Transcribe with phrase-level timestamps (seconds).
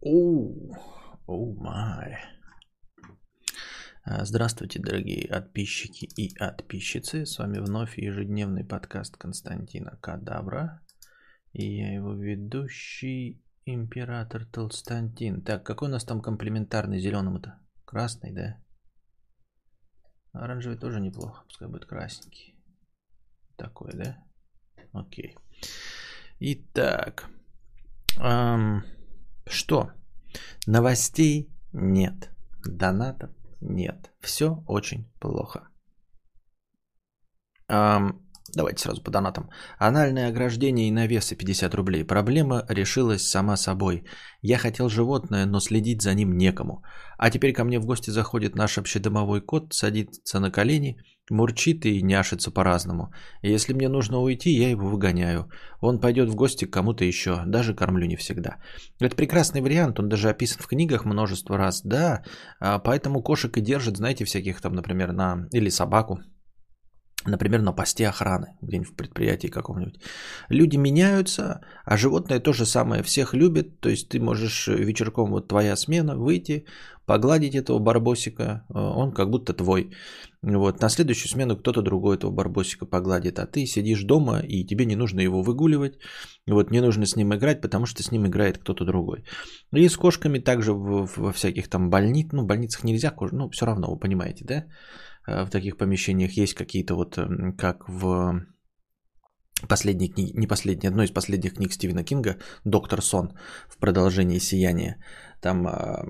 [0.00, 0.76] Оу,
[1.26, 2.18] оу май.
[4.06, 7.26] Здравствуйте, дорогие подписчики и подписчицы.
[7.26, 10.80] С вами вновь ежедневный подкаст Константина Кадавра.
[11.52, 15.42] И я его ведущий, император Толстантин.
[15.42, 17.58] Так, какой у нас там комплементарный зеленому-то?
[17.84, 18.62] Красный, да?
[20.30, 22.54] Оранжевый тоже неплохо, пускай будет красненький.
[23.56, 24.24] Такой, да?
[24.92, 25.36] Окей.
[26.38, 27.28] Итак,
[28.20, 28.84] эм,
[29.50, 29.90] что?
[30.66, 32.30] Новостей нет,
[32.64, 33.30] донатов
[33.60, 34.10] нет.
[34.20, 35.68] Все очень плохо.
[37.68, 39.50] Эм, давайте сразу по донатам.
[39.78, 42.04] Анальное ограждение и навесы 50 рублей.
[42.04, 44.04] Проблема решилась сама собой.
[44.42, 46.82] Я хотел животное, но следить за ним некому.
[47.18, 50.98] А теперь ко мне в гости заходит наш общедомовой кот, садится на колени–
[51.30, 53.12] Мурчит и няшится по-разному.
[53.42, 55.50] Если мне нужно уйти, я его выгоняю.
[55.80, 58.56] Он пойдет в гости к кому-то еще, даже кормлю не всегда.
[59.00, 61.82] Это прекрасный вариант, он даже описан в книгах множество раз.
[61.82, 62.22] Да,
[62.60, 65.48] а поэтому кошек и держат, знаете, всяких там, например, на...
[65.52, 66.20] или собаку,
[67.26, 70.00] Например, на посте охраны, где-нибудь в предприятии каком-нибудь.
[70.50, 73.80] Люди меняются, а животное то же самое всех любит.
[73.80, 76.64] То есть ты можешь вечерком, вот твоя смена, выйти,
[77.06, 79.90] погладить этого барбосика, э, он как будто твой.
[80.42, 80.80] Вот.
[80.80, 84.96] На следующую смену кто-то другой этого барбосика погладит, а ты сидишь дома, и тебе не
[84.96, 85.98] нужно его выгуливать,
[86.46, 89.24] вот, не нужно с ним играть, потому что с ним играет кто-то другой.
[89.72, 93.90] И с кошками также во всяких там больницах, ну, в больницах нельзя, ну, все равно,
[93.90, 94.64] вы понимаете, да?
[95.28, 98.40] Э, в таких помещениях есть какие-то вот, эм, как в
[99.68, 103.32] последней книге, не последней, одной из последних книг Стивена Кинга, «Доктор Сон»
[103.68, 104.96] в продолжении «Сияния».
[105.40, 106.04] Там э,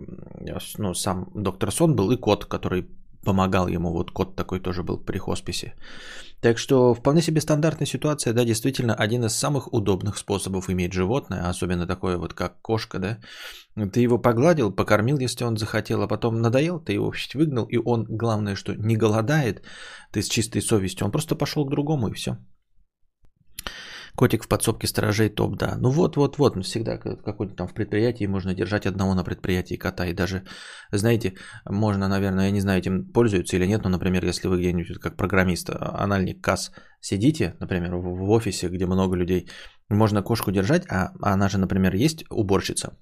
[0.79, 2.89] ну, сам доктор Сон был и кот, который
[3.25, 3.93] помогал ему.
[3.93, 5.75] Вот кот такой тоже был при хосписе.
[6.41, 11.49] Так что вполне себе стандартная ситуация, да, действительно один из самых удобных способов иметь животное,
[11.49, 13.19] особенно такое вот как кошка, да.
[13.93, 18.07] Ты его погладил, покормил, если он захотел, а потом надоел, ты его выгнал, и он,
[18.09, 19.63] главное, что не голодает,
[20.13, 22.37] ты с чистой совестью, он просто пошел к другому и все.
[24.19, 25.77] Котик в подсобке сторожей топ, да.
[25.79, 29.77] Ну вот, вот, вот, ну всегда какой-то там в предприятии можно держать одного на предприятии
[29.77, 30.07] кота.
[30.07, 30.43] И даже,
[30.91, 31.35] знаете,
[31.65, 35.17] можно, наверное, я не знаю, этим пользуются или нет, но, например, если вы где-нибудь как
[35.17, 39.49] программист, а, анальник КАС сидите, например, в офисе, где много людей,
[39.89, 42.99] можно кошку держать, а она же, например, есть уборщица,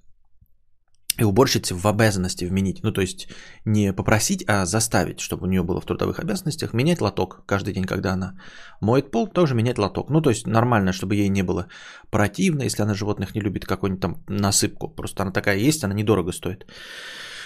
[1.19, 3.27] и уборщице в обязанности вменить, ну то есть
[3.65, 7.85] не попросить, а заставить, чтобы у нее было в трудовых обязанностях, менять лоток каждый день,
[7.85, 8.33] когда она
[8.81, 10.09] моет пол, тоже менять лоток.
[10.09, 11.67] Ну то есть нормально, чтобы ей не было
[12.11, 16.31] противно, если она животных не любит, какую-нибудь там насыпку, просто она такая есть, она недорого
[16.31, 16.65] стоит.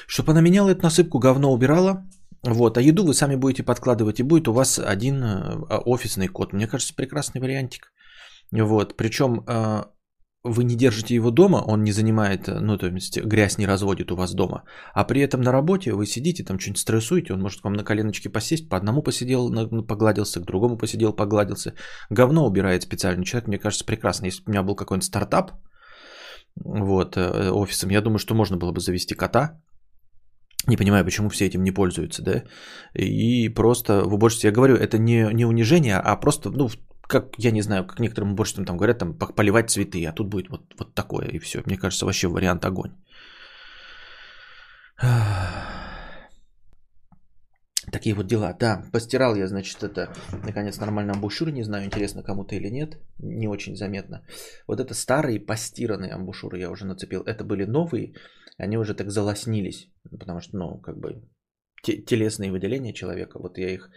[0.08, 2.04] Чтобы она меняла эту насыпку, говно убирала,
[2.44, 6.54] вот, а еду вы сами будете подкладывать, и будет у вас один э, офисный код.
[6.54, 7.94] Мне кажется, прекрасный вариантик.
[8.52, 9.84] Вот, причем э,
[10.44, 14.16] вы не держите его дома, он не занимает, ну, то есть грязь не разводит у
[14.16, 14.64] вас дома,
[14.94, 17.84] а при этом на работе вы сидите, там что-нибудь стрессуете, он может к вам на
[17.84, 19.52] коленочке посесть, по одному посидел,
[19.88, 21.74] погладился, к другому посидел, погладился.
[22.10, 24.26] Говно убирает специальный человек, мне кажется, прекрасно.
[24.26, 25.52] Если бы у меня был какой-нибудь стартап,
[26.56, 29.62] вот, э, офисом, я думаю, что можно было бы завести кота,
[30.68, 32.44] не понимаю, почему все этим не пользуются, да,
[32.96, 36.70] и просто в уборщице, я говорю, это не, не унижение, а просто, ну,
[37.12, 40.50] как, я не знаю, как некоторым уборщицам там говорят, там поливать цветы, а тут будет
[40.50, 41.62] вот, вот такое и все.
[41.66, 42.92] Мне кажется, вообще вариант огонь.
[47.92, 48.54] Такие вот дела.
[48.60, 50.14] Да, постирал я, значит, это,
[50.46, 51.52] наконец, нормально амбушюры.
[51.52, 52.98] Не знаю, интересно кому-то или нет.
[53.20, 54.24] Не очень заметно.
[54.68, 57.22] Вот это старые постиранные амбушюры я уже нацепил.
[57.24, 58.14] Это были новые.
[58.58, 59.90] Они уже так залоснились.
[60.10, 61.22] Потому что, ну, как бы,
[61.84, 63.40] телесные выделения человека.
[63.40, 63.90] Вот я их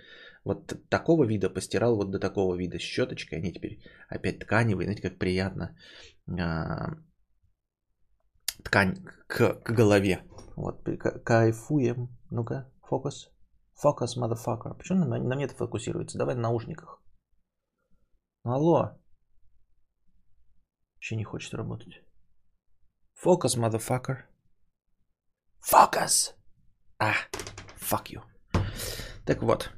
[0.44, 3.38] вот такого вида постирал вот до такого вида щеточкой.
[3.38, 4.86] Они теперь опять тканевые.
[4.86, 5.76] Знаете, как приятно.
[6.38, 6.96] А,
[8.62, 8.96] ткань
[9.26, 10.22] к, к голове.
[10.56, 10.86] Вот,
[11.24, 12.08] кайфуем.
[12.30, 13.30] Ну-ка, фокус.
[13.74, 14.74] Фокус, motherfucker.
[14.76, 16.18] Почему на, на мне это фокусируется?
[16.18, 17.02] Давай на наушниках.
[18.42, 19.00] Алло.
[21.00, 22.02] Еще не хочет работать.
[23.14, 24.24] Фокус, motherfucker.
[25.60, 26.34] Фокус.
[26.98, 27.14] А,
[27.78, 28.22] fuck you.
[29.24, 29.70] Так вот.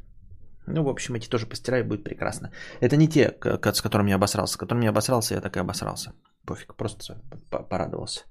[0.67, 2.51] Ну, в общем, эти тоже постираю, будет прекрасно.
[2.81, 3.33] Это не те,
[3.73, 4.55] с которыми я обосрался.
[4.55, 6.13] С которыми я обосрался, я так и обосрался.
[6.45, 7.15] Пофиг, просто
[7.51, 8.25] порадовался.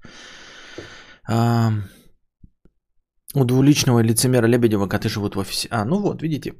[3.34, 5.68] У двуличного лицемера Лебедева коты живут в офисе.
[5.70, 6.54] А, ну вот, видите.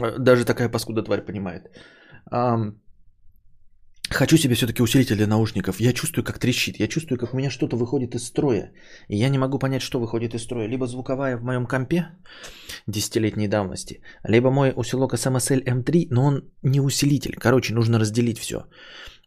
[0.00, 1.70] Э, даже такая паскуда тварь понимает.
[4.10, 5.80] Хочу себе все-таки усилитель для наушников.
[5.80, 6.78] Я чувствую, как трещит.
[6.78, 8.72] Я чувствую, как у меня что-то выходит из строя.
[9.08, 10.68] И я не могу понять, что выходит из строя.
[10.68, 12.06] Либо звуковая в моем компе
[12.86, 17.36] десятилетней давности, либо мой усилок SMSL M3, но он не усилитель.
[17.38, 18.66] Короче, нужно разделить все.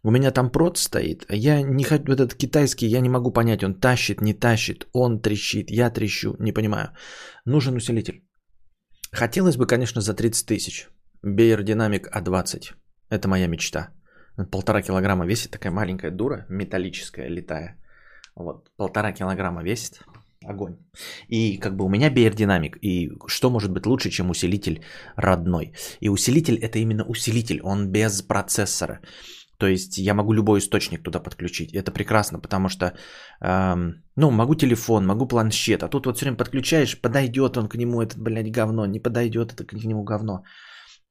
[0.04, 1.26] У меня там прот стоит.
[1.30, 5.72] Я не хочу, этот китайский, я не могу понять, он тащит, не тащит, он трещит,
[5.72, 6.92] я трещу, не понимаю.
[7.46, 8.24] Нужен усилитель.
[9.12, 10.88] Хотелось бы, конечно, за 30 тысяч.
[11.24, 12.74] Бейер Динамик А20.
[13.10, 13.97] Это моя мечта.
[14.52, 17.78] Полтора килограмма весит такая маленькая дура, металлическая, летая.
[18.36, 20.04] Вот, полтора килограмма весит.
[20.46, 20.78] Огонь.
[21.28, 22.78] И как бы у меня биодинамик.
[22.82, 24.82] И что может быть лучше, чем усилитель
[25.16, 25.74] родной?
[26.00, 27.60] И усилитель это именно усилитель.
[27.64, 29.02] Он без процессора.
[29.58, 31.74] То есть я могу любой источник туда подключить.
[31.74, 32.94] Это прекрасно, потому что,
[33.42, 37.76] эм, ну, могу телефон, могу планшет, а тут вот все время подключаешь, подойдет он к
[37.76, 40.44] нему, этот, блядь, говно, не подойдет это к нему говно.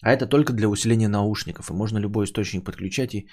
[0.02, 1.70] А это только для усиления наушников.
[1.70, 3.14] И можно любой источник подключать.
[3.14, 3.28] И,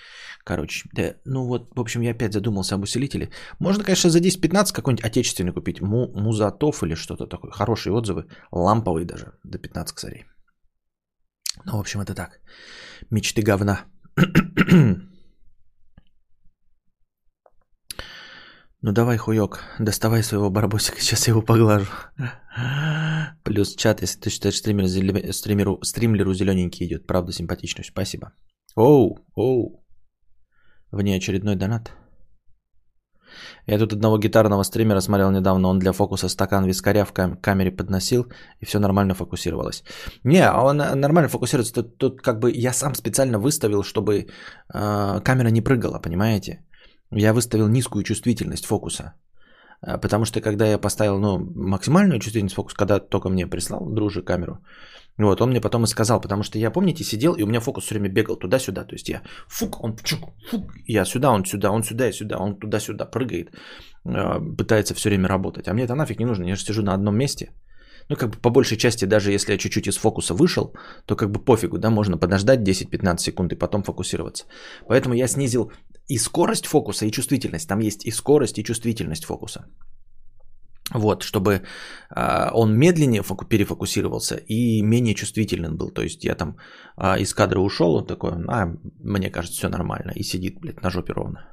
[0.45, 3.29] короче, да, ну вот, в общем, я опять задумался об усилителе.
[3.59, 5.81] Можно, конечно, за 10-15 какой-нибудь отечественный купить.
[5.81, 7.51] Му, музатов или что-то такое.
[7.51, 8.25] Хорошие отзывы.
[8.51, 9.33] Ламповый даже.
[9.43, 10.25] До 15 косарей.
[11.65, 12.39] Ну, в общем, это так.
[13.09, 13.85] Мечты говна.
[18.85, 21.87] Ну давай, хуёк, доставай своего барбосика, сейчас я его поглажу.
[23.53, 24.87] Плюс чат, если ты считаешь стример,
[25.33, 27.05] стримеру, стримлеру зелененький идет.
[27.05, 27.89] Правда, симпатичность.
[27.89, 28.31] Спасибо.
[28.75, 29.85] Оу, оу.
[30.91, 31.91] Внеочередной донат.
[33.67, 37.71] Я тут одного гитарного стримера смотрел недавно, он для фокуса стакан вискаря в кам- камере
[37.71, 38.25] подносил,
[38.59, 39.83] и все нормально фокусировалось.
[40.23, 44.13] Не, он нормально фокусируется, тут, тут как бы я сам специально выставил, чтобы
[44.73, 46.65] э, камера не прыгала, понимаете?
[47.11, 49.13] Я выставил низкую чувствительность фокуса.
[49.85, 54.23] А, потому что когда я поставил ну, максимальную чувствительность фокуса, когда только мне прислал дружи
[54.23, 54.59] камеру,
[55.17, 57.83] вот, он мне потом и сказал, потому что я, помните, сидел, и у меня фокус
[57.83, 58.83] все время бегал туда-сюда.
[58.85, 60.19] То есть я фук, он чук,
[60.49, 63.51] фук, я сюда, он сюда, он сюда и сюда, он туда-сюда прыгает,
[64.05, 65.67] а, пытается все время работать.
[65.67, 67.51] А мне это нафиг не нужно, я же сижу на одном месте.
[68.09, 70.73] Ну, как бы по большей части, даже если я чуть-чуть из фокуса вышел,
[71.05, 74.45] то как бы пофигу, да, можно подождать 10-15 секунд и потом фокусироваться.
[74.87, 75.71] Поэтому я снизил
[76.09, 77.67] и скорость фокуса, и чувствительность.
[77.67, 79.65] Там есть и скорость, и чувствительность фокуса.
[80.93, 81.61] Вот, чтобы
[82.15, 85.91] э, он медленнее фоку- перефокусировался и менее чувствителен был.
[85.91, 86.57] То есть я там
[86.97, 88.67] э, из кадра ушел, он такой, а,
[88.99, 90.11] мне кажется, все нормально.
[90.15, 91.52] И сидит, блядь, на жопе ровно.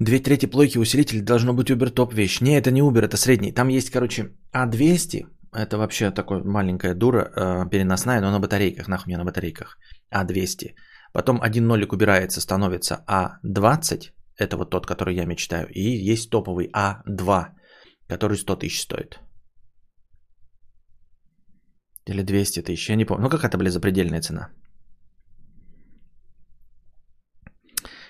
[0.00, 2.40] Две трети плойки усилитель должно быть Uber топ вещь.
[2.40, 3.52] Не, это не Uber, это средний.
[3.52, 5.26] Там есть, короче, А200.
[5.52, 8.88] Это вообще такой маленькая дура, э, переносная, но на батарейках.
[8.88, 9.78] Нахуй мне на батарейках.
[10.12, 10.74] А200.
[11.12, 14.10] Потом один нолик убирается, становится А20.
[14.36, 15.68] Это вот тот, который я мечтаю.
[15.70, 17.46] И есть топовый А2,
[18.08, 19.20] который 100 тысяч стоит.
[22.06, 23.22] Или 200 тысяч, я не помню.
[23.22, 24.50] Ну, какая-то, блядь, запредельная цена.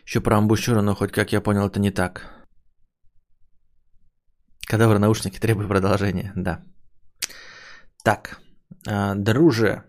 [0.06, 2.30] Еще про амбушюру, но хоть как я понял, это не так.
[4.66, 6.64] Кадавр наушники требует продолжения, да.
[8.04, 8.40] Так,
[8.86, 9.82] а, друже,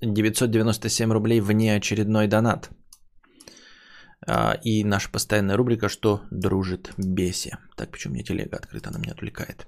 [0.00, 2.70] 997 рублей вне очередной донат.
[4.26, 7.50] А, и наша постоянная рубрика «Что дружит беси».
[7.76, 9.66] Так, почему у меня телега открыта, она меня отвлекает.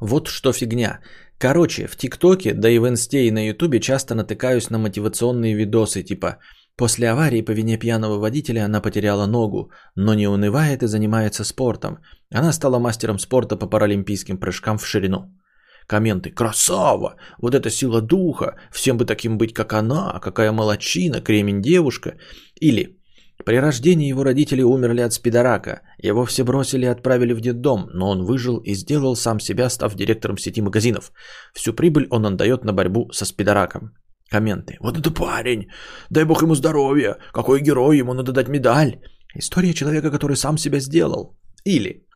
[0.00, 1.00] Вот что фигня.
[1.38, 6.02] Короче, в ТикТоке, да и в Инсте и на Ютубе часто натыкаюсь на мотивационные видосы,
[6.02, 6.38] типа
[6.76, 11.98] «После аварии по вине пьяного водителя она потеряла ногу, но не унывает и занимается спортом.
[12.30, 15.32] Она стала мастером спорта по паралимпийским прыжкам в ширину».
[15.86, 17.16] Комменты «Красава!
[17.38, 18.56] Вот это сила духа!
[18.72, 20.18] Всем бы таким быть, как она!
[20.20, 21.20] Какая молочина!
[21.20, 22.16] Кремень девушка!»
[22.60, 22.98] Или
[23.44, 25.82] «При рождении его родители умерли от спидорака.
[25.98, 29.94] Его все бросили и отправили в детдом, но он выжил и сделал сам себя, став
[29.94, 31.12] директором сети магазинов.
[31.54, 33.92] Всю прибыль он отдает на борьбу со спидораком».
[34.30, 34.76] Комменты.
[34.80, 35.68] «Вот это парень!
[36.10, 37.16] Дай бог ему здоровья!
[37.32, 37.98] Какой герой!
[37.98, 39.00] Ему надо дать медаль!»
[39.34, 41.36] История человека, который сам себя сделал.
[41.64, 42.06] Или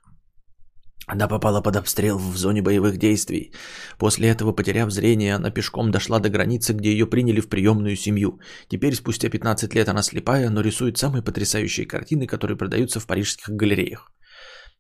[1.13, 3.53] она попала под обстрел в зоне боевых действий.
[3.99, 8.39] После этого, потеряв зрение, она пешком дошла до границы, где ее приняли в приемную семью.
[8.69, 13.49] Теперь, спустя 15 лет, она слепая, но рисует самые потрясающие картины, которые продаются в парижских
[13.49, 14.13] галереях.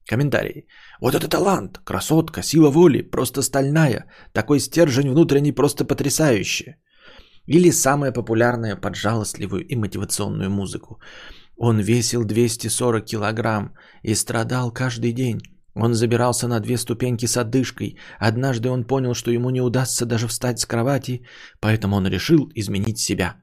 [0.08, 0.66] Комментарий.
[1.00, 4.04] Вот это талант, красотка, сила воли, просто стальная.
[4.32, 6.76] Такой стержень внутренний просто потрясающий.
[7.46, 11.00] Или самая популярная под жалостливую и мотивационную музыку.
[11.56, 15.40] Он весил 240 килограмм и страдал каждый день.
[15.74, 17.96] Он забирался на две ступеньки с одышкой.
[18.18, 21.22] Однажды он понял, что ему не удастся даже встать с кровати,
[21.60, 23.36] поэтому он решил изменить себя.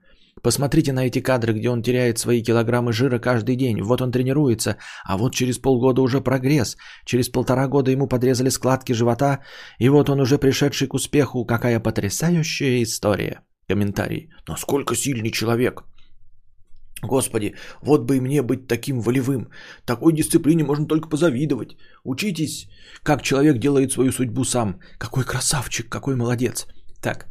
[0.43, 3.81] Посмотрите на эти кадры, где он теряет свои килограммы жира каждый день.
[3.81, 6.77] Вот он тренируется, а вот через полгода уже прогресс.
[7.05, 9.39] Через полтора года ему подрезали складки живота,
[9.79, 11.45] и вот он уже пришедший к успеху.
[11.45, 13.41] Какая потрясающая история.
[13.69, 14.29] Комментарий.
[14.47, 15.83] Насколько сильный человек.
[17.03, 19.49] Господи, вот бы и мне быть таким волевым.
[19.85, 21.75] Такой дисциплине можно только позавидовать.
[22.03, 22.69] Учитесь,
[23.03, 24.79] как человек делает свою судьбу сам.
[24.97, 26.67] Какой красавчик, какой молодец.
[27.01, 27.27] Так,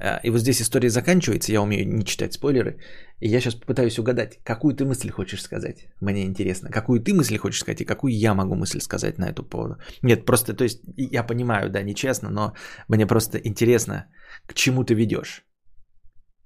[0.00, 2.78] Э, и вот здесь история заканчивается, я умею не читать спойлеры.
[3.20, 5.76] И я сейчас попытаюсь угадать, какую ты мысль хочешь сказать.
[6.00, 9.42] Мне интересно, какую ты мысль хочешь сказать и какую я могу мысль сказать на эту
[9.42, 9.76] поводу.
[10.02, 12.54] Нет, просто, то есть, я понимаю, да, нечестно, но
[12.88, 14.06] мне просто интересно,
[14.46, 15.44] к чему ты ведешь.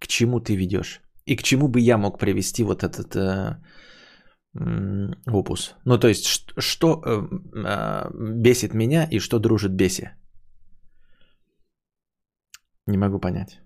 [0.04, 1.00] К чему ты ведешь.
[1.26, 3.58] И к чему бы я мог привести вот этот э,
[5.26, 5.74] опус.
[5.84, 7.22] Ну, то есть, что, что э,
[7.54, 8.10] э,
[8.42, 10.10] бесит меня и что дружит беси.
[12.86, 13.60] Не могу понять.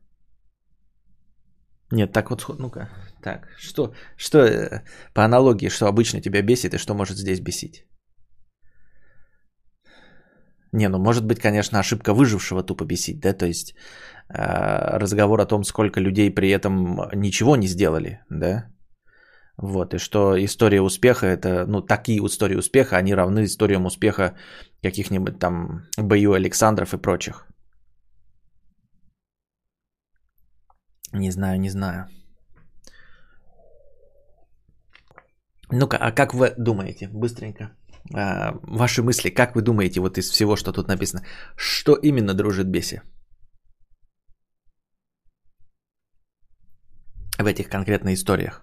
[1.90, 2.88] Нет, так вот, ну-ка.
[3.20, 7.84] Так, что, что э, по аналогии, что обычно тебя бесит и что может здесь бесить?
[10.78, 13.74] Не, ну может быть, конечно, ошибка выжившего тупо бесить, да, то есть
[14.28, 18.64] э, разговор о том, сколько людей при этом ничего не сделали, да,
[19.56, 24.36] вот, и что история успеха это, ну, такие истории успеха, они равны историям успеха
[24.82, 27.46] каких-нибудь там бою Александров и прочих.
[31.12, 32.06] Не знаю, не знаю.
[35.72, 37.70] Ну-ка, а как вы думаете, быстренько,
[38.10, 41.24] ваши мысли, как вы думаете, вот из всего, что тут написано,
[41.56, 43.00] что именно дружит беси?
[47.38, 48.62] В этих конкретных историях.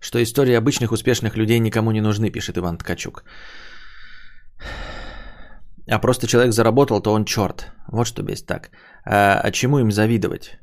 [0.00, 3.24] Что истории обычных успешных людей никому не нужны, пишет Иван Ткачук.
[5.90, 7.72] А просто человек заработал, то он черт.
[7.92, 8.70] Вот что бесит так.
[9.04, 10.58] А, а чему им завидовать?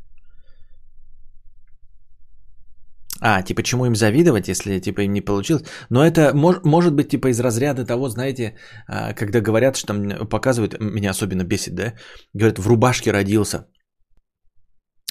[3.21, 5.63] А, типа, чему им завидовать, если, типа, им не получилось?
[5.89, 8.55] Но это мож, может быть, типа, из разряда того, знаете,
[8.87, 11.93] а, когда говорят, что там показывают, меня особенно бесит, да?
[12.33, 13.67] Говорят, в рубашке родился.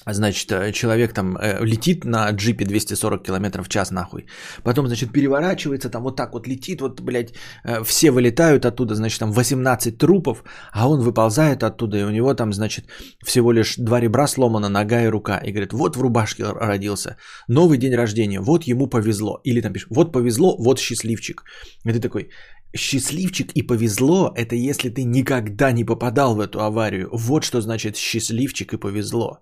[0.05, 4.25] Значит, э, человек там э, летит на джипе 240 км в час нахуй.
[4.63, 9.19] Потом, значит, переворачивается, там вот так вот летит, вот, блядь, э, все вылетают оттуда, значит,
[9.19, 10.43] там 18 трупов,
[10.73, 12.85] а он выползает оттуда, и у него там, значит,
[13.23, 15.37] всего лишь два ребра сломана, нога и рука.
[15.37, 17.17] И говорит, вот в рубашке родился,
[17.47, 19.39] новый день рождения, вот ему повезло.
[19.43, 21.43] Или там пишет, вот повезло, вот счастливчик.
[21.85, 22.29] И ты такой,
[22.75, 27.09] счастливчик и повезло, это если ты никогда не попадал в эту аварию.
[27.11, 29.41] Вот что значит счастливчик и повезло.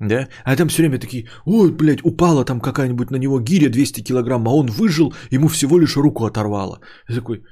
[0.00, 0.28] Да?
[0.44, 4.46] А там все время такие, ой, блядь, упала там какая-нибудь на него гиря 200 килограмм,
[4.46, 6.80] а он выжил, ему всего лишь руку оторвало.
[7.08, 7.42] Я такой,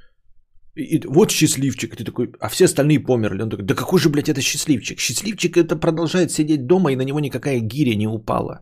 [0.77, 3.43] и, вот счастливчик, ты такой, а все остальные померли.
[3.43, 5.01] Он такой, да какой же, блядь, это счастливчик?
[5.01, 8.61] Счастливчик это продолжает сидеть дома, и на него никакая гиря не упала.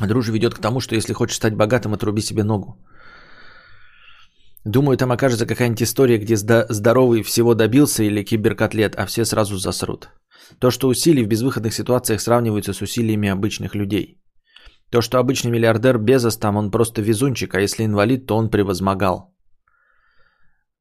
[0.00, 2.76] А дружба ведет к тому, что если хочешь стать богатым, отруби себе ногу.
[4.64, 10.08] Думаю, там окажется какая-нибудь история, где здоровый всего добился или киберкотлет, а все сразу засрут.
[10.58, 14.20] То, что усилия в безвыходных ситуациях сравниваются с усилиями обычных людей.
[14.90, 19.34] То, что обычный миллиардер Безос там, он просто везунчик, а если инвалид, то он превозмогал.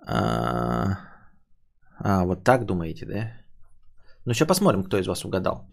[0.05, 0.97] А,
[1.99, 3.31] а вот так думаете, да?
[4.25, 5.67] Ну, сейчас посмотрим, кто из вас угадал.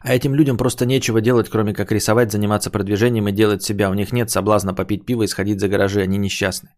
[0.00, 3.90] А этим людям просто нечего делать, кроме как рисовать, заниматься продвижением и делать себя.
[3.90, 6.70] У них нет соблазна попить пиво и сходить за гаражи, они несчастны.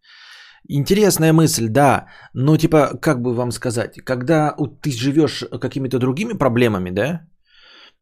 [0.68, 2.06] Интересная мысль, да.
[2.34, 7.26] Но типа, как бы вам сказать, когда ты живешь какими-то другими проблемами, да,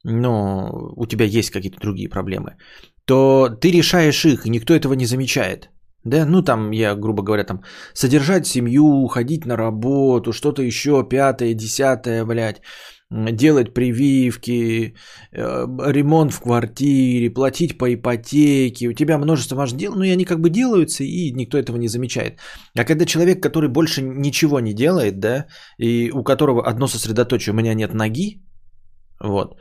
[0.05, 2.57] но у тебя есть какие-то другие проблемы,
[3.05, 5.71] то ты решаешь их, и никто этого не замечает.
[6.05, 7.63] Да, ну там, я, грубо говоря, там,
[7.93, 12.63] содержать семью, ходить на работу, что-то еще, пятое, десятое, блядь,
[13.11, 14.95] делать прививки,
[15.33, 18.89] э, ремонт в квартире, платить по ипотеке.
[18.89, 22.39] У тебя множество важных дел, но они как бы делаются, и никто этого не замечает.
[22.77, 25.47] А когда человек, который больше ничего не делает, да,
[25.79, 28.43] и у которого одно сосредоточие, у меня нет ноги,
[29.21, 29.59] вот,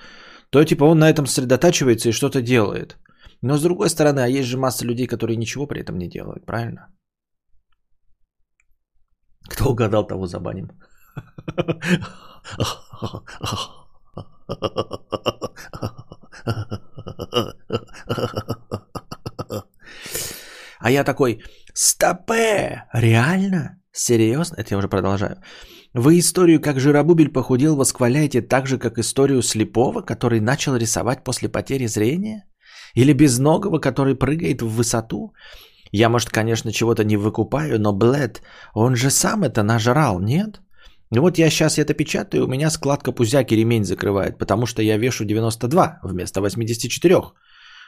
[0.49, 2.97] то типа он на этом сосредотачивается и что-то делает.
[3.41, 6.45] Но с другой стороны, а есть же масса людей, которые ничего при этом не делают,
[6.45, 6.87] правильно?
[9.49, 10.69] Кто угадал, того забаним.
[20.79, 23.81] А я такой, стопе, реально?
[23.91, 24.55] Серьезно?
[24.57, 25.41] Это я уже продолжаю.
[25.93, 31.49] Вы историю, как Жиробубель похудел, восхваляете так же, как историю слепого, который начал рисовать после
[31.49, 32.45] потери зрения?
[32.93, 35.33] Или безногого, который прыгает в высоту?
[35.91, 38.41] Я, может, конечно, чего-то не выкупаю, но, блед,
[38.73, 40.61] он же сам это нажрал, нет?
[41.11, 44.97] Ну вот я сейчас это печатаю, у меня складка пузяки ремень закрывает, потому что я
[44.97, 47.15] вешу 92 вместо 84,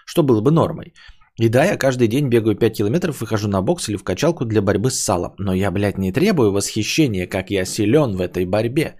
[0.05, 0.93] что было бы нормой.
[1.39, 4.45] И да, я каждый день бегаю 5 километров и хожу на бокс или в качалку
[4.45, 5.33] для борьбы с салом.
[5.37, 8.95] Но я, блядь, не требую восхищения, как я силен в этой борьбе.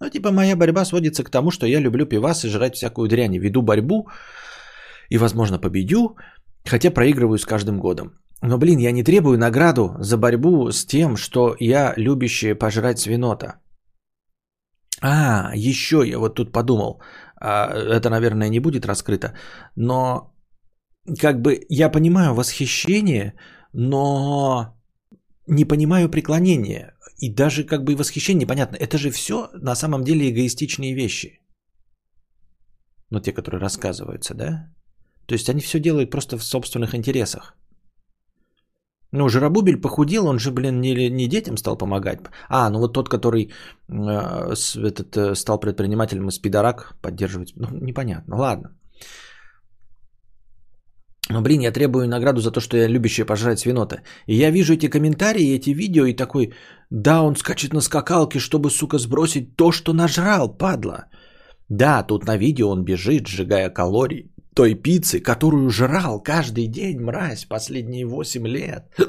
[0.00, 3.38] Ну, типа, моя борьба сводится к тому, что я люблю пивас и жрать всякую дрянь.
[3.38, 4.08] Веду борьбу
[5.08, 6.16] и, возможно, победю,
[6.64, 8.18] хотя проигрываю с каждым годом.
[8.42, 13.60] Но, блин, я не требую награду за борьбу с тем, что я любящая пожрать свинота.
[15.06, 17.02] А, еще я вот тут подумал,
[17.36, 19.34] а, это, наверное, не будет раскрыто,
[19.76, 20.34] но
[21.20, 23.34] как бы я понимаю восхищение,
[23.74, 24.74] но
[25.46, 26.94] не понимаю преклонения.
[27.18, 28.76] И даже как бы восхищение непонятно.
[28.76, 31.40] Это же все на самом деле эгоистичные вещи.
[33.10, 34.72] Ну, те, которые рассказываются, да?
[35.26, 37.54] То есть они все делают просто в собственных интересах.
[39.16, 42.18] Ну, Жиробубель похудел, он же, блин, не, не детям стал помогать.
[42.48, 43.42] А, ну вот тот, который
[43.88, 47.52] э, с, этот, э, стал предпринимателем из пидорак поддерживать.
[47.56, 48.36] Ну, непонятно.
[48.36, 48.68] Ладно.
[51.30, 54.02] Но, блин, я требую награду за то, что я любящая пожрать свинота.
[54.26, 56.52] И я вижу эти комментарии, эти видео, и такой,
[56.90, 61.04] да, он скачет на скакалке, чтобы, сука, сбросить то, что нажрал, падла.
[61.68, 67.44] Да, тут на видео он бежит, сжигая калории той пиццы, которую жрал каждый день, мразь,
[67.44, 68.84] последние 8 лет.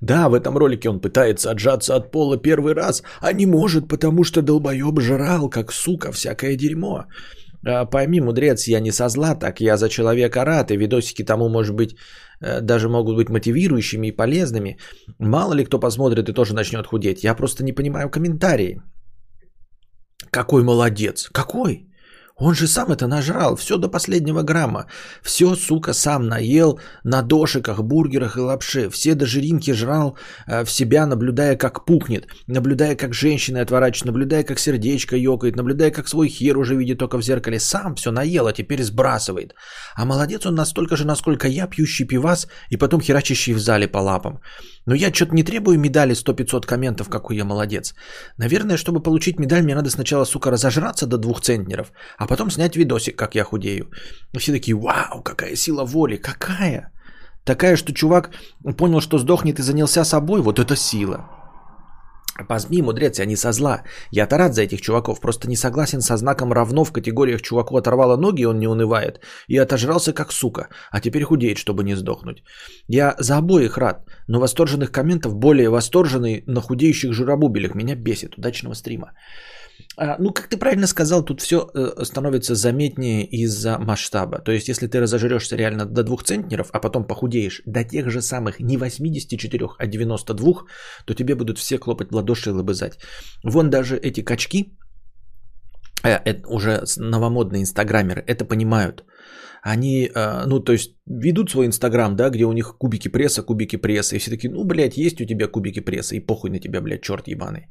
[0.00, 4.24] Да, в этом ролике он пытается отжаться от пола первый раз, а не может, потому
[4.24, 7.06] что долбоеб жрал, как сука, всякое дерьмо.
[7.66, 11.48] А, пойми, мудрец, я не со зла, так я за человека рад, и видосики тому,
[11.48, 11.96] может быть,
[12.40, 14.76] э, даже могут быть мотивирующими и полезными.
[15.18, 17.24] Мало ли кто посмотрит и тоже начнет худеть.
[17.24, 18.82] Я просто не понимаю комментарии.
[20.30, 21.30] Какой молодец?
[21.32, 21.85] Какой?
[22.38, 24.86] Он же сам это нажрал, все до последнего грамма.
[25.22, 28.90] Все, сука, сам наел на дошиках, бургерах и лапше.
[28.90, 34.44] Все до жиринки жрал э, в себя, наблюдая, как пухнет, наблюдая, как женщины отворачиваются, наблюдая,
[34.44, 37.58] как сердечко ёкает, наблюдая, как свой хер уже видит только в зеркале.
[37.58, 39.54] Сам все наел, а теперь сбрасывает.
[39.94, 43.98] А молодец он настолько же, насколько я, пьющий пивас и потом херачащий в зале по
[43.98, 44.40] лапам.
[44.86, 47.94] Но я что-то не требую медали 100-500 комментов, какой я молодец.
[48.38, 52.76] Наверное, чтобы получить медаль, мне надо сначала, сука, разожраться до двух центнеров, а потом снять
[52.76, 53.90] видосик, как я худею.
[54.32, 56.92] И все такие, вау, какая сила воли, какая?
[57.44, 58.30] Такая, что чувак
[58.78, 61.35] понял, что сдохнет и занялся собой, вот это сила.
[62.44, 63.82] Позми, мудрец, я не со зла.
[64.10, 68.16] Я-то рад за этих чуваков, просто не согласен со знаком равно в категориях чуваку оторвало
[68.16, 72.42] ноги, он не унывает, и отожрался как сука, а теперь худеет, чтобы не сдохнуть.
[72.88, 78.38] Я за обоих рад, но восторженных комментов более восторженный на худеющих жиробубелях меня бесит.
[78.38, 79.12] Удачного стрима.
[79.98, 84.38] А, ну, как ты правильно сказал, тут все э, становится заметнее из-за масштаба.
[84.38, 88.20] То есть, если ты разожрешься реально до двух центнеров, а потом похудеешь до тех же
[88.20, 90.52] самых не 84, а 92,
[91.06, 92.98] то тебе будут все хлопать в ладоши и лобызать.
[93.42, 94.76] Вон даже эти качки,
[96.04, 99.04] э, э, уже новомодные инстаграмеры, это понимают
[99.66, 103.76] они, э, ну, то есть, ведут свой Инстаграм, да, где у них кубики пресса, кубики
[103.76, 106.80] пресса, и все такие, ну, блядь, есть у тебя кубики пресса, и похуй на тебя,
[106.80, 107.66] блядь, черт ебаный.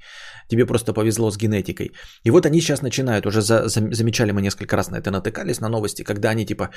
[0.49, 1.91] Тебе просто повезло с генетикой.
[2.25, 5.61] И вот они сейчас начинают, уже за, за, замечали мы несколько раз на это натыкались,
[5.61, 6.69] на новости, когда они, типа,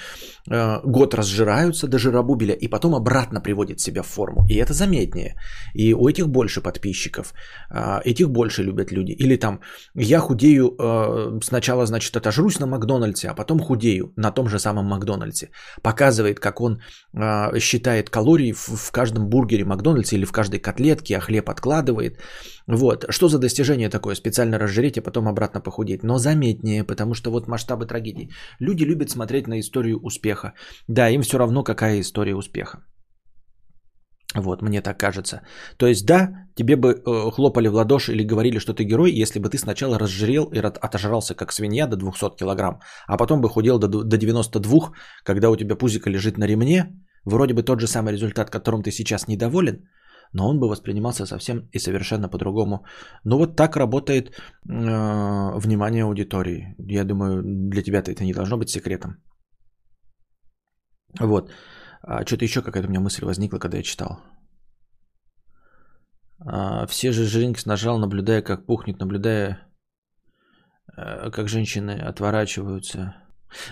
[0.51, 4.47] э, год разжираются до жиробубеля, и потом обратно приводят себя в форму.
[4.49, 5.35] И это заметнее.
[5.75, 7.35] И у этих больше подписчиков,
[7.75, 9.13] э, этих больше любят люди.
[9.13, 9.61] Или там,
[9.97, 14.87] я худею, э, сначала, значит, отожрусь на Макдональдсе, а потом худею на том же самом
[14.87, 15.51] Макдональдсе Макдональдсе.
[15.83, 16.81] Показывает, как он
[17.15, 22.19] э, считает калории в, в каждом бургере Макдональдсе или в каждой котлетке, а хлеб откладывает.
[22.67, 23.05] Вот.
[23.11, 24.15] Что за достижение такое?
[24.15, 26.03] Специально разжиреть, а потом обратно похудеть.
[26.05, 28.31] Но заметнее, потому что вот масштабы трагедии.
[28.61, 30.53] Люди любят смотреть на историю успеха.
[30.89, 32.79] Да, им все равно, какая история успеха.
[34.35, 35.41] Вот, мне так кажется.
[35.79, 39.41] То есть, да, тебе бы э, хлопали в ладоши или говорили, что ты герой, если
[39.41, 43.79] бы ты сначала разжирел и отожрался как свинья до 200 килограмм, а потом бы худел
[43.79, 44.93] до, до 92,
[45.25, 46.87] когда у тебя пузико лежит на ремне,
[47.25, 49.89] вроде бы тот же самый результат, которым ты сейчас недоволен,
[50.35, 52.85] но он бы воспринимался совсем и совершенно по-другому.
[53.25, 54.33] Ну вот так работает э,
[55.59, 56.75] внимание аудитории.
[56.79, 59.23] Я думаю, для тебя это не должно быть секретом.
[61.19, 61.51] Вот.
[62.03, 64.21] А, что-то еще какая-то у меня мысль возникла, когда я читал.
[66.41, 69.61] А, все же Жиринкс нажал, наблюдая, как пухнет, наблюдая,
[70.97, 73.17] э, как женщины отворачиваются.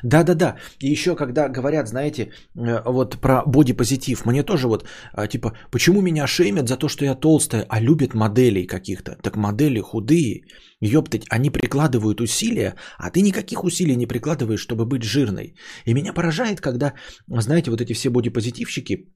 [0.03, 0.57] Да-да-да.
[0.81, 6.01] И еще когда говорят, знаете, э, вот про бодипозитив, мне тоже вот, а, типа, почему
[6.01, 9.17] меня шеймят за то, что я толстая, а любят моделей каких-то?
[9.23, 10.45] Так модели худые,
[10.81, 15.55] ёптать, они прикладывают усилия, а ты никаких усилий не прикладываешь, чтобы быть жирной.
[15.87, 16.95] И меня поражает, когда,
[17.29, 19.16] знаете, вот эти все бодипозитивщики,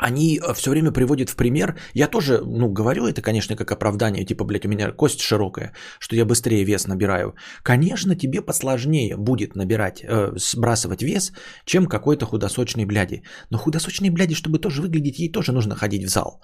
[0.00, 4.24] они э, все время приводят в пример, я тоже, ну, говорю это, конечно, как оправдание,
[4.24, 7.34] типа, блядь, у меня кость широкая, что я быстрее вес набираю.
[7.62, 11.32] Конечно, тебе посложнее будет набирать, э, сбрасывать вес,
[11.64, 13.22] чем какой-то худосочный бляди.
[13.50, 16.40] Но худосочный бляди, чтобы тоже выглядеть, ей тоже нужно ходить в зал.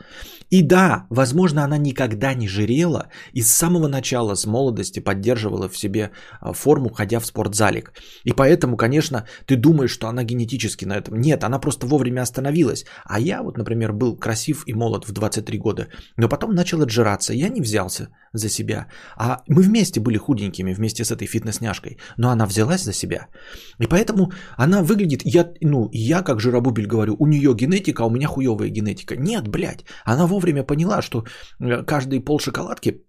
[0.50, 5.78] И да, возможно, она никогда не жирела и с самого начала, с молодости поддерживала в
[5.78, 6.10] себе
[6.42, 7.92] э, форму, ходя в спортзалик.
[8.24, 11.18] И поэтому, конечно, ты думаешь, что она генетически на этом.
[11.20, 12.84] Нет, она просто вовремя остановилась.
[13.04, 17.32] А я вот, например, был красив и молод в 23 года, но потом начал отжираться,
[17.32, 18.86] я не взялся за себя.
[19.16, 23.28] А мы вместе были худенькими, вместе с этой фитнес-няшкой, но она взялась за себя.
[23.80, 28.10] И поэтому она выглядит, я, ну, я как жиробубель говорю, у нее генетика, а у
[28.10, 29.16] меня хуевая генетика.
[29.16, 31.24] Нет, блядь, она вовремя поняла, что
[31.60, 33.02] э, каждый пол шоколадки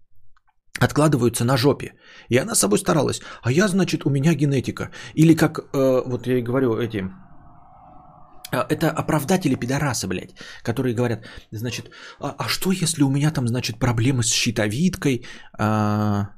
[0.80, 1.93] откладываются на жопе.
[2.30, 3.21] И она с собой старалась.
[3.41, 4.91] А я, значит, у меня генетика.
[5.15, 7.27] Или как, э, вот я и говорю, эти а,
[8.52, 13.80] это оправдатели пидорасы, блядь, которые говорят, значит, а, а что если у меня там, значит,
[13.80, 15.26] проблемы с щитовидкой,
[15.60, 16.30] а,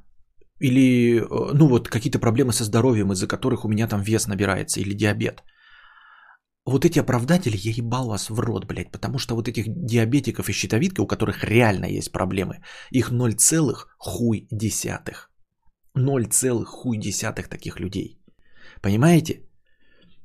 [0.60, 4.80] или, э, ну вот, какие-то проблемы со здоровьем, из-за которых у меня там вес набирается,
[4.80, 5.42] или диабет.
[6.66, 10.52] Вот эти оправдатели, я ебал вас в рот, блядь, потому что вот этих диабетиков и
[10.52, 13.34] щитовидка, у которых реально есть проблемы, их 0,
[13.98, 15.30] хуй десятых.
[15.94, 16.28] 0,
[16.66, 18.20] хуй десятых таких людей.
[18.82, 19.49] Понимаете?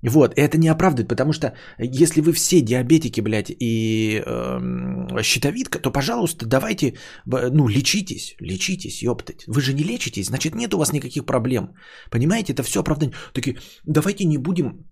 [0.09, 5.91] Вот, это не оправдывает, потому что если вы все диабетики, блядь, и э, щитовидка, то,
[5.91, 6.93] пожалуйста, давайте,
[7.25, 9.43] ну, лечитесь, лечитесь, ёптать.
[9.47, 11.75] Вы же не лечитесь, значит, нет у вас никаких проблем.
[12.11, 13.15] Понимаете, это все оправдание.
[13.33, 14.85] Такие, давайте не будем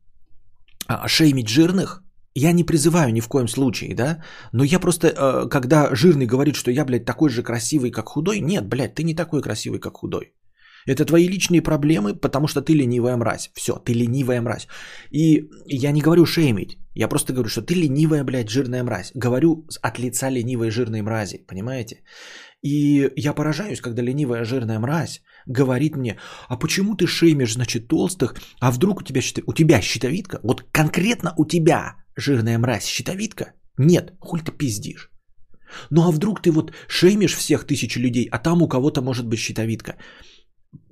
[0.87, 2.03] а, шеймить жирных,
[2.35, 6.55] я не призываю ни в коем случае, да, но я просто, э, когда жирный говорит,
[6.55, 9.97] что я, блядь, такой же красивый, как худой, нет, блядь, ты не такой красивый, как
[9.97, 10.33] худой.
[10.85, 13.51] Это твои личные проблемы, потому что ты ленивая мразь.
[13.53, 14.67] Все, ты ленивая мразь.
[15.11, 16.77] И я не говорю шеймить.
[16.95, 19.11] Я просто говорю, что ты ленивая, блядь, жирная мразь.
[19.15, 22.03] Говорю от лица ленивой жирной мрази, понимаете?
[22.61, 26.17] И я поражаюсь, когда ленивая жирная мразь говорит мне,
[26.47, 30.39] а почему ты шеймишь, значит, толстых, а вдруг у тебя, у тебя щитовидка?
[30.43, 33.53] Вот конкретно у тебя, жирная мразь, щитовидка?
[33.77, 35.09] Нет, хуль ты пиздишь.
[35.89, 39.39] Ну а вдруг ты вот шеймишь всех тысяч людей, а там у кого-то может быть
[39.39, 39.97] щитовидка?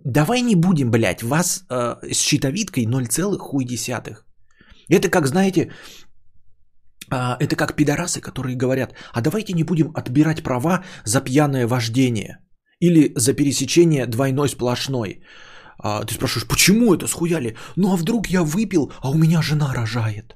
[0.05, 4.25] Давай не будем, блядь, вас э, с щитовидкой 0, хуй десятых.
[4.89, 5.71] Это как, знаете,
[7.11, 12.39] э, это как пидорасы, которые говорят, а давайте не будем отбирать права за пьяное вождение
[12.79, 15.21] или за пересечение двойной сплошной.
[15.83, 17.55] А, ты спрашиваешь, почему это схуяли?
[17.75, 20.35] Ну а вдруг я выпил, а у меня жена рожает?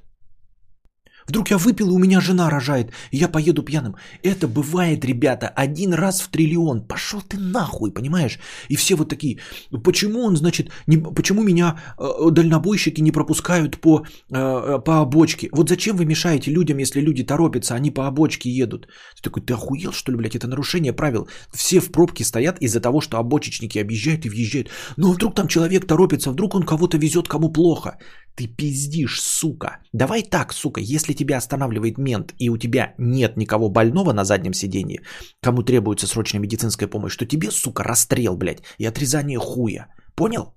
[1.28, 3.96] Вдруг я выпил, и у меня жена рожает, и я поеду пьяным.
[4.22, 6.86] Это бывает, ребята, один раз в триллион.
[6.86, 8.38] Пошел ты нахуй, понимаешь?
[8.68, 9.38] И все вот такие,
[9.84, 15.48] почему он, значит, не, почему меня э, дальнобойщики не пропускают по, э, по обочке?
[15.52, 18.86] Вот зачем вы мешаете людям, если люди торопятся, они по обочке едут?
[19.16, 20.36] Ты такой, ты охуел, что ли, блядь?
[20.36, 21.28] Это нарушение правил.
[21.52, 24.68] Все в пробке стоят из-за того, что обочечники объезжают и въезжают.
[24.96, 27.98] А вдруг там человек торопится, вдруг он кого-то везет, кому плохо.
[28.36, 29.78] Ты пиздишь, сука.
[29.92, 34.52] Давай так, сука, если тебя останавливает мент и у тебя нет никого больного на заднем
[34.52, 35.00] сиденье,
[35.42, 39.86] кому требуется срочная медицинская помощь, то тебе, сука, расстрел, блядь, и отрезание хуя.
[40.14, 40.54] Понял?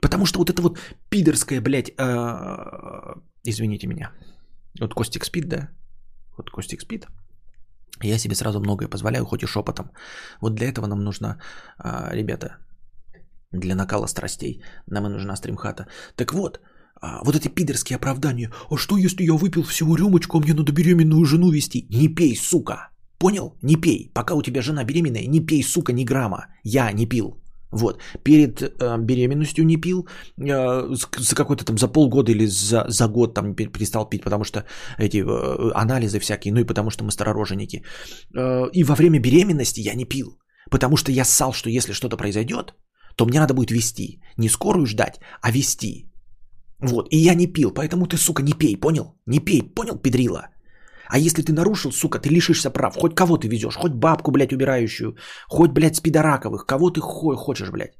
[0.00, 0.78] Потому что вот это вот
[1.10, 4.10] пидорское, блядь, э, извините меня.
[4.80, 5.68] Вот Костик спит, да?
[6.38, 7.06] Вот Костик спит.
[8.02, 9.90] Я себе сразу многое позволяю, хоть и шепотом.
[10.40, 11.38] Вот для этого нам нужно,
[11.78, 12.56] э, ребята,
[13.60, 14.62] для накала страстей.
[14.86, 15.86] Нам и нужна стримхата.
[16.16, 16.60] Так вот,
[17.00, 18.50] а, вот эти пидорские оправдания.
[18.70, 21.86] А что, если я выпил всего рюмочку, а мне надо беременную жену вести?
[21.90, 22.88] Не пей, сука.
[23.18, 23.56] Понял?
[23.62, 24.10] Не пей.
[24.14, 26.46] Пока у тебя жена беременная, не пей, сука, ни грамма.
[26.62, 27.40] Я не пил.
[27.70, 27.98] Вот.
[28.22, 30.06] Перед э, беременностью не пил.
[30.38, 34.64] Э, за какой-то там, за полгода или за, за год там перестал пить, потому что
[34.98, 37.82] эти э, анализы всякие, ну и потому что мы старороженики.
[38.36, 40.38] Э, и во время беременности я не пил.
[40.70, 42.74] Потому что я ссал, что если что-то произойдет,
[43.16, 44.20] то мне надо будет вести.
[44.36, 46.10] Не скорую ждать, а вести.
[46.80, 49.14] Вот, и я не пил, поэтому ты, сука, не пей, понял?
[49.26, 50.48] Не пей, понял, педрила?
[51.08, 52.96] А если ты нарушил, сука, ты лишишься прав.
[52.96, 55.16] Хоть кого ты везешь, хоть бабку, блядь, убирающую,
[55.48, 57.96] хоть, блядь, спидораковых, кого ты хуй хочешь, блядь.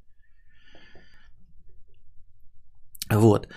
[3.11, 3.48] Вот.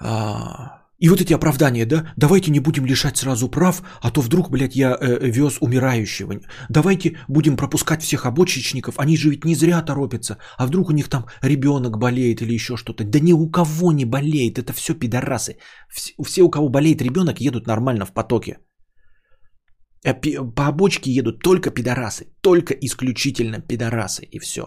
[0.00, 4.50] А, и вот эти оправдания, да, давайте не будем лишать сразу прав, а то вдруг,
[4.50, 6.40] блядь, я э, вез умирающего.
[6.70, 10.38] Давайте будем пропускать всех обочечников, они же ведь не зря торопятся.
[10.56, 13.04] А вдруг у них там ребенок болеет или еще что-то.
[13.04, 15.58] Да ни у кого не болеет, это все пидорасы.
[15.90, 18.58] Все, все у кого болеет ребенок, едут нормально в потоке.
[20.02, 24.62] Э, по обочке едут только пидорасы, только исключительно пидорасы и все.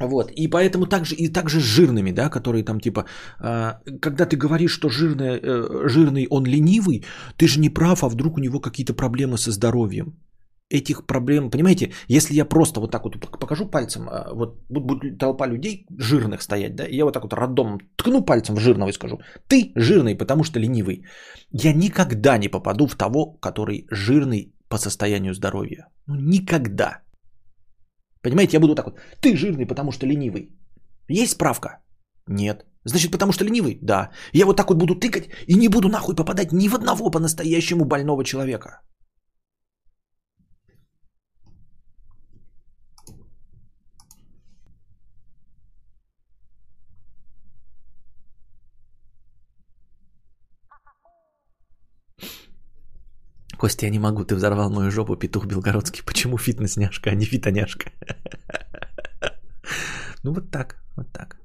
[0.00, 3.04] Вот, и поэтому также, и также с жирными, да, которые там типа,
[3.40, 7.04] э, когда ты говоришь, что жирный, э, жирный он ленивый,
[7.36, 10.06] ты же не прав, а вдруг у него какие-то проблемы со здоровьем.
[10.68, 15.46] Этих проблем, понимаете, если я просто вот так вот покажу пальцем, э, вот будет толпа
[15.46, 18.92] людей жирных стоять, да, и я вот так вот роддом ткну пальцем в жирного и
[18.92, 21.04] скажу, ты жирный, потому что ленивый.
[21.52, 25.86] Я никогда не попаду в того, который жирный по состоянию здоровья.
[26.06, 27.05] Ну, никогда.
[28.26, 28.98] Понимаете, я буду так вот.
[29.20, 30.48] Ты жирный, потому что ленивый.
[31.08, 31.78] Есть справка?
[32.26, 32.64] Нет.
[32.84, 33.78] Значит, потому что ленивый?
[33.82, 34.10] Да.
[34.32, 37.84] Я вот так вот буду тыкать и не буду нахуй попадать ни в одного по-настоящему
[37.84, 38.80] больного человека.
[53.56, 56.02] Костя, я не могу, ты взорвал мою жопу, петух белгородский.
[56.04, 57.90] Почему фитнес-няшка, а не фитоняшка?
[60.22, 61.36] Ну вот так, вот так.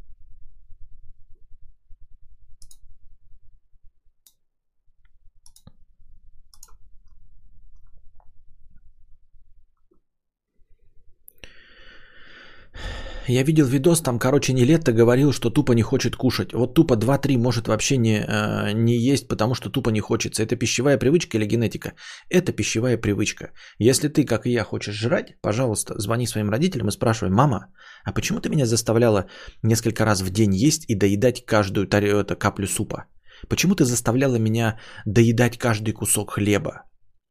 [13.32, 16.54] Я видел видос, там, короче, не лето говорил, что тупо не хочет кушать.
[16.54, 20.44] Вот тупо 2-3 может вообще не, э, не есть, потому что тупо не хочется.
[20.44, 21.94] Это пищевая привычка или генетика?
[22.30, 23.52] Это пищевая привычка.
[23.80, 27.68] Если ты, как и я, хочешь жрать, пожалуйста, звони своим родителям и спрашивай, мама,
[28.04, 29.28] а почему ты меня заставляла
[29.64, 33.06] несколько раз в день есть и доедать каждую это, каплю супа?
[33.48, 36.84] Почему ты заставляла меня доедать каждый кусок хлеба?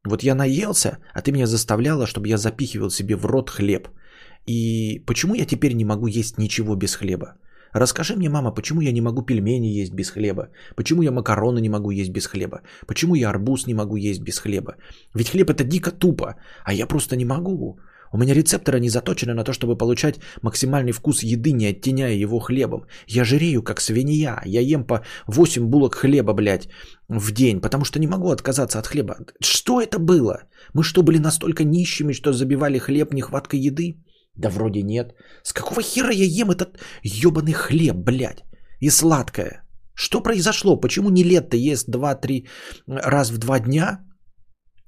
[0.08, 3.88] Вот я наелся, а ты меня заставляла, чтобы я запихивал себе в рот хлеб–
[4.46, 7.34] и почему я теперь не могу есть ничего без хлеба?
[7.72, 10.48] Расскажи мне, мама, почему я не могу пельмени есть без хлеба?
[10.76, 12.62] Почему я макароны не могу есть без хлеба?
[12.86, 14.74] Почему я арбуз не могу есть без хлеба?
[15.14, 17.78] Ведь хлеб это дико тупо, а я просто не могу.
[18.12, 22.40] У меня рецепторы не заточены на то, чтобы получать максимальный вкус еды, не оттеняя его
[22.40, 22.86] хлебом.
[23.06, 24.42] Я жирею, как свинья.
[24.44, 26.68] Я ем по 8 булок хлеба, блядь,
[27.08, 29.16] в день, потому что не могу отказаться от хлеба.
[29.40, 30.42] Что это было?
[30.74, 33.96] Мы что, были настолько нищими, что забивали хлеб нехваткой еды?
[34.40, 35.14] Да вроде нет.
[35.42, 38.44] С какого хера я ем этот ебаный хлеб, блядь?
[38.80, 39.62] И сладкое.
[39.94, 40.80] Что произошло?
[40.80, 42.48] Почему не лето ест 2-3
[42.86, 44.00] раз в два дня,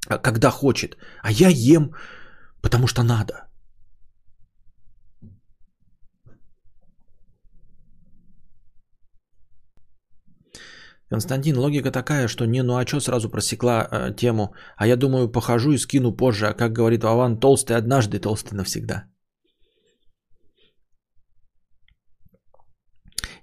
[0.09, 1.93] а, когда хочет, а я ем,
[2.63, 3.35] потому что надо?
[11.11, 15.29] Константин, логика такая, что не ну а что сразу просекла э, тему, а я думаю
[15.29, 19.12] похожу и скину позже, а как говорит Вован, толстый однажды, толстый навсегда.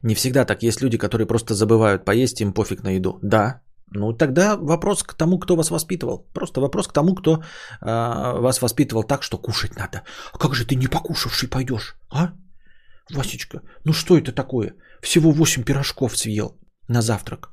[0.02, 0.64] Не всегда так.
[0.64, 3.20] Есть люди, которые просто забывают поесть, им пофиг на еду.
[3.22, 6.28] Да, ну тогда вопрос к тому, кто вас воспитывал.
[6.34, 7.40] Просто вопрос к тому, кто э,
[8.42, 10.04] вас воспитывал так, что кушать надо.
[10.34, 12.34] А как же ты не покушавший пойдешь, а?
[13.12, 14.76] Васечка, ну что это такое?
[15.02, 17.52] Всего 8 пирожков съел на завтрак.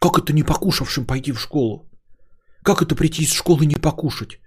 [0.00, 1.90] Как это не покушавшим пойти в школу?
[2.62, 4.40] Как это прийти из школы не покушать?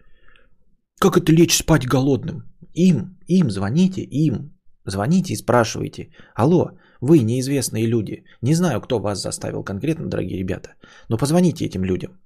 [1.00, 2.44] Как это лечь спать голодным?
[2.74, 4.58] Им, им звоните, им.
[4.86, 6.10] Звоните и спрашивайте.
[6.36, 8.24] Алло, вы неизвестные люди.
[8.42, 10.70] Не знаю, кто вас заставил конкретно, дорогие ребята.
[11.10, 12.20] Но позвоните этим людям.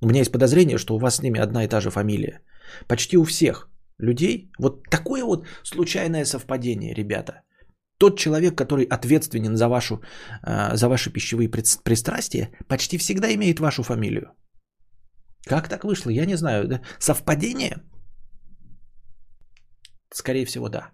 [0.00, 2.40] У меня есть подозрение, что у вас с ними одна и та же фамилия.
[2.86, 7.42] Почти у всех людей вот такое вот случайное совпадение, ребята.
[7.98, 10.02] Тот человек, который ответственен за, вашу,
[10.46, 11.48] э, за ваши пищевые
[11.84, 14.32] пристрастия, почти всегда имеет вашу фамилию.
[15.46, 16.10] Как так вышло?
[16.10, 16.80] Я не знаю.
[16.98, 17.76] Совпадение?
[20.12, 20.90] Скорее всего, да.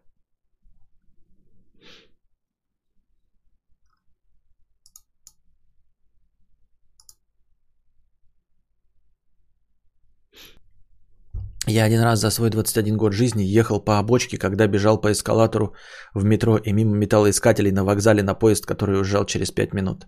[11.71, 15.75] Я один раз за свой 21 год жизни ехал по обочке, когда бежал по эскалатору
[16.15, 20.07] в метро и мимо металлоискателей на вокзале на поезд, который уезжал через 5 минут.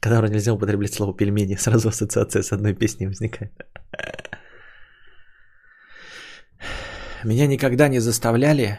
[0.00, 3.52] Когда нельзя употреблять слово пельмени, сразу ассоциация с одной песней возникает.
[7.24, 8.78] Меня никогда не заставляли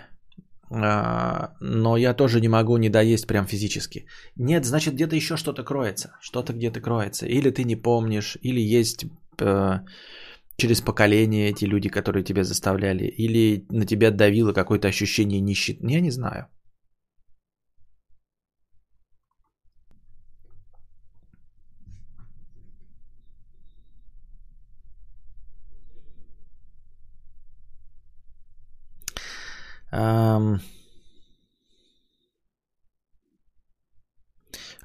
[0.72, 4.06] но я тоже не могу не доесть прям физически.
[4.38, 7.26] Нет, значит где-то еще что-то кроется, что-то где-то кроется.
[7.26, 9.06] Или ты не помнишь, или есть
[9.40, 9.80] э,
[10.56, 15.86] через поколение эти люди, которые тебя заставляли, или на тебя давило какое-то ощущение нищеты.
[15.88, 16.48] Я не знаю.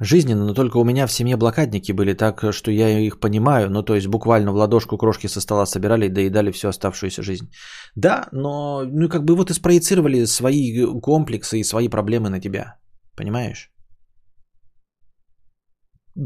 [0.00, 3.82] Жизненно, но только у меня в семье блокадники были, так что я их понимаю, ну
[3.82, 7.50] то есть буквально в ладошку крошки со стола собирали и доедали всю оставшуюся жизнь.
[7.94, 12.76] Да, но ну как бы вот и спроецировали свои комплексы и свои проблемы на тебя,
[13.16, 13.70] понимаешь?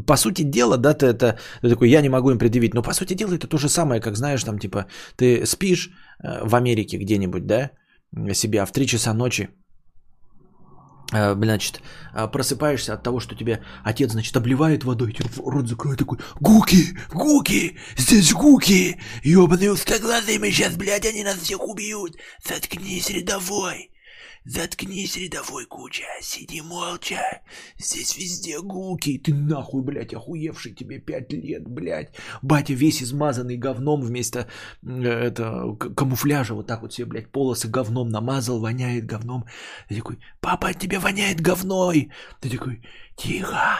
[0.07, 2.93] По сути дела, да, ты это, ты такой, я не могу им предъявить, но по
[2.93, 4.85] сути дела это то же самое, как знаешь, там типа,
[5.17, 5.89] ты спишь
[6.23, 7.71] э, в Америке где-нибудь, да,
[8.33, 9.49] себя в 3 часа ночи,
[11.11, 11.81] Э, значит,
[12.13, 16.97] э, просыпаешься от того, что тебя отец, значит, обливает водой, тебе рот закрывает такой, гуки,
[17.11, 22.15] гуки, здесь гуки, ебаные узкоглазые, мы сейчас, блядь, они нас всех убьют,
[22.47, 23.91] заткнись, рядовой.
[24.43, 27.41] Заткнись, рядовой куча, сиди молча.
[27.77, 29.19] Здесь везде гуки.
[29.19, 32.15] Ты нахуй, блядь, охуевший тебе пять лет, блядь.
[32.41, 34.47] Батя весь измазанный говном вместо
[34.83, 36.55] э, это, камуфляжа.
[36.55, 39.45] Вот так вот себе, блядь, полосы говном намазал, воняет говном.
[39.89, 42.11] Ты такой, папа, от тебя воняет говной.
[42.39, 42.81] Ты такой,
[43.15, 43.77] тихо,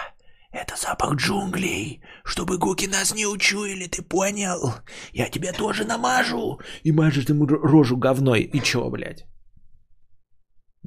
[0.51, 4.75] это запах джунглей, чтобы гуки нас не учуяли, ты понял?
[5.11, 6.59] Я тебя тоже намажу.
[6.83, 8.41] И мажешь ему рожу говной.
[8.41, 9.25] И чё, блядь?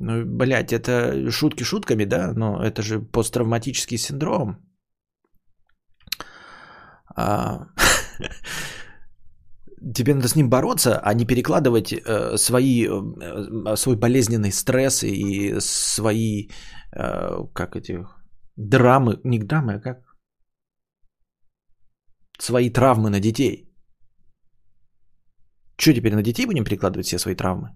[0.05, 4.57] Ну, блядь, это шутки шутками, да, но это же посттравматический синдром.
[7.17, 7.67] А...
[9.95, 15.61] Тебе надо с ним бороться, а не перекладывать э, свои, э, свой болезненный стресс и
[15.61, 16.49] свои,
[16.93, 17.99] э, как эти,
[18.57, 19.99] драмы, не драмы, а как?
[22.38, 23.71] Свои травмы на детей.
[25.79, 27.69] Что теперь на детей будем перекладывать все свои травмы?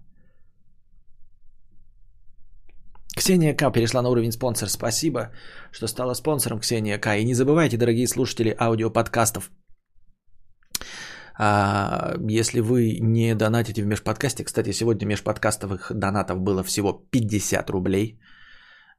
[3.19, 3.71] Ксения К.
[3.71, 4.69] перешла на уровень спонсор.
[4.69, 5.31] Спасибо,
[5.71, 7.17] что стала спонсором Ксения К.
[7.17, 9.51] И не забывайте, дорогие слушатели аудиоподкастов,
[11.37, 18.19] а, если вы не донатите в межподкасте, кстати, сегодня межподкастовых донатов было всего 50 рублей.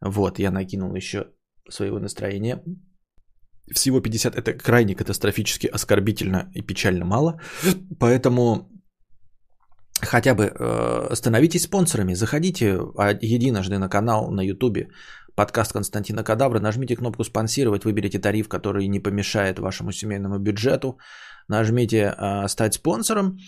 [0.03, 1.25] Вот, я накинул еще
[1.71, 2.63] своего настроения.
[3.73, 7.41] Всего 50 это крайне катастрофически оскорбительно и печально мало.
[7.99, 8.69] Поэтому
[10.03, 14.89] хотя бы э, становитесь спонсорами, заходите а, единожды на канал на ютубе,
[15.35, 20.99] подкаст Константина Кадавра, нажмите кнопку «Спонсировать», выберите тариф, который не помешает вашему семейному бюджету,
[21.49, 23.39] нажмите э, «Стать спонсором»,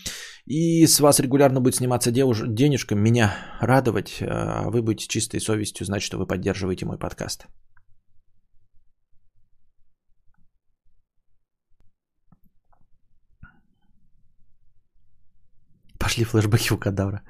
[0.45, 2.43] и с вас регулярно будет сниматься девуш...
[2.47, 7.47] денежка, меня радовать, а вы будете чистой совестью знать, что вы поддерживаете мой подкаст.
[16.03, 17.21] Пошли флешбеки у кадавра.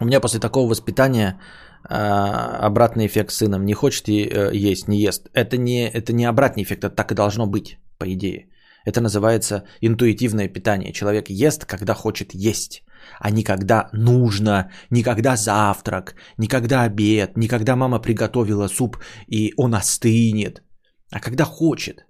[0.00, 1.40] У меня после такого воспитания
[1.84, 3.64] а, обратный эффект с сыном.
[3.64, 5.30] Не хочет э, есть, не ест.
[5.34, 8.46] Это не, это не обратный эффект, это так и должно быть, по идее.
[8.86, 10.92] Это называется интуитивное питание.
[10.92, 12.84] Человек ест, когда хочет есть,
[13.18, 18.98] а не когда нужно, не когда завтрак, не когда обед, не когда мама приготовила суп
[19.26, 20.62] и он остынет,
[21.10, 22.06] а когда хочет.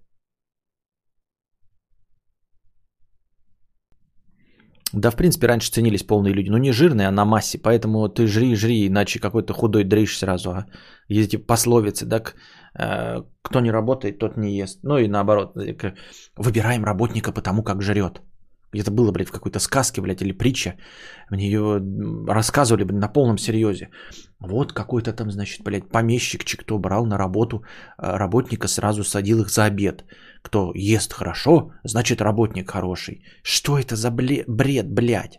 [4.93, 7.59] Да, в принципе, раньше ценились полные люди, но не жирные, а на массе.
[7.59, 10.51] Поэтому ты жри, жри, иначе какой-то худой дрыщ сразу.
[10.51, 10.67] А
[11.09, 12.35] эти пословицы, так,
[12.79, 14.81] э, кто не работает, тот не ест.
[14.83, 15.95] Ну и наоборот, э,
[16.37, 18.21] выбираем работника потому, как жрет.
[18.73, 20.75] Где-то было, блядь, в какой-то сказке, блядь, или притча.
[21.31, 21.81] Мне ее
[22.29, 23.89] рассказывали, блядь, на полном серьезе.
[24.41, 27.63] Вот какой-то там, значит, блядь, помещик, кто брал на работу э,
[28.17, 30.05] работника, сразу садил их за обед.
[30.43, 33.25] Кто ест хорошо, значит работник хороший.
[33.43, 35.39] Что это за бред, блядь?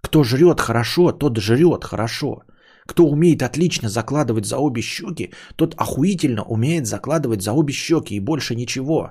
[0.00, 2.42] Кто жрет хорошо, тот жрет хорошо.
[2.86, 8.20] Кто умеет отлично закладывать за обе щеки, тот охуительно умеет закладывать за обе щеки и
[8.20, 9.10] больше ничего.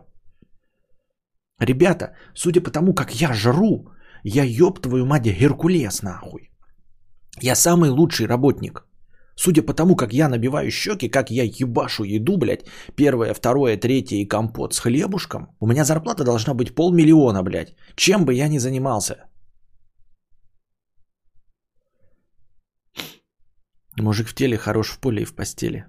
[1.60, 3.92] Ребята, судя по тому, как я жру,
[4.24, 6.50] я ёб твою мать Геркулес нахуй.
[7.42, 8.87] Я самый лучший работник.
[9.40, 14.18] Судя по тому, как я набиваю щеки, как я ебашу еду, блядь, первое, второе, третье
[14.18, 17.76] и компот с хлебушком, у меня зарплата должна быть полмиллиона, блядь.
[17.96, 19.16] Чем бы я ни занимался.
[24.00, 25.86] Мужик в теле, хорош в поле и в постели.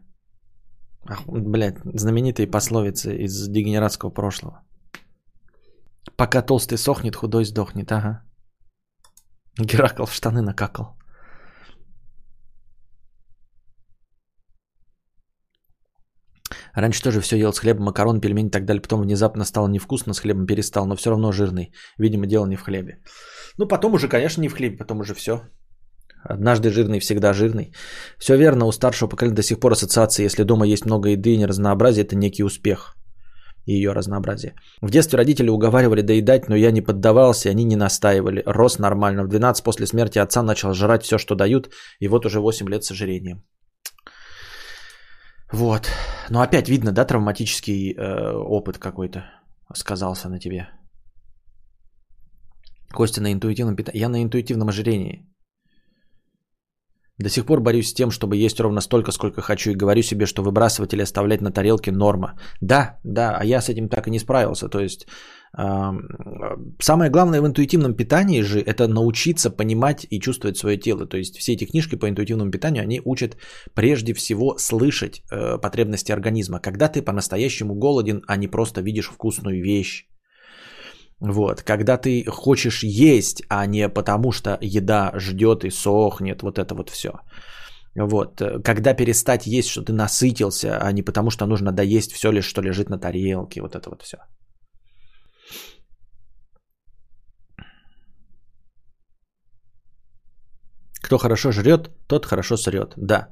[1.06, 4.62] Ах, блядь, знаменитые пословицы из дегенератского прошлого.
[6.16, 8.22] Пока толстый сохнет, худой сдохнет, ага.
[9.58, 10.97] Геракл в штаны накакал.
[16.74, 18.82] Раньше тоже все ел с хлебом, макарон, пельмени и так далее.
[18.82, 21.72] Потом внезапно стало невкусно, с хлебом перестал, но все равно жирный.
[21.98, 22.98] Видимо, дело не в хлебе.
[23.58, 25.42] Ну, потом уже, конечно, не в хлебе, потом уже все.
[26.24, 27.72] Однажды жирный, всегда жирный.
[28.18, 31.36] Все верно, у старшего поколения до сих пор ассоциация, если дома есть много еды и
[31.36, 32.96] неразнообразие, это некий успех.
[33.66, 34.54] ее разнообразие.
[34.80, 38.42] В детстве родители уговаривали доедать, но я не поддавался, они не настаивали.
[38.46, 39.24] Рос нормально.
[39.24, 42.84] В 12 после смерти отца начал жрать все, что дают, и вот уже 8 лет
[42.84, 43.42] с ожирением.
[45.52, 45.90] Вот.
[46.30, 49.24] Но опять видно, да, травматический э, опыт какой-то
[49.74, 50.68] сказался на тебе.
[52.92, 54.00] Костя на интуитивном питании.
[54.00, 55.24] Я на интуитивном ожирении.
[57.18, 60.26] До сих пор борюсь с тем, чтобы есть ровно столько, сколько хочу, и говорю себе,
[60.26, 62.38] что выбрасывать или оставлять на тарелке норма.
[62.60, 64.68] Да, да, а я с этим так и не справился.
[64.68, 65.06] То есть
[65.54, 71.06] самое главное в интуитивном питании же это научиться понимать и чувствовать свое тело.
[71.06, 73.36] То есть все эти книжки по интуитивному питанию, они учат
[73.74, 76.60] прежде всего слышать э, потребности организма.
[76.60, 80.06] Когда ты по-настоящему голоден, а не просто видишь вкусную вещь,
[81.20, 86.74] вот, когда ты хочешь есть, а не потому что еда ждет и сохнет, вот это
[86.74, 87.10] вот все.
[87.96, 92.44] Вот, когда перестать есть, что ты насытился, а не потому что нужно доесть все лишь,
[92.44, 94.18] что лежит на тарелке, вот это вот все.
[101.02, 102.94] Кто хорошо жрет, тот хорошо срет.
[102.96, 103.28] Да.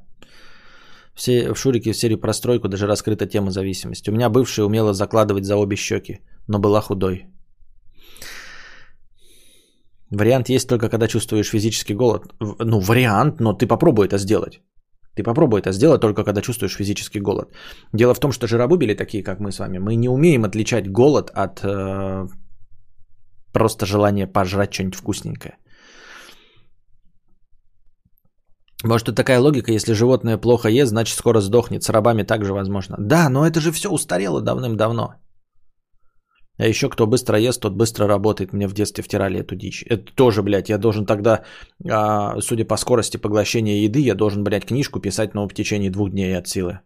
[1.14, 4.11] Все в Шурике в серии про стройку даже раскрыта тема зависимости.
[4.11, 7.27] У меня бывшая умела закладывать за обе щеки, но была худой.
[10.11, 12.23] Вариант есть только когда чувствуешь физический голод.
[12.41, 14.61] Ну, вариант, но ты попробуй это сделать.
[15.17, 17.49] Ты попробуй это сделать только когда чувствуешь физический голод.
[17.95, 21.31] Дело в том, что жиробубели такие, как мы с вами, мы не умеем отличать голод
[21.31, 22.29] от э,
[23.53, 25.57] просто желания пожрать что-нибудь вкусненькое.
[28.85, 31.83] Может, это такая логика, если животное плохо ест, значит скоро сдохнет.
[31.83, 32.97] С рабами также возможно.
[32.99, 35.14] Да, но это же все устарело давным-давно.
[36.59, 38.53] А еще кто быстро ест, тот быстро работает.
[38.53, 39.85] Мне в детстве втирали эту дичь.
[39.91, 41.43] Это тоже, блядь, я должен тогда,
[41.91, 46.11] а, судя по скорости поглощения еды, я должен, блядь, книжку писать, но в течение двух
[46.11, 46.81] дней от силы.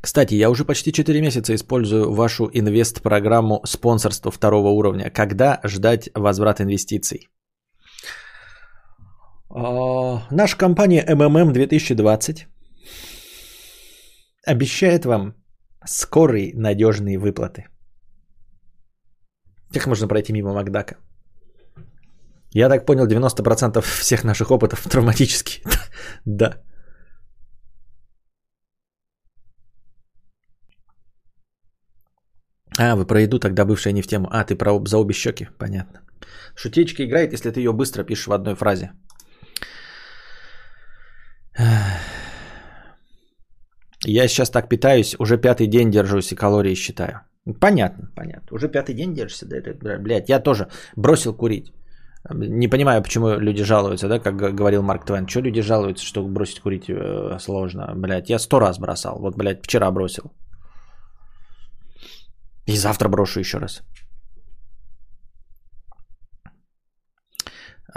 [0.00, 5.10] Кстати, я уже почти 4 месяца использую вашу инвест-программу спонсорства второго уровня.
[5.10, 7.28] Когда ждать возврат инвестиций?
[9.58, 12.46] А, наша компания MMM 2020
[14.46, 15.34] обещает вам
[15.86, 17.64] скорые надежные выплаты.
[19.72, 20.96] Как можно пройти мимо Макдака?
[22.50, 25.64] Я так понял, 90% всех наших опытов травматические.
[26.24, 26.62] да.
[32.78, 34.28] А, вы про еду, тогда бывшая не в тему.
[34.30, 36.00] А, ты про за обе щеки, понятно.
[36.54, 38.92] Шутечка играет, если ты ее быстро пишешь в одной фразе.
[44.04, 47.20] Я сейчас так питаюсь, уже пятый день держусь и калории считаю.
[47.60, 48.56] Понятно, понятно.
[48.56, 51.72] Уже пятый день держишься, да, это, блядь, я тоже бросил курить.
[52.30, 55.28] Не понимаю, почему люди жалуются, да, как говорил Марк Твен.
[55.28, 57.92] Что люди жалуются, что бросить курить э, сложно?
[57.94, 59.20] Блядь, я сто раз бросал.
[59.20, 60.32] Вот, блядь, вчера бросил.
[62.66, 63.82] И завтра брошу еще раз.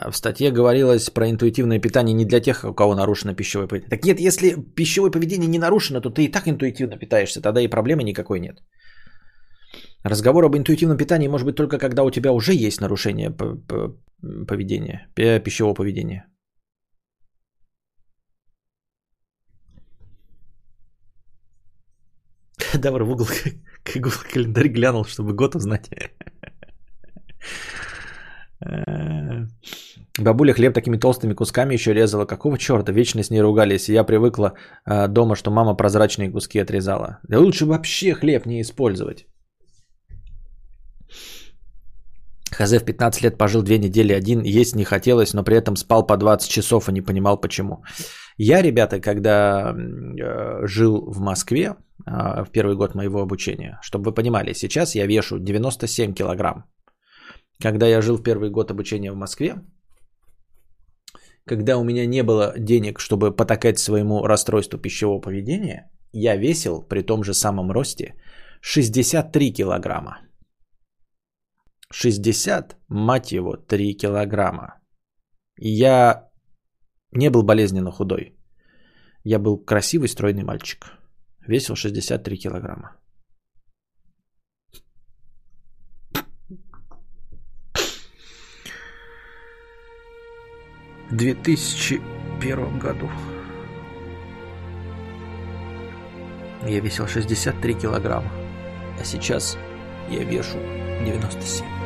[0.08, 3.90] В статье говорилось про интуитивное питание не для тех, у кого нарушено пищевое поведение.
[3.90, 7.68] Так нет, если пищевое поведение не нарушено, то ты и так интуитивно питаешься, тогда и
[7.68, 8.64] проблемы никакой нет.
[10.04, 13.36] Разговор об интуитивном питании может быть только когда у тебя уже есть нарушение
[14.48, 16.26] поведения, пищевого поведения.
[22.80, 23.28] Давай в угол
[23.94, 25.90] Google календарь глянул, чтобы год узнать.
[28.66, 29.46] Э,
[30.20, 32.26] бабуля хлеб такими толстыми кусками еще резала.
[32.26, 32.92] Какого черта?
[32.92, 33.90] Вечно с ней ругались.
[33.90, 34.54] Я привыкла
[34.86, 37.20] э, дома, что мама прозрачные куски отрезала.
[37.28, 39.26] Да лучше вообще хлеб не использовать.
[42.52, 46.06] Хз в 15 лет пожил две недели один, есть не хотелось, но при этом спал
[46.06, 47.84] по 20 часов и не понимал почему.
[48.38, 54.14] Я, ребята, когда э, жил в Москве э, в первый год моего обучения, чтобы вы
[54.14, 56.64] понимали, сейчас я вешу 97 килограмм.
[57.62, 59.56] Когда я жил в первый год обучения в Москве,
[61.46, 67.02] когда у меня не было денег, чтобы потакать своему расстройству пищевого поведения, я весил при
[67.02, 68.16] том же самом росте
[68.62, 70.20] 63 килограмма.
[71.92, 74.80] 60, мать его, 3 килограмма.
[75.58, 76.30] Я
[77.12, 78.38] не был болезненно худой.
[79.24, 80.92] Я был красивый, стройный мальчик.
[81.48, 82.96] Весил 63 килограмма.
[91.12, 93.10] 2001 году.
[96.68, 98.30] Я весил 63 килограмма,
[99.00, 99.58] а сейчас
[100.10, 100.58] я вешу
[101.06, 101.79] 97.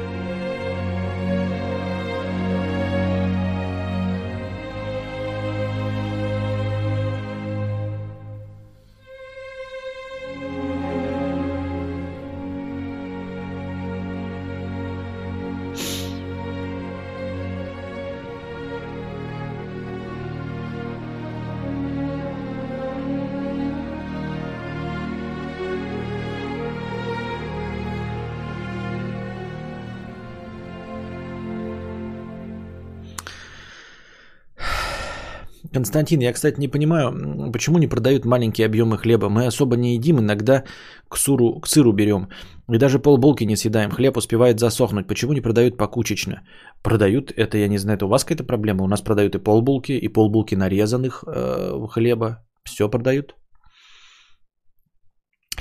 [35.83, 39.29] Константин, я, кстати, не понимаю, почему не продают маленькие объемы хлеба.
[39.29, 40.63] Мы особо не едим, иногда
[41.09, 42.29] к, суру, к сыру берем.
[42.71, 43.91] И даже полбулки не съедаем.
[43.91, 45.07] Хлеб успевает засохнуть.
[45.07, 46.41] Почему не продают покучечно?
[46.81, 48.83] Продают, это я не знаю, это у вас какая-то проблема?
[48.83, 52.37] У нас продают и полбулки, и полбулки нарезанных э, хлеба.
[52.63, 53.35] Все продают.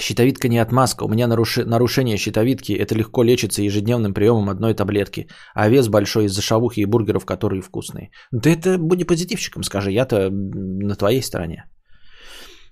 [0.02, 1.04] Щитовидка не отмазка.
[1.04, 1.64] У меня наруши...
[1.64, 2.72] нарушение щитовидки.
[2.72, 5.28] Это легко лечится ежедневным приемом одной таблетки.
[5.54, 8.10] А вес большой из-за шавухи и бургеров, которые вкусные.
[8.32, 9.92] Да это будь позитивщиком, скажи.
[9.92, 11.64] Я-то на твоей стороне.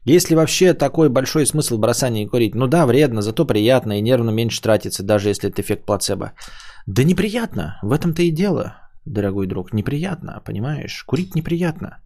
[0.04, 2.54] Есть ли вообще такой большой смысл бросания курить?
[2.54, 6.32] Ну да, вредно, зато приятно и нервно меньше тратится, даже если это эффект плацебо.
[6.86, 8.74] Да неприятно, в этом-то и дело,
[9.04, 9.72] дорогой друг.
[9.72, 11.04] Неприятно, понимаешь?
[11.06, 12.00] Курить неприятно.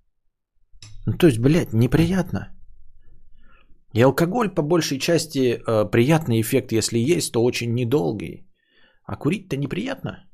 [1.06, 2.53] Ну то есть, блядь, неприятно.
[3.94, 8.44] И алкоголь по большей части э, приятный эффект, если есть, то очень недолгий.
[9.04, 10.24] А курить-то неприятно.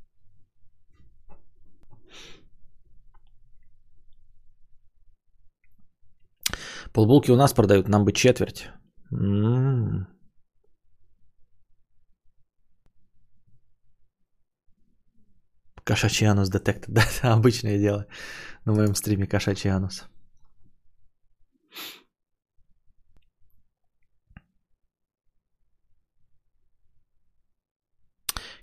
[6.93, 8.67] Полбулки у нас продают, нам бы четверть.
[9.11, 10.07] М-м-м.
[15.83, 16.89] Кошачий анус детектор.
[16.93, 18.07] Да, это обычное дело
[18.65, 20.10] на моем стриме кошачий анус.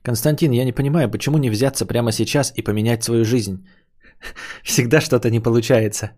[0.08, 3.66] Константин, я не понимаю, почему не взяться прямо сейчас и поменять свою жизнь?
[4.64, 6.12] Всегда что-то не получается.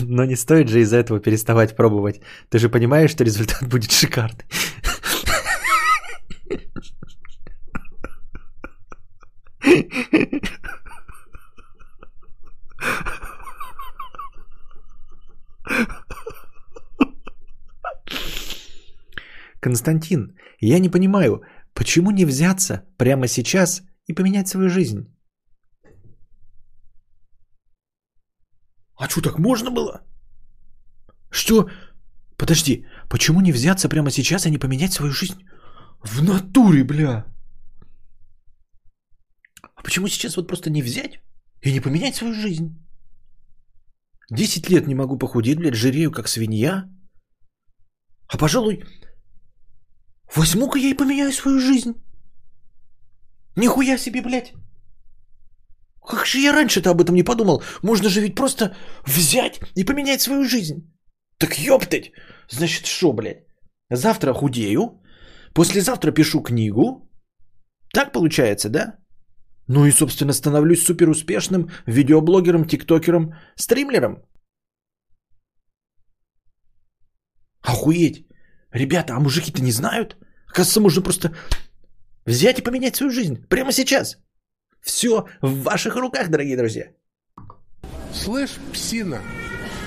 [0.00, 2.20] Но не стоит же из-за этого переставать пробовать.
[2.50, 4.44] Ты же понимаешь, что результат будет шикарный.
[19.60, 21.42] Константин, я не понимаю,
[21.76, 25.14] Почему не взяться прямо сейчас и поменять свою жизнь?
[28.98, 30.00] А что, так можно было?
[31.30, 31.68] Что?
[32.38, 35.44] Подожди, почему не взяться прямо сейчас и не поменять свою жизнь?
[36.02, 37.26] В натуре, бля.
[39.74, 41.20] А почему сейчас вот просто не взять
[41.60, 42.70] и не поменять свою жизнь?
[44.30, 46.88] Десять лет не могу похудеть, блядь, жирею как свинья.
[48.28, 48.82] А пожалуй,
[50.34, 51.94] Возьму-ка я и поменяю свою жизнь.
[53.56, 54.52] Нихуя себе, блядь.
[56.06, 57.62] Как же я раньше-то об этом не подумал?
[57.82, 60.76] Можно же ведь просто взять и поменять свою жизнь.
[61.38, 62.12] Так ёптать.
[62.50, 63.44] Значит, что, блядь?
[63.90, 65.00] Завтра худею,
[65.54, 67.10] послезавтра пишу книгу.
[67.92, 68.98] Так получается, да?
[69.68, 74.22] Ну и, собственно, становлюсь суперуспешным видеоблогером, тиктокером, стримлером.
[77.62, 78.25] Охуеть.
[78.76, 80.16] Ребята, а мужики-то не знают?
[80.46, 81.34] Оказывается, можно просто
[82.26, 84.18] взять и поменять свою жизнь прямо сейчас.
[84.82, 86.90] Все в ваших руках, дорогие друзья.
[88.12, 89.22] Слышь, псина,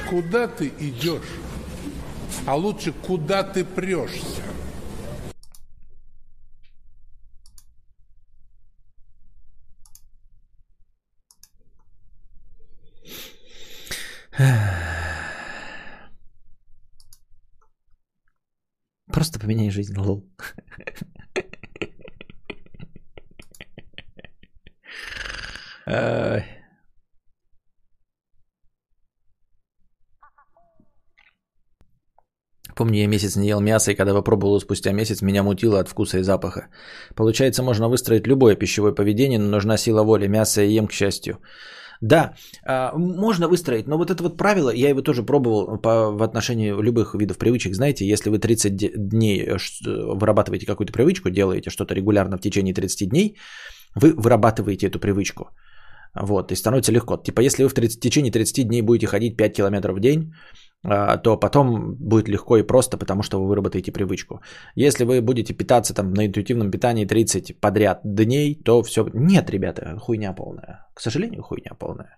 [0.10, 1.30] куда ты идешь?
[2.48, 4.39] А лучше, куда ты прешься?
[19.50, 20.24] Поменяй жизнь, лол.
[32.76, 36.20] Помню, я месяц не ел мясо, и когда попробовал спустя месяц, меня мутило от вкуса
[36.20, 36.68] и запаха.
[37.16, 40.28] Получается, можно выстроить любое пищевое поведение, но нужна сила воли.
[40.28, 41.40] Мясо я ем, к счастью.
[42.02, 42.34] Да,
[42.66, 46.72] а, можно выстроить, но вот это вот правило, я его тоже пробовал по, в отношении
[46.72, 47.76] любых видов привычек.
[47.76, 53.10] Знаете, если вы 30 дней э, вырабатываете какую-то привычку, делаете что-то регулярно в течение 30
[53.10, 53.38] дней,
[53.96, 55.50] вы вырабатываете эту привычку.
[56.16, 57.18] Вот, и становится легко.
[57.18, 60.34] Типа, если вы в 30, в течение 30 дней будете ходить 5 километров в день,
[60.84, 64.42] то потом будет легко и просто, потому что вы выработаете привычку.
[64.76, 69.06] Если вы будете питаться там на интуитивном питании 30 подряд дней, то все...
[69.14, 70.88] Нет, ребята, хуйня полная.
[70.94, 72.18] К сожалению, хуйня полная.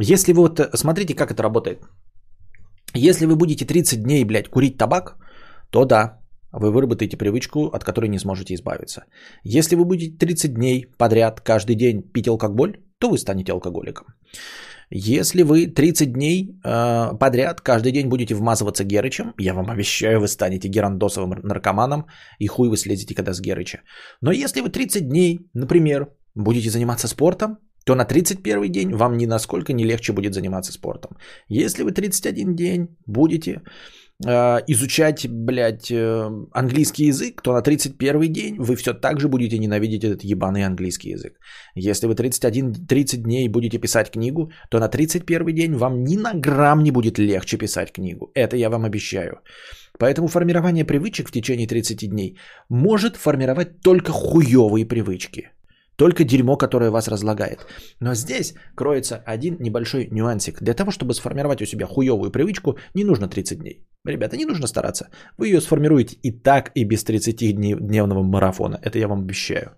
[0.00, 0.60] Если вы вот...
[0.74, 1.82] Смотрите, как это работает.
[2.94, 5.16] Если вы будете 30 дней, блядь, курить табак,
[5.70, 6.20] то да,
[6.52, 9.04] вы выработаете привычку, от которой не сможете избавиться.
[9.44, 14.06] Если вы будете 30 дней подряд каждый день пить алкоголь, то вы станете алкоголиком.
[14.90, 20.28] Если вы 30 дней э, подряд каждый день будете вмазываться Герычем, я вам обещаю, вы
[20.28, 22.06] станете герандосовым наркоманом,
[22.38, 23.80] и хуй вы слезете когда с Герыча.
[24.20, 29.26] Но если вы 30 дней, например, будете заниматься спортом, то на 31 день вам ни
[29.26, 31.16] насколько не легче будет заниматься спортом.
[31.48, 33.60] Если вы 31 день будете
[34.22, 40.04] изучать, блядь, э, английский язык, то на 31 день вы все так же будете ненавидеть
[40.04, 41.32] этот ебаный английский язык.
[41.74, 46.32] Если вы 31, 30 дней будете писать книгу, то на 31 день вам ни на
[46.34, 48.30] грамм не будет легче писать книгу.
[48.34, 49.40] Это я вам обещаю.
[49.98, 52.38] Поэтому формирование привычек в течение 30 дней
[52.68, 55.53] может формировать только хуевые привычки.
[55.96, 57.66] Только дерьмо, которое вас разлагает.
[58.00, 60.62] Но здесь кроется один небольшой нюансик.
[60.62, 63.86] Для того, чтобы сформировать у себя хуевую привычку, не нужно 30 дней.
[64.04, 65.08] Ребята, не нужно стараться.
[65.38, 68.78] Вы ее сформируете и так, и без 30-дневного марафона.
[68.82, 69.72] Это я вам обещаю.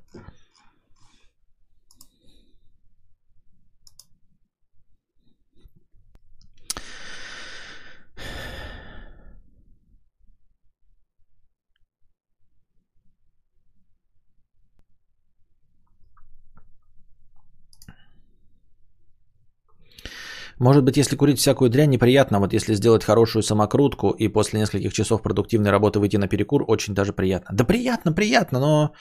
[20.59, 22.41] Может быть, если курить всякую дрянь, неприятно.
[22.41, 26.95] Вот если сделать хорошую самокрутку и после нескольких часов продуктивной работы выйти на перекур, очень
[26.95, 27.55] даже приятно.
[27.57, 28.93] Да приятно, приятно, но...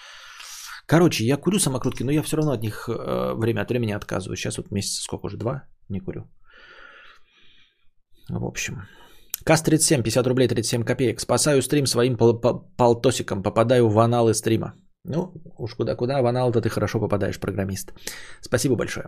[0.87, 4.39] Короче, я курю самокрутки, но я все равно от них э, время от времени отказываюсь.
[4.39, 5.37] Сейчас вот месяца сколько уже?
[5.37, 5.63] Два?
[5.89, 6.29] Не курю.
[8.29, 8.75] В общем.
[9.45, 11.19] КАС-37, 50 рублей 37 копеек.
[11.19, 12.39] Спасаю стрим своим пол-
[12.77, 13.43] полтосиком.
[13.43, 14.73] Попадаю в аналы стрима.
[15.07, 17.93] Ну, уж куда-куда, в анал-то ты хорошо попадаешь, программист.
[18.41, 19.05] Спасибо большое.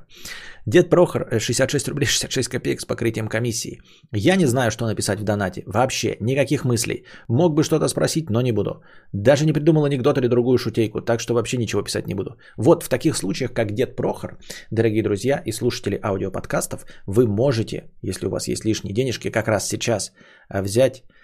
[0.65, 3.81] Дед Прохор, 66 рублей 66 копеек с покрытием комиссии.
[4.11, 5.63] Я не знаю, что написать в донате.
[5.65, 7.05] Вообще, никаких мыслей.
[7.27, 8.81] Мог бы что-то спросить, но не буду.
[9.13, 12.37] Даже не придумал анекдот или другую шутейку, так что вообще ничего писать не буду.
[12.57, 14.37] Вот в таких случаях, как Дед Прохор,
[14.71, 19.67] дорогие друзья и слушатели аудиоподкастов, вы можете, если у вас есть лишние денежки, как раз
[19.67, 20.11] сейчас
[20.49, 21.16] взять а,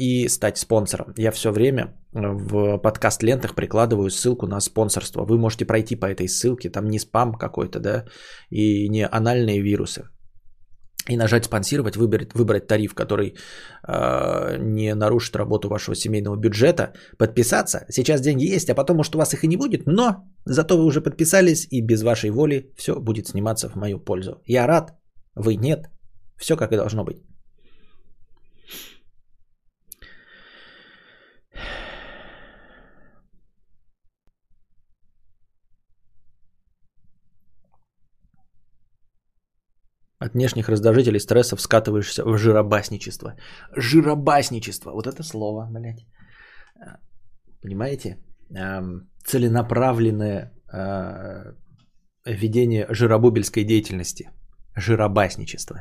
[0.00, 1.14] и стать спонсором.
[1.16, 5.24] Я все время в подкаст лентах прикладываю ссылку на спонсорство.
[5.24, 8.04] Вы можете пройти по этой ссылке, там не спам какой-то, да,
[8.50, 10.08] и не анальные вирусы.
[11.08, 13.36] И нажать спонсировать, выбрать, выбрать тариф, который
[13.86, 17.86] э, не нарушит работу вашего семейного бюджета, подписаться.
[17.88, 20.84] Сейчас деньги есть, а потом, может, у вас их и не будет, но зато вы
[20.84, 24.42] уже подписались, и без вашей воли все будет сниматься в мою пользу.
[24.46, 24.96] Я рад,
[25.36, 25.90] вы нет.
[26.36, 27.18] Все как и должно быть.
[40.26, 43.34] От внешних раздражителей стрессов скатываешься в жиробасничество.
[43.76, 44.92] Жиробасничество.
[44.92, 46.04] Вот это слово, блядь.
[46.80, 46.98] А,
[47.62, 48.18] понимаете?
[49.24, 51.54] Целенаправленное а,
[52.24, 54.30] ведение жиробубельской деятельности.
[54.76, 55.76] Жиробасничество.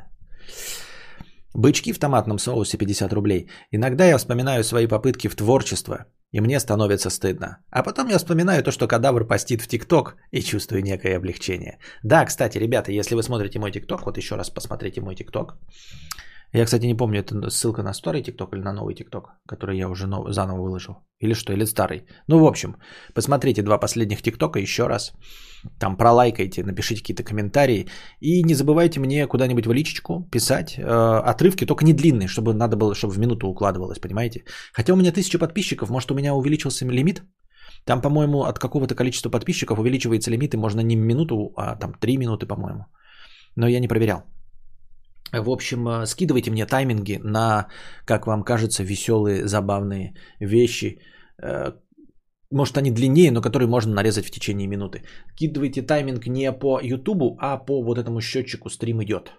[1.56, 3.50] Бычки в томатном соусе 50 рублей.
[3.72, 6.06] Иногда я вспоминаю свои попытки в творчество–
[6.36, 7.60] и мне становится стыдно.
[7.70, 11.78] А потом я вспоминаю то, что кадавр постит в ТикТок и чувствую некое облегчение.
[12.04, 15.56] Да, кстати, ребята, если вы смотрите мой ТикТок, вот еще раз посмотрите мой ТикТок.
[16.56, 19.90] Я, кстати, не помню, это ссылка на старый ТикТок или на новый ТикТок, который я
[19.90, 20.34] уже нов...
[20.34, 20.94] заново выложил.
[21.20, 22.06] Или что, или старый.
[22.28, 22.76] Ну, в общем,
[23.14, 25.14] посмотрите два последних ТикТока еще раз.
[25.80, 27.88] Там пролайкайте, напишите какие-то комментарии.
[28.22, 30.82] И не забывайте мне куда-нибудь в личечку писать э,
[31.32, 34.46] отрывки, только не длинные, чтобы надо было, чтобы в минуту укладывалось, понимаете?
[34.74, 37.22] Хотя у меня тысяча подписчиков, может у меня увеличился лимит?
[37.84, 42.18] Там, по-моему, от какого-то количества подписчиков увеличивается лимит, и можно не минуту, а там три
[42.18, 42.86] минуты, по-моему.
[43.58, 44.24] Но я не проверял.
[45.32, 47.68] В общем, э, скидывайте мне тайминги на,
[48.06, 51.00] как вам кажется, веселые, забавные вещи.
[51.42, 51.74] Э,
[52.52, 55.04] может, они длиннее, но которые можно нарезать в течение минуты.
[55.36, 59.32] Кидывайте тайминг не по YouTube, а по вот этому счетчику стрим идет.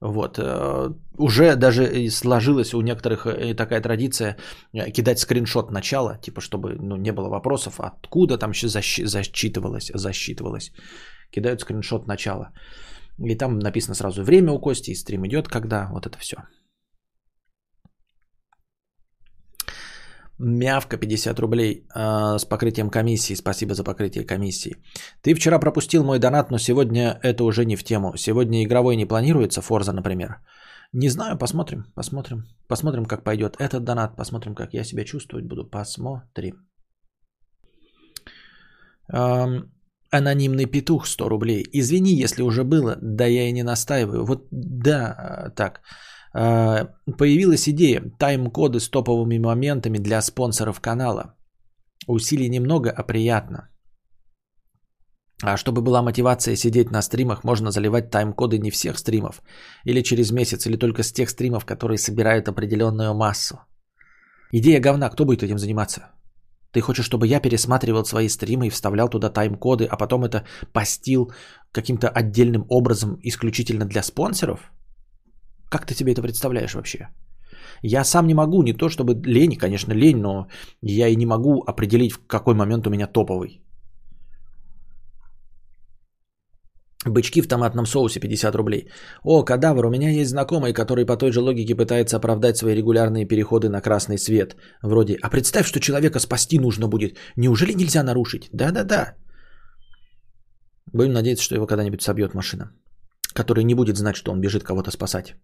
[0.00, 0.38] Вот.
[0.38, 4.36] Э, уже даже сложилась у некоторых такая традиция
[4.72, 10.72] кидать скриншот начала, типа, чтобы ну, не было вопросов, откуда там еще засчитывалось, засчитывалось.
[11.30, 12.52] Кидают скриншот начала.
[13.28, 16.36] И там написано сразу время у Кости, и стрим идет, когда, вот это все.
[20.42, 23.34] Мявка 50 рублей э, с покрытием комиссии.
[23.34, 24.76] Спасибо за покрытие комиссии.
[25.20, 28.16] Ты вчера пропустил мой донат, но сегодня это уже не в тему.
[28.16, 30.38] Сегодня игровой не планируется, Форза, например.
[30.94, 32.46] Не знаю, посмотрим, посмотрим.
[32.68, 35.68] Посмотрим, как пойдет этот донат, посмотрим, как я себя чувствовать буду.
[35.70, 36.54] Посмотрим.
[40.12, 41.64] Анонимный петух 100 рублей.
[41.72, 44.24] Извини, если уже было, да я и не настаиваю.
[44.24, 45.80] Вот да, так.
[46.32, 46.88] А,
[47.18, 51.34] появилась идея тайм-коды с топовыми моментами для спонсоров канала.
[52.06, 53.68] Усилий немного, а приятно.
[55.42, 59.42] А чтобы была мотивация сидеть на стримах, можно заливать тайм-коды не всех стримов.
[59.84, 63.60] Или через месяц, или только с тех стримов, которые собирают определенную массу.
[64.52, 66.10] Идея говна, кто будет этим заниматься?
[66.72, 71.32] Ты хочешь, чтобы я пересматривал свои стримы и вставлял туда тайм-коды, а потом это постил
[71.72, 74.70] каким-то отдельным образом исключительно для спонсоров?
[75.68, 77.08] Как ты себе это представляешь вообще?
[77.82, 80.46] Я сам не могу, не то чтобы лень, конечно, лень, но
[80.82, 83.62] я и не могу определить, в какой момент у меня топовый.
[87.06, 88.90] Бычки в томатном соусе 50 рублей.
[89.24, 93.26] О, кадавр, у меня есть знакомый, который по той же логике пытается оправдать свои регулярные
[93.26, 94.56] переходы на красный свет.
[94.82, 97.16] Вроде, а представь, что человека спасти нужно будет.
[97.36, 98.50] Неужели нельзя нарушить?
[98.52, 99.14] Да-да-да.
[100.92, 102.70] Будем надеяться, что его когда-нибудь собьет машина,
[103.34, 105.36] который не будет знать, что он бежит кого-то спасать.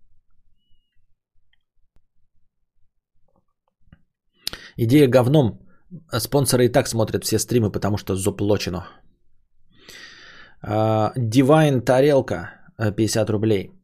[4.76, 5.60] Идея говном.
[6.18, 8.86] Спонсоры и так смотрят все стримы, потому что заплачено.
[10.62, 13.75] Дивайн тарелка 50 рублей.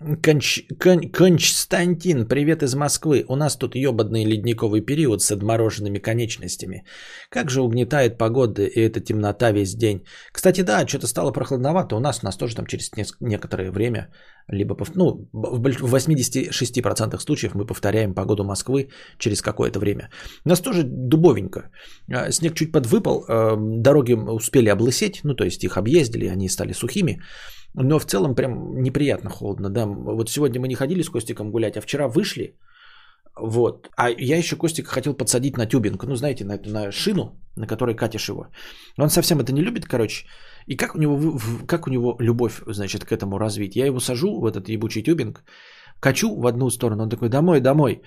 [0.00, 3.24] Конч, кон, Константин, привет из Москвы.
[3.28, 6.84] У нас тут ебаный ледниковый период с отмороженными конечностями.
[7.30, 10.04] Как же угнетает погода и эта темнота весь день.
[10.32, 11.94] Кстати, да, что-то стало прохладновато.
[11.94, 12.90] У нас, у нас тоже там через
[13.20, 14.08] некоторое время,
[14.48, 18.88] либо, ну, в 86% случаев мы повторяем погоду Москвы
[19.18, 20.10] через какое-то время.
[20.44, 21.70] У нас тоже дубовенько.
[22.12, 26.72] А, снег чуть подвыпал, а, дороги успели облысеть, ну, то есть их объездили, они стали
[26.72, 27.20] сухими.
[27.74, 29.86] Но в целом прям неприятно холодно, да.
[29.86, 32.56] Вот сегодня мы не ходили с Костиком гулять, а вчера вышли.
[33.36, 33.88] Вот.
[33.96, 36.04] А я еще Костика хотел подсадить на тюбинг.
[36.04, 38.46] Ну, знаете, на, на шину, на которой катишь его.
[38.98, 40.26] Он совсем это не любит, короче.
[40.66, 43.76] И как у него, как у него любовь, значит, к этому развить?
[43.76, 45.42] Я его сажу в этот ебучий тюбинг,
[46.00, 48.02] качу в одну сторону, он такой, домой, домой.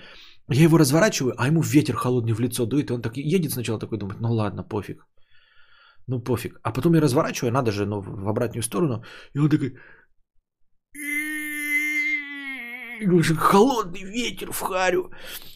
[0.50, 3.78] Я его разворачиваю, а ему ветер холодный в лицо дует, и он так едет сначала
[3.78, 5.04] такой, думает, ну ладно, пофиг
[6.08, 6.58] ну пофиг.
[6.62, 9.04] А потом я разворачиваю, надо же, ну, в обратную сторону,
[9.34, 9.76] и он такой...
[13.36, 15.12] Холодный ветер в харю.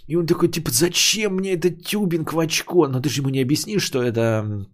[0.07, 2.87] И он такой, типа, зачем мне этот тюбинг в очко?
[2.87, 4.69] Но ты же ему не объяснишь, что это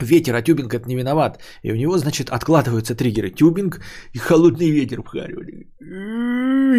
[0.00, 1.40] ветер, а тюбинг это не виноват.
[1.62, 3.30] И у него, значит, откладываются триггеры.
[3.30, 3.80] Тюбинг
[4.14, 5.44] и холодный ветер в харю.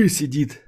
[0.10, 0.67] Сидит.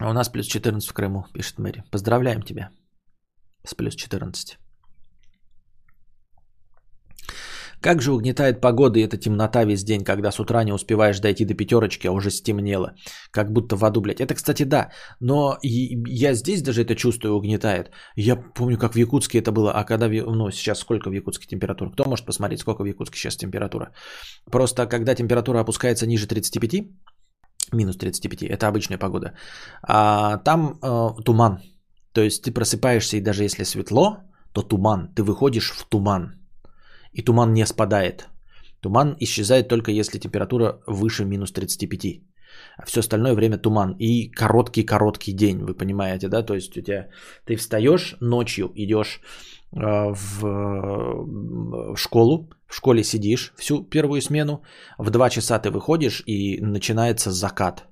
[0.00, 1.84] А у нас плюс 14 в Крыму, пишет Мэри.
[1.90, 2.70] Поздравляем тебя
[3.64, 4.58] с плюс 14.
[7.84, 11.44] Как же угнетает погода и эта темнота весь день, когда с утра не успеваешь дойти
[11.44, 12.94] до пятерочки, а уже стемнело.
[13.30, 14.20] Как будто в аду, блядь.
[14.22, 14.90] Это, кстати, да.
[15.20, 17.90] Но я здесь даже это чувствую угнетает.
[18.16, 19.70] Я помню, как в Якутске это было.
[19.72, 21.90] А когда, ну, сейчас сколько в Якутске температура?
[21.90, 23.92] Кто может посмотреть, сколько в Якутске сейчас температура?
[24.50, 26.86] Просто когда температура опускается ниже 35,
[27.72, 29.32] Минус 35, это обычная погода.
[29.82, 31.58] А там э, туман.
[32.12, 34.18] То есть ты просыпаешься, и даже если светло,
[34.52, 35.08] то туман.
[35.14, 36.34] Ты выходишь в туман.
[37.12, 38.28] И туман не спадает.
[38.80, 42.22] Туман исчезает только если температура выше минус 35.
[42.76, 43.96] А все остальное время туман.
[43.98, 46.42] И короткий-короткий день, вы понимаете, да?
[46.42, 47.08] То есть у тебя
[47.46, 49.20] ты встаешь ночью, идешь
[49.74, 50.42] в,
[51.92, 54.62] в школу, в школе сидишь всю первую смену,
[54.98, 57.84] в 2 часа ты выходишь и начинается закат.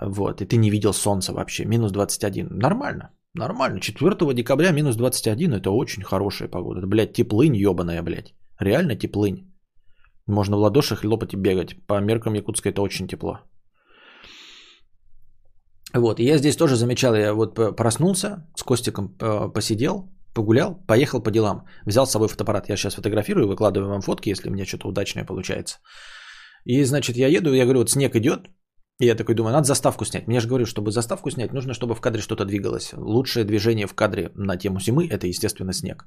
[0.00, 2.48] Вот, и ты не видел солнца вообще, минус 21.
[2.50, 3.80] Нормально, нормально.
[3.80, 6.80] 4 декабря минус 21, это очень хорошая погода.
[6.80, 8.34] Это, блядь, теплынь ебаная, блядь.
[8.60, 9.52] Реально теплынь.
[10.26, 11.76] Можно в ладошах хлопать и бегать.
[11.86, 13.38] По меркам Якутска это очень тепло.
[15.92, 21.22] Вот, и я здесь тоже замечал, я вот проснулся, с Костиком э, посидел, погулял, поехал
[21.22, 21.66] по делам.
[21.86, 22.68] Взял с собой фотоаппарат.
[22.68, 25.78] Я сейчас фотографирую, выкладываю вам фотки, если у меня что-то удачное получается.
[26.64, 28.50] И, значит, я еду, я говорю, вот снег идет.
[29.00, 30.28] И я такой думаю, надо заставку снять.
[30.28, 32.92] Мне же говорю, чтобы заставку снять, нужно, чтобы в кадре что-то двигалось.
[32.96, 36.04] Лучшее движение в кадре на тему зимы– это, естественно, снег.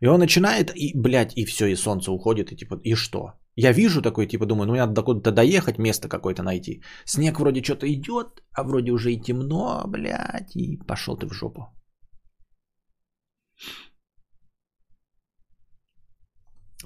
[0.00, 3.32] И он начинает, и, блядь, и все, и солнце уходит, и типа, и что?
[3.56, 6.82] Я вижу такой, типа, думаю, ну, надо докуда-то доехать, место какое-то найти.
[7.04, 11.77] Снег вроде что-то идет, а вроде уже и темно, блядь, и пошел ты в жопу.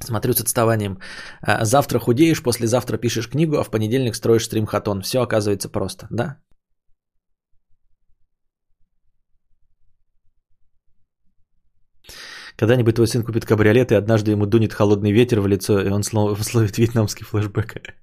[0.00, 0.98] Смотрю с отставанием.
[1.42, 5.02] А, завтра худеешь, послезавтра пишешь книгу, а в понедельник строишь стримхатон.
[5.02, 6.38] Все оказывается просто, да?
[12.56, 16.02] Когда-нибудь твой сын купит кабриолет, и однажды ему дунет холодный ветер в лицо, и он
[16.02, 17.74] словит вьетнамский флешбэк.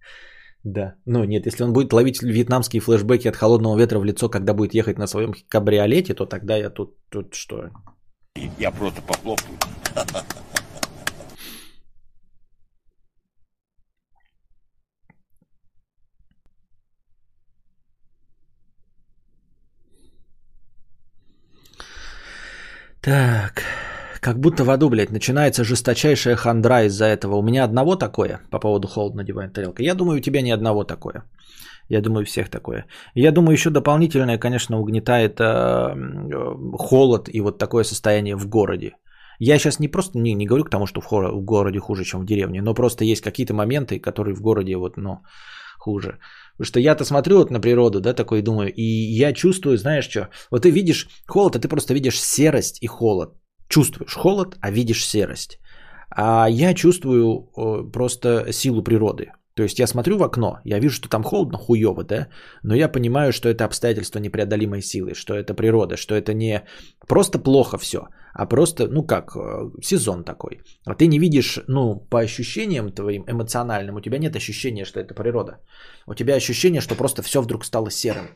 [0.65, 0.95] Да.
[1.05, 4.73] Ну нет, если он будет ловить вьетнамские флешбеки от холодного ветра в лицо, когда будет
[4.73, 7.69] ехать на своем кабриолете, то тогда я тут, тут что?
[8.57, 9.57] Я просто похлопаю.
[23.01, 23.63] Так,
[24.19, 27.37] как будто в аду, блядь, начинается жесточайшая хандра из-за этого.
[27.37, 29.83] У меня одного такое по поводу холодно дивайн тарелка.
[29.83, 31.23] Я думаю, у тебя ни одного такое.
[31.89, 32.85] Я думаю, всех такое.
[33.15, 35.95] Я думаю, еще дополнительное, конечно, угнетает э,
[36.77, 38.91] холод и вот такое состояние в городе.
[39.39, 42.03] Я сейчас не просто не, не говорю к тому, что в, хоро, в городе хуже,
[42.03, 45.23] чем в деревне, но просто есть какие-то моменты, которые в городе вот, ну,
[45.79, 46.19] хуже.
[46.51, 50.29] Потому что я-то смотрю вот на природу, да, такой думаю, и я чувствую, знаешь что,
[50.51, 53.29] вот ты видишь холод, а ты просто видишь серость и холод.
[53.67, 55.59] Чувствуешь холод, а видишь серость.
[56.11, 59.31] А я чувствую просто силу природы.
[59.59, 62.27] То есть я смотрю в окно, я вижу, что там холодно, хуево, да,
[62.63, 66.63] но я понимаю, что это обстоятельства непреодолимой силы, что это природа, что это не
[67.07, 67.99] просто плохо все,
[68.33, 70.61] а просто, ну как, э, сезон такой.
[70.85, 75.13] А ты не видишь, ну, по ощущениям твоим эмоциональным, у тебя нет ощущения, что это
[75.13, 75.57] природа.
[76.07, 78.27] У тебя ощущение, что просто все вдруг стало серым.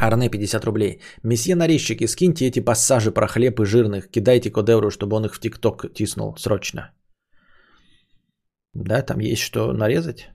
[0.00, 1.00] Арне 50 рублей.
[1.24, 4.08] Месье нарезчики, скиньте эти пассажи про хлеб и жирных.
[4.10, 6.92] Кидайте кодевру, чтобы он их в ТикТок тиснул срочно.
[8.74, 10.30] Да, там есть что нарезать.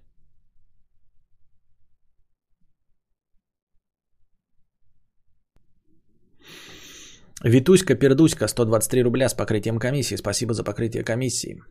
[7.43, 10.16] Витуська Пердуська, 123 рубля с покрытием комиссии.
[10.16, 11.61] Спасибо за покрытие комиссии.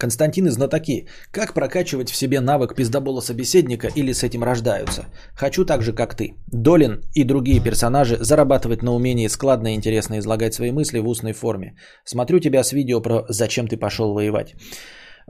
[0.00, 1.06] Константин и знатоки.
[1.30, 5.04] Как прокачивать в себе навык пиздобола собеседника или с этим рождаются?
[5.34, 6.34] Хочу так же, как ты.
[6.52, 11.32] Долин и другие персонажи зарабатывать на умении складно и интересно излагать свои мысли в устной
[11.32, 11.76] форме.
[12.04, 14.54] Смотрю тебя с видео про «Зачем ты пошел воевать».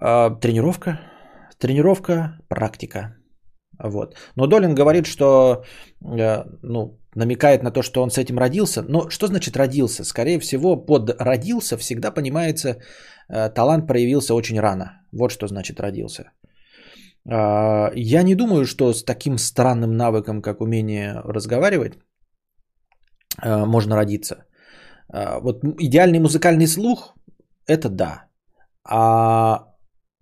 [0.00, 1.00] А, тренировка.
[1.58, 3.16] Тренировка, практика.
[3.82, 4.14] Вот.
[4.36, 5.64] Но Долин говорит, что
[6.00, 8.82] э, ну, намекает на то, что он с этим родился.
[8.82, 10.04] Но что значит родился?
[10.04, 12.76] Скорее всего, под родился всегда понимается
[13.54, 15.02] талант проявился очень рано.
[15.12, 16.32] Вот что значит родился.
[17.28, 21.98] Э, я не думаю, что с таким странным навыком, как умение разговаривать,
[23.42, 24.44] э, можно родиться.
[25.12, 27.14] Э, вот идеальный музыкальный слух–
[27.66, 28.26] это да.
[28.84, 29.66] А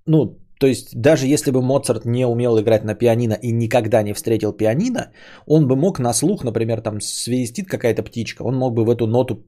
[0.06, 4.14] ну, то есть даже если бы Моцарт не умел играть на пианино и никогда не
[4.14, 5.12] встретил пианино,
[5.46, 9.06] он бы мог на слух, например, там свистит какая-то птичка, он мог бы в эту
[9.06, 9.46] ноту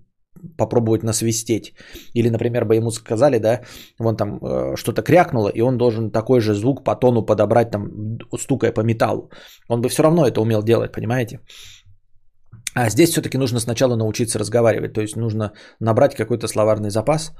[0.56, 1.74] попробовать насвистеть.
[2.14, 3.60] Или, например, бы ему сказали, да,
[3.98, 8.18] вон там э, что-то крякнуло, и он должен такой же звук по тону подобрать, там,
[8.38, 9.30] стукая по металлу.
[9.68, 11.40] Он бы все равно это умел делать, понимаете?
[12.74, 17.32] А здесь все-таки нужно сначала научиться разговаривать, то есть нужно набрать какой-то словарный запас,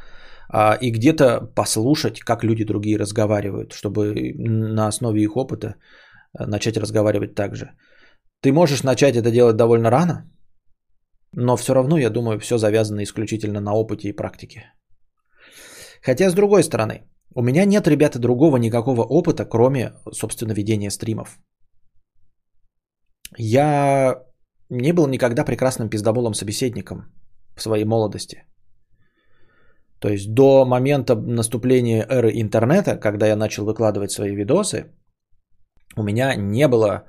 [0.53, 5.77] а, и где-то послушать, как люди другие разговаривают, чтобы на основе их опыта
[6.39, 7.71] э, начать разговаривать так же.
[8.43, 10.25] Ты можешь начать это делать довольно рано,
[11.33, 14.73] но все равно, я думаю, все завязано исключительно на опыте и практике.
[16.03, 17.03] Хотя, с другой стороны,
[17.35, 21.39] у меня нет, ребята, другого никакого опыта, кроме, собственно, ведения стримов.
[23.39, 24.23] Я
[24.71, 27.13] не был никогда прекрасным пиздоболом собеседником
[27.57, 28.45] в своей молодости–
[30.01, 34.85] то есть до момента наступления эры интернета, когда я начал выкладывать свои видосы,
[35.97, 37.05] у меня не было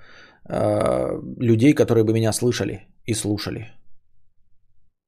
[0.49, 3.71] э, людей, которые бы меня слышали и слушали.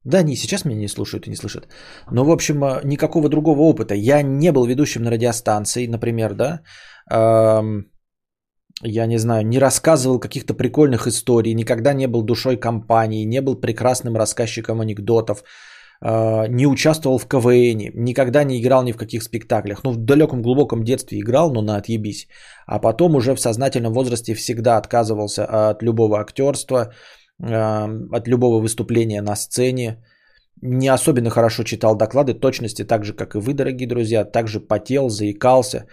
[0.04, 1.68] Да, они сейчас меня не слушают и не слышат.
[2.12, 3.96] Но, в общем, э, никакого другого опыта.
[3.96, 6.62] Я не был ведущим на радиостанции, например, да.
[8.82, 13.56] Я не знаю, не рассказывал каких-то прикольных историй, никогда не был душой компании, не был
[13.56, 15.44] прекрасным рассказчиком анекдотов,
[16.02, 19.84] а, не участвовал в КВН, никогда не играл ни в каких спектаклях.
[19.84, 22.28] Ну, в далеком глубоком детстве играл, но на отъебись.
[22.66, 26.92] А потом уже в сознательном возрасте всегда отказывался от любого актерства, а,
[27.44, 29.98] от любого выступления на сцене.
[30.62, 34.24] Не особенно хорошо читал доклады, точности так же, как и вы, дорогие друзья.
[34.24, 35.88] Также потел, заикался,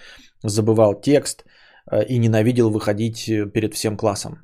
[0.45, 1.45] забывал текст
[1.87, 4.39] а, и ненавидел выходить перед всем классом.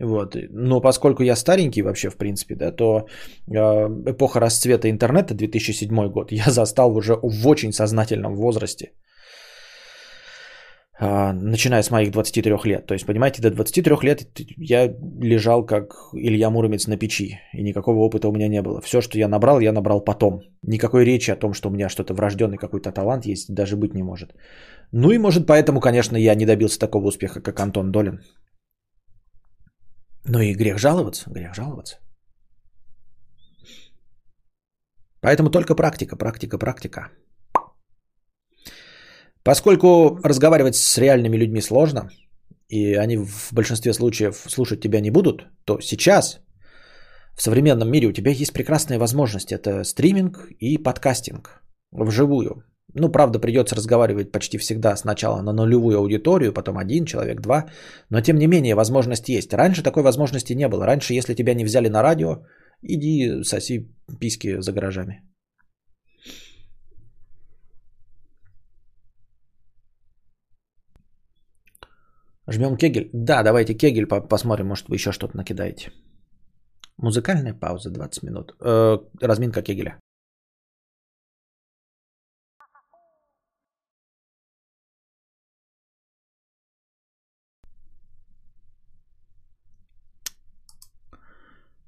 [0.00, 0.36] Вот.
[0.50, 3.06] Но поскольку я старенький вообще, в принципе, да, то
[3.46, 3.54] э,
[4.06, 8.92] эпоха расцвета интернета, 2007 год, я застал уже в очень сознательном возрасте.
[11.00, 12.86] Э, начиная с моих 23 лет.
[12.86, 14.26] То есть, понимаете, до 23 лет
[14.58, 17.40] я лежал как Илья Муромец на печи.
[17.54, 18.80] И никакого опыта у меня не было.
[18.82, 20.42] Все, что я набрал, я набрал потом.
[20.62, 24.02] Никакой речи о том, что у меня что-то врожденный какой-то талант есть, даже быть не
[24.02, 24.34] может.
[24.92, 28.20] Ну и может поэтому, конечно, я не добился такого успеха, как Антон Долин.
[30.26, 31.96] Ну и грех жаловаться, грех жаловаться.
[35.22, 37.08] Поэтому только практика, практика, практика.
[39.42, 42.10] Поскольку разговаривать с реальными людьми сложно,
[42.68, 46.40] и они в большинстве случаев слушать тебя не будут, то сейчас
[47.34, 49.52] в современном мире у тебя есть прекрасная возможность.
[49.52, 52.64] Это стриминг и подкастинг вживую.
[52.94, 57.66] Ну, правда, придется разговаривать почти всегда сначала на нулевую аудиторию, потом один человек, два.
[58.10, 59.52] Но, тем не менее, возможность есть.
[59.52, 60.86] Раньше такой возможности не было.
[60.86, 62.42] Раньше, если тебя не взяли на радио,
[62.82, 63.88] иди соси
[64.20, 65.22] писки за гаражами.
[72.50, 73.10] Жмем кегель?
[73.12, 75.92] Да, давайте кегель по- посмотрим, может вы еще что-то накидаете.
[76.98, 78.56] Музыкальная пауза 20 минут.
[78.60, 79.98] Э, разминка кегеля.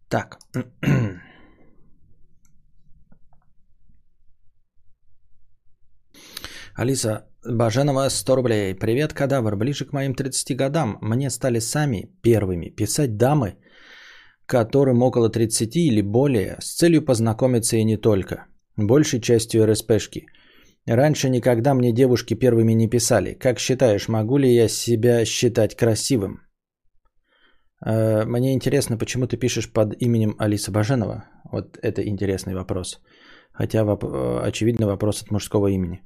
[0.09, 0.39] Так.
[6.75, 8.75] Алиса Баженова, 100 рублей.
[8.75, 9.57] Привет, кадавр.
[9.57, 13.57] Ближе к моим 30 годам мне стали сами первыми писать дамы,
[14.47, 18.47] которым около 30 или более, с целью познакомиться и не только.
[18.77, 20.27] Большей частью РСПшки.
[20.87, 23.35] Раньше никогда мне девушки первыми не писали.
[23.35, 26.43] Как считаешь, могу ли я себя считать красивым?
[27.85, 31.25] Э, Мне интересно, почему ты пишешь под именем Алиса Баженова?
[31.51, 33.01] Вот это интересный вопрос.
[33.53, 36.03] Хотя, э, очевидно, вопрос от мужского имени.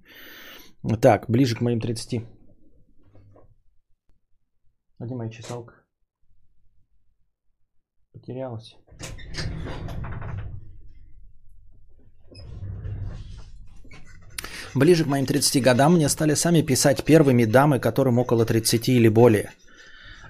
[0.95, 2.23] Так, ближе к моим 30.
[5.01, 5.75] Где моя чесалка?
[8.13, 8.77] Потерялась.
[14.75, 19.09] Ближе к моим 30 годам мне стали сами писать первыми дамы, которым около 30 или
[19.09, 19.51] более.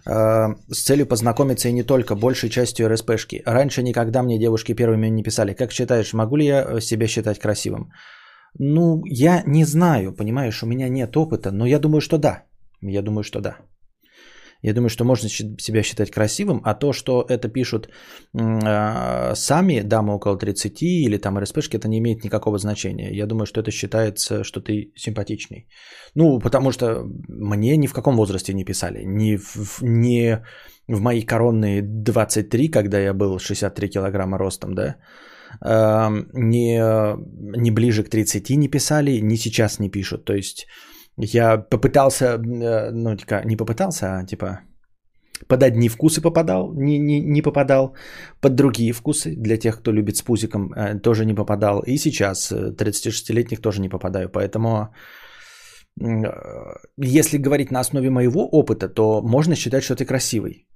[0.07, 3.43] Э, С целью познакомиться и не только, большей частью РСПшки.
[3.45, 5.53] Раньше никогда мне девушки первыми не писали.
[5.53, 7.91] Как считаешь, могу ли я э, себя считать красивым?
[8.59, 12.45] Ну, я не знаю, понимаешь, у меня нет опыта, но я думаю, что да.
[12.83, 13.57] Я думаю, что да.
[14.63, 17.89] Я думаю, что можно себя считать красивым, а то, что это пишут
[18.35, 23.11] а, сами дамы около 30 или там РСПшки, это не имеет никакого значения.
[23.13, 25.69] Я думаю, что это считается, что ты симпатичный.
[26.15, 29.03] Ну, потому что мне ни в каком возрасте не писали.
[29.05, 30.39] Ни в, ни
[30.89, 34.97] в мои коронные 23, когда я был 63 килограмма ростом, да,
[35.63, 36.81] не,
[37.61, 40.25] не ближе к 30 не писали, ни сейчас не пишут.
[40.25, 40.67] То есть
[41.17, 44.61] я попытался, э, ну, типа, не попытался, а типа
[45.49, 47.95] под одни вкусы попадал, не, не, не попадал,
[48.41, 51.83] под другие вкусы, для тех, кто любит с пузиком, э, тоже не попадал.
[51.87, 54.95] И сейчас э, 36-летних тоже не попадаю, поэтому
[56.01, 56.05] э,
[56.99, 60.67] если говорить на основе моего опыта, то можно считать, что ты красивый.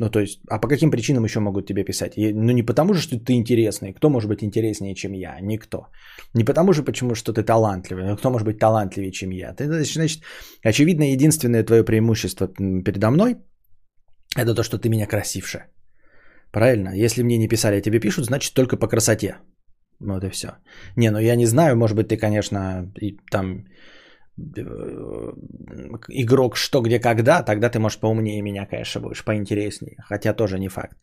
[0.00, 2.12] Ну, то есть, а по каким причинам еще могут тебе писать?
[2.16, 3.92] Ну, не потому же, что ты интересный.
[3.92, 5.38] Кто может быть интереснее, чем я?
[5.42, 5.86] Никто.
[6.34, 8.04] Не потому же, почему, что ты талантливый.
[8.04, 9.52] Но кто может быть талантливее, чем я?
[9.52, 10.22] Ты, значит,
[10.64, 13.36] очевидно, единственное твое преимущество передо мной–
[14.36, 15.58] это то, что ты меня красивше.
[16.50, 16.94] Правильно?
[16.94, 19.34] Если мне не писали, а тебе пишут, значит, только по красоте.
[20.00, 20.48] Вот и все.
[20.96, 23.66] Не, ну я не знаю, может быть, ты, конечно, и там
[26.08, 29.96] игрок что, где, когда, тогда ты, может, поумнее меня, конечно, будешь, поинтереснее.
[30.08, 30.96] Хотя тоже не факт.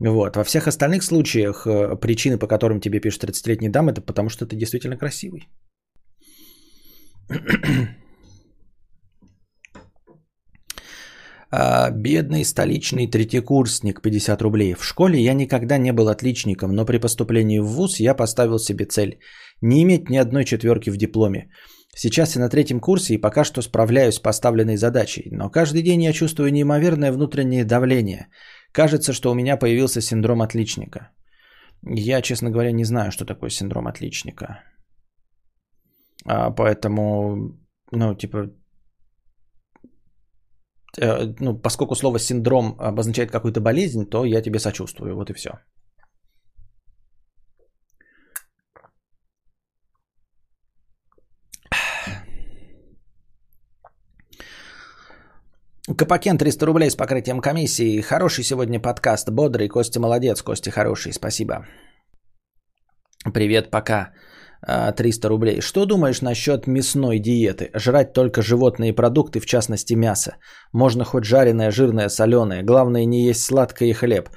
[0.00, 0.36] Вот.
[0.36, 4.46] Во всех остальных случаях э, причины, по которым тебе пишут 30-летний дам, это потому что
[4.46, 5.48] ты действительно красивый.
[11.50, 14.74] А, Бедный столичный третьекурсник, 50 рублей.
[14.74, 18.84] В школе я никогда не был отличником, но при поступлении в ВУЗ я поставил себе
[18.84, 19.18] цель
[19.62, 21.50] не иметь ни одной четверки в дипломе.
[22.00, 26.02] Сейчас я на третьем курсе и пока что справляюсь с поставленной задачей, но каждый день
[26.02, 28.28] я чувствую неимоверное внутреннее давление.
[28.72, 31.10] Кажется, что у меня появился синдром отличника.
[31.82, 34.62] Я, честно говоря, не знаю, что такое синдром отличника.
[36.24, 37.58] А, поэтому,
[37.90, 38.50] ну, типа,
[41.00, 45.16] э, ну, поскольку слово синдром обозначает какую-то болезнь, то я тебе сочувствую.
[45.16, 45.50] Вот и все.
[55.96, 58.02] Капакен 300 рублей с покрытием комиссии.
[58.02, 59.30] Хороший сегодня подкаст.
[59.30, 59.68] Бодрый.
[59.68, 60.42] Костя молодец.
[60.42, 61.12] Костя хороший.
[61.12, 61.66] Спасибо.
[63.32, 64.12] Привет, пока.
[64.60, 65.60] А, 300 рублей.
[65.62, 67.70] Что думаешь насчет мясной диеты?
[67.74, 70.36] Жрать только животные продукты, в частности мясо.
[70.74, 72.62] Можно хоть жареное, жирное, соленое.
[72.62, 74.28] Главное не есть сладкое и хлеб.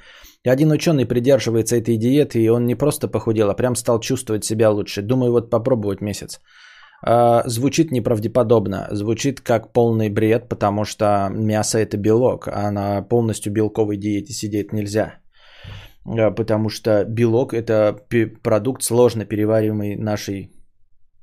[0.46, 4.70] Один ученый придерживается этой диеты, и он не просто похудел, а прям стал чувствовать себя
[4.70, 5.02] лучше.
[5.02, 6.40] Думаю, вот попробовать месяц.
[7.02, 13.52] А, Звучит неправдеподобно, звучит как полный бред, потому что мясо это белок, а на полностью
[13.52, 15.14] белковой диете сидеть нельзя.
[16.04, 17.96] А, Потому что белок это
[18.42, 20.50] продукт сложно перевариваемый нашей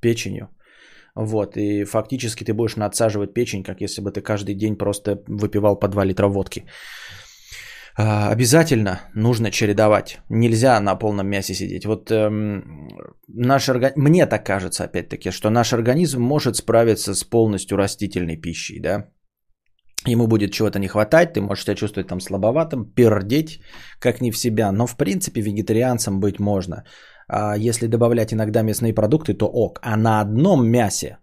[0.02, 0.50] печенью.
[1.16, 5.80] Вот, и фактически ты будешь надсаживать печень, как если бы ты каждый день просто выпивал
[5.80, 6.66] по 2 литра водки.
[8.02, 10.20] А, Обязательно нужно чередовать.
[10.30, 11.86] Нельзя на полном мясе сидеть.
[11.86, 12.88] Вот эм,
[13.28, 13.92] наш орган...
[13.96, 19.10] мне так кажется, опять-таки, что наш организм может справиться с полностью растительной пищей, да.
[20.08, 23.60] Ему будет чего-то не хватать, ты можешь себя чувствовать там слабоватым, пердеть,
[24.00, 24.72] как не в себя.
[24.72, 26.86] Но в принципе вегетарианцем быть можно.
[27.28, 29.80] А если добавлять иногда мясные продукты, то ок.
[29.82, 31.18] А на одном мясе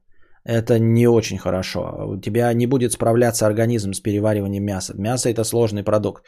[0.44, 1.80] это не очень хорошо.
[2.06, 4.92] У тебя не будет справляться организм с перевариванием мяса.
[4.96, 6.22] Мясо это сложный продукт.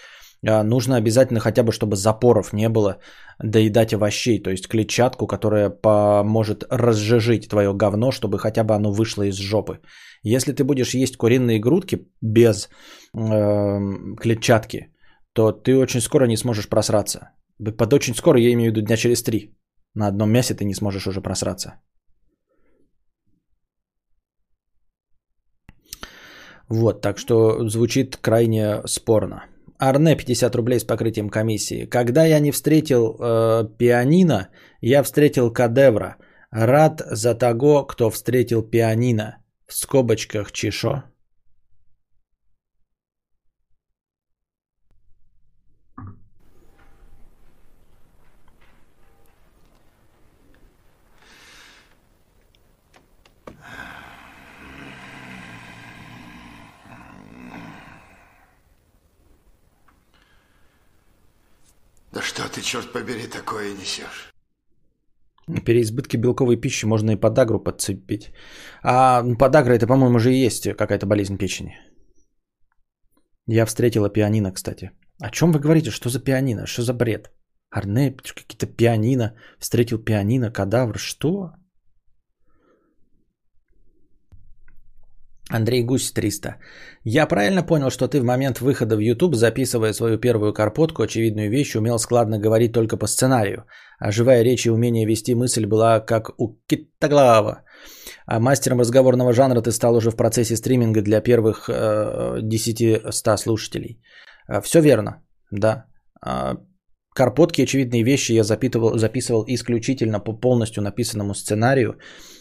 [0.47, 2.99] А, нужно обязательно хотя бы, чтобы запоров не было,
[3.43, 9.23] доедать овощей, то есть клетчатку, которая поможет разжижить твое говно, чтобы хотя бы оно вышло
[9.23, 9.81] из жопы.
[10.23, 12.69] Если ты будешь есть куриные грудки без
[13.15, 13.79] э,
[14.21, 14.93] клетчатки,
[15.33, 17.31] то ты очень скоро не сможешь просраться.
[17.79, 19.57] Под очень скоро, я имею в виду дня через три.
[19.95, 21.81] На одном мясе ты не сможешь уже просраться.
[26.69, 29.45] Вот, так что звучит крайне спорно.
[29.79, 31.87] Арне 50 рублей с покрытием комиссии.
[31.87, 34.49] Когда я не встретил э, пианино,
[34.81, 36.17] я встретил кадевра.
[36.51, 39.39] Рад за того, кто встретил пианино.
[39.67, 41.05] В скобочках чешо.
[62.29, 64.33] Что ты, черт побери, такое несешь?
[65.65, 68.33] Переизбытки белковой пищи можно и подагру подцепить.
[68.83, 71.75] А подагра это, по-моему, уже и есть какая-то болезнь печени.
[73.47, 74.91] Я встретила пианино, кстати.
[75.21, 75.91] О чем вы говорите?
[75.91, 76.67] Что за пианино?
[76.67, 77.31] Что за бред?
[77.71, 79.35] Арне, какие-то пианино.
[79.59, 80.99] Встретил пианино, кадавр.
[80.99, 81.53] Что?
[85.51, 86.57] Андрей Гусь 300.
[87.05, 91.51] Я правильно понял, что ты в момент выхода в YouTube, записывая свою первую карпотку, очевидную
[91.51, 93.65] вещь, умел складно говорить только по сценарию,
[93.99, 97.63] а живая речь и умение вести мысль была как у Китаглава.
[98.27, 104.03] А мастером разговорного жанра ты стал уже в процессе стриминга для первых э, 10-100 слушателей.
[104.49, 105.87] Э, все верно, да.
[106.27, 106.57] Э,
[107.15, 111.99] карпотки, очевидные вещи я записывал исключительно по полностью написанному сценарию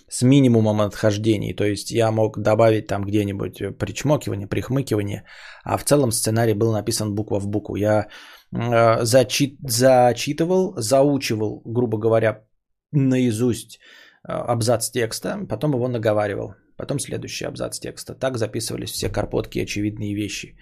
[0.09, 1.53] с минимумом отхождений.
[1.53, 5.23] То есть я мог добавить там где-нибудь причмокивание, прихмыкивание,
[5.63, 7.75] а в целом сценарий был написан буква в букву.
[7.75, 8.07] Я
[8.51, 12.45] э, зачит, зачитывал, заучивал, грубо говоря,
[12.91, 13.79] наизусть
[14.27, 16.53] э, абзац текста, потом его наговаривал.
[16.77, 18.13] Потом следующий абзац текста.
[18.13, 20.57] Так записывались все карпотки и очевидные вещи.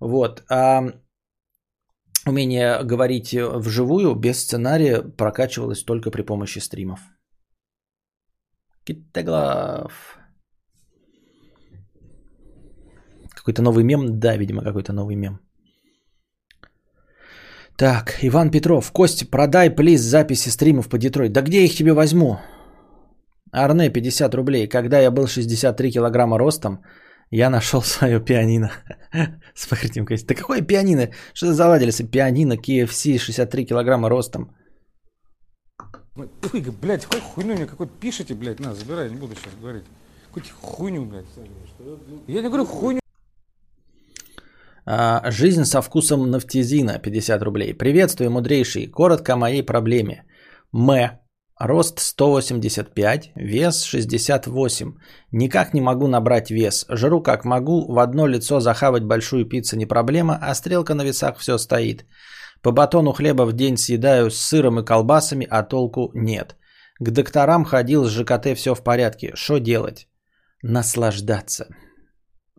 [0.00, 0.42] Вот.
[0.48, 0.82] А
[2.26, 7.00] умение говорить вживую без сценария прокачивалось только при помощи стримов.
[8.84, 10.18] Китоглав.
[13.34, 14.20] Какой-то новый мем?
[14.20, 15.40] Да, видимо, какой-то новый мем.
[17.76, 18.92] Так, Иван Петров.
[18.92, 21.32] Костя, продай, плиз, записи стримов по Детройт.
[21.32, 22.38] Да где их тебе возьму?
[23.52, 24.68] Арне, 50 рублей.
[24.68, 26.84] Когда я был 63 килограмма ростом,
[27.30, 28.70] я нашел свое пианино.
[29.54, 30.26] С кости.
[30.26, 31.08] Да какое пианино?
[31.34, 34.54] Что за заладили пианино KFC 63 килограмма ростом?
[36.14, 36.28] Ой,
[36.82, 39.84] блядь, какой хуйню мне какой-то пишите, блядь, на, забирай, не буду сейчас говорить.
[40.26, 41.24] Какую-то хуйню, блядь.
[42.26, 43.00] Я не говорю хуйню.
[44.84, 47.74] А, жизнь со вкусом нафтизина, 50 рублей.
[47.74, 48.88] Приветствую, мудрейший.
[48.88, 50.24] Коротко о моей проблеме.
[50.74, 51.18] М.
[51.58, 54.94] Рост 185, вес 68.
[55.30, 56.86] Никак не могу набрать вес.
[56.88, 61.38] Жру как могу, в одно лицо захавать большую пиццу не проблема, а стрелка на весах
[61.38, 62.04] все стоит.
[62.62, 66.56] По батону хлеба в день съедаю с сыром и колбасами, а толку нет.
[67.00, 69.32] К докторам ходил, с ЖКТ все в порядке.
[69.34, 70.08] Что делать?
[70.62, 71.66] Наслаждаться.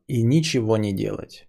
[0.08, 1.48] И ничего не делать.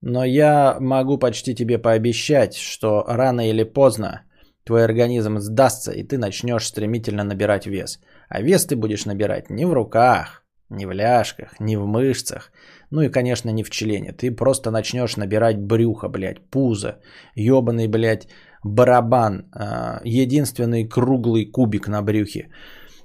[0.00, 4.22] Но я могу почти тебе пообещать, что рано или поздно
[4.64, 8.00] твой организм сдастся, и ты начнешь стремительно набирать вес.
[8.28, 12.52] А вес ты будешь набирать не в руках, не в ляжках, не в мышцах,
[12.90, 14.12] ну и, конечно, не в члене.
[14.12, 17.00] Ты просто начнешь набирать брюхо, блядь, пузо,
[17.34, 18.28] ебаный, блядь,
[18.64, 22.48] барабан, а, единственный круглый кубик на брюхе.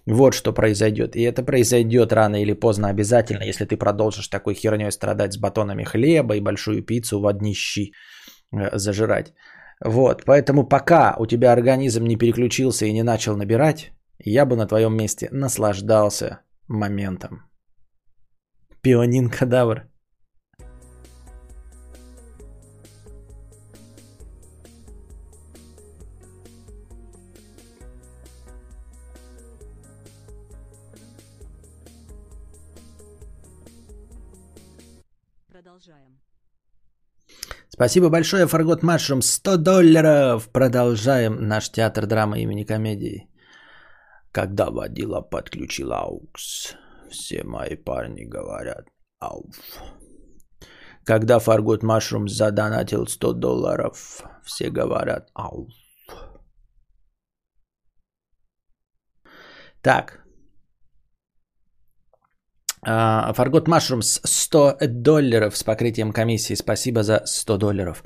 [0.06, 1.16] Вот что произойдет.
[1.16, 5.84] И это произойдет рано или поздно обязательно, если ты продолжишь такой херней страдать с батонами
[5.84, 7.92] хлеба и большую пиццу в одни щи
[8.52, 9.34] э, зажирать.
[9.84, 14.68] Вот, поэтому пока у тебя организм не переключился и не начал набирать, я бы на
[14.68, 17.53] твоем месте наслаждался моментом.
[18.84, 19.88] Пионин кадавр.
[35.48, 36.20] Продолжаем.
[37.70, 39.22] Спасибо большое, Фаргот Машрум.
[39.22, 40.50] 100 долларов.
[40.52, 43.30] Продолжаем наш театр драмы имени комедии.
[44.34, 46.76] Когда водила подключил аукс.
[47.14, 48.88] Все мои парни говорят
[49.20, 49.56] ауф.
[51.06, 55.72] Когда Фаргут Машрум задонатил 100 долларов, все говорят ауф.
[59.84, 60.23] Так.
[62.86, 66.56] А, Фаргот Машрумс 100 долларов с покрытием комиссии.
[66.56, 68.04] Спасибо за 100 долларов.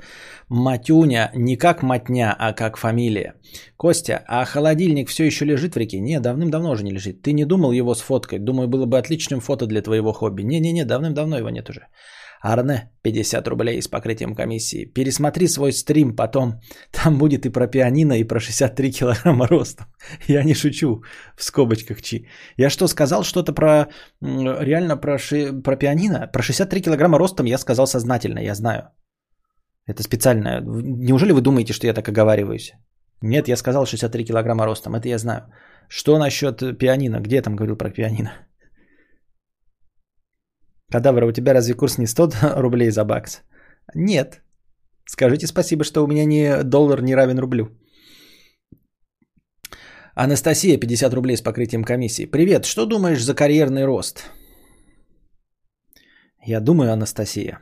[0.48, 3.34] Матюня не как матня, а как фамилия.
[3.76, 6.00] Костя, а холодильник все еще лежит в реке?
[6.00, 7.22] Не, давным-давно уже не лежит.
[7.22, 8.44] Ты не думал его сфоткать?
[8.44, 10.42] Думаю, было бы отличным фото для твоего хобби.
[10.42, 11.88] Не-не-не, давным-давно его нет уже.
[12.40, 14.84] Арне, 50 рублей с покрытием комиссии.
[14.84, 16.60] Пересмотри свой стрим потом.
[16.90, 19.86] Там будет и про пианино, и про 63 килограмма роста.
[20.28, 21.02] Я не шучу,
[21.36, 22.28] в скобочках чи.
[22.56, 23.88] Я что, сказал что-то про,
[24.20, 26.30] реально про, ши, про пианино?
[26.32, 28.82] Про 63 килограмма ростом я сказал сознательно, я знаю.
[29.86, 30.60] Это специально.
[30.60, 32.72] Неужели вы думаете, что я так оговариваюсь?
[33.22, 35.42] Нет, я сказал 63 килограмма ростом, это я знаю.
[35.88, 37.20] Что насчет пианино?
[37.20, 38.30] Где я там говорил про пианино?
[40.92, 43.42] Кадавр, у тебя разве курс не 100 рублей за бакс?
[43.94, 44.42] Нет.
[45.06, 47.68] Скажите спасибо, что у меня не доллар не равен рублю.
[50.14, 52.26] Анастасия, 50 рублей с покрытием комиссии.
[52.26, 54.30] Привет, что думаешь за карьерный рост?
[56.44, 57.60] Я думаю, Анастасия,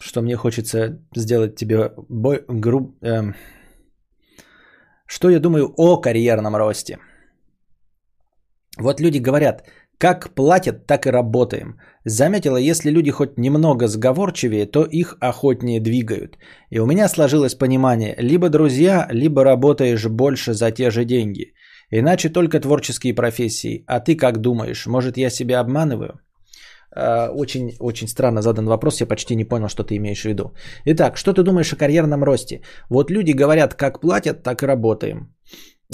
[0.00, 3.34] что мне хочется сделать тебе бой, груб, эм,
[5.06, 6.98] что я думаю о карьерном росте.
[8.78, 9.62] Вот люди говорят,
[10.02, 11.76] как платят, так и работаем.
[12.04, 16.38] Заметила, если люди хоть немного сговорчивее, то их охотнее двигают.
[16.70, 21.54] И у меня сложилось понимание, либо друзья, либо работаешь больше за те же деньги.
[21.92, 23.84] Иначе только творческие профессии.
[23.86, 26.20] А ты как думаешь, может я себя обманываю?
[26.96, 30.52] А, очень, очень странно задан вопрос, я почти не понял, что ты имеешь в виду.
[30.84, 32.62] Итак, что ты думаешь о карьерном росте?
[32.90, 35.28] Вот люди говорят, как платят, так и работаем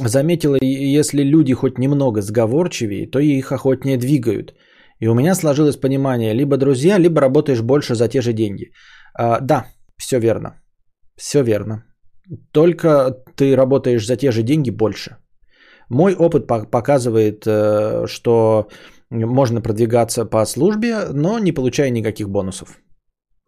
[0.05, 4.55] заметила, если люди хоть немного сговорчивее, то их охотнее двигают.
[5.01, 8.73] И у меня сложилось понимание, либо друзья, либо работаешь больше за те же деньги.
[9.15, 9.67] А, да,
[9.97, 10.61] все верно.
[11.17, 11.85] Все верно.
[12.53, 15.17] Только ты работаешь за те же деньги больше.
[15.91, 18.69] Мой опыт показывает, э, что
[19.11, 22.79] можно продвигаться по службе, но не получая никаких бонусов.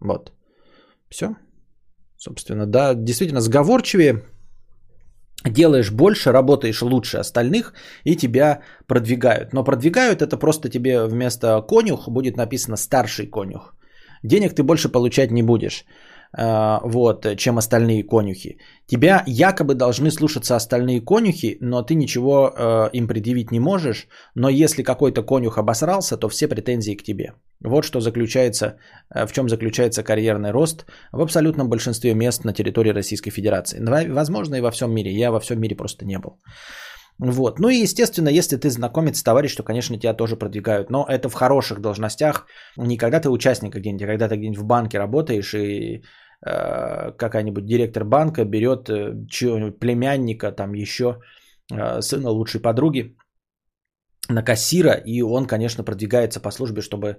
[0.01, 0.33] Вот.
[1.11, 1.37] Все.
[2.17, 4.23] Собственно, да, действительно, сговорчивее
[5.45, 9.53] делаешь больше, работаешь лучше остальных и тебя продвигают.
[9.53, 13.75] Но продвигают это просто тебе вместо конюх будет написано старший конюх.
[14.23, 15.85] Денег ты больше получать не будешь.
[16.39, 18.59] Э, вот, чем остальные конюхи.
[18.87, 24.07] Тебя якобы должны слушаться остальные конюхи, но ты ничего э, им предъявить не можешь.
[24.37, 27.35] Но если какой-то конюх обосрался, то все претензии к тебе.
[27.65, 28.79] Вот что заключается,
[29.13, 33.81] э, в чем заключается карьерный рост в абсолютном большинстве мест на территории Российской Федерации.
[34.09, 35.11] Возможно и во всем мире.
[35.11, 36.39] Я во всем мире просто не был.
[37.19, 37.59] Вот.
[37.59, 40.91] Ну и, естественно, если ты знакомец, товарищ, то, конечно, тебя тоже продвигают.
[40.91, 42.47] Но это в хороших должностях.
[42.77, 46.03] Не когда ты участник где-нибудь, а когда ты где-нибудь в банке работаешь и
[46.43, 51.21] какая-нибудь директор банка берет э, чего-нибудь племянника, там еще
[51.71, 53.17] э, сына лучшей подруги
[54.31, 57.17] на кассира, и он, конечно, продвигается по службе, чтобы э,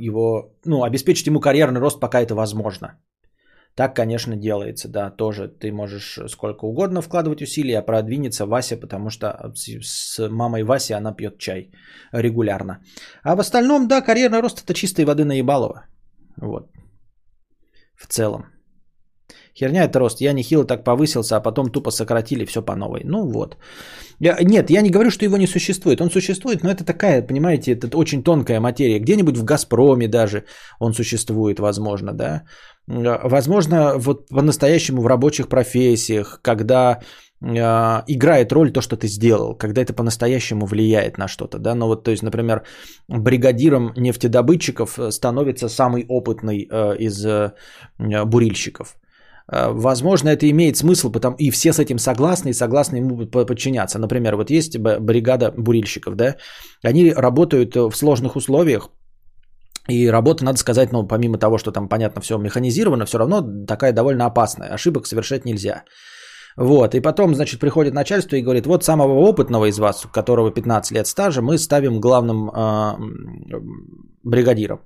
[0.00, 2.98] его, ну, обеспечить ему карьерный рост, пока это возможно.
[3.74, 9.10] Так, конечно, делается, да, тоже ты можешь сколько угодно вкладывать усилия, а продвинется Вася, потому
[9.10, 11.70] что с мамой Васи она пьет чай
[12.12, 12.82] регулярно.
[13.22, 15.86] А в остальном, да, карьерный рост это чистой воды наебалово.
[16.36, 16.70] Вот.
[18.02, 18.46] В целом.
[19.58, 20.20] Херня это рост.
[20.20, 23.02] Я нехило так повысился, а потом тупо сократили все по новой.
[23.04, 23.56] Ну вот.
[24.18, 26.00] Я, нет, я не говорю, что его не существует.
[26.00, 28.98] Он существует, но это такая, понимаете, это очень тонкая материя.
[28.98, 30.44] Где-нибудь в Газпроме даже
[30.80, 32.42] он существует, возможно, да.
[32.86, 37.02] Возможно, вот по-настоящему в рабочих профессиях, когда э,
[37.42, 42.04] играет роль то, что ты сделал, когда это по-настоящему влияет на что-то, да, ну вот,
[42.04, 42.62] то есть, например,
[43.08, 47.52] бригадиром нефтедобытчиков становится самый опытный э, из э,
[47.98, 48.96] бурильщиков,
[49.48, 53.98] Возможно, это имеет смысл, потому и все с этим согласны, и согласны ему подчиняться.
[53.98, 56.36] Например, вот есть бригада бурильщиков, да,
[56.84, 58.88] они работают в сложных условиях,
[59.88, 63.92] и работа, надо сказать, ну, помимо того, что там, понятно, все механизировано, все равно такая
[63.92, 64.72] довольно опасная.
[64.72, 65.84] Ошибок совершать нельзя.
[66.56, 70.50] Вот, и потом, значит, приходит начальство и говорит, вот самого опытного из вас, у которого
[70.50, 72.96] 15 лет стажа, мы ставим главным э,
[74.22, 74.80] бригадиром.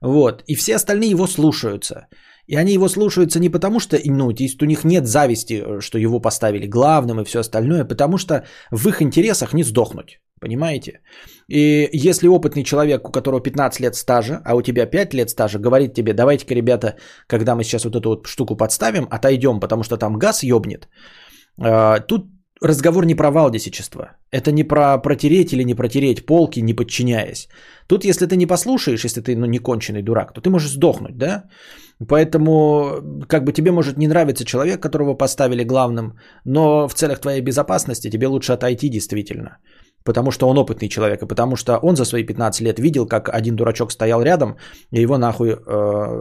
[0.00, 2.06] Вот, и все остальные его слушаются.
[2.48, 6.66] И они его слушаются не потому, что ну, у них нет зависти, что его поставили
[6.66, 8.42] главным и все остальное, потому что
[8.72, 10.20] в их интересах не сдохнуть.
[10.40, 11.00] Понимаете?
[11.48, 15.58] И если опытный человек, у которого 15 лет стажа, а у тебя 5 лет стажа,
[15.58, 16.96] говорит тебе, давайте-ка, ребята,
[17.26, 20.88] когда мы сейчас вот эту вот штуку подставим, отойдем, потому что там газ ёбнет,
[21.60, 22.26] а, тут
[22.60, 24.16] разговор не про валдисичество.
[24.30, 27.48] Это не про протереть или не протереть полки, не подчиняясь.
[27.88, 31.18] Тут, если ты не послушаешь, если ты ну, не конченый дурак, то ты можешь сдохнуть,
[31.18, 31.44] да?
[32.06, 37.40] Поэтому, как бы тебе может не нравиться человек, которого поставили главным, но в целях твоей
[37.40, 39.58] безопасности тебе лучше отойти действительно.
[40.04, 43.28] потому что он опытный человек, и потому что он за свои 15 лет видел, как
[43.28, 44.56] один дурачок стоял рядом,
[44.92, 45.56] и его нахуй э,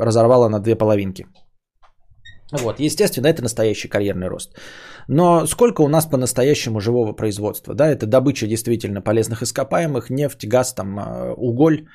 [0.03, 1.25] разорвало на две половинки.
[2.51, 4.57] Вот, естественно, это настоящий карьерный рост.
[5.07, 7.75] Но сколько у нас по-настоящему живого производства?
[7.75, 11.87] Да, это добыча действительно полезных ископаемых, нефть, газ, там, э, уголь,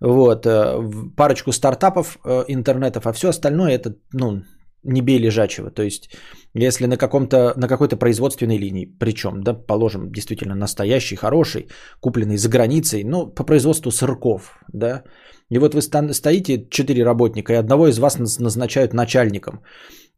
[0.00, 4.42] вот, э, парочку стартапов э, интернетов, а все остальное это, ну,
[4.86, 5.70] не бей лежачего.
[5.70, 6.10] То есть,
[6.54, 11.68] если на, каком-то, на какой-то производственной линии, причем, да, положим, действительно настоящий, хороший,
[12.00, 15.02] купленный за границей, ну, по производству сырков, да,
[15.50, 19.60] и вот вы стоите, четыре работника, и одного из вас назначают начальником,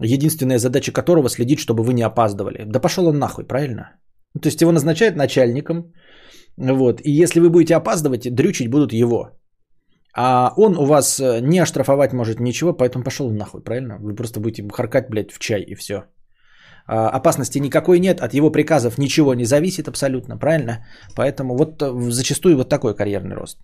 [0.01, 2.65] единственная задача которого следить, чтобы вы не опаздывали.
[2.67, 3.97] Да пошел он нахуй, правильно?
[4.41, 5.93] То есть его назначают начальником,
[6.57, 9.38] вот, и если вы будете опаздывать, дрючить будут его.
[10.21, 13.99] А он у вас э, не оштрафовать может ничего, поэтому пошел нахуй, правильно?
[14.01, 15.95] Вы просто будете харкать, блядь, в чай и все.
[16.89, 20.85] А, опасности никакой нет, от его приказов ничего не зависит абсолютно, правильно?
[21.15, 23.59] Поэтому вот э, зачастую вот такой карьерный рост.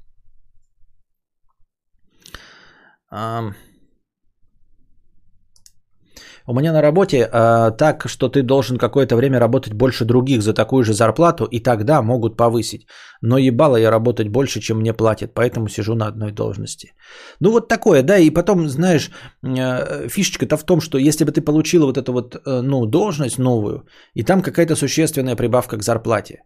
[6.46, 10.52] У меня на работе э, так, что ты должен какое-то время работать больше других за
[10.52, 12.86] такую же зарплату, и тогда могут повысить.
[13.22, 16.92] Но ебало я работать больше, чем мне платят, поэтому сижу на одной должности.
[17.40, 19.10] Ну вот такое, да, и потом, знаешь,
[19.42, 23.38] э, фишечка-то в том, что если бы ты получила вот эту вот, э, ну, должность
[23.38, 26.42] новую, и там какая-то существенная прибавка к зарплате,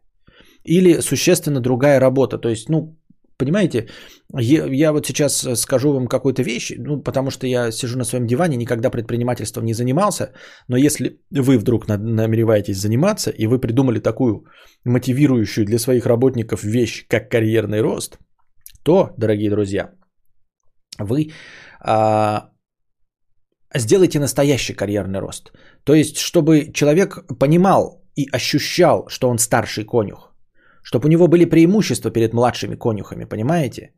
[0.62, 2.97] или существенно другая работа, то есть, ну,
[3.39, 3.89] Понимаете,
[4.36, 8.27] я, я вот сейчас скажу вам какую-то вещь, ну, потому что я сижу на своем
[8.27, 10.32] диване, никогда предпринимательством не занимался,
[10.69, 14.44] но если вы вдруг намереваетесь заниматься, и вы придумали такую
[14.85, 18.19] мотивирующую для своих работников вещь, как карьерный рост,
[18.82, 19.93] то, дорогие друзья,
[20.98, 21.31] вы
[21.81, 22.51] а,
[23.73, 25.52] сделайте настоящий карьерный рост.
[25.85, 30.28] То есть, чтобы человек понимал и ощущал, что он старший конюх
[30.89, 33.90] чтобы у него были преимущества перед младшими конюхами, понимаете?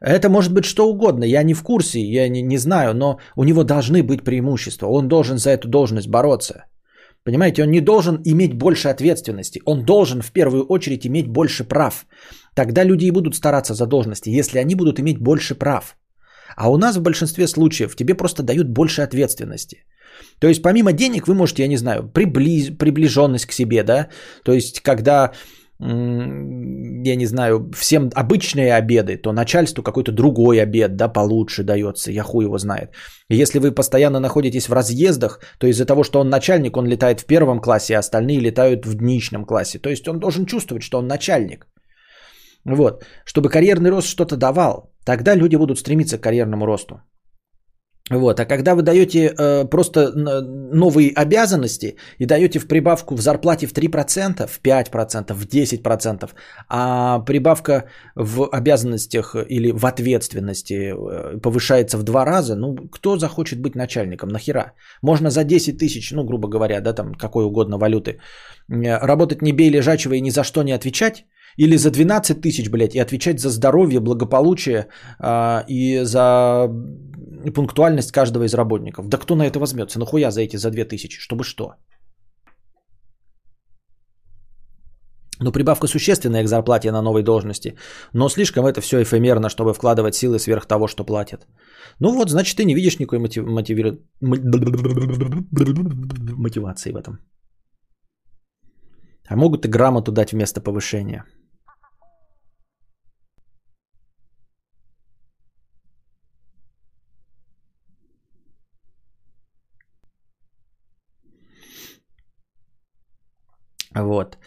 [0.00, 3.44] Это может быть что угодно, я не в курсе, я не, не знаю, но у
[3.44, 6.54] него должны быть преимущества, он должен за эту должность бороться.
[7.24, 12.06] Понимаете, он не должен иметь больше ответственности, он должен в первую очередь иметь больше прав.
[12.54, 15.96] Тогда люди и будут стараться за должности, если они будут иметь больше прав.
[16.56, 19.84] А у нас в большинстве случаев тебе просто дают больше ответственности.
[20.38, 24.08] То есть помимо денег вы можете, я не знаю, приближ, приближенность к себе, да,
[24.44, 25.32] то есть когда
[25.78, 32.22] я не знаю, всем обычные обеды, то начальству какой-то другой обед, да, получше дается, я
[32.22, 32.94] хуй его знает.
[33.28, 37.26] Если вы постоянно находитесь в разъездах, то из-за того, что он начальник, он летает в
[37.26, 39.78] первом классе, а остальные летают в дничном классе.
[39.78, 41.66] То есть он должен чувствовать, что он начальник.
[42.64, 43.04] Вот.
[43.24, 47.00] Чтобы карьерный рост что-то давал, тогда люди будут стремиться к карьерному росту.
[48.10, 53.66] Вот, а когда вы даете э, просто новые обязанности и даете в прибавку в зарплате
[53.66, 56.30] в 3%, в 5%, в 10%,
[56.68, 57.84] а прибавка
[58.14, 64.28] в обязанностях или в ответственности э, повышается в два раза, ну, кто захочет быть начальником,
[64.28, 64.72] нахера?
[65.02, 68.20] Можно за 10 тысяч, ну, грубо говоря, да, там, какой угодно валюты,
[68.68, 71.24] э, работать не бей лежачего и ни за что не отвечать,
[71.56, 74.86] или за 12 тысяч, блядь, и отвечать за здоровье, благополучие
[75.20, 76.68] э, и за
[77.54, 79.08] пунктуальность каждого из работников.
[79.08, 79.98] Да кто на это возьмется?
[79.98, 81.18] Нахуя за эти за 2000?
[81.20, 81.74] Чтобы что?
[85.40, 87.76] Ну, прибавка существенная к зарплате на новой должности,
[88.14, 91.46] но слишком это все эфемерно, чтобы вкладывать силы сверх того, что платят.
[92.00, 93.44] Ну вот, значит, ты не видишь никакой мотив...
[96.38, 97.18] мотивации в этом.
[99.28, 101.24] А могут и грамоту дать вместо повышения.
[114.04, 114.38] Вот.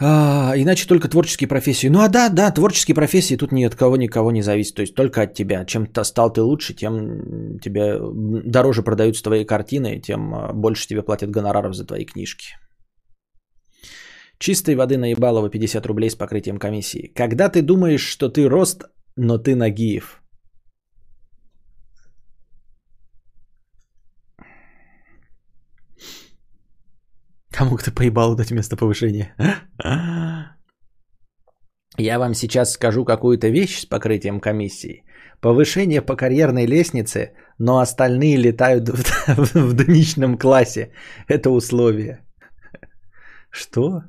[0.00, 1.88] А, иначе только творческие профессии.
[1.88, 4.74] Ну а да, да, творческие профессии тут ни от кого никого не зависит.
[4.74, 5.64] То есть только от тебя.
[5.64, 7.98] Чем то стал ты лучше, тем тебе
[8.44, 12.56] дороже продаются твои картины, тем а, больше тебе платят гонораров за твои книжки.
[14.38, 17.12] Чистой воды наебалово 50 рублей с покрытием комиссии.
[17.14, 18.84] Когда ты думаешь, что ты рост,
[19.16, 20.20] но ты Нагиев–
[27.58, 29.34] Кому ты поебал дать вместо повышения?
[31.96, 35.04] Я вам сейчас скажу какую-то вещь с покрытием комиссии.
[35.40, 39.04] Повышение по карьерной лестнице, но остальные летают в,
[39.36, 40.92] в, в дничном классе.
[41.28, 42.18] Это условие.
[43.50, 44.02] Что?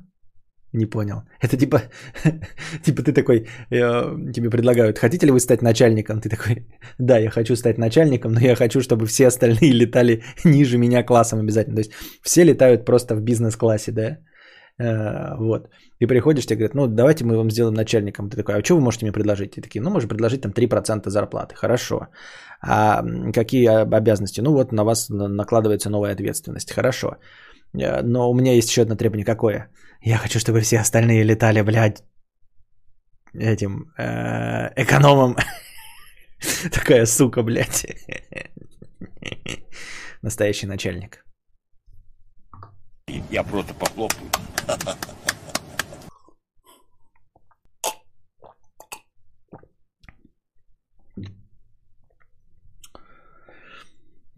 [0.76, 1.22] Не понял.
[1.40, 1.80] Это типа,
[2.84, 6.20] типа ты такой, э, тебе предлагают, хотите ли вы стать начальником?
[6.20, 6.66] Ты такой,
[6.98, 11.40] да, я хочу стать начальником, но я хочу, чтобы все остальные летали ниже меня классом
[11.40, 11.76] обязательно.
[11.76, 11.92] То есть
[12.22, 14.18] все летают просто в бизнес-классе, да?
[14.78, 15.68] Э, Вот.
[16.02, 18.28] И приходишь, тебе говорят, ну, давайте мы вам сделаем начальником.
[18.28, 19.56] Ты такой, а что вы можете мне предложить?
[19.56, 21.54] И такие, ну, можем предложить там 3% зарплаты.
[21.54, 22.08] Хорошо.
[22.60, 23.66] А какие
[23.96, 24.42] обязанности?
[24.42, 26.72] Ну, вот на вас на- накладывается новая ответственность.
[26.72, 27.16] Хорошо.
[27.72, 29.24] Э, Но у меня есть еще одно требование.
[29.24, 29.68] Какое?
[30.00, 32.02] Я хочу, чтобы все остальные летали, блядь,
[33.34, 35.36] этим э, экономом.
[36.72, 37.86] Такая сука, блядь.
[40.22, 41.24] Настоящий начальник.
[43.30, 44.30] Я просто похлопаю.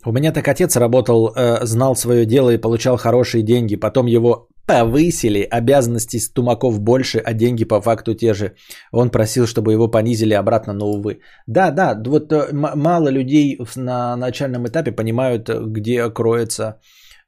[0.04, 3.76] У меня так отец работал, э, знал свое дело и получал хорошие деньги.
[3.76, 8.54] Потом его повысили, обязанностей с Тумаков больше, а деньги по факту те же.
[8.92, 11.20] Он просил, чтобы его понизили обратно, но увы.
[11.46, 16.80] Да, да, вот э, мало людей на начальном этапе понимают, где кроется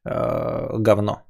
[0.05, 1.23] э, говно.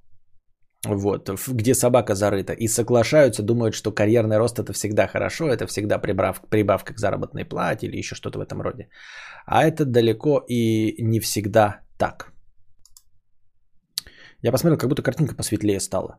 [0.88, 2.54] Вот, где собака зарыта.
[2.54, 7.44] И соглашаются, думают, что карьерный рост это всегда хорошо, это всегда прибав, прибавка к заработной
[7.44, 8.88] плате или еще что-то в этом роде.
[9.46, 12.32] А это далеко и не всегда так.
[14.42, 16.16] Я посмотрел, как будто картинка посветлее стала.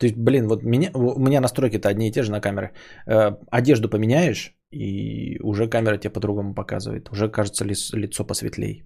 [0.00, 2.72] То есть, блин, вот меня, у меня настройки-то одни и те же на камеры.
[3.06, 7.10] Э, одежду поменяешь, и уже камера тебе по-другому показывает.
[7.12, 8.84] Уже кажется лиц- лицо посветлей.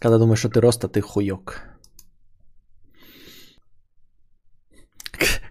[0.00, 1.62] Когда думаешь, что ты рост, а ты хуёк.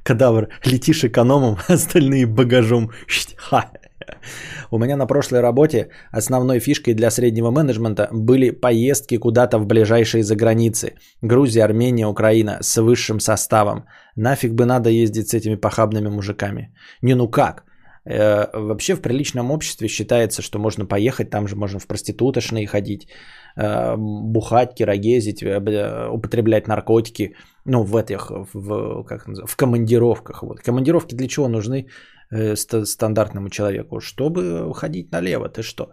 [0.04, 2.92] Кадавр, летишь экономом, остальные багажом.
[3.38, 3.72] Ха.
[4.72, 10.24] У меня на прошлой работе основной фишкой для среднего менеджмента были поездки куда-то в ближайшие
[10.24, 10.94] заграницы.
[11.22, 13.86] Грузия, Армения, Украина с высшим составом.
[14.16, 16.74] Нафиг бы надо ездить с этими похабными мужиками.
[17.02, 17.64] Не ну как?
[18.06, 23.08] Э, вообще в приличном обществе считается, что можно поехать, там же можно в проституточные ходить,
[23.58, 27.36] э, бухать, кирогезить, э, бля, употреблять наркотики.
[27.66, 30.44] Ну, в этих, в, как называется, в командировках.
[30.44, 30.60] Вот.
[30.60, 32.15] Командировки для чего нужны э,
[32.86, 34.00] стандартному человеку?
[34.00, 35.84] Чтобы ходить налево, ты что?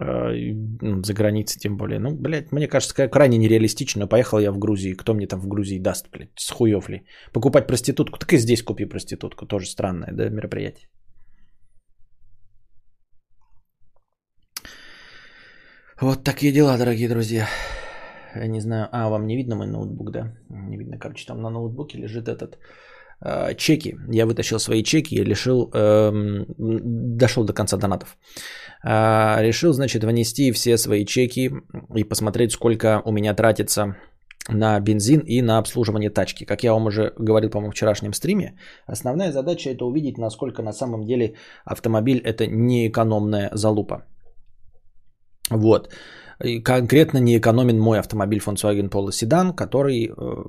[0.00, 1.98] Э, ну, За границей тем более.
[1.98, 4.06] Ну, блядь, мне кажется, ка- крайне нереалистично.
[4.08, 4.96] Поехал я в Грузию.
[4.96, 7.02] Кто мне там в Грузии даст, блядь, с хуев ли?
[7.32, 8.18] Покупать проститутку?
[8.18, 9.46] Так и здесь купи проститутку.
[9.46, 10.88] Тоже странное, да, мероприятие.
[16.00, 17.48] Вот такие дела, дорогие друзья.
[18.36, 20.32] Я не знаю, а вам не видно мой ноутбук, да?
[20.48, 22.58] Не видно, короче, там на ноутбуке лежит этот
[23.20, 23.96] э, чеки.
[24.12, 26.46] Я вытащил свои чеки и решил, эм,
[27.18, 28.16] дошел до конца донатов.
[28.82, 31.50] А, решил, значит, внести все свои чеки
[31.94, 33.96] и посмотреть, сколько у меня тратится
[34.48, 36.44] на бензин и на обслуживание тачки.
[36.44, 40.72] Как я вам уже говорил, по-моему, в вчерашнем стриме, основная задача это увидеть, насколько на
[40.72, 41.34] самом деле
[41.64, 44.04] автомобиль это неэкономная залупа.
[45.50, 45.92] Вот.
[46.44, 50.44] И конкретно не экономен мой автомобиль Volkswagen Polo Sedan, который э,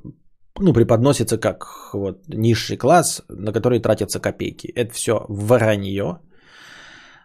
[0.60, 4.68] ну, преподносится как вот, низший класс, на который тратятся копейки.
[4.76, 6.20] Это все вранье.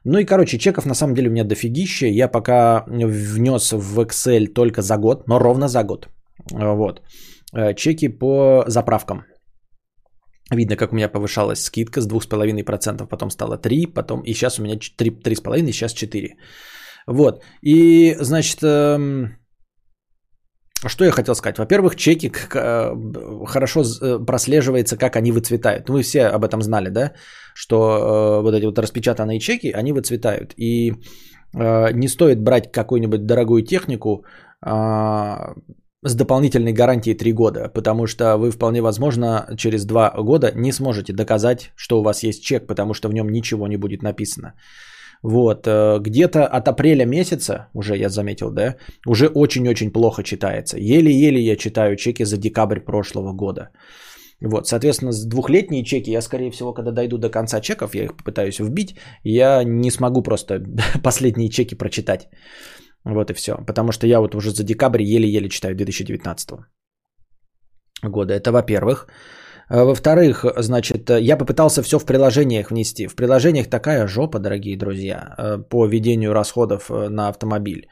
[0.04, 2.06] Ну и, короче, чеков на самом деле у меня дофигища.
[2.06, 6.08] Я пока внес в Excel только за год, но ровно за год.
[6.52, 7.00] Вот.
[7.54, 9.24] Э, Чеки по заправкам.
[10.50, 14.62] Видно, как у меня повышалась скидка с 2,5%, потом стало 3, потом и сейчас у
[14.62, 16.36] меня 3, 3,5, сейчас 4.
[17.06, 17.42] Вот.
[17.62, 19.38] И, значит, эм,
[20.88, 21.58] что я хотел сказать?
[21.58, 22.94] Во-первых, чеки э,
[23.46, 25.88] хорошо э, прослеживается, как они выцветают.
[25.88, 27.12] Вы все об этом знали, да?
[27.54, 30.54] Что э, вот эти вот распечатанные чеки, они выцветают.
[30.56, 30.92] И
[31.94, 34.24] не стоит брать какую-нибудь дорогую технику
[34.60, 41.12] с дополнительной гарантией 3 года, потому что вы вполне возможно через 2 года не сможете
[41.12, 44.54] доказать, что у вас есть чек, потому что в нем ничего не будет написано.
[45.24, 48.76] Вот, э, где-то от апреля месяца, уже я заметил, да,
[49.06, 50.76] уже очень-очень плохо читается.
[50.78, 53.70] Еле-еле я читаю чеки за декабрь прошлого года.
[54.42, 58.16] Вот, соответственно, с двухлетние чеки, я, скорее всего, когда дойду до конца чеков, я их
[58.18, 60.62] попытаюсь вбить, я не смогу просто
[61.02, 62.28] последние чеки прочитать.
[63.04, 63.56] Вот и все.
[63.66, 66.50] Потому что я вот уже за декабрь еле-еле читаю 2019
[68.02, 68.34] года.
[68.34, 69.08] Это во-первых.
[69.68, 73.06] А Во-вторых, значит, я попытался все в приложениях внести.
[73.06, 77.88] В приложениях такая жопа, дорогие друзья, э, по ведению расходов э, на автомобиль.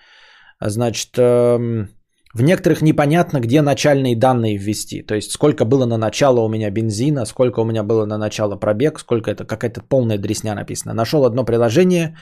[0.61, 1.89] Значит, эм,
[2.35, 5.03] в некоторых непонятно, где начальные данные ввести.
[5.03, 8.57] То есть, сколько было на начало у меня бензина, сколько у меня было на начало
[8.57, 10.95] пробег, сколько это какая-то полная дресня написано.
[10.95, 12.17] Нашел одно приложение,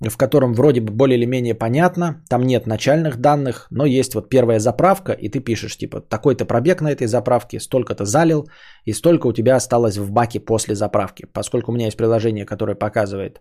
[0.00, 4.28] в котором вроде бы более или менее понятно, там нет начальных данных, но есть вот
[4.28, 8.46] первая заправка, и ты пишешь, типа, такой-то пробег на этой заправке, столько-то залил,
[8.84, 11.26] и столько у тебя осталось в баке после заправки.
[11.32, 13.40] Поскольку у меня есть приложение, которое показывает,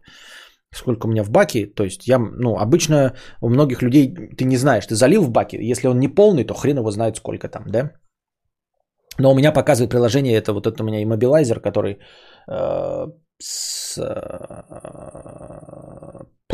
[0.73, 4.57] сколько у меня в баке, то есть я, ну, обычно у многих людей ты не
[4.57, 7.63] знаешь, ты залил в баке, если он не полный, то хрен его знает сколько там,
[7.67, 7.91] да?
[9.17, 11.99] Но у меня показывает приложение, это вот это у меня иммобилайзер, который
[12.49, 13.05] э,
[13.41, 14.65] с э,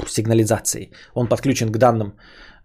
[0.07, 0.91] сигнализацией.
[1.13, 2.13] Он подключен к данным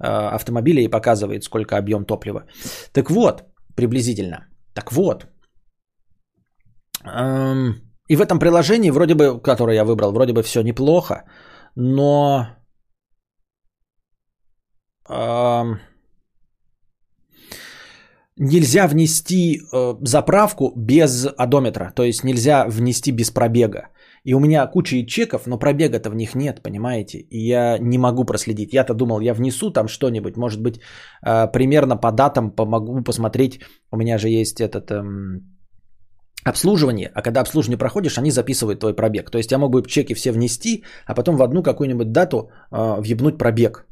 [0.01, 2.44] э, автомобиля и показывает, сколько объем топлива.
[2.93, 3.43] Так вот,
[3.74, 4.47] приблизительно.
[4.74, 5.27] Так вот.
[7.05, 7.74] Эм,
[8.09, 11.24] и в этом приложении, вроде бы, которое я выбрал, вроде бы все неплохо,
[11.77, 12.47] но...
[15.09, 15.81] Эм,
[18.36, 23.89] нельзя внести э, заправку без одометра, то есть нельзя внести без пробега.
[24.27, 27.19] И у меня куча чеков, но пробега-то в них нет, понимаете?
[27.19, 28.74] И я не могу проследить.
[28.74, 30.81] Я-то думал, я внесу там что-нибудь, может быть,
[31.27, 33.61] э, примерно по датам помогу посмотреть.
[33.93, 34.90] У меня же есть этот...
[34.90, 35.57] Эм,
[36.44, 39.31] обслуживание, а когда обслуживание проходишь, они записывают твой пробег.
[39.31, 43.01] То есть я мог бы чеки все внести, а потом в одну какую-нибудь дату э,
[43.01, 43.86] въебнуть пробег.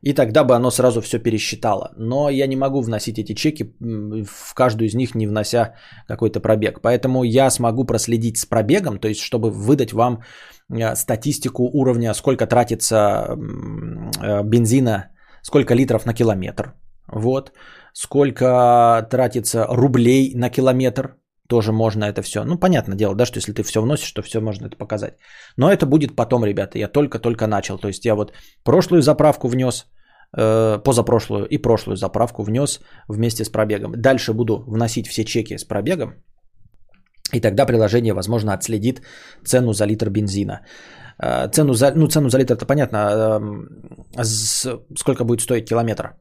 [0.00, 1.92] И тогда бы оно сразу все пересчитало.
[1.96, 5.74] Но я не могу вносить эти чеки в каждую из них, не внося
[6.06, 6.80] какой-то пробег.
[6.82, 10.22] Поэтому я смогу проследить с пробегом, то есть чтобы выдать вам
[10.70, 15.10] э, статистику уровня, сколько тратится э, бензина,
[15.42, 16.74] сколько литров на километр.
[17.08, 17.52] Вот.
[17.92, 21.16] Сколько тратится рублей на километр.
[21.48, 22.44] Тоже можно это все.
[22.44, 25.14] Ну, понятное дело, да, что если ты все вносишь, то все можно это показать.
[25.56, 26.78] Но это будет потом, ребята.
[26.78, 27.78] Я только-только начал.
[27.78, 28.32] То есть я вот
[28.64, 29.86] прошлую заправку внес,
[30.36, 33.92] э, позапрошлую и прошлую заправку внес вместе с пробегом.
[33.96, 36.12] Дальше буду вносить все чеки с пробегом.
[37.32, 39.00] И тогда приложение, возможно, отследит
[39.44, 40.60] цену за литр бензина.
[41.22, 43.40] Э, цену за, ну, цену за литр, это понятно.
[44.18, 46.14] Э, сколько будет стоить километр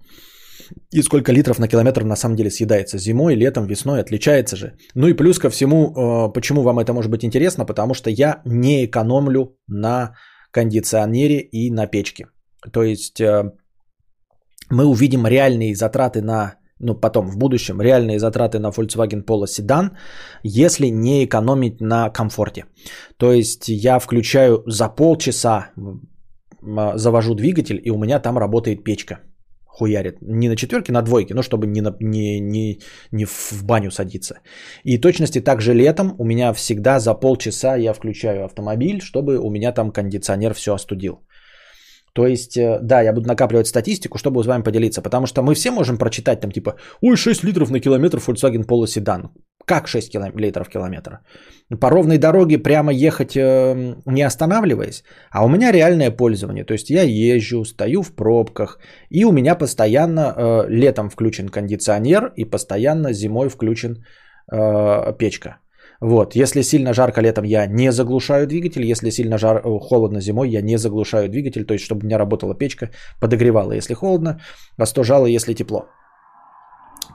[0.91, 4.73] и сколько литров на километр на самом деле съедается зимой, летом, весной, отличается же.
[4.95, 8.41] Ну и плюс ко всему, э, почему вам это может быть интересно, потому что я
[8.45, 10.13] не экономлю на
[10.51, 12.25] кондиционере и на печке.
[12.73, 13.51] То есть э,
[14.69, 19.97] мы увидим реальные затраты на, ну потом в будущем, реальные затраты на Volkswagen Polo седан,
[20.43, 22.65] если не экономить на комфорте.
[23.17, 25.71] То есть я включаю за полчаса,
[26.95, 29.19] завожу двигатель, и у меня там работает печка
[29.77, 30.17] хуярит.
[30.21, 32.79] Не на четверке, на двойке, но чтобы не, на, не, не,
[33.11, 34.35] не в баню садиться.
[34.83, 39.71] И точности также летом у меня всегда за полчаса я включаю автомобиль, чтобы у меня
[39.71, 41.19] там кондиционер все остудил.
[42.13, 45.53] То есть, э, да, я буду накапливать статистику, чтобы с вами поделиться, потому что мы
[45.53, 49.29] все можем прочитать там типа, ой, 6 литров на километр Volkswagen Polo седан.
[49.67, 51.19] Как 6 километров в километр?
[51.81, 56.63] По ровной дороге прямо ехать э, не останавливаясь, а у меня реальное пользование.
[56.63, 58.79] То есть я езжу, стою в пробках,
[59.09, 64.05] и у меня постоянно э, летом включен кондиционер, и постоянно зимой включен
[64.51, 65.57] э, печка.
[66.01, 69.61] Вот, если сильно жарко летом, я не заглушаю двигатель, если сильно жар...
[69.63, 73.95] Холодно зимой, я не заглушаю двигатель, то есть чтобы у меня работала печка, подогревала, если
[73.95, 74.39] холодно,
[74.77, 75.87] остужала, если тепло.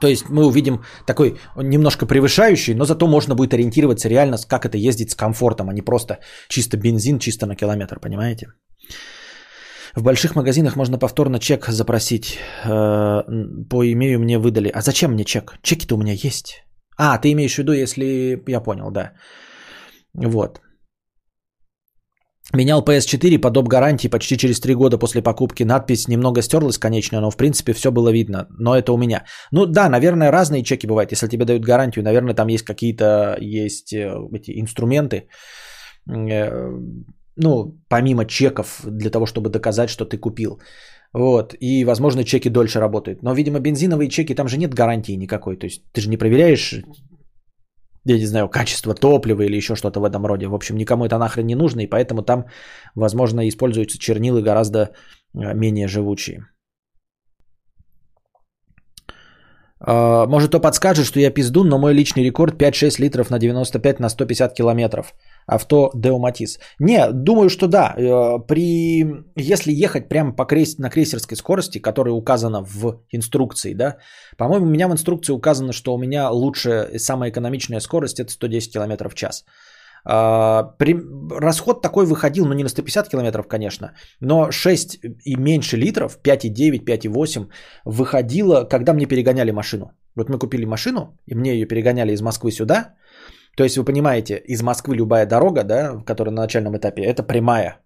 [0.03, 4.77] То есть мы увидим такой немножко превышающий, но зато можно будет ориентироваться реально, как это
[4.77, 6.17] ездить с комфортом, а не просто
[6.49, 8.47] чисто бензин, чисто на километр, понимаете?
[9.95, 12.37] В больших магазинах можно повторно чек запросить.
[12.65, 13.21] Э,
[13.69, 14.71] по имею мне выдали.
[14.73, 15.57] А зачем мне чек?
[15.61, 16.65] Чеки-то у меня есть.
[16.97, 18.43] А, ты имеешь в виду, если...
[18.47, 19.13] Я понял, да.
[20.13, 20.59] Вот.
[22.51, 23.69] Менял PS4 по доп.
[23.69, 25.63] гарантии почти через 3 года после покупки.
[25.63, 28.47] Надпись немного стерлась, конечно, но в принципе все было видно.
[28.59, 29.23] Но это у меня.
[29.51, 31.11] Ну да, наверное, разные чеки бывают.
[31.11, 35.27] Если тебе дают гарантию, наверное, там есть какие-то есть э, эти инструменты.
[36.09, 36.69] Э,
[37.37, 40.59] ну, помимо чеков, для того, чтобы доказать, что ты купил.
[41.13, 41.55] Вот.
[41.59, 43.23] И, возможно, чеки дольше работают.
[43.23, 45.55] Но, видимо, бензиновые чеки, там же нет гарантии никакой.
[45.55, 46.83] То есть ты же не проверяешь
[48.05, 50.47] я не знаю, качество топлива или еще что-то в этом роде.
[50.47, 52.45] В общем, никому это нахрен не нужно, и поэтому там,
[52.95, 56.47] возможно, используются чернилы гораздо э, менее живучие.
[59.72, 63.99] А, может, то подскажет, что я пиздун, но мой личный рекорд 5-6 литров на 95
[63.99, 65.13] на 150 километров
[65.45, 66.59] авто Деоматис.
[66.79, 67.93] Не, думаю, что да.
[67.97, 69.05] Э, при...
[69.35, 70.77] Если ехать прямо по крейс...
[70.77, 73.97] на крейсерской скорости, которая указана в инструкции, да,
[74.37, 78.73] по-моему, у меня в инструкции указано, что у меня лучшая, самая экономичная скорость это 110
[78.73, 79.45] км в час.
[80.05, 80.95] А, при...
[81.39, 86.83] Расход такой выходил, ну не на 150 километров, конечно, но 6 и меньше литров, 5,9,
[86.83, 87.47] 5,8
[87.85, 89.91] выходило, когда мне перегоняли машину.
[90.15, 92.95] Вот мы купили машину, и мне ее перегоняли из Москвы сюда,
[93.55, 97.79] то есть вы понимаете, из Москвы любая дорога, да, которая на начальном этапе, это прямая.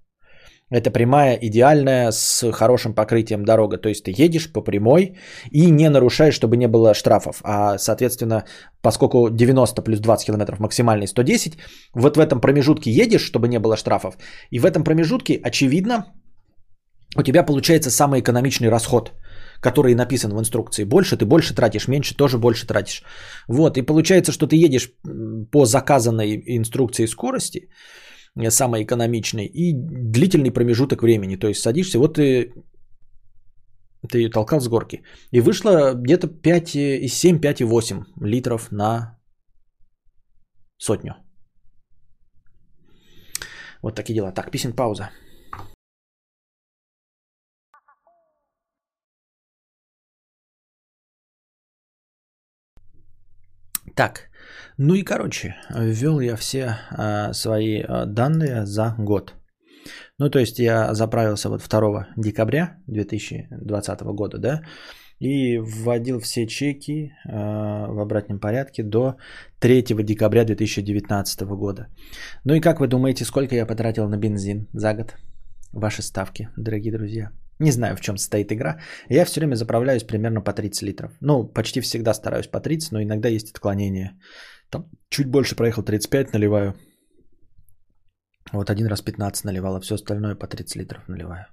[0.70, 3.78] Это прямая, идеальная, с хорошим покрытием дорога.
[3.78, 5.18] То есть ты едешь по прямой
[5.52, 7.42] и не нарушаешь, чтобы не было штрафов.
[7.44, 8.44] А, соответственно,
[8.82, 11.58] поскольку 90 плюс 20 километров максимальный 110,
[11.94, 14.18] вот в этом промежутке едешь, чтобы не было штрафов.
[14.52, 16.06] И в этом промежутке, очевидно,
[17.16, 19.14] у тебя получается самый экономичный расход–
[19.62, 20.86] который написан в инструкции.
[20.86, 23.04] Больше ты больше тратишь, меньше тоже больше тратишь.
[23.48, 24.92] Вот, и получается, что ты едешь
[25.52, 27.70] по заказанной инструкции скорости,
[28.38, 31.36] э, самой экономичной, и длительный промежуток времени.
[31.38, 32.54] То есть садишься, вот ты,
[34.10, 35.04] ты ее толкал с горки.
[35.32, 39.18] И вышло где-то 5,7, 5,8 литров на
[40.78, 41.16] сотню.
[43.82, 44.32] Вот такие дела.
[44.32, 45.12] Так, писем пауза.
[53.96, 54.30] Так,
[54.78, 59.34] ну и короче, ввел я все а, свои а, данные за год.
[60.20, 64.62] Ну, то есть я заправился вот 2 декабря 2020 года, да,
[65.20, 67.32] и вводил все чеки э,
[67.88, 69.16] в обратном порядке до
[69.60, 71.88] 3 декабря 2019 года.
[72.46, 75.16] Ну и как вы думаете, сколько я потратил на бензин за год?
[75.74, 77.32] Ваши ставки, дорогие друзья.
[77.60, 78.80] Не знаю, в чем состоит игра.
[79.10, 81.12] Я все время заправляюсь примерно по 30 литров.
[81.22, 84.14] Ну, почти всегда стараюсь по 30, но иногда есть отклонения.
[84.70, 86.74] Там чуть больше проехал 35, наливаю.
[88.54, 91.46] Вот один раз 15 наливал, а все остальное по 30 литров наливаю.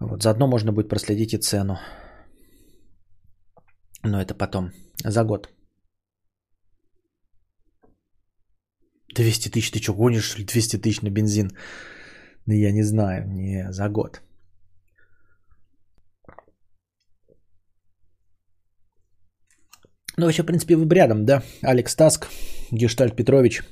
[0.00, 1.78] Вот, заодно можно будет проследить и цену.
[4.04, 4.72] Но это потом.
[5.04, 5.48] За год.
[9.14, 11.50] 200 тысяч, ты что, гонишь 200 тысяч на бензин?
[12.46, 14.22] Я не знаю, не за год.
[20.18, 21.42] Ну, вообще, в принципе, вы рядом, да?
[21.62, 22.26] Алекс Таск,
[22.72, 23.62] Гештальт Петрович.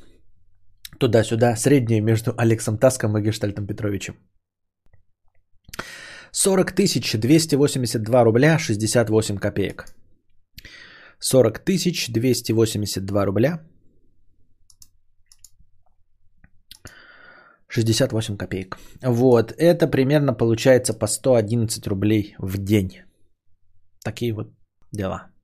[1.01, 4.15] Туда-сюда, среднее между Алексом Таском и Гештальтом Петровичем.
[6.31, 6.73] 40
[7.21, 9.87] 282 рубля 68 копеек.
[11.19, 13.61] 40 тысяч 282 рубля
[17.69, 18.79] 68 копеек.
[19.03, 23.03] Вот, это примерно получается по 111 рублей в день.
[24.05, 24.53] Такие вот
[24.93, 25.36] дела.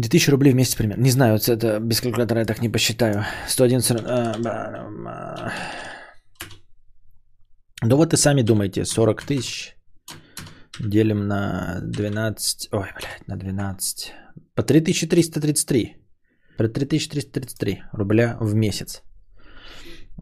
[0.00, 1.02] Две тысячи рублей в месяц примерно.
[1.02, 3.24] Не знаю, это без калькулятора я так не посчитаю.
[3.48, 4.02] 111...
[7.82, 8.84] Ну вот и сами думайте.
[8.84, 9.76] 40 тысяч
[10.78, 14.12] Делим на 12, ой, блядь, на 12.
[14.54, 15.96] По 3333.
[16.56, 19.02] По 3333 рубля в месяц.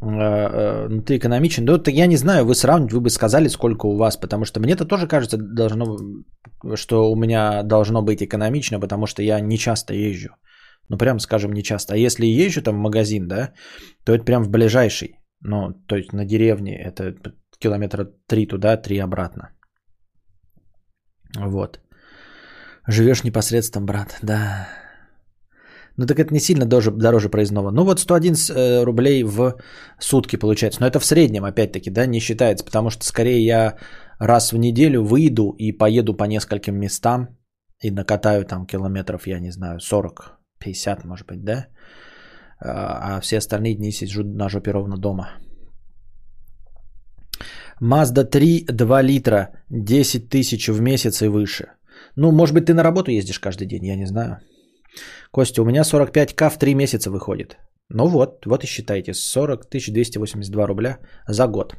[0.00, 1.64] А, ну, ты экономичен.
[1.64, 4.60] Да, вот я не знаю, вы сравнить, вы бы сказали, сколько у вас, потому что
[4.60, 5.98] мне это тоже кажется, должно,
[6.74, 10.30] что у меня должно быть экономично, потому что я не часто езжу.
[10.88, 11.94] Ну, прям скажем, не часто.
[11.94, 13.52] А если езжу там в магазин, да,
[14.04, 15.14] то это прям в ближайший.
[15.40, 17.14] Ну, то есть на деревне это
[17.58, 19.50] километра три туда, три обратно.
[21.36, 21.80] Вот.
[22.86, 24.68] Живешь непосредственно, брат, да.
[25.98, 27.70] Ну так это не сильно дороже, дороже проездного.
[27.70, 29.56] Ну вот 111 э, рублей в
[29.98, 30.80] сутки получается.
[30.80, 32.64] Но это в среднем, опять-таки, да, не считается.
[32.64, 33.76] Потому что скорее я
[34.20, 37.28] раз в неделю выйду и поеду по нескольким местам
[37.82, 41.66] и накатаю там километров, я не знаю, 40, 50, может быть, да.
[42.60, 45.30] А, а все остальные дни сижу на жопе ровно дома.
[47.82, 51.66] Mazda 3 2 литра, 10 тысяч в месяц и выше.
[52.16, 54.38] Ну, может быть, ты на работу ездишь каждый день, я не знаю.
[55.30, 57.56] Костя, у меня 45к в 3 месяца выходит.
[57.90, 60.98] Ну вот, вот и считайте, 40 282 рубля
[61.28, 61.74] за год.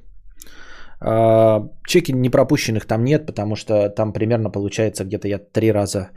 [1.02, 6.10] А, чеки непропущенных там нет, потому что там примерно получается где-то я 3 раза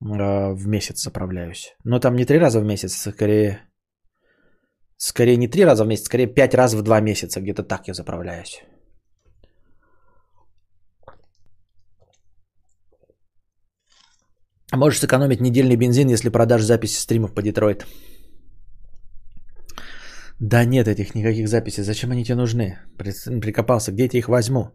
[0.00, 1.74] а, в месяц заправляюсь.
[1.84, 3.60] Но там не 3 раза в месяц, скорее,
[4.96, 7.94] скорее не 3 раза в месяц, скорее 5 раз в 2 месяца, где-то так я
[7.94, 8.62] заправляюсь.
[14.76, 17.86] Можешь сэкономить недельный бензин, если продашь записи стримов по Детройт.
[20.40, 21.82] Да нет этих никаких записей.
[21.82, 22.78] Зачем они тебе нужны?
[22.98, 23.92] Прикопался.
[23.92, 24.70] Где я тебе их возьму?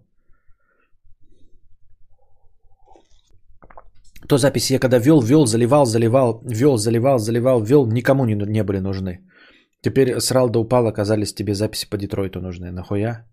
[4.27, 8.63] То записи я когда вел, вел, заливал, заливал, вел, заливал, заливал, вел, никому не, не
[8.63, 9.19] были нужны.
[9.81, 12.71] Теперь срал да упал, оказались тебе записи по Детройту нужны.
[12.71, 13.25] Нахуя?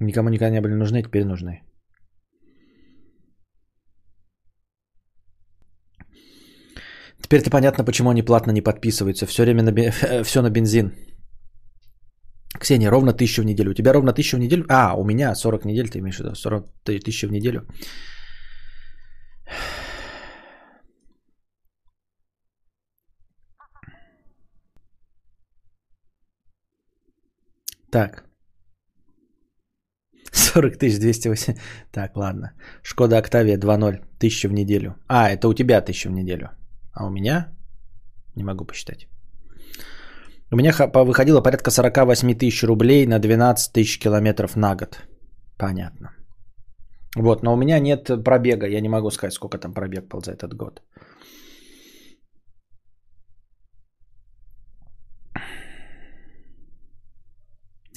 [0.00, 1.62] Никому никогда не были нужны, теперь нужны.
[7.32, 9.26] Теперь-то понятно, почему они платно не подписываются.
[9.26, 9.72] Все время на,
[10.24, 10.92] все на бензин.
[12.60, 13.70] Ксения, ровно тысячу в неделю.
[13.70, 14.66] У тебя ровно тысячу в неделю?
[14.68, 16.34] А, у меня 40 недель, ты имеешь в виду?
[16.34, 17.66] 40 тысяч в неделю.
[27.90, 28.24] Так.
[30.32, 31.54] 40 тысяч 208.
[31.92, 32.52] Так, ладно.
[32.82, 34.04] Шкода Октавия 2.0.
[34.18, 34.96] Тысяча в неделю.
[35.08, 36.50] А, это у тебя тысяча в неделю.
[36.92, 37.48] А у меня
[38.36, 39.08] не могу посчитать.
[40.50, 44.98] У меня выходило порядка 48 тысяч рублей на 12 тысяч километров на год.
[45.56, 46.10] Понятно.
[47.16, 48.66] Вот, но у меня нет пробега.
[48.66, 50.82] Я не могу сказать, сколько там пробег был за этот год.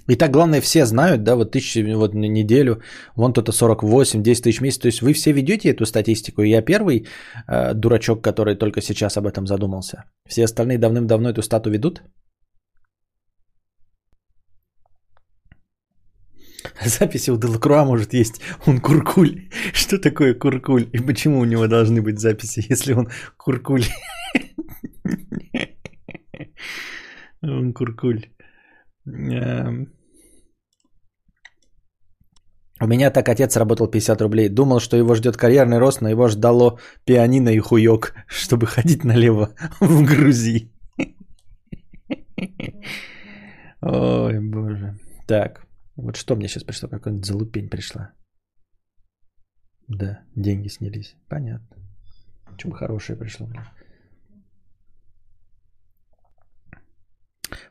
[0.07, 2.81] И так, главное, все знают, да, вот тысячи вот на неделю,
[3.15, 4.79] вон кто-то 48, 10 тысяч в месяц.
[4.79, 6.43] То есть вы все ведете эту статистику.
[6.43, 7.07] И я первый
[7.47, 10.05] э, дурачок, который только сейчас об этом задумался.
[10.27, 12.03] Все остальные давным-давно эту стату ведут?
[16.85, 18.41] Записи у Делакруа может есть.
[18.67, 19.49] Он куркуль.
[19.73, 20.89] Что такое куркуль?
[20.93, 23.85] И почему у него должны быть записи, если он куркуль?
[27.41, 28.34] Он куркуль.
[29.07, 29.93] Эм.
[32.81, 34.49] У меня так отец работал 50 рублей.
[34.49, 39.53] Думал, что его ждет карьерный рост, но его ждало пианино и хуёк, чтобы ходить налево
[39.79, 40.71] в Грузии.
[43.81, 44.99] Ой, боже.
[45.27, 45.65] Так,
[45.95, 46.89] вот что мне сейчас пришло?
[46.89, 48.11] Какая-нибудь залупень пришла.
[49.87, 51.15] Да, деньги снялись.
[51.29, 51.77] Понятно.
[52.57, 53.63] Чем хорошее пришло, блин.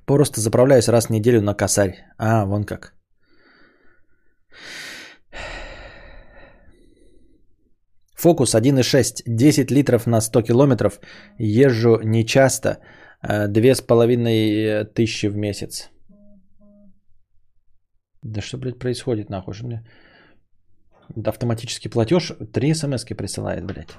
[0.06, 2.04] Просто заправляюсь раз в неделю на косарь.
[2.18, 2.94] А, вон как.
[8.14, 11.00] Фокус 1.6, 10 литров на 100 километров.
[11.38, 12.78] Езжу нечасто,
[13.22, 15.90] э, две с половиной тысячи в месяц.
[18.22, 19.54] Да что, блядь, происходит нахуй?
[19.54, 19.84] Что мне...
[21.16, 23.98] Да автоматический платеж, три смс присылает, блядь.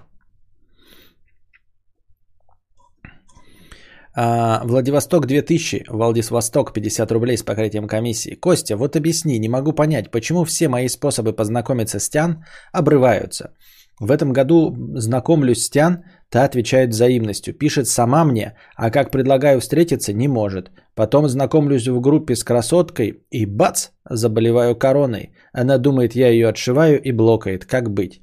[4.16, 8.36] Владивосток 2000, Владивосток 50 рублей с покрытием комиссии.
[8.36, 13.52] Костя, вот объясни, не могу понять, почему все мои способы познакомиться с Тян обрываются.
[14.00, 19.60] В этом году знакомлюсь с Тян, та отвечает взаимностью, пишет сама мне, а как предлагаю
[19.60, 20.72] встретиться, не может.
[20.96, 25.32] Потом знакомлюсь в группе с красоткой и бац, заболеваю короной.
[25.54, 27.66] Она думает, я ее отшиваю и блокает.
[27.66, 28.22] Как быть?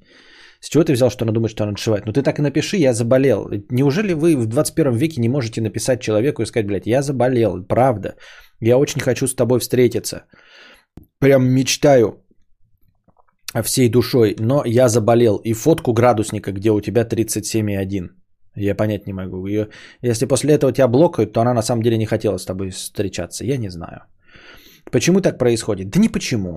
[0.63, 2.07] С чего ты взял, что она думает, что она отшивает?
[2.07, 3.51] Ну ты так и напиши, я заболел.
[3.71, 8.15] Неужели вы в 21 веке не можете написать человеку и сказать, блядь, я заболел, правда.
[8.61, 10.25] Я очень хочу с тобой встретиться.
[11.19, 12.25] Прям мечтаю
[13.63, 15.41] всей душой, но я заболел.
[15.45, 18.11] И фотку градусника, где у тебя 37,1.
[18.55, 19.47] Я понять не могу.
[19.47, 19.69] Ее,
[20.01, 23.45] если после этого тебя блокают, то она на самом деле не хотела с тобой встречаться.
[23.45, 24.03] Я не знаю.
[24.93, 25.91] Почему так происходит?
[25.91, 26.53] Да не почему.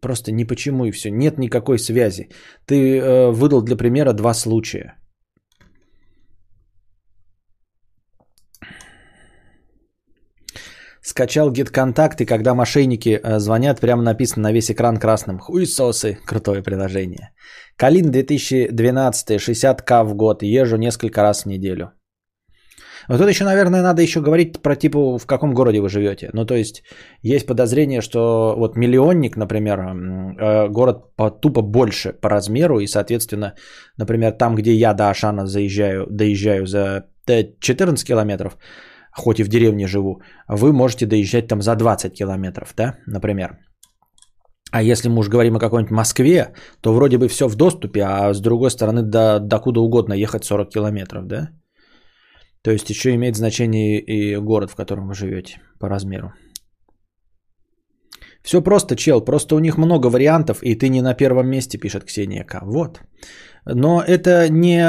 [0.00, 1.10] Просто не почему и все.
[1.10, 2.28] Нет никакой связи.
[2.66, 4.94] Ты э, выдал для примера два случая.
[11.04, 16.18] Скачал гид-контакт, и когда мошенники э, звонят, прямо написано на весь экран красным «Хуйсосы».
[16.26, 17.30] Крутое приложение.
[17.76, 20.42] Калин 2012, 60к в год.
[20.42, 21.92] Езжу несколько раз в неделю.
[23.08, 26.30] Вот тут еще, наверное, надо еще говорить про типа в каком городе вы живете.
[26.32, 26.82] Ну, то есть,
[27.22, 33.54] есть подозрение, что вот миллионник, например, э, город по, тупо больше по размеру, и, соответственно,
[33.98, 38.56] например, там, где я до Ашана заезжаю, доезжаю за 14 километров,
[39.12, 43.58] хоть и в деревне живу, вы можете доезжать там за 20 километров, да, например.
[44.72, 48.32] А если мы уж говорим о какой-нибудь Москве, то вроде бы все в доступе, а
[48.32, 51.50] с другой стороны, до, до куда угодно ехать 40 километров, да?
[52.62, 56.32] То есть еще имеет значение и город, в котором вы живете по размеру.
[58.42, 62.04] Все просто, чел, просто у них много вариантов, и ты не на первом месте, пишет
[62.04, 62.60] Ксения К.
[62.62, 63.00] Вот.
[63.64, 64.82] Но это не,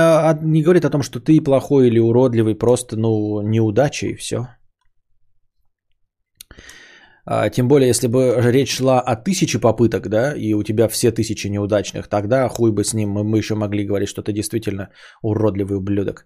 [0.44, 4.48] не говорит о том, что ты плохой или уродливый, просто, ну, неудача и все.
[7.26, 11.12] А, тем более, если бы речь шла о тысяче попыток, да, и у тебя все
[11.12, 14.90] тысячи неудачных, тогда хуй бы с ним, мы, мы еще могли говорить, что ты действительно
[15.22, 16.26] уродливый ублюдок.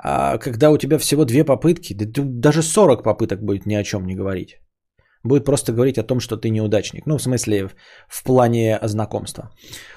[0.00, 4.06] А когда у тебя всего две попытки, да, даже 40 попыток будет ни о чем
[4.06, 4.60] не говорить.
[5.24, 7.06] Будет просто говорить о том, что ты неудачник.
[7.06, 7.68] Ну, в смысле,
[8.08, 9.50] в, плане знакомства.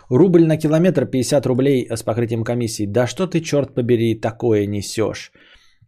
[0.09, 2.87] Рубль на километр 50 рублей с покрытием комиссии.
[2.87, 5.31] Да что ты, черт побери, такое несешь?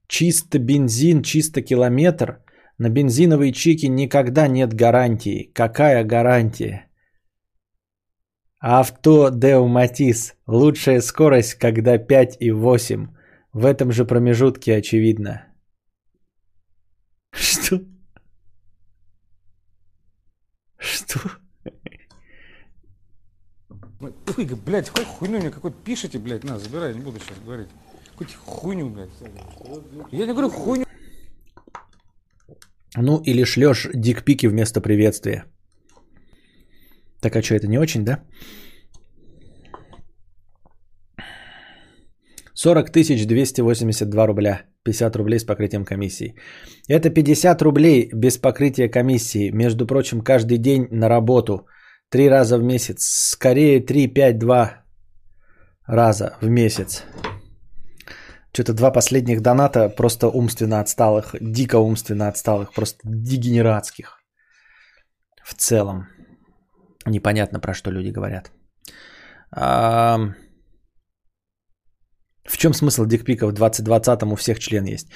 [0.07, 2.43] Чисто бензин, чисто километр.
[2.77, 5.51] На бензиновые чики никогда нет гарантии.
[5.53, 6.87] Какая гарантия?
[8.59, 10.35] Авто Деуматис.
[10.47, 13.07] Лучшая скорость, когда 5 и 8.
[13.53, 15.45] В этом же промежутке очевидно.
[17.31, 17.81] Что?
[20.77, 21.19] Что?
[24.37, 27.69] Ой, блядь, какой хуйню мне какой-то пишите, блядь, на, забирай, не буду сейчас говорить.
[28.11, 29.09] Какую-то хуйню, блядь.
[30.11, 30.85] Я не говорю хуйню.
[32.95, 35.45] Ну, или шлешь дикпики вместо приветствия.
[37.21, 38.23] Так, а что, это не очень, да?
[42.63, 44.61] 40 282 рубля.
[44.83, 46.35] 50 рублей с покрытием комиссии.
[46.87, 49.51] Это 50 рублей без покрытия комиссии.
[49.51, 51.67] Между прочим, каждый день на работу.
[52.09, 53.03] Три раза в месяц.
[53.31, 54.83] Скорее 3, 5, 2
[55.87, 57.03] раза в месяц.
[58.53, 64.19] Что-то два последних доната просто умственно отсталых, дико умственно отсталых, просто дегенератских.
[65.43, 66.07] В целом.
[67.05, 68.51] Непонятно, про что люди говорят.
[69.51, 70.33] А...
[72.45, 75.07] В чем смысл дикпиков в 2020 у всех член есть?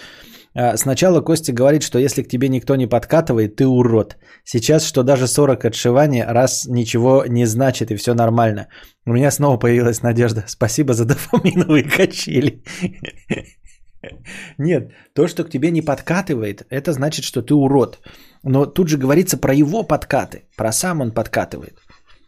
[0.53, 4.17] А, сначала Костя говорит, что если к тебе никто не подкатывает, ты урод.
[4.43, 8.67] Сейчас, что даже 40 отшиваний раз ничего не значит и все нормально.
[9.05, 10.43] У меня снова появилась надежда.
[10.47, 12.63] Спасибо за дофаминовые качели.
[14.57, 17.99] Нет, то, что к тебе не подкатывает, это значит, что ты урод.
[18.43, 21.77] Но тут же говорится про его подкаты, про сам он подкатывает.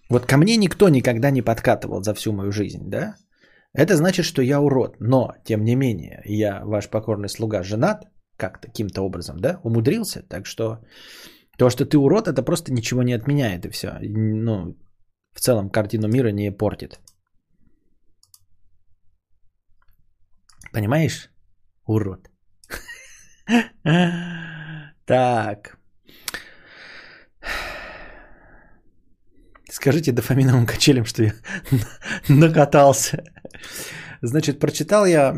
[0.10, 3.16] Вот ко мне никто никогда не подкатывал за всю мою жизнь, да?
[3.74, 4.98] Это значит, что я урод.
[5.00, 10.24] Но, тем не менее, я, ваш покорный слуга, женат, как каким-то образом, да, умудрился.
[10.24, 10.80] Так что
[11.58, 14.00] то, что ты урод, это просто ничего не отменяет и все.
[14.02, 14.76] Ну,
[15.34, 17.00] в целом картину мира не портит.
[20.74, 21.30] Понимаешь?
[21.86, 22.30] Урод.
[25.06, 25.79] Так.
[29.72, 31.34] Скажите дофаминовым качелям, что я
[32.30, 33.24] накатался.
[34.22, 35.34] Значит, прочитал я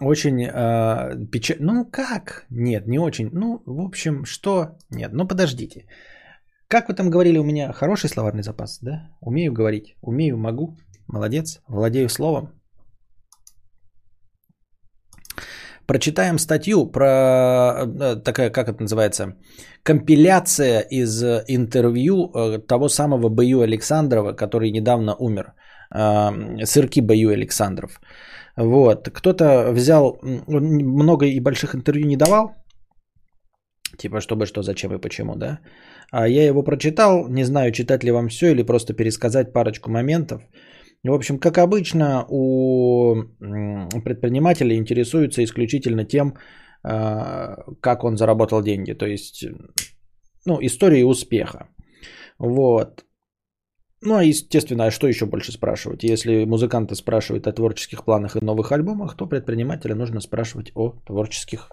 [0.00, 1.58] очень э, печаль...
[1.60, 2.46] Ну как?
[2.50, 3.30] Нет, не очень.
[3.32, 4.76] Ну, в общем, что?
[4.90, 5.84] Нет, ну подождите.
[6.68, 9.10] Как вы там говорили, у меня хороший словарный запас, да?
[9.20, 9.94] Умею говорить.
[10.00, 10.76] Умею, могу.
[11.06, 11.60] Молодец.
[11.68, 12.55] Владею словом.
[15.86, 19.36] Прочитаем статью про э, такая, как это называется,
[19.84, 25.54] компиляция из интервью э, того самого Бою Александрова, который недавно умер.
[25.94, 28.00] Э, сырки Бою Александров.
[28.56, 29.08] Вот.
[29.08, 30.18] Кто-то взял,
[30.48, 32.54] много и больших интервью не давал,
[33.96, 35.60] типа чтобы что, зачем и почему, да.
[36.10, 40.42] А я его прочитал, не знаю, читать ли вам все или просто пересказать парочку моментов.
[41.10, 43.14] В общем, как обычно, у
[44.04, 46.34] предпринимателей интересуются исключительно тем,
[46.82, 48.94] а, как он заработал деньги.
[48.94, 49.44] То есть,
[50.46, 51.68] ну, истории успеха.
[52.38, 53.04] Вот.
[54.02, 56.04] Ну, а естественно, а что еще больше спрашивать?
[56.04, 61.72] Если музыканты спрашивают о творческих планах и новых альбомах, то предпринимателя нужно спрашивать о творческих,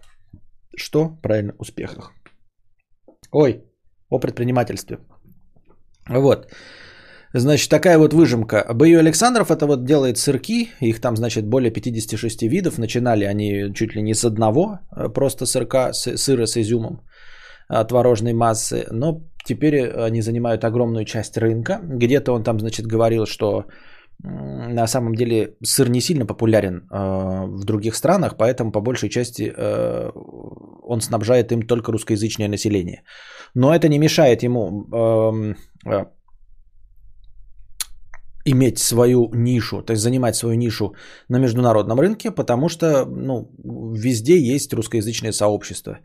[0.76, 2.12] что правильно, успехах.
[3.32, 3.64] Ой,
[4.10, 5.00] о предпринимательстве.
[6.10, 6.52] Вот.
[7.34, 8.66] Значит, такая вот выжимка.
[8.74, 12.78] Бою Александров это вот делает сырки, их там, значит, более 56 видов.
[12.78, 17.02] Начинали они чуть ли не с одного, э, просто сырка, сыра с изюмом,
[17.70, 18.86] э, творожной массы.
[18.92, 21.80] Но теперь они занимают огромную часть рынка.
[21.84, 23.66] Где-то он там, значит, говорил, что
[24.24, 29.52] на самом деле сыр не сильно популярен э, в других странах, поэтому по большей части
[29.56, 30.12] э,
[30.84, 33.04] он снабжает им только русскоязычное население.
[33.56, 36.06] Но это не мешает ему эм, э,
[38.46, 40.96] иметь свою нишу, то есть занимать свою нишу
[41.30, 43.50] на международном рынке, потому что ну,
[43.94, 46.00] везде есть русскоязычное сообщество.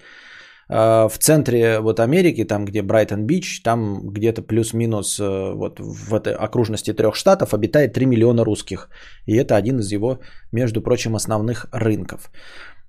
[0.70, 6.34] А, в центре вот Америки, там где Брайтон-Бич, там где-то плюс-минус э, вот в этой
[6.34, 8.88] окружности трех штатов обитает 3 миллиона русских.
[9.26, 10.20] И это один из его,
[10.52, 12.30] между прочим, основных рынков.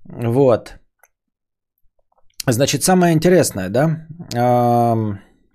[0.04, 0.76] Вот.
[2.48, 4.08] Значит, самое интересное, да,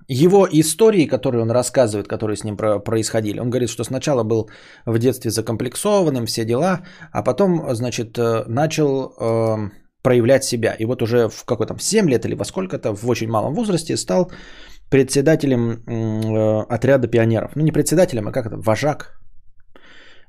[0.08, 4.50] его истории, которые он рассказывает, которые с ним происходили, он говорит, что сначала был
[4.86, 6.80] в детстве закомплексованным, все дела,
[7.12, 9.70] а потом, значит, э, начал э,
[10.02, 10.74] проявлять себя.
[10.78, 13.96] И вот уже в какой там 7 лет или во сколько-то, в очень малом возрасте
[13.96, 14.30] стал
[14.90, 17.52] председателем э, отряда пионеров.
[17.56, 19.20] Ну, не председателем, а как это, вожак.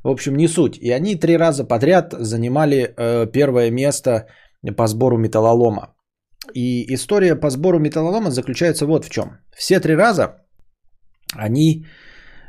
[0.04, 0.78] В общем, не суть.
[0.78, 4.28] И они три раза подряд занимали э, первое место
[4.78, 5.95] по сбору металлолома.
[6.54, 9.40] И история по сбору металлолома заключается вот в чем.
[9.56, 10.46] Все три раза
[11.34, 11.86] они...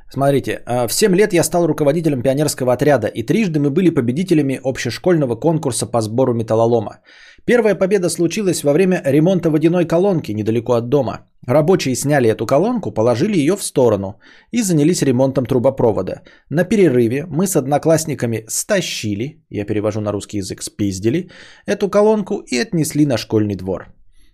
[0.08, 4.60] Смотрите, э, в 7 лет я стал руководителем пионерского отряда, и трижды мы были победителями
[4.62, 7.00] общешкольного конкурса по сбору металлолома.
[7.44, 11.28] Первая победа случилась во время ремонта водяной колонки недалеко от дома.
[11.46, 14.20] Рабочие сняли эту колонку, положили ее в сторону
[14.52, 16.22] и занялись ремонтом трубопровода.
[16.50, 21.30] На перерыве мы с одноклассниками стащили, я перевожу на русский язык, спиздили,
[21.66, 23.88] эту колонку и отнесли на школьный двор.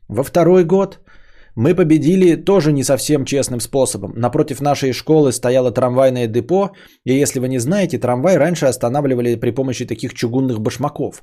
[0.08, 1.00] Во второй год
[1.54, 4.12] мы победили тоже не совсем честным способом.
[4.16, 6.70] Напротив нашей школы стояло трамвайное депо,
[7.04, 11.22] и если вы не знаете, трамвай раньше останавливали при помощи таких чугунных башмаков,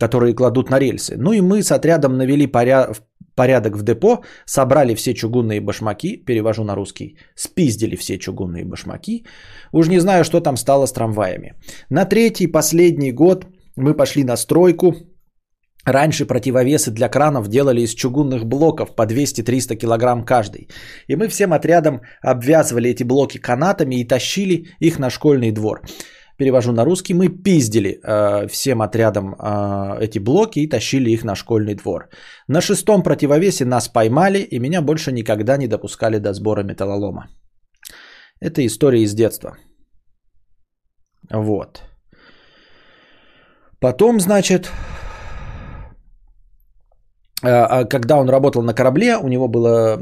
[0.00, 1.16] которые кладут на рельсы.
[1.16, 6.74] Ну и мы с отрядом навели порядок в депо, собрали все чугунные башмаки, перевожу на
[6.74, 9.24] русский, спиздили все чугунные башмаки.
[9.72, 11.54] Уж не знаю, что там стало с трамваями.
[11.90, 13.46] На третий, последний год
[13.76, 14.94] мы пошли на стройку,
[15.84, 20.68] Раньше противовесы для кранов делали из чугунных блоков по 200-300 килограмм каждый.
[21.06, 25.82] И мы всем отрядом обвязывали эти блоки канатами и тащили их на школьный двор.
[26.36, 27.14] Перевожу на русский.
[27.14, 32.08] Мы пиздили э, всем отрядом э, эти блоки и тащили их на школьный двор.
[32.48, 37.28] На шестом противовесе нас поймали и меня больше никогда не допускали до сбора металлолома.
[38.40, 39.56] Это история из детства.
[41.30, 41.82] Вот.
[43.80, 44.70] Потом, значит,
[47.40, 49.92] когда он работал на корабле, у него было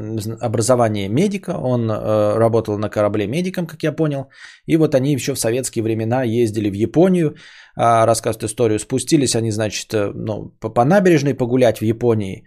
[0.41, 4.29] образование медика, он э, работал на корабле медиком, как я понял,
[4.67, 7.37] и вот они еще в советские времена ездили в Японию,
[7.77, 12.47] а, рассказывают историю, спустились они, значит, э, ну, по набережной погулять в Японии,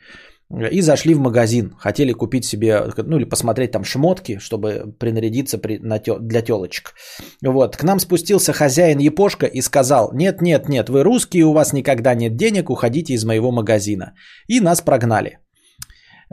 [0.52, 5.78] и зашли в магазин, хотели купить себе, ну или посмотреть там шмотки, чтобы принарядиться при,
[5.78, 6.96] на тё, для телочек.
[7.44, 11.72] Вот, к нам спустился хозяин Япошка и сказал, нет, нет, нет, вы русские, у вас
[11.74, 14.14] никогда нет денег, уходите из моего магазина.
[14.48, 15.38] И нас прогнали.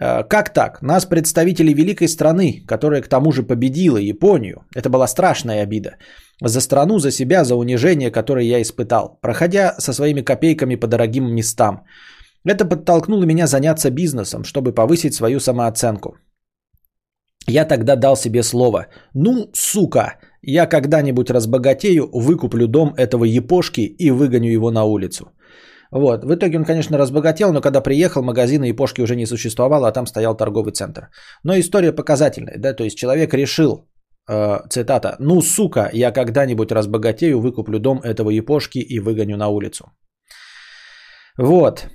[0.01, 0.83] Э, как так?
[0.83, 4.65] Нас представители великой страны, которая к тому же победила Японию.
[4.75, 5.97] Это была страшная обида.
[6.43, 11.35] За страну, за себя, за унижение, которое я испытал, проходя со своими копейками по дорогим
[11.35, 11.85] местам.
[12.47, 16.17] Это подтолкнуло меня заняться бизнесом, чтобы повысить свою самооценку.
[17.49, 18.87] Я тогда дал себе слово.
[19.15, 25.33] Ну, сука, я когда-нибудь разбогатею, выкуплю дом этого епошки и выгоню его на улицу.
[25.93, 26.25] Вот.
[26.25, 30.07] В итоге он, конечно, разбогател, но когда приехал, магазина Япошки уже не существовало, а там
[30.07, 31.09] стоял торговый центр.
[31.45, 33.89] Но история показательная, да, то есть человек решил,
[34.29, 39.85] э, цитата, ну, сука, я когда-нибудь разбогатею, выкуплю дом этого Япошки и выгоню на улицу.
[41.39, 41.87] Вот.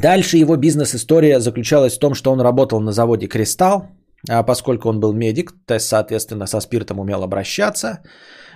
[0.00, 3.88] Дальше его бизнес-история заключалась в том, что он работал на заводе «Кристалл»,
[4.28, 8.02] а поскольку он был медик, то есть, соответственно, со спиртом умел обращаться,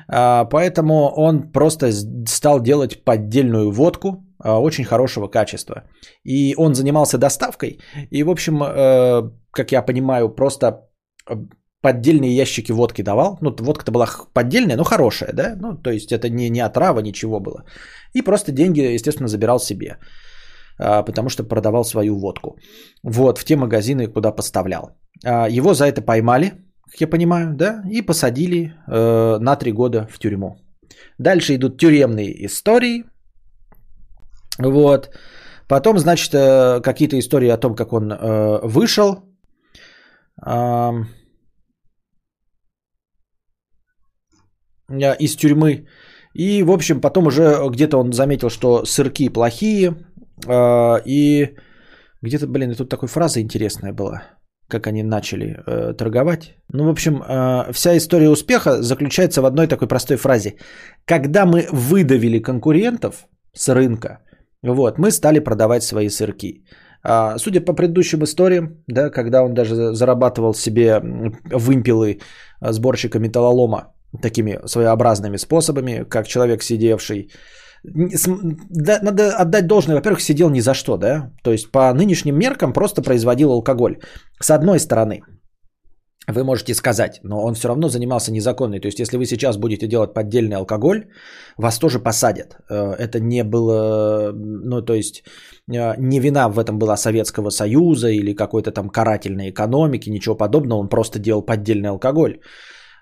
[0.09, 1.93] а, поэтому он просто
[2.27, 5.85] стал делать поддельную водку а, очень хорошего качества.
[6.25, 10.89] И он занимался доставкой, и, в общем, э, как я понимаю, просто
[11.29, 11.35] э,
[11.83, 13.39] поддельные ящики водки давал.
[13.43, 15.55] Ну, водка-то была поддельная, но хорошая, да?
[15.61, 17.65] Ну, то есть это не, не отрава, ничего было.
[18.15, 19.99] И просто деньги, естественно, забирал себе.
[20.79, 22.59] А, потому что продавал свою водку.
[23.03, 24.91] Вот, в те магазины, куда поставлял.
[25.25, 26.53] А, его за это поймали,
[26.91, 30.57] как я понимаю, да, и посадили э, на три года в тюрьму.
[31.19, 33.05] Дальше идут тюремные истории.
[34.59, 35.11] Вот.
[35.69, 39.23] Потом, значит, э, какие-то истории о том, как он э, вышел.
[40.47, 40.93] Э,
[45.19, 45.87] из тюрьмы.
[46.35, 50.08] И, в общем, потом уже где-то он заметил, что сырки плохие, а,
[50.47, 51.57] и
[52.23, 54.23] где-то, блин, тут такой фраза интересная была,
[54.69, 56.57] как они начали э, торговать.
[56.73, 60.57] Ну, в общем, э, вся история успеха заключается в одной такой простой фразе.
[61.05, 64.19] Когда мы выдавили конкурентов с рынка,
[64.63, 66.65] вот, мы стали продавать свои сырки.
[67.05, 71.01] А, судя по предыдущим историям, да, когда он даже зарабатывал себе
[71.53, 72.21] вымпелы
[72.61, 77.31] сборщика металлолома такими своеобразными способами, как человек, сидевший
[77.85, 83.03] надо отдать должное, во-первых, сидел ни за что, да, то есть по нынешним меркам просто
[83.03, 83.99] производил алкоголь.
[84.41, 85.23] С одной стороны,
[86.29, 88.81] вы можете сказать, но он все равно занимался незаконной.
[88.81, 91.07] То есть, если вы сейчас будете делать поддельный алкоголь,
[91.57, 92.57] вас тоже посадят.
[92.71, 95.23] Э, это не было, ну, то есть,
[95.73, 100.81] э, не вина в этом была Советского Союза или какой-то там карательной экономики, ничего подобного.
[100.81, 102.41] Он просто делал поддельный алкоголь.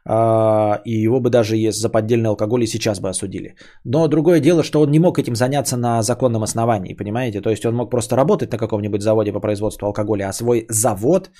[0.09, 3.57] А, и его бы даже за поддельный алкоголь и сейчас бы осудили.
[3.85, 7.41] Но другое дело, что он не мог этим заняться на законном основании, понимаете?
[7.41, 11.31] То есть он мог просто работать на каком-нибудь заводе по производству алкоголя, а свой завод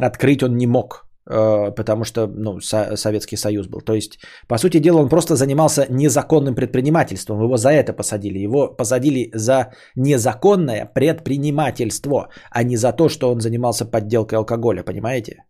[0.00, 3.82] открыть он не мог, э, потому что ну, Советский Союз был.
[3.82, 4.18] То есть,
[4.48, 7.42] по сути дела, он просто занимался незаконным предпринимательством.
[7.42, 8.38] Его за это посадили.
[8.38, 15.44] Его посадили за незаконное предпринимательство, а не за то, что он занимался подделкой алкоголя, понимаете?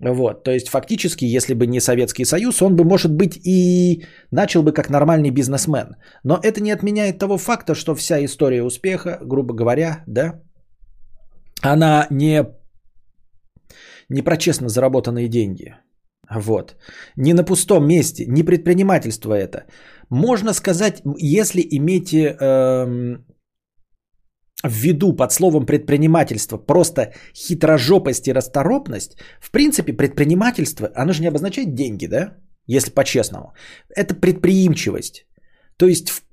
[0.00, 4.62] Вот, то есть фактически, если бы не Советский Союз, он бы, может быть, и начал
[4.62, 5.96] бы как нормальный бизнесмен.
[6.24, 10.40] Но это не отменяет того факта, что вся история успеха, грубо говоря, да,
[11.62, 12.46] она не,
[14.08, 15.74] не про честно заработанные деньги.
[16.30, 16.76] Вот.
[17.16, 19.64] Не на пустом месте, не предпринимательство это.
[20.10, 23.24] Можно сказать, если имеете эм,
[24.68, 31.28] в виду под словом предпринимательство просто хитрожопость и расторопность, в принципе, предпринимательство, оно же не
[31.28, 32.36] обозначает деньги, да?
[32.66, 33.52] Если по-честному.
[33.94, 35.26] Это предприимчивость.
[35.76, 36.24] То есть,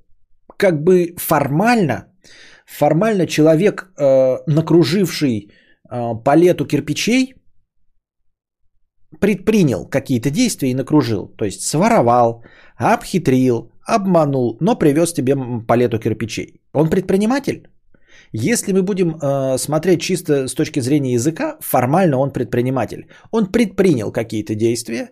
[0.57, 2.05] как бы формально,
[2.65, 5.49] формально человек, э, накруживший
[5.89, 7.35] э, палету кирпичей,
[9.19, 11.35] предпринял какие-то действия и накружил.
[11.37, 12.43] То есть своровал,
[12.77, 15.35] обхитрил, обманул, но привез тебе
[15.67, 16.61] палету кирпичей.
[16.73, 17.67] Он предприниматель?
[18.33, 23.07] Если мы будем э, смотреть чисто с точки зрения языка, формально он предприниматель.
[23.31, 25.09] Он предпринял какие-то действия,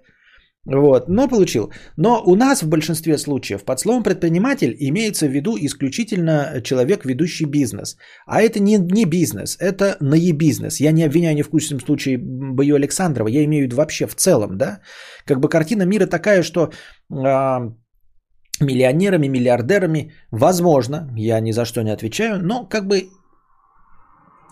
[0.65, 1.71] вот, но получил.
[1.97, 7.45] Но у нас в большинстве случаев под словом предприниматель имеется в виду исключительно человек, ведущий
[7.45, 7.97] бизнес.
[8.27, 10.79] А это не, не бизнес, это наебизнес.
[10.79, 14.15] Я не обвиняю ни в коем случае Бою Александрова, я имею в виду вообще в
[14.15, 14.81] целом, да.
[15.25, 16.71] Как бы картина мира такая, что
[17.11, 17.73] а,
[18.61, 23.09] миллионерами, миллиардерами, возможно, я ни за что не отвечаю, но как бы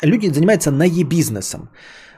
[0.04, 1.70] люди занимаются наебизнесом.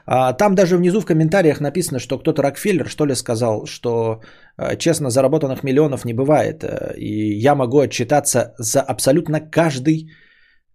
[0.06, 4.22] А, Там даже внизу в комментариях написано, что кто-то Рокфеллер, что ли, сказал, что
[4.58, 6.64] э, честно заработанных миллионов не бывает.
[6.64, 10.10] э, И я могу отчитаться за абсолютно каждый,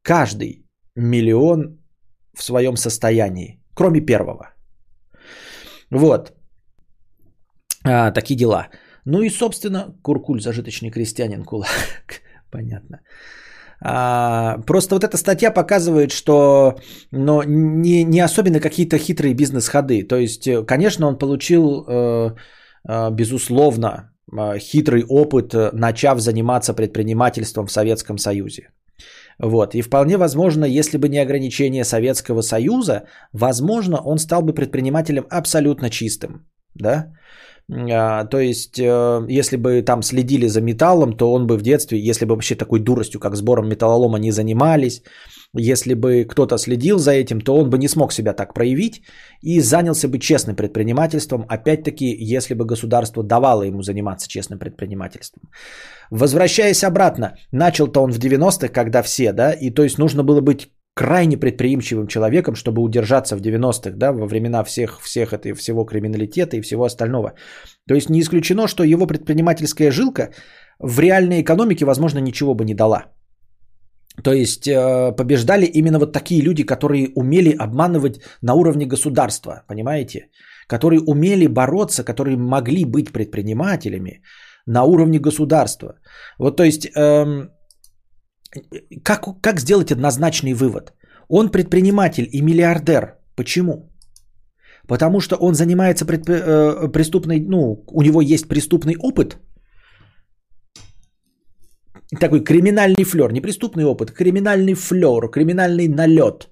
[0.03, 0.65] каждый
[0.95, 1.79] миллион
[2.37, 4.53] в своем состоянии, кроме первого.
[5.91, 6.33] Вот.
[7.83, 8.67] А, такие дела.
[9.05, 11.69] Ну и, собственно, Куркуль, зажиточный крестьянин, кулак.
[12.51, 12.99] Понятно.
[13.81, 16.75] А, просто вот эта статья показывает, что
[17.11, 20.03] но не, не особенно какие-то хитрые бизнес-ходы.
[20.03, 22.35] То есть, э, конечно, он получил, э,
[22.89, 24.11] э, безусловно,
[24.57, 28.69] хитрый опыт, начав заниматься предпринимательством в Советском Союзе.
[29.39, 29.75] Вот.
[29.75, 33.03] И вполне возможно, если бы не ограничение Советского Союза,
[33.33, 36.47] возможно, он стал бы предпринимателем абсолютно чистым.
[36.73, 37.13] Да?
[37.71, 41.99] А, То есть, э, если бы там следили за металлом, то он бы в детстве,
[41.99, 45.01] если бы вообще такой дуростью, как сбором металлолома, не занимались,
[45.57, 49.01] если бы кто-то следил за этим, то он бы не смог себя так проявить
[49.41, 55.49] и занялся бы честным предпринимательством, опять-таки, если бы государство давало ему заниматься честным предпринимательством.
[56.11, 60.69] Возвращаясь обратно, начал-то он в 90-х, когда все, да, и то есть нужно было быть
[60.95, 66.57] крайне предприимчивым человеком, чтобы удержаться в 90-х, да, во времена всех, всех этой, всего криминалитета
[66.57, 67.33] и всего остального.
[67.87, 70.31] То есть не исключено, что его предпринимательская жилка
[70.79, 73.05] в реальной экономике, возможно, ничего бы не дала.
[74.23, 80.29] То есть э, побеждали именно вот такие люди, которые умели обманывать на уровне государства, понимаете?
[80.67, 84.21] Которые умели бороться, которые могли быть предпринимателями
[84.65, 85.99] на уровне государства.
[86.39, 87.49] Вот то есть эм,
[89.03, 90.93] как, как сделать однозначный вывод?
[91.27, 93.17] Он предприниматель и миллиардер.
[93.35, 93.91] Почему?
[94.87, 96.29] Потому что он занимается предп...
[96.29, 99.37] э, преступной, ну, у него есть преступный опыт,
[102.19, 106.49] такой криминальный флер, не преступный опыт, криминальный флер, криминальный налет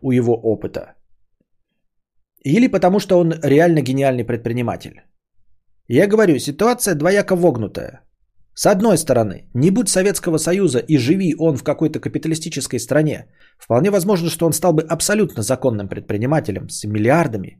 [0.00, 0.94] у его опыта.
[2.44, 5.02] Или потому что он реально гениальный предприниматель.
[5.88, 8.00] Я говорю, ситуация двояко вогнутая.
[8.54, 13.26] С одной стороны, не будь Советского Союза и живи он в какой-то капиталистической стране,
[13.58, 17.58] вполне возможно, что он стал бы абсолютно законным предпринимателем с миллиардами.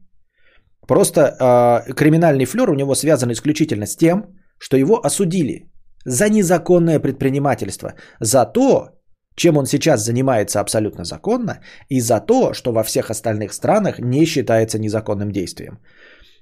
[0.87, 4.25] Просто э, криминальный флер у него связан исключительно с тем,
[4.59, 5.73] что его осудили
[6.05, 8.91] за незаконное предпринимательство, за то,
[9.37, 14.27] чем он сейчас занимается абсолютно законно, и за то, что во всех остальных странах не
[14.27, 15.79] считается незаконным действием.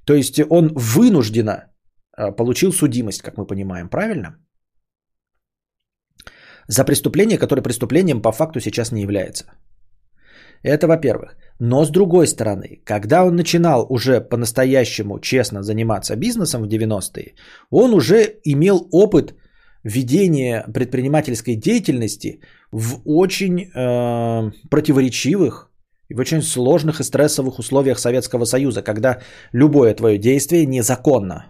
[0.05, 1.72] То есть он вынужденно
[2.17, 4.37] получил судимость, как мы понимаем, правильно?
[6.69, 9.45] За преступление, которое преступлением по факту сейчас не является.
[10.63, 11.37] Это во-первых.
[11.59, 17.35] Но с другой стороны, когда он начинал уже по-настоящему честно заниматься бизнесом в 90-е,
[17.71, 19.35] он уже имел опыт
[19.85, 22.41] ведения предпринимательской деятельности
[22.71, 25.69] в очень э, противоречивых
[26.15, 29.21] в очень сложных и стрессовых условиях Советского Союза, когда
[29.53, 31.47] любое твое действие незаконно.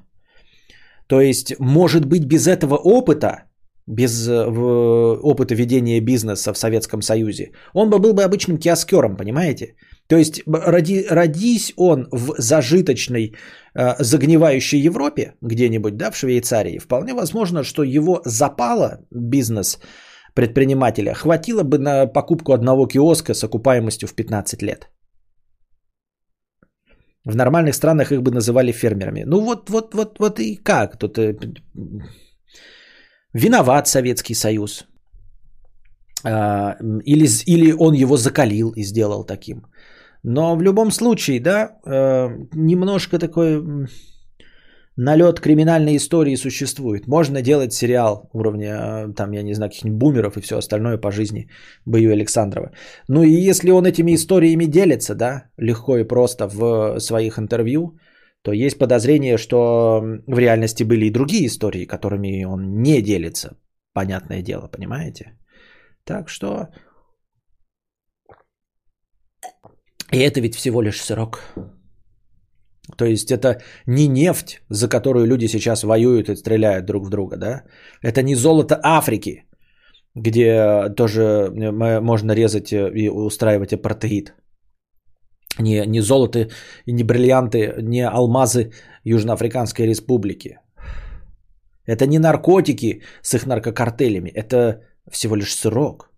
[1.13, 3.45] То есть, может быть, без этого опыта,
[3.87, 9.17] без э, в- опыта ведения бизнеса в Советском Союзе, он бы был бы обычным киоскером,
[9.17, 9.75] понимаете?
[10.09, 13.35] То есть, роди, родись он в зажиточной,
[13.75, 19.79] э, загнивающей Европе, где-нибудь, да, в Швейцарии, вполне возможно, что его запала бизнес
[20.35, 24.89] предпринимателя хватило бы на покупку одного киоска с окупаемостью в 15 лет.
[27.25, 29.25] В нормальных странах их бы называли фермерами.
[29.27, 30.99] Ну вот, вот, вот, вот и как?
[30.99, 31.37] Тут э,
[33.33, 34.87] виноват Советский Союз.
[36.25, 39.67] А, Или, или он его закалил и сделал таким.
[40.25, 43.89] Но в любом случае, да, э, немножко такой
[44.97, 47.07] налет криминальной истории существует.
[47.07, 51.11] Можно делать сериал уровня, э, там, я не знаю, каких-нибудь бумеров и все остальное по
[51.11, 51.49] жизни
[51.87, 52.73] Бою Александрова.
[53.09, 57.99] Ну и если он этими историями делится, да, легко и просто в своих интервью,
[58.43, 63.57] то есть подозрение, что в реальности были и другие истории, которыми он не делится.
[63.95, 65.39] Понятное дело, понимаете?
[66.05, 66.69] Так что...
[70.11, 71.41] И это ведь всего лишь сырок.
[72.97, 77.37] То есть это не нефть, за которую люди сейчас воюют и стреляют друг в друга,
[77.37, 77.63] да?
[78.03, 79.45] Это не золото Африки,
[80.15, 81.51] где тоже
[82.03, 84.35] можно резать и устраивать апартеид.
[85.59, 86.49] Не, не золото
[86.87, 88.73] не бриллианты, не алмазы
[89.05, 90.59] Южноафриканской республики.
[91.87, 96.12] Это не наркотики с их наркокартелями, это всего лишь сырок.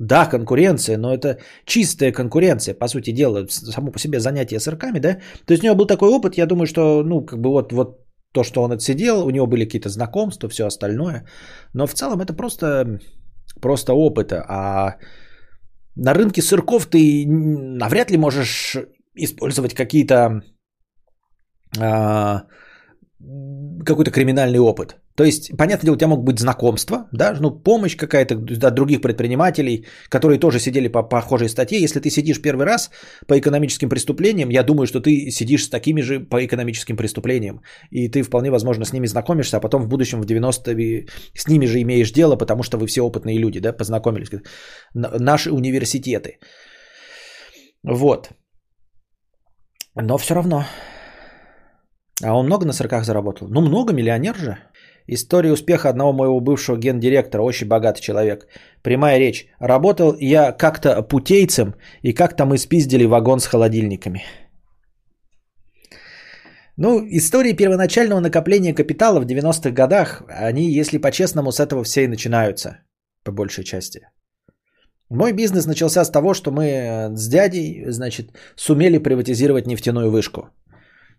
[0.00, 5.18] Да, конкуренция, но это чистая конкуренция, по сути дела, само по себе занятие сырками, да.
[5.44, 7.98] То есть у него был такой опыт, я думаю, что, ну, как бы вот, вот
[8.32, 11.26] то, что он отсидел, у него были какие-то знакомства, все остальное.
[11.74, 12.98] Но в целом это просто,
[13.60, 14.44] просто опыта.
[14.48, 14.96] А
[15.96, 18.76] на рынке сырков ты навряд ли можешь
[19.14, 20.42] использовать какие-то
[21.78, 22.44] а,
[23.84, 24.96] какой-то криминальный опыт.
[25.16, 29.00] То есть, понятное дело, у тебя могут быть знакомства, да, ну, помощь какая-то от других
[29.00, 31.82] предпринимателей, которые тоже сидели по похожей статье.
[31.82, 32.90] Если ты сидишь первый раз
[33.26, 37.60] по экономическим преступлениям, я думаю, что ты сидишь с такими же по экономическим преступлениям.
[37.90, 41.66] И ты вполне возможно с ними знакомишься, а потом в будущем в 90 с ними
[41.66, 44.28] же имеешь дело, потому что вы все опытные люди, да, познакомились.
[44.94, 46.38] Наши университеты.
[47.82, 48.30] Вот.
[49.94, 50.64] Но все равно.
[52.22, 53.48] А он много на сырках заработал?
[53.48, 54.58] Ну, много, миллионер же.
[55.06, 58.46] История успеха одного моего бывшего гендиректора, очень богатый человек.
[58.82, 59.46] Прямая речь.
[59.58, 64.22] Работал я как-то путейцем, и как-то мы спиздили вагон с холодильниками.
[66.76, 72.08] Ну, истории первоначального накопления капитала в 90-х годах, они, если по-честному, с этого все и
[72.08, 72.78] начинаются,
[73.24, 74.00] по большей части.
[75.10, 80.50] Мой бизнес начался с того, что мы с дядей, значит, сумели приватизировать нефтяную вышку.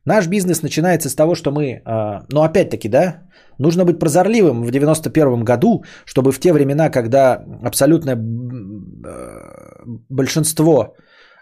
[0.06, 3.22] Наш бизнес начинается с того, что мы, а, ну опять-таки, да,
[3.60, 10.96] нужно быть прозорливым в 91 году, чтобы в те времена, когда абсолютное э, большинство,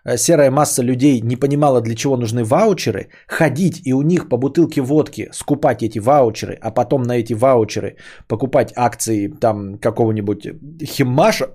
[0.04, 4.38] э, серая масса людей не понимала, для чего нужны ваучеры, ходить и у них по
[4.38, 7.96] бутылке водки скупать эти ваучеры, а потом на эти ваучеры
[8.28, 10.48] покупать акции там какого-нибудь
[10.84, 11.48] химмаша,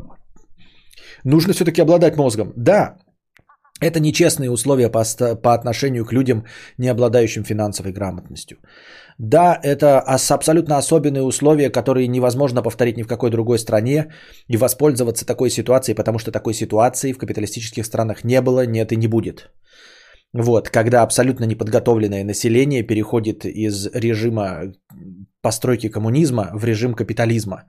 [1.24, 2.52] нужно все-таки обладать мозгом.
[2.56, 2.96] Да,
[3.84, 5.04] это нечестные условия по,
[5.42, 6.44] по отношению к людям,
[6.78, 8.58] не обладающим финансовой грамотностью.
[9.18, 14.12] Да, это абсолютно особенные условия, которые невозможно повторить ни в какой другой стране
[14.48, 18.96] и воспользоваться такой ситуацией, потому что такой ситуации в капиталистических странах не было, нет и
[18.96, 19.50] не будет.
[20.32, 24.72] Вот, когда абсолютно неподготовленное население переходит из режима
[25.42, 27.64] постройки коммунизма в режим капитализма.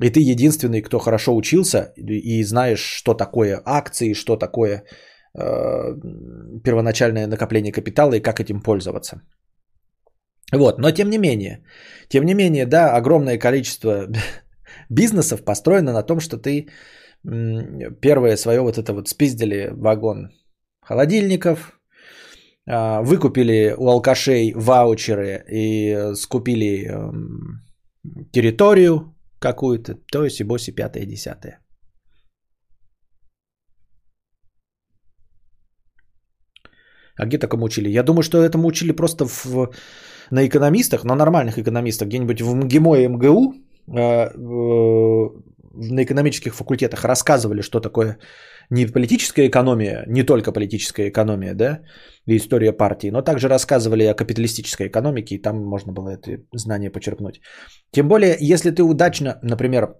[0.00, 4.84] И ты единственный, кто хорошо учился и знаешь, что такое акции, что такое
[5.34, 9.22] первоначальное накопление капитала и как этим пользоваться.
[10.52, 11.62] Вот, но тем не менее,
[12.08, 14.08] тем не менее, да, огромное количество
[14.90, 16.68] бизнесов построено на том, что ты
[18.00, 20.30] первое свое вот это вот спиздили вагон
[20.80, 21.78] холодильников,
[22.66, 27.62] а, выкупили у алкашей ваучеры и скупили эм,
[28.32, 31.60] территорию какую-то, то есть и боси пятое, десятое.
[37.18, 37.90] А где такому учили?
[37.90, 39.70] Я думаю, что этому учили просто в,
[40.30, 43.54] на экономистах, на нормальных экономистах, где-нибудь в МГИМО и МГУ,
[43.88, 45.30] э, э,
[45.80, 48.18] на экономических факультетах рассказывали, что такое
[48.70, 51.80] не политическая экономия, не только политическая экономия, да,
[52.26, 56.90] и история партии, но также рассказывали о капиталистической экономике, и там можно было это знание
[56.90, 57.40] почерпнуть.
[57.92, 59.94] Тем более, если ты удачно, например,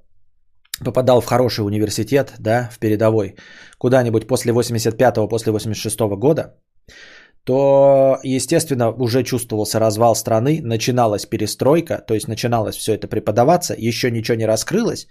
[0.85, 3.37] попадал в хороший университет, да, в передовой,
[3.79, 6.55] куда-нибудь после 85-го, после 86-го года,
[7.45, 14.11] то, естественно, уже чувствовался развал страны, начиналась перестройка, то есть начиналось все это преподаваться, еще
[14.11, 15.07] ничего не раскрылось,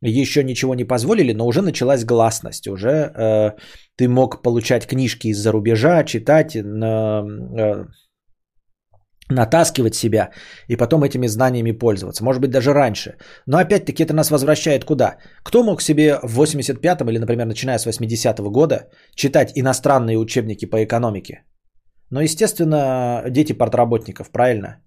[0.00, 3.50] еще ничего не позволили, но уже началась гласность, уже э,
[3.96, 7.24] ты мог получать книжки из-за рубежа, читать, на,
[7.58, 7.84] э,
[9.34, 10.30] натаскивать себя
[10.68, 12.24] и потом этими знаниями пользоваться.
[12.24, 13.16] Может быть, даже раньше.
[13.46, 15.16] Но опять-таки это нас возвращает куда?
[15.42, 20.84] Кто мог себе в 85-м или, например, начиная с 80-го года читать иностранные учебники по
[20.84, 21.44] экономике?
[22.10, 24.82] Ну, естественно, дети портработников, правильно?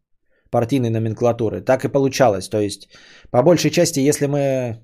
[0.51, 1.61] Партийной номенклатуры.
[1.61, 2.49] Так и получалось.
[2.49, 2.89] То есть,
[3.31, 4.83] по большей части, если мы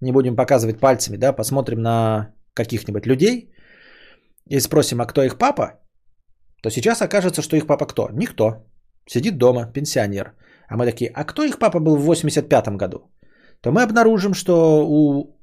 [0.00, 3.52] не будем показывать пальцами, да, посмотрим на каких-нибудь людей
[4.48, 5.80] и спросим, а кто их папа,
[6.62, 8.08] то сейчас окажется, что их папа кто?
[8.12, 8.66] Никто.
[9.06, 10.32] Сидит дома, пенсионер.
[10.68, 13.10] А мы такие, а кто их папа был в 85-м году?
[13.60, 15.36] То мы обнаружим, что у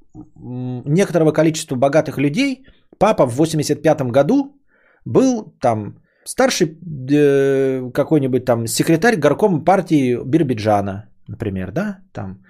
[0.86, 2.64] некоторого количества богатых людей
[2.98, 4.58] папа в 85-м году
[5.04, 6.66] был там старший
[7.10, 12.44] э, какой-нибудь там секретарь горкома партии Бирбиджана, например, да, там.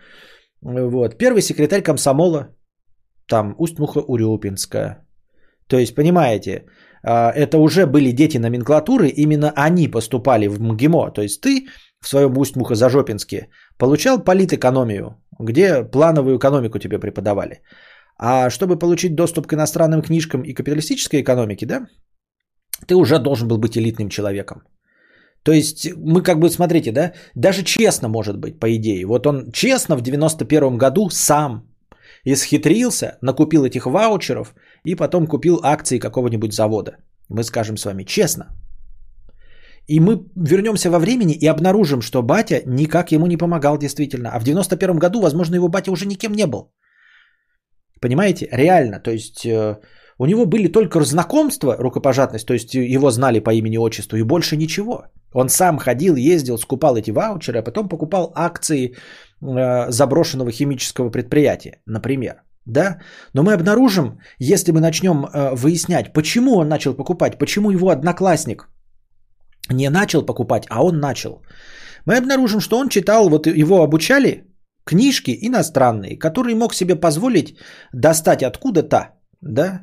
[0.62, 1.18] Вот.
[1.18, 2.48] Первый секретарь комсомола,
[3.28, 5.04] там Усть-Муха-Урюпинская,
[5.68, 6.64] То есть, понимаете,
[7.02, 11.10] это уже были дети номенклатуры, именно они поступали в МГИМО.
[11.10, 11.66] То есть ты
[12.00, 13.48] в своем Усть-Мухо-Зажопинске
[13.78, 17.62] получал политэкономию, где плановую экономику тебе преподавали.
[18.20, 21.86] А чтобы получить доступ к иностранным книжкам и капиталистической экономике, да,
[22.86, 24.62] ты уже должен был быть элитным человеком.
[25.44, 29.06] То есть мы как бы, смотрите, да, даже честно может быть, по идее.
[29.06, 31.62] Вот он честно в 91 году сам
[32.24, 34.54] исхитрился, накупил этих ваучеров
[34.88, 36.96] и потом купил акции какого-нибудь завода.
[37.28, 38.44] Мы скажем с вами честно.
[39.86, 44.30] И мы вернемся во времени и обнаружим, что батя никак ему не помогал действительно.
[44.30, 46.72] А в 91 году, возможно, его батя уже никем не был.
[48.00, 48.48] Понимаете?
[48.52, 49.00] Реально.
[49.00, 49.78] То есть э,
[50.18, 54.56] у него были только знакомства, рукопожатность, то есть его знали по имени отчеству и больше
[54.56, 55.04] ничего.
[55.34, 58.94] Он сам ходил, ездил, скупал эти ваучеры, а потом покупал акции
[59.42, 62.42] э, заброшенного химического предприятия, например.
[62.68, 62.98] Да?
[63.34, 68.68] Но мы обнаружим, если мы начнем э, выяснять, почему он начал покупать, почему его одноклассник
[69.70, 71.42] не начал покупать, а он начал.
[72.06, 74.44] Мы обнаружим, что он читал, вот его обучали
[74.84, 77.56] книжки иностранные, которые мог себе позволить
[77.94, 78.98] достать откуда-то,
[79.42, 79.82] да,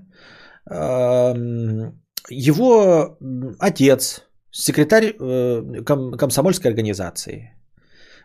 [2.30, 3.18] его
[3.60, 4.22] отец,
[4.52, 5.84] секретарь э,
[6.18, 7.52] комсомольской организации.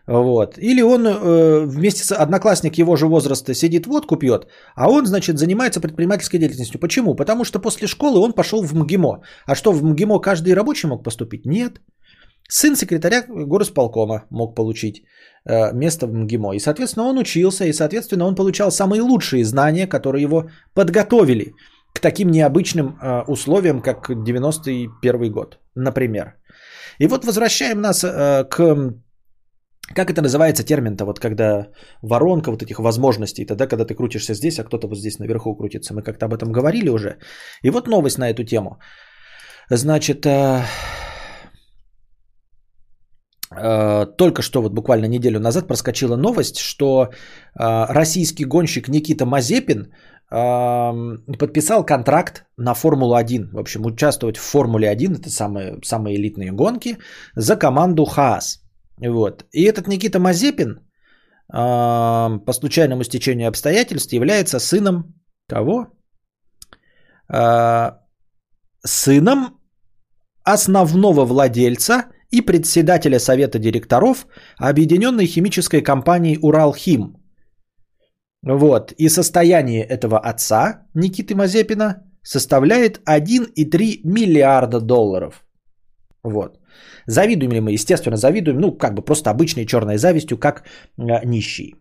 [0.07, 0.57] Вот.
[0.57, 5.37] Или он э, вместе с одноклассник его же возраста сидит, водку пьет, а он, значит,
[5.37, 6.79] занимается предпринимательской деятельностью.
[6.79, 7.15] Почему?
[7.15, 9.21] Потому что после школы он пошел в МГИМО.
[9.45, 11.45] А что, в МГИМО каждый рабочий мог поступить?
[11.45, 11.81] Нет.
[12.49, 15.03] Сын секретаря горосполкома мог получить
[15.45, 16.55] э, место в МГИМО.
[16.55, 21.53] И, соответственно, он учился, и, соответственно, он получал самые лучшие знания, которые его подготовили
[21.93, 26.35] к таким необычным э, условиям, как 91 год, например.
[26.99, 28.93] И вот возвращаем нас э, к...
[29.95, 31.67] Как это называется термин-то, вот когда
[32.01, 35.93] воронка вот этих возможностей, тогда, когда ты крутишься здесь, а кто-то вот здесь наверху крутится.
[35.93, 37.17] Мы как-то об этом говорили уже.
[37.63, 38.79] И вот новость на эту тему.
[39.69, 40.61] Значит, э,
[43.55, 49.93] э, только что вот буквально неделю назад проскочила новость, что э, российский гонщик Никита Мазепин
[51.39, 53.49] подписал контракт на Формулу-1.
[53.51, 56.97] В общем, участвовать в Формуле-1, это самые, самые элитные гонки,
[57.35, 58.61] за команду Хаас.
[58.97, 59.45] Вот.
[59.51, 60.79] И этот Никита Мазепин,
[61.47, 65.15] по случайному стечению обстоятельств, является сыном
[65.47, 65.87] кого?
[67.27, 67.99] А,
[68.85, 69.59] сыном
[70.43, 74.27] основного владельца и председателя совета директоров
[74.57, 77.21] Объединенной химической компании «Уралхим»,
[78.43, 78.91] вот.
[78.97, 85.43] И состояние этого отца, Никиты Мазепина, составляет 1,3 миллиарда долларов.
[86.23, 86.59] Вот.
[87.07, 87.71] Завидуем ли мы?
[87.71, 88.59] Естественно, завидуем.
[88.59, 90.63] Ну, как бы просто обычной черной завистью, как
[90.97, 91.75] э, нищий.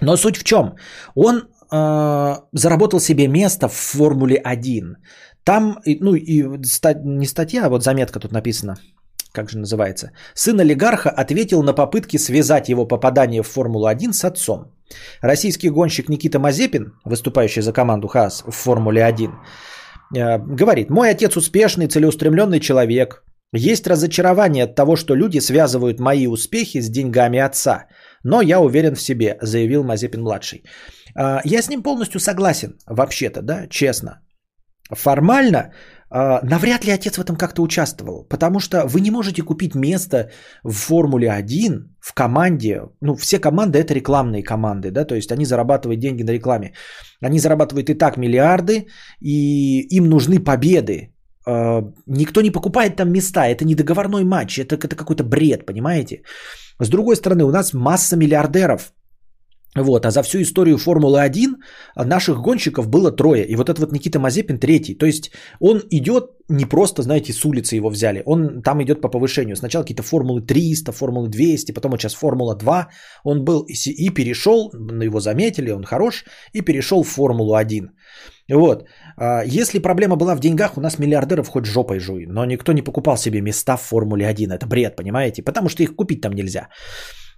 [0.00, 0.74] Но суть в чем?
[1.14, 4.96] Он э, заработал себе место в Формуле 1.
[5.44, 6.42] Там, ну и
[7.04, 8.76] не статья, а вот заметка тут написана
[9.34, 14.72] как же называется, сын олигарха ответил на попытки связать его попадание в Формулу-1 с отцом.
[15.22, 19.30] Российский гонщик Никита Мазепин, выступающий за команду ХАС в Формуле-1,
[20.16, 23.24] э, говорит, мой отец успешный, целеустремленный человек.
[23.56, 27.86] Есть разочарование от того, что люди связывают мои успехи с деньгами отца.
[28.24, 30.64] Но я уверен в себе, заявил Мазепин-младший.
[31.16, 34.20] Э, я с ним полностью согласен, вообще-то, да, честно.
[34.90, 35.72] Формально
[36.16, 40.30] а, навряд ли отец в этом как-то участвовал, потому что вы не можете купить место
[40.62, 42.82] в Формуле 1 в команде.
[43.00, 46.72] Ну, все команды это рекламные команды, да, то есть они зарабатывают деньги на рекламе.
[47.20, 48.86] Они зарабатывают и так миллиарды,
[49.20, 51.13] и им нужны победы.
[51.46, 56.22] А, никто не покупает там места, это не договорной матч, это, это какой-то бред, понимаете?
[56.80, 58.92] С другой стороны, у нас масса миллиардеров,
[59.76, 61.56] вот, а за всю историю Формулы-1
[61.96, 63.44] наших гонщиков было трое.
[63.44, 64.94] И вот этот вот Никита Мазепин третий.
[64.94, 68.22] То есть он идет не просто, знаете, с улицы его взяли.
[68.24, 69.56] Он там идет по повышению.
[69.56, 72.88] Сначала какие-то Формулы 300, Формулы 200, потом вот сейчас Формула 2.
[73.24, 74.70] Он был и перешел,
[75.02, 77.90] его заметили, он хорош, и перешел в Формулу 1.
[78.52, 78.84] Вот.
[79.16, 82.26] А если проблема была в деньгах, у нас миллиардеров хоть жопой жуй.
[82.26, 84.52] Но никто не покупал себе места в Формуле 1.
[84.52, 85.42] Это бред, понимаете?
[85.42, 86.68] Потому что их купить там нельзя.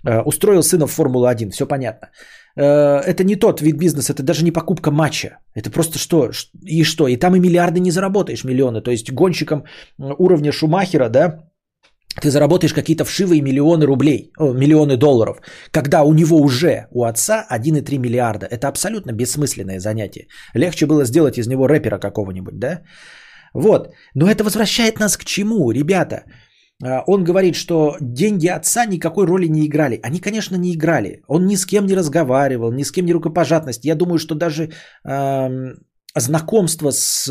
[0.07, 2.11] Э, устроил сына в Формулу-1, все понятно.
[2.57, 5.39] Э, это не тот вид бизнеса, это даже не покупка матча.
[5.55, 6.31] Это просто что?
[6.63, 7.09] И что?
[7.09, 8.83] И там и миллиарды не заработаешь, миллионы.
[8.83, 9.65] То есть гонщиком
[9.99, 11.41] уровня Шумахера, да,
[12.21, 15.39] ты заработаешь какие-то вшивые миллионы рублей, миллионы долларов,
[15.71, 18.47] когда у него уже, у отца 1,3 миллиарда.
[18.47, 20.29] Это абсолютно бессмысленное занятие.
[20.55, 22.83] Легче было сделать из него рэпера какого-нибудь, да?
[23.55, 23.89] Вот.
[24.15, 26.25] Но это возвращает нас к чему, ребята?
[26.85, 30.01] А, он говорит, что деньги отца никакой роли не играли.
[30.03, 31.23] Они, конечно, не играли.
[31.29, 33.85] Он ни с кем не разговаривал, ни с кем не рукопожатность.
[33.85, 34.71] Я думаю, что даже
[35.05, 35.75] э,
[36.15, 37.31] знакомство с,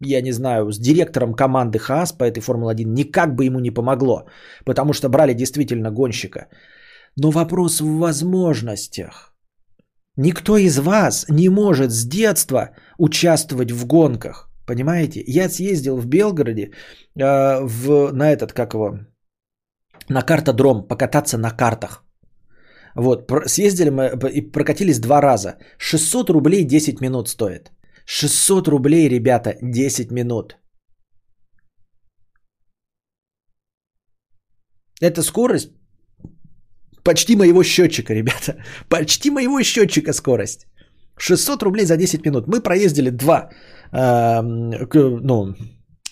[0.00, 4.26] я не знаю, с директором команды Хаас по этой Формуле-1 никак бы ему не помогло,
[4.64, 6.48] потому что брали действительно гонщика.
[7.16, 9.34] Но вопрос в возможностях.
[10.16, 14.50] Никто из вас не может с детства участвовать в гонках.
[14.66, 15.22] Понимаете?
[15.26, 16.70] Я съездил в Белгороде э,
[17.62, 18.98] в, на этот, как его,
[20.08, 22.04] на картодром, покататься на картах.
[22.96, 25.56] Вот, съездили мы и прокатились два раза.
[25.78, 27.70] 600 рублей 10 минут стоит.
[28.12, 30.56] 600 рублей, ребята, 10 минут.
[35.00, 35.70] Это скорость
[37.04, 38.56] почти моего счетчика, ребята.
[38.88, 40.66] Почти моего счетчика скорость.
[41.18, 42.46] 600 рублей за 10 минут.
[42.48, 43.50] Мы проездили два,
[43.92, 45.54] э, ну,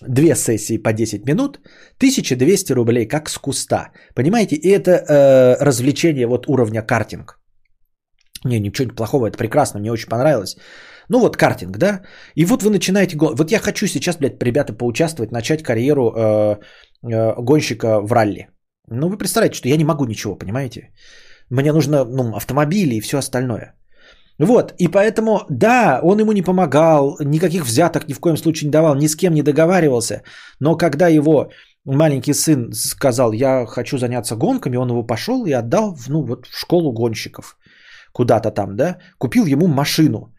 [0.07, 1.59] две сессии по 10 минут.
[1.99, 3.91] 1200 рублей, как с куста.
[4.15, 4.57] Понимаете?
[4.57, 7.41] И это э, развлечение вот уровня картинг.
[8.45, 10.57] Не, ничего плохого, это прекрасно, мне очень понравилось.
[11.09, 12.03] Ну вот картинг, да?
[12.35, 13.17] И вот вы начинаете...
[13.19, 16.57] Вот я хочу сейчас, блядь, ребята, поучаствовать, начать карьеру э,
[17.03, 18.49] э, гонщика в ралли.
[18.91, 20.91] Ну вы представляете, что я не могу ничего, понимаете?
[21.51, 23.75] Мне нужно ну, автомобили и все остальное.
[24.39, 28.73] Вот, и поэтому, да, он ему не помогал, никаких взяток ни в коем случае не
[28.73, 30.23] давал, ни с кем не договаривался.
[30.61, 31.51] Но когда его
[31.85, 36.57] маленький сын сказал, я хочу заняться гонками, он его пошел и отдал ну, вот, в
[36.57, 37.57] школу гонщиков
[38.13, 40.35] куда-то там, да, купил ему машину.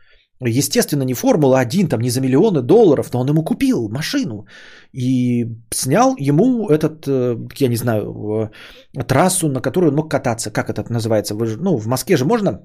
[0.47, 4.45] Естественно, не Формула-1, там не за миллионы долларов, но он ему купил машину
[4.93, 8.51] и снял ему этот, э, я не знаю,
[8.95, 10.51] э, трассу, на которую он мог кататься.
[10.51, 11.35] Как это называется?
[11.35, 12.61] Вы ну, в Москве же можно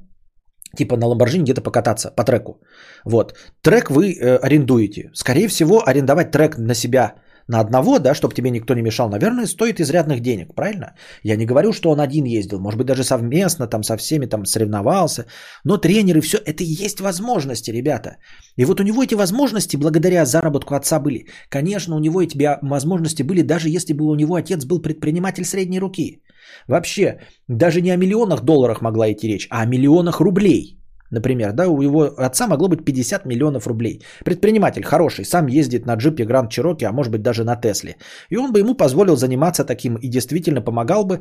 [0.77, 2.61] типа на Ламборджини где-то покататься по треку.
[3.05, 3.35] Вот.
[3.63, 5.11] Трек вы э, арендуете.
[5.15, 7.15] Скорее всего, арендовать трек на себя
[7.49, 10.95] на одного, да, чтобы тебе никто не мешал, наверное, стоит изрядных денег, правильно?
[11.23, 14.47] Я не говорю, что он один ездил, может быть, даже совместно там со всеми там
[14.47, 15.27] соревновался,
[15.65, 18.17] но тренеры, все, это и есть возможности, ребята.
[18.57, 21.27] И вот у него эти возможности благодаря заработку отца были.
[21.49, 25.81] Конечно, у него эти возможности были, даже если бы у него отец был предприниматель средней
[25.81, 26.23] руки.
[26.69, 30.79] Вообще, даже не о миллионах долларов могла идти речь, а о миллионах рублей–
[31.15, 34.01] Например, да, у его отца могло быть 50 миллионов рублей.
[34.25, 37.97] Предприниматель хороший, сам ездит на джипе Гранд Чироки, а может быть даже на Тесле.
[38.31, 41.21] И он бы ему позволил заниматься таким и действительно помогал бы.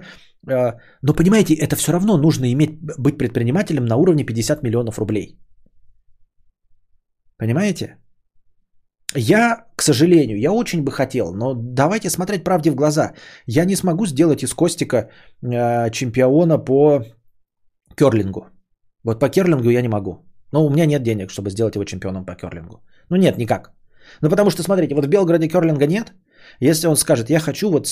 [0.49, 5.37] Э, но понимаете, это все равно нужно иметь, быть предпринимателем на уровне 50 миллионов рублей.
[7.37, 7.97] Понимаете?
[9.15, 13.13] Я, к сожалению, я очень бы хотел, но давайте смотреть правде в глаза.
[13.47, 14.97] Я не смогу сделать из Костика
[15.43, 17.03] э, чемпиона по
[17.95, 18.47] керлингу.
[19.03, 20.25] Вот по керлингу я не могу.
[20.51, 22.81] Но у меня нет денег, чтобы сделать его чемпионом по керлингу.
[23.09, 23.71] Ну нет, никак.
[24.21, 26.13] Ну потому что, смотрите, вот в Белгороде керлинга нет.
[26.59, 27.87] Если он скажет, я хочу вот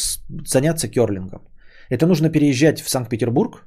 [0.46, 1.42] заняться керлингом,
[1.90, 3.66] это нужно переезжать в Санкт-Петербург,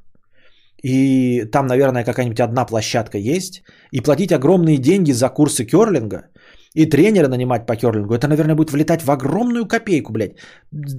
[0.82, 6.28] и там, наверное, какая-нибудь одна площадка есть, и платить огромные деньги за курсы керлинга,
[6.74, 10.36] и тренера нанимать по керлингу, это, наверное, будет влетать в огромную копейку, блядь.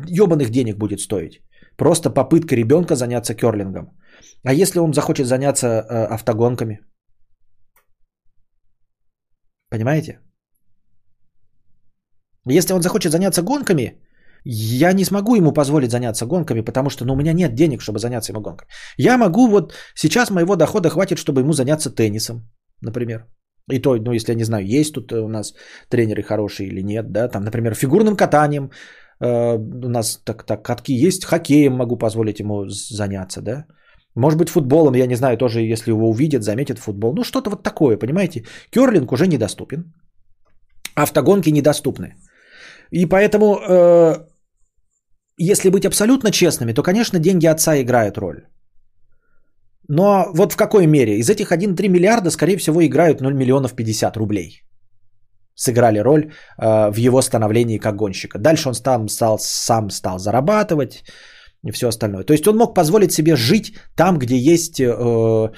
[0.08, 1.42] Ебаных денег будет стоить.
[1.78, 3.92] Просто попытка ребенка заняться керлингом.
[4.46, 6.80] А если он захочет заняться э, автогонками?
[9.70, 10.20] Понимаете?
[12.48, 14.00] Если он захочет заняться гонками,
[14.46, 18.00] я не смогу ему позволить заняться гонками, потому что ну, у меня нет денег, чтобы
[18.00, 18.68] заняться ему гонкой.
[18.98, 22.48] Я могу, вот сейчас моего дохода хватит, чтобы ему заняться теннисом,
[22.82, 23.26] например.
[23.72, 25.54] И то, ну, если я не знаю, есть тут у нас
[25.90, 28.70] тренеры хорошие или нет, да, там, например, фигурным катанием,
[29.20, 33.66] э, у нас так, так катки есть, хоккеем могу позволить ему заняться, да,
[34.16, 37.14] может быть, футболом, я не знаю, тоже, если его увидят, заметят футбол.
[37.14, 38.46] Ну, что-то вот такое, понимаете?
[38.72, 39.94] Керлинг уже недоступен.
[40.96, 42.16] Автогонки недоступны.
[42.92, 44.26] И поэтому, э,
[45.38, 48.48] если быть абсолютно честными, то, конечно, деньги отца играют роль.
[49.90, 51.20] Но вот в какой мере?
[51.20, 54.62] Из этих 1,3 миллиарда, скорее всего, играют 0 миллионов 50 рублей.
[55.56, 58.40] Сыграли роль э, в его становлении как гонщика.
[58.40, 61.04] Дальше он там стал, сам стал зарабатывать,
[61.66, 62.24] и все остальное.
[62.24, 65.52] То есть он мог позволить себе жить там, где есть э,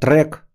[0.00, 0.46] трек,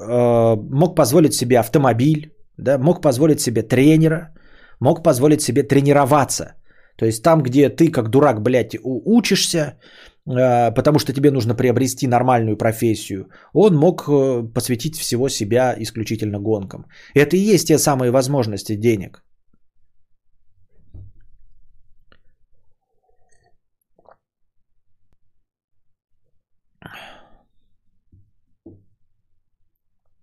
[0.00, 4.34] э, мог позволить себе автомобиль, да, мог позволить себе тренера,
[4.80, 6.54] мог позволить себе тренироваться.
[6.96, 9.60] То есть там, где ты как дурак, блядь, учишься,
[10.26, 16.38] э, потому что тебе нужно приобрести нормальную профессию, он мог э, посвятить всего себя исключительно
[16.38, 16.86] гонкам.
[17.14, 19.25] Это и есть те самые возможности денег.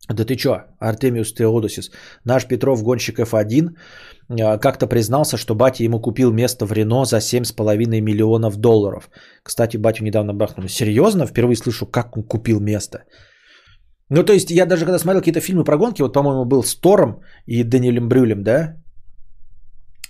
[0.10, 1.92] Да ты чё, Артемиус Теодосис,
[2.26, 3.70] наш Петров гонщик F1
[4.30, 9.10] а, как-то признался, что батя ему купил место в Рено за 7,5 миллионов долларов.
[9.44, 10.68] Кстати, батю недавно бахнули.
[10.68, 11.26] Серьезно?
[11.26, 13.06] Впервые слышу, как он купил место.
[14.10, 16.76] Ну, то есть, я даже когда смотрел какие-то фильмы про гонки, вот, по-моему, был с
[16.76, 18.83] Тором и Даниэлем Брюлем, да?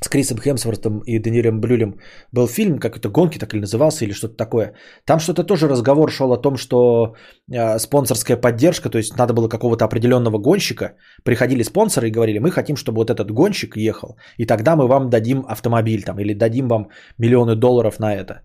[0.01, 1.99] С Крисом Хемсвортом и Даниэлем Брюлем
[2.31, 4.73] был фильм, как это «Гонки» так или назывался, или что-то такое.
[5.05, 7.15] Там что-то тоже разговор шел о том, что
[7.51, 12.51] э, спонсорская поддержка, то есть надо было какого-то определенного гонщика, приходили спонсоры и говорили, мы
[12.51, 16.67] хотим, чтобы вот этот гонщик ехал, и тогда мы вам дадим автомобиль там, или дадим
[16.67, 18.41] вам миллионы долларов на это.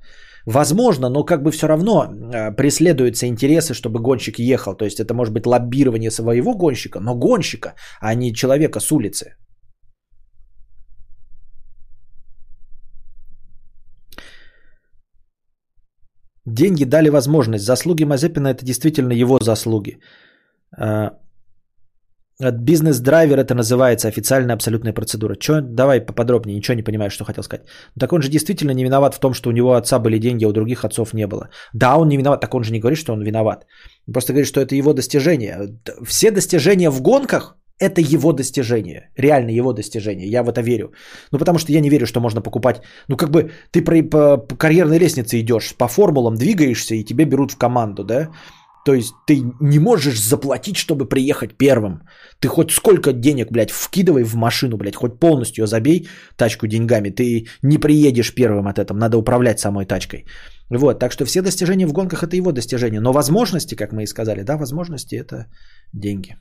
[0.46, 4.74] Возможно, но как бы все равно э, преследуются интересы, чтобы гонщик ехал.
[4.76, 9.34] То есть это может быть лоббирование своего гонщика, но гонщика, а не человека с улицы.
[16.54, 17.64] Деньги дали возможность.
[17.64, 19.98] Заслуги Мазепина это действительно его заслуги.
[20.76, 21.12] А,
[22.40, 25.36] бизнес-драйвер это называется официальная абсолютная процедура.
[25.36, 27.66] Че, давай поподробнее, ничего не понимаю, что хотел сказать.
[27.98, 30.48] Так он же действительно не виноват в том, что у него отца были деньги, а
[30.48, 31.48] у других отцов не было.
[31.74, 33.66] Да, он не виноват, так он же не говорит, что он виноват.
[34.12, 35.78] Просто говорит, что это его достижение.
[36.06, 39.10] Все достижения в гонках– это его достижение.
[39.16, 40.28] Реально его достижение.
[40.28, 40.92] Я в это верю.
[41.32, 42.82] Ну, потому что я не верю, что можно покупать.
[43.08, 47.52] Ну, как бы ты по, по, карьерной лестнице идешь, по формулам двигаешься, и тебе берут
[47.52, 48.28] в команду, да?
[48.84, 52.02] То есть ты не можешь заплатить, чтобы приехать первым.
[52.40, 57.10] Ты хоть сколько денег, блядь, вкидывай в машину, блядь, хоть полностью забей тачку деньгами.
[57.10, 58.98] Ты не приедешь первым от этого.
[58.98, 60.24] Надо управлять самой тачкой.
[60.70, 63.00] Вот, так что все достижения в гонках это его достижения.
[63.00, 65.46] Но возможности, как мы и сказали, да, возможности это
[65.92, 66.36] деньги.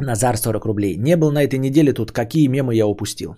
[0.00, 0.96] Назар 40 рублей.
[0.96, 2.12] Не был на этой неделе тут.
[2.12, 3.36] Какие мемы я упустил?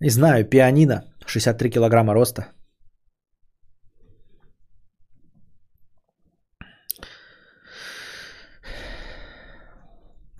[0.00, 2.46] Не знаю, пианино, 63 килограмма роста.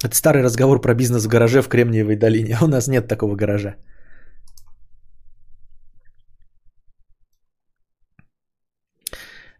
[0.02, 2.56] Это старый разговор про бизнес в гараже в Кремниевой долине.
[2.62, 3.76] У нас нет такого гаража.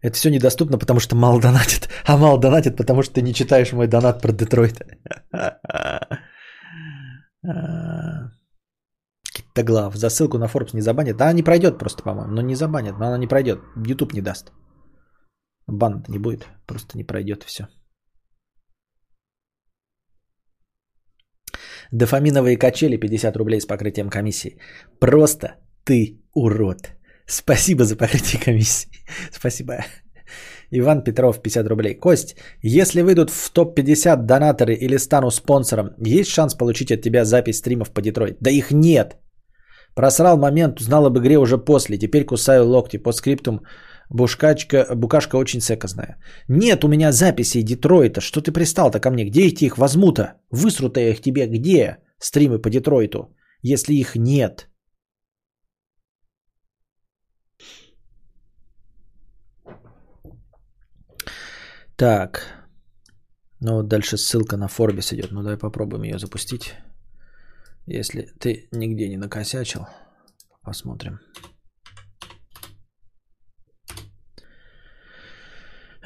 [0.01, 1.89] Это все недоступно, потому что мало донатит.
[2.05, 4.81] А мало донатит, потому что ты не читаешь мой донат про Детройт.
[9.33, 9.95] Китоглав.
[9.95, 11.17] За ссылку на Forbes не забанят.
[11.17, 12.33] Да, не пройдет просто, по-моему.
[12.33, 13.59] Но не забанят, но она не пройдет.
[13.87, 14.51] YouTube не даст.
[15.67, 16.47] Бан не будет.
[16.65, 17.67] Просто не пройдет все.
[21.91, 24.57] Дофаминовые качели 50 рублей с покрытием комиссии.
[24.99, 27.00] Просто ты урод.
[27.25, 28.89] Спасибо за покрытие комиссии.
[29.31, 29.85] Спасибо.
[30.71, 31.95] Иван Петров, 50 рублей.
[31.95, 37.57] Кость, если выйдут в топ-50 донаторы или стану спонсором, есть шанс получить от тебя запись
[37.57, 38.37] стримов по Детройт?
[38.39, 39.17] Да их нет.
[39.95, 41.97] Просрал момент, узнал об игре уже после.
[41.97, 42.97] Теперь кусаю локти.
[42.97, 43.61] По скриптум
[44.11, 46.17] Бушкачка, букашка очень секозная.
[46.49, 48.21] Нет у меня записей Детройта.
[48.21, 49.25] Что ты пристал-то ко мне?
[49.25, 50.33] Где их, их возьму-то?
[50.51, 51.97] Высру-то их тебе где?
[52.19, 53.33] Стримы по Детройту.
[53.61, 54.67] Если их нет.
[62.01, 62.39] Так.
[63.59, 65.31] Ну вот дальше ссылка на Forbes идет.
[65.31, 66.73] Ну давай попробуем ее запустить.
[67.85, 69.85] Если ты нигде не накосячил.
[70.63, 71.19] Посмотрим.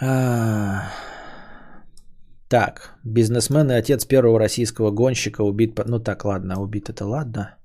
[0.01, 0.91] А...
[2.49, 5.79] Так, бизнесмен и отец первого российского гонщика убит...
[5.85, 7.57] Ну так, ладно, убит это ладно.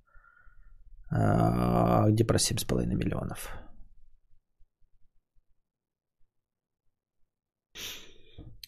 [1.10, 3.60] А, где про 7,5 миллионов?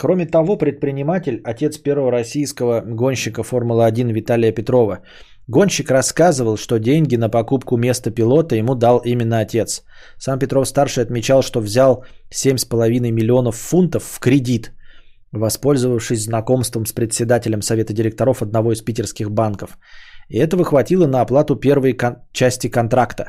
[0.03, 4.99] Кроме того, предприниматель, отец первого российского гонщика Формулы-1 Виталия Петрова,
[5.47, 9.85] гонщик рассказывал, что деньги на покупку места пилота ему дал именно отец.
[10.19, 12.05] Сам Петров-старший отмечал, что взял
[12.35, 14.73] 7,5 миллионов фунтов в кредит,
[15.31, 19.79] воспользовавшись знакомством с председателем совета директоров одного из питерских банков.
[20.29, 23.25] И этого хватило на оплату первой кон- части контракта.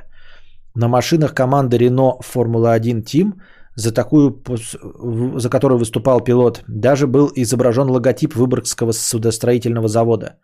[0.74, 3.34] На машинах команды Renault Формула-1 Team–
[3.76, 4.44] за такую,
[5.40, 10.40] за которую выступал пилот, даже был изображен логотип Выборгского судостроительного завода.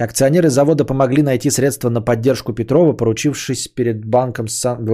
[0.00, 4.84] Акционеры завода помогли найти средства на поддержку Петрова, поручившись перед банком Сан...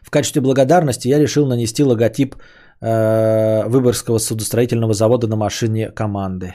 [0.00, 2.36] В качестве благодарности я решил нанести логотип
[2.80, 6.54] э, Выборгского судостроительного завода на машине команды.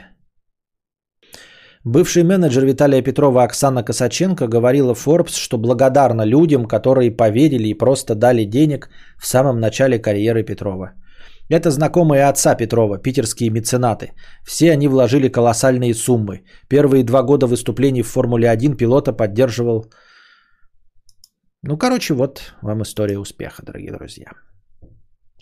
[1.84, 8.14] Бывший менеджер Виталия Петрова Оксана Косаченко говорила Forbes, что благодарна людям, которые поверили и просто
[8.14, 10.94] дали денег в самом начале карьеры Петрова.
[11.50, 14.14] Это знакомые отца Петрова, питерские меценаты.
[14.46, 16.44] Все они вложили колоссальные суммы.
[16.70, 19.86] Первые два года выступлений в Формуле-1 пилота поддерживал...
[21.64, 24.32] Ну, короче, вот вам история успеха, дорогие друзья.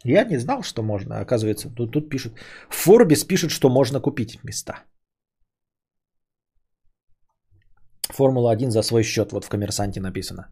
[0.06, 1.20] Я не знал, что можно.
[1.20, 2.34] Оказывается, тут, тут пишут...
[2.72, 4.84] Forbes пишет, что можно купить места.
[8.14, 10.49] Формула-1 за свой счет, вот в коммерсанте написано.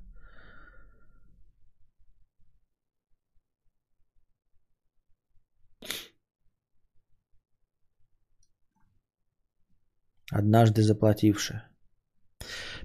[10.31, 11.61] Однажды заплативши.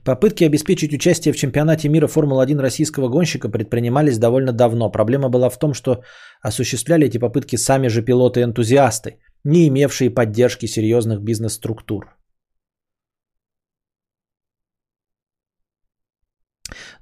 [0.05, 4.91] Попытки обеспечить участие в чемпионате мира Формулы-1 российского гонщика предпринимались довольно давно.
[4.91, 6.03] Проблема была в том, что
[6.41, 12.22] осуществляли эти попытки сами же пилоты-энтузиасты, не имевшие поддержки серьезных бизнес-структур.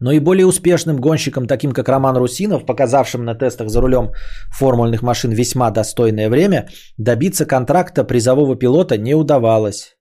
[0.00, 4.12] Но и более успешным гонщикам, таким как Роман Русинов, показавшим на тестах за рулем
[4.50, 9.96] формульных машин весьма достойное время, добиться контракта призового пилота не удавалось.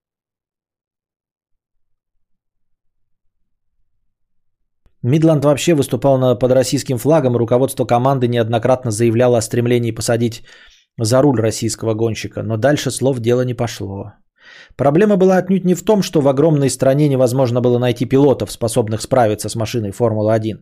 [5.02, 10.44] Мидланд вообще выступал под российским флагом, руководство команды неоднократно заявляло о стремлении посадить
[10.98, 14.14] за руль российского гонщика, но дальше слов дело не пошло.
[14.76, 19.02] Проблема была отнюдь не в том, что в огромной стране невозможно было найти пилотов, способных
[19.02, 20.60] справиться с машиной Формулы-1.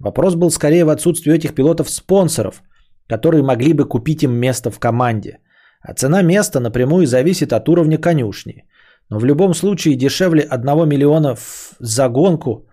[0.00, 2.62] Вопрос был скорее в отсутствии этих пилотов-спонсоров,
[3.08, 5.38] которые могли бы купить им место в команде.
[5.80, 8.64] А цена места напрямую зависит от уровня конюшни.
[9.10, 11.36] Но в любом случае дешевле 1 миллиона
[11.80, 12.68] за гонку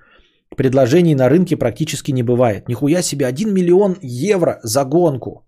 [0.57, 2.67] предложений на рынке практически не бывает.
[2.67, 5.44] Нихуя себе, 1 миллион евро за гонку.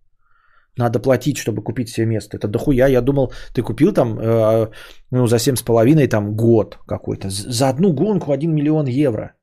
[0.78, 2.38] Надо платить, чтобы купить себе место.
[2.38, 2.88] Это дохуя.
[2.88, 4.68] Я думал, ты купил там э,
[5.12, 7.30] ну, за 7,5 там год какой-то.
[7.30, 9.34] За одну гонку 1 миллион евро.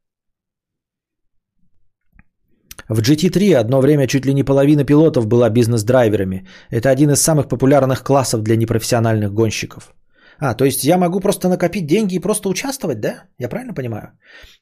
[2.88, 6.46] В GT3 одно время чуть ли не половина пилотов была бизнес-драйверами.
[6.70, 9.94] Это один из самых популярных классов для непрофессиональных гонщиков.
[10.38, 13.24] А, то есть я могу просто накопить деньги и просто участвовать, да?
[13.38, 14.12] Я правильно понимаю?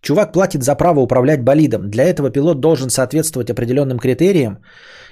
[0.00, 1.90] Чувак платит за право управлять болидом.
[1.90, 4.58] Для этого пилот должен соответствовать определенным критериям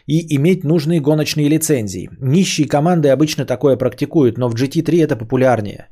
[0.07, 2.09] и иметь нужные гоночные лицензии.
[2.21, 5.89] Нищие команды обычно такое практикуют, но в GT3 это популярнее.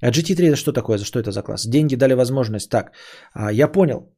[0.00, 0.98] А GT3 это что такое?
[0.98, 1.66] За что это за класс?
[1.66, 2.70] Деньги дали возможность.
[2.70, 2.92] Так,
[3.32, 4.12] а, я понял.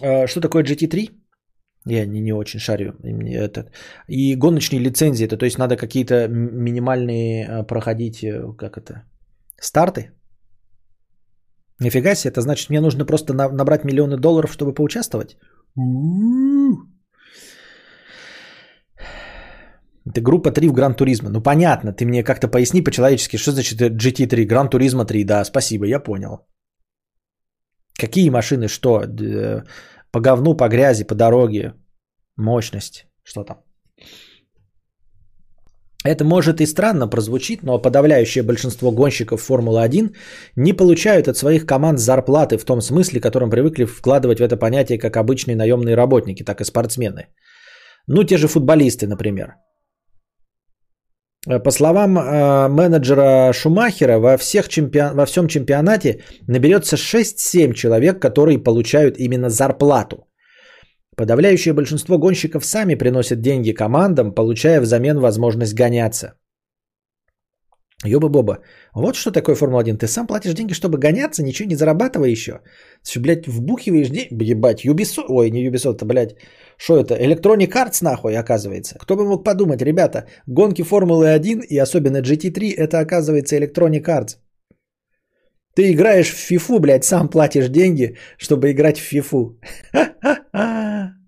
[0.00, 1.10] А, что такое GT3?
[1.86, 2.94] Я не, не очень шарю.
[3.02, 3.70] Этот.
[4.08, 9.04] И гоночные лицензии, это то есть надо какие-то минимальные а, проходить, э, как это,
[9.60, 10.10] старты?
[11.80, 15.36] Нифига себе, это значит, мне нужно просто набрать миллионы долларов, чтобы поучаствовать?
[20.06, 21.30] Это группа 3 в Гран Туризма.
[21.30, 25.86] Ну понятно, ты мне как-то поясни по-человечески, что значит GT3, Гран Туризма 3, да, спасибо,
[25.86, 26.46] я понял.
[27.98, 29.02] Какие машины, что?
[30.14, 31.72] По говну, по грязи, по дороге,
[32.36, 33.56] мощность, что там?
[36.04, 40.14] Это может и странно прозвучит, но подавляющее большинство гонщиков Формулы-1
[40.56, 44.98] не получают от своих команд зарплаты в том смысле, которым привыкли вкладывать в это понятие
[44.98, 47.26] как обычные наемные работники, так и спортсмены.
[48.06, 49.56] Ну, те же футболисты, например.
[51.46, 55.14] По словам э, менеджера Шумахера, во, всех чемпион...
[55.14, 60.26] во всем чемпионате наберется 6-7 человек, которые получают именно зарплату.
[61.16, 66.34] Подавляющее большинство гонщиков сами приносят деньги командам, получая взамен возможность гоняться.
[68.04, 68.58] Ёба-боба.
[68.94, 69.96] Вот что такое Формула-1.
[69.96, 72.60] Ты сам платишь деньги, чтобы гоняться, ничего не зарабатывая еще.
[73.02, 74.50] Ты, блядь, вбухиваешь деньги.
[74.50, 75.26] Ебать, Ubisoft.
[75.28, 76.36] Ой, не Ubisoft, это, блядь.
[76.76, 77.14] Что это?
[77.14, 78.98] Electronic Arts, нахуй, оказывается.
[78.98, 84.36] Кто бы мог подумать, ребята, гонки Формулы-1 и особенно GT3, это, оказывается, Electronic Arts.
[85.74, 89.58] Ты играешь в фифу, блядь, сам платишь деньги, чтобы играть в фифу.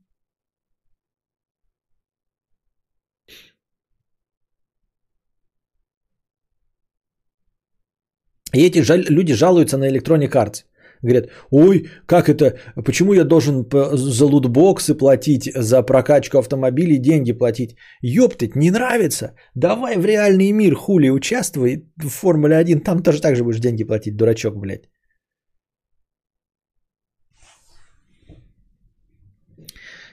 [8.56, 10.64] И эти жал- люди жалуются на Electronic Arts.
[11.02, 17.76] Говорят, ой, как это, почему я должен за лутбоксы платить, за прокачку автомобилей деньги платить?
[18.02, 19.34] Ёптать, не нравится?
[19.54, 23.84] Давай в реальный мир, хули, участвуй в Формуле 1, там тоже так же будешь деньги
[23.84, 24.88] платить, дурачок, блядь.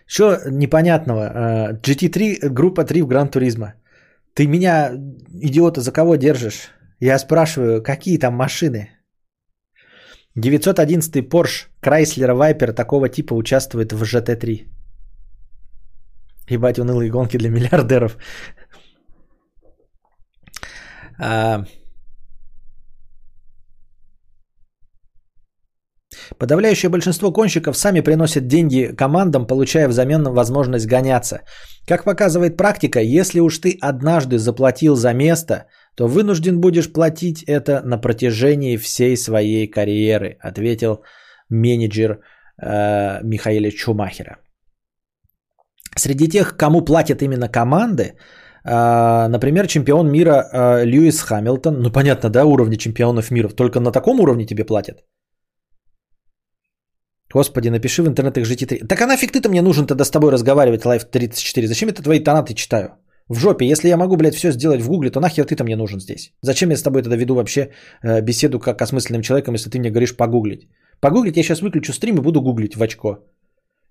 [0.06, 1.80] Что непонятного?
[1.82, 3.74] GT3, группа 3 в Гран Туризма.
[4.34, 4.92] Ты меня,
[5.42, 6.72] идиота, за кого держишь?
[7.06, 8.90] Я спрашиваю, какие там машины?
[10.36, 14.68] 911 Porsche Chrysler Viper такого типа участвует в GT3.
[16.48, 18.18] Ебать, унылые гонки для миллиардеров.
[21.20, 21.66] А...
[26.38, 31.42] Подавляющее большинство гонщиков сами приносят деньги командам, получая взамен возможность гоняться.
[31.86, 35.66] Как показывает практика, если уж ты однажды заплатил за место–
[35.96, 41.04] то вынужден будешь платить это на протяжении всей своей карьеры, ответил
[41.50, 42.20] менеджер
[42.62, 44.38] э, Михаила Чумахера.
[45.96, 52.30] Среди тех, кому платят именно команды, э, например, чемпион мира э, Льюис Хамилтон, ну понятно,
[52.30, 55.04] да, уровни чемпионов мира, только на таком уровне тебе платят.
[57.34, 58.88] Господи, напиши в интернетах GT3.
[58.88, 61.68] Так а нафиг ты-то мне нужен тогда с тобой разговаривать, Live 34?
[61.68, 62.90] Зачем это твои донаты читаю?
[63.30, 63.66] В жопе.
[63.66, 66.34] Если я могу, блядь, все сделать в гугле, то нахер ты-то мне нужен здесь?
[66.42, 67.70] Зачем я с тобой тогда веду вообще
[68.04, 70.68] э, беседу как осмысленным человеком, если ты мне говоришь погуглить?
[71.00, 73.18] Погуглить я сейчас выключу стрим и буду гуглить в очко.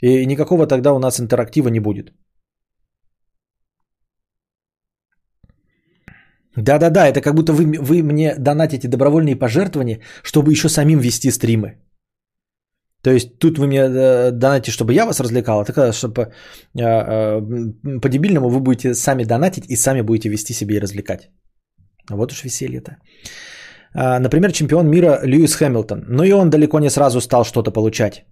[0.02, 2.12] И никакого тогда у нас интерактива не будет.
[6.56, 11.78] Да-да-да, это как будто вы, вы мне донатите добровольные пожертвования, чтобы еще самим вести стримы.
[13.02, 16.82] То есть тут вы мне э, донатите, чтобы я вас развлекал, а так, чтобы э,
[16.82, 17.40] э,
[18.00, 21.30] по-дебильному вы будете сами донатить и сами будете вести себе и развлекать.
[22.10, 22.96] Вот уж веселье-то.
[23.94, 26.04] А, например, чемпион мира Льюис Хэмилтон.
[26.08, 28.24] Но и он далеко не сразу стал что-то получать.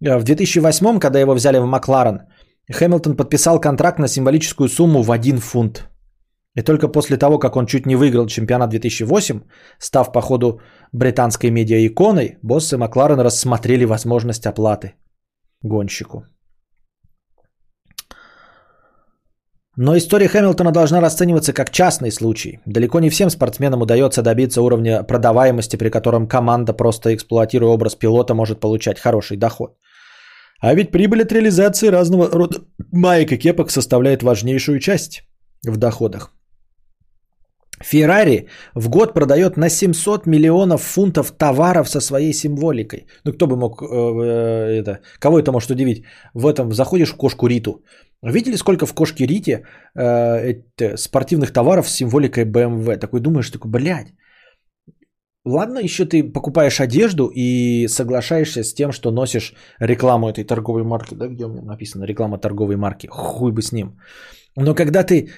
[0.00, 2.20] В 2008, когда его взяли в Макларен,
[2.70, 5.88] Хэмилтон подписал контракт на символическую сумму в 1 фунт.
[6.56, 9.40] И только после того, как он чуть не выиграл чемпионат 2008,
[9.78, 10.60] став по ходу
[10.92, 14.94] британской медиа-иконой, боссы Макларен рассмотрели возможность оплаты
[15.62, 16.24] гонщику.
[19.78, 22.60] Но история Хэмилтона должна расцениваться как частный случай.
[22.64, 28.34] Далеко не всем спортсменам удается добиться уровня продаваемости, при котором команда, просто эксплуатируя образ пилота,
[28.34, 29.76] может получать хороший доход.
[30.60, 32.60] А ведь прибыль от реализации разного рода
[32.92, 35.22] маек и кепок составляет важнейшую часть
[35.62, 36.35] в доходах.
[37.84, 43.06] Феррари в год продает на 700 миллионов фунтов товаров со своей символикой.
[43.24, 46.04] Ну, кто бы мог, э, э, это, кого это может удивить?
[46.34, 47.84] В этом заходишь в кошку Риту.
[48.22, 49.62] Видели, сколько в кошке Рите
[49.94, 52.96] э, это, спортивных товаров с символикой BMW?
[52.96, 54.14] Такой думаешь, такой, блядь.
[55.44, 61.14] Ладно, еще ты покупаешь одежду и соглашаешься с тем, что носишь рекламу этой торговой марки.
[61.14, 63.06] Да, где у меня написано реклама торговой марки?
[63.06, 64.00] Хуй бы с ним.
[64.56, 65.28] Но когда ты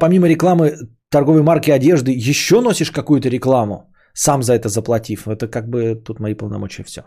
[0.00, 0.76] помимо рекламы
[1.10, 6.20] торговой марки одежды еще носишь какую-то рекламу, сам за это заплатив, это как бы тут
[6.20, 7.02] мои полномочия все.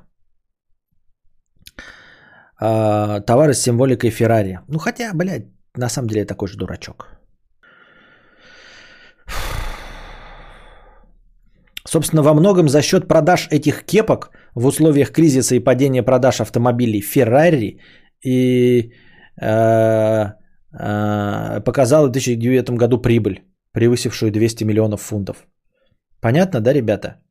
[2.59, 4.59] А, товары с символикой Феррари.
[4.67, 7.07] Ну хотя, блядь, на самом деле я такой же дурачок.
[11.87, 17.01] Собственно, во многом за счет продаж этих кепок в условиях кризиса и падения продаж автомобилей
[17.01, 17.79] Ferrari
[18.23, 18.93] и
[19.41, 20.25] э,
[20.71, 25.47] э, показала в 2009 году прибыль превысившую 200 миллионов фунтов.
[26.21, 27.21] Понятно, да, ребята?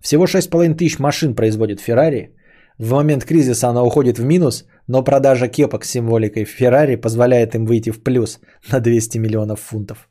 [0.00, 2.34] Всего 6,5 тысяч машин производит Ferrari.
[2.78, 7.66] В момент кризиса она уходит в минус, но продажа кепок с символикой Ferrari позволяет им
[7.66, 8.40] выйти в плюс
[8.72, 10.08] на 200 миллионов фунтов.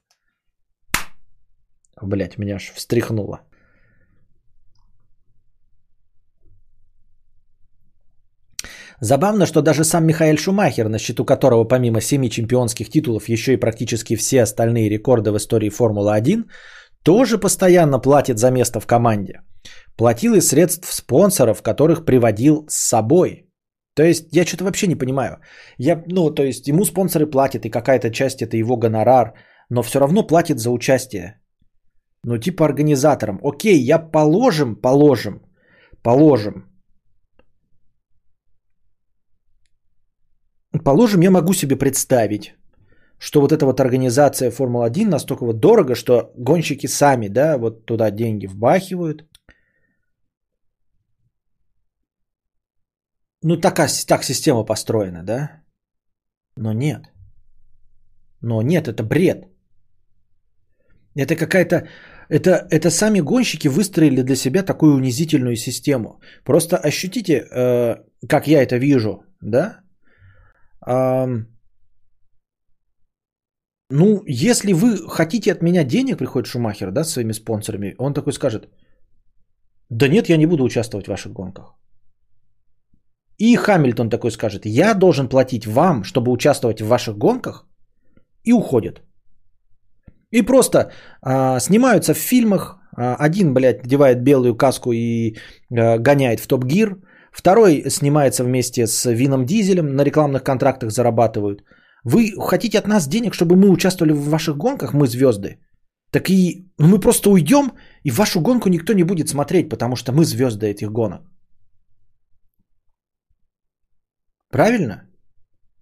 [2.01, 3.46] Блять, меня аж встряхнуло.
[8.99, 13.59] Забавно, что даже сам Михаил Шумахер, на счету которого помимо семи чемпионских титулов еще и
[13.59, 16.45] практически все остальные рекорды в истории Формулы-1,
[17.03, 19.41] тоже постоянно платит за место в команде.
[19.97, 23.47] Платил из средств спонсоров, которых приводил с собой.
[23.95, 25.37] То есть я что-то вообще не понимаю.
[25.77, 29.33] Я, ну, то есть ему спонсоры платят, и какая-то часть это его гонорар,
[29.69, 31.39] но все равно платит за участие.
[32.23, 33.39] Ну, типа организаторам.
[33.43, 35.41] Окей, я положим, положим,
[36.03, 36.65] положим,
[40.83, 42.55] Положим, я могу себе представить,
[43.19, 48.11] что вот эта вот организация Формула-1 настолько вот дорого, что гонщики сами, да, вот туда
[48.11, 49.23] деньги вбахивают.
[53.43, 53.75] Ну, так,
[54.07, 55.63] так система построена, да?
[56.57, 57.01] Но нет.
[58.41, 59.45] Но нет, это бред.
[61.15, 61.87] Это какая-то...
[62.29, 66.19] Это, это сами гонщики выстроили для себя такую унизительную систему.
[66.43, 67.95] Просто ощутите, э,
[68.27, 69.79] как я это вижу, да?
[73.89, 78.33] Ну, если вы хотите от меня денег, приходит Шумахер, да, с своими спонсорами, он такой
[78.33, 78.69] скажет,
[79.89, 81.75] да нет, я не буду участвовать в ваших гонках.
[83.37, 87.65] И Хамильтон такой скажет, я должен платить вам, чтобы участвовать в ваших гонках,
[88.43, 89.01] и уходит.
[90.31, 90.91] И просто
[91.21, 95.37] а, снимаются в фильмах, а, один, блядь, надевает белую каску и
[95.71, 96.97] а, гоняет в топ-гир,
[97.37, 101.63] Второй снимается вместе с Вином Дизелем, на рекламных контрактах зарабатывают.
[102.03, 105.59] Вы хотите от нас денег, чтобы мы участвовали в ваших гонках, мы звезды?
[106.11, 107.71] Так и ну, мы просто уйдем,
[108.03, 111.21] и вашу гонку никто не будет смотреть, потому что мы звезды этих гонок.
[114.51, 115.03] Правильно?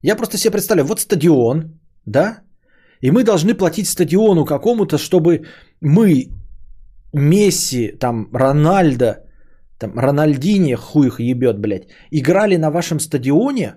[0.02, 2.44] Я просто себе представляю, вот стадион, да?
[3.02, 5.46] И мы должны платить стадиону какому-то, чтобы
[5.82, 6.32] мы,
[7.14, 9.25] Месси, там, Рональдо,
[9.80, 13.76] там Рональдини, хуй их ебет, блядь, играли на вашем стадионе,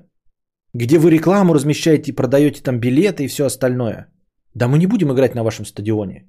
[0.74, 4.06] где вы рекламу размещаете, продаете там билеты и все остальное.
[4.54, 6.26] Да мы не будем играть на вашем стадионе.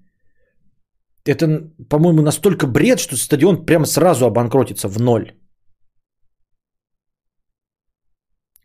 [1.25, 5.33] Это, по-моему, настолько бред, что стадион прямо сразу обанкротится в ноль.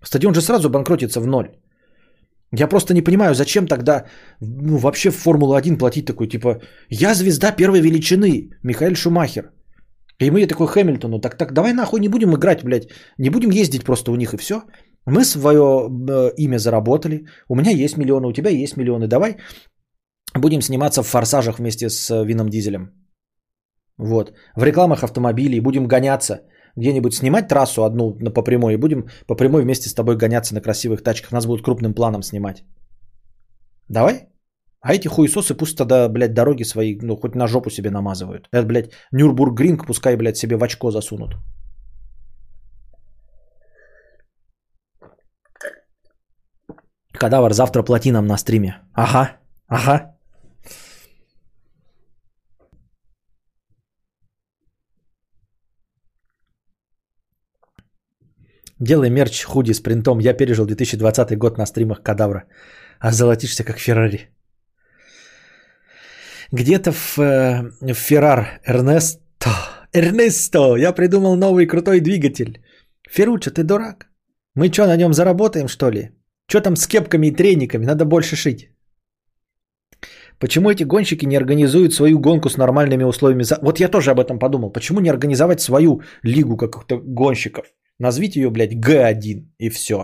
[0.03, 1.49] Стадион же сразу обанкротится в ноль.
[2.59, 4.05] Я просто не понимаю, зачем тогда
[4.41, 9.54] ну, вообще в Формулу-1 платить такой, типа, я звезда первой величины, Михаил Шумахер.
[10.25, 12.89] И мы такой Хэмилтону, так, так давай нахуй не будем играть, блядь,
[13.19, 14.63] не будем ездить просто у них и все.
[15.07, 19.37] Мы свое э, имя заработали, у меня есть миллионы, у тебя есть миллионы, давай
[20.35, 22.91] будем сниматься в форсажах вместе с э, Вином Дизелем.
[23.99, 24.33] Вот.
[24.57, 26.41] В рекламах автомобилей будем гоняться.
[26.77, 30.61] Где-нибудь снимать трассу одну по прямой и будем по прямой вместе с тобой гоняться на
[30.61, 31.33] красивых тачках.
[31.33, 32.65] Нас будут крупным планом снимать.
[33.89, 34.34] Давай?
[34.85, 38.49] А эти хуесосы пусть тогда, блядь, дороги свои, ну, хоть на жопу себе намазывают.
[38.53, 41.37] Это, блядь, Нюрбургринг пускай, блядь, себе в очко засунут.
[47.13, 48.83] Кадавр, завтра плати нам на стриме.
[48.93, 49.39] Ага,
[49.69, 50.15] ага.
[58.81, 60.19] Делай мерч худи с принтом.
[60.19, 62.45] Я пережил 2020 год на стримах Кадавра.
[63.01, 64.34] А золотишься как Феррари.
[66.55, 69.51] Где-то в, э, в Феррар Эрнесто.
[69.93, 70.77] Эрнесто!
[70.77, 72.63] Я придумал новый крутой двигатель.
[73.11, 74.07] Ферруча, ты дурак?
[74.55, 76.11] Мы что, на нем заработаем, что ли?
[76.47, 77.87] Что там с кепками и трениками?
[77.87, 78.71] Надо больше шить.
[80.39, 83.45] Почему эти гонщики не организуют свою гонку с нормальными условиями?
[83.63, 84.71] Вот я тоже об этом подумал.
[84.71, 87.67] Почему не организовать свою лигу каких-то гонщиков?
[87.99, 89.97] Назовите ее, блядь, Г1 и все.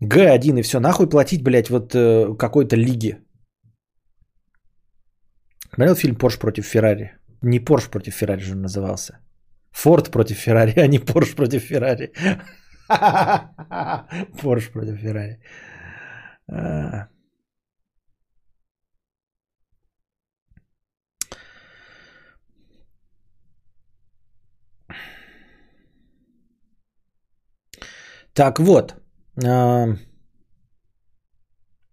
[0.00, 0.78] Г1 и все.
[0.78, 3.18] Нахуй платить, блядь, вот э, какой-то лиге.
[5.74, 7.10] Смотрел фильм Порш против Феррари?
[7.42, 9.18] Не Порш против Феррари же назывался.
[9.70, 12.12] Форд против Феррари, а не Порш против Феррари.
[14.42, 15.38] Порш против Феррари.
[16.48, 17.08] А.
[28.34, 28.94] Так вот,
[29.44, 29.96] э,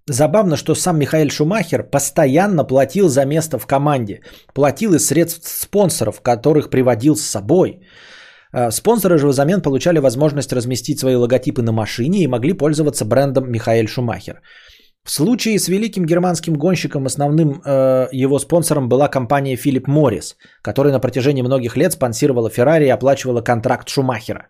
[0.08, 4.22] забавно, что сам Михаил Шумахер постоянно платил за место в команде.
[4.54, 7.82] Платил из средств спонсоров, которых приводил с собой.
[8.54, 13.52] Э, спонсоры же взамен получали возможность разместить свои логотипы на машине и могли пользоваться брендом
[13.52, 14.42] Михаил Шумахер.
[15.04, 20.92] В случае с великим германским гонщиком основным э, его спонсором была компания Филипп Моррис, которая
[20.92, 24.48] на протяжении многих лет спонсировала Феррари и оплачивала контракт Шумахера.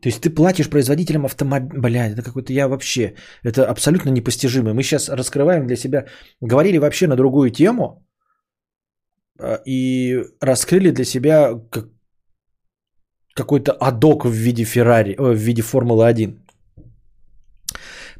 [0.00, 2.12] То есть ты платишь производителям автомобиля.
[2.12, 3.14] Это какой-то я вообще...
[3.44, 4.74] Это абсолютно непостижимо.
[4.74, 6.06] Мы сейчас раскрываем для себя...
[6.40, 8.06] Говорили вообще на другую тему
[9.38, 11.88] а, и раскрыли для себя как...
[13.34, 16.38] какой-то адок в виде Феррари, в виде Формулы-1.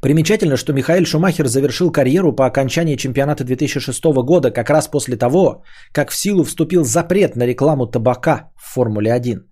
[0.01, 5.63] Примечательно, что Михаил Шумахер завершил карьеру по окончании чемпионата 2006 года как раз после того,
[5.91, 9.48] как в силу вступил запрет на рекламу табака в Формуле 1.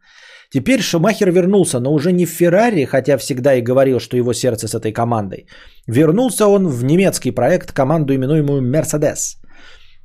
[0.50, 4.68] Теперь Шумахер вернулся, но уже не в Феррари, хотя всегда и говорил, что его сердце
[4.68, 5.48] с этой командой.
[5.88, 9.38] Вернулся он в немецкий проект, команду именуемую Мерседес,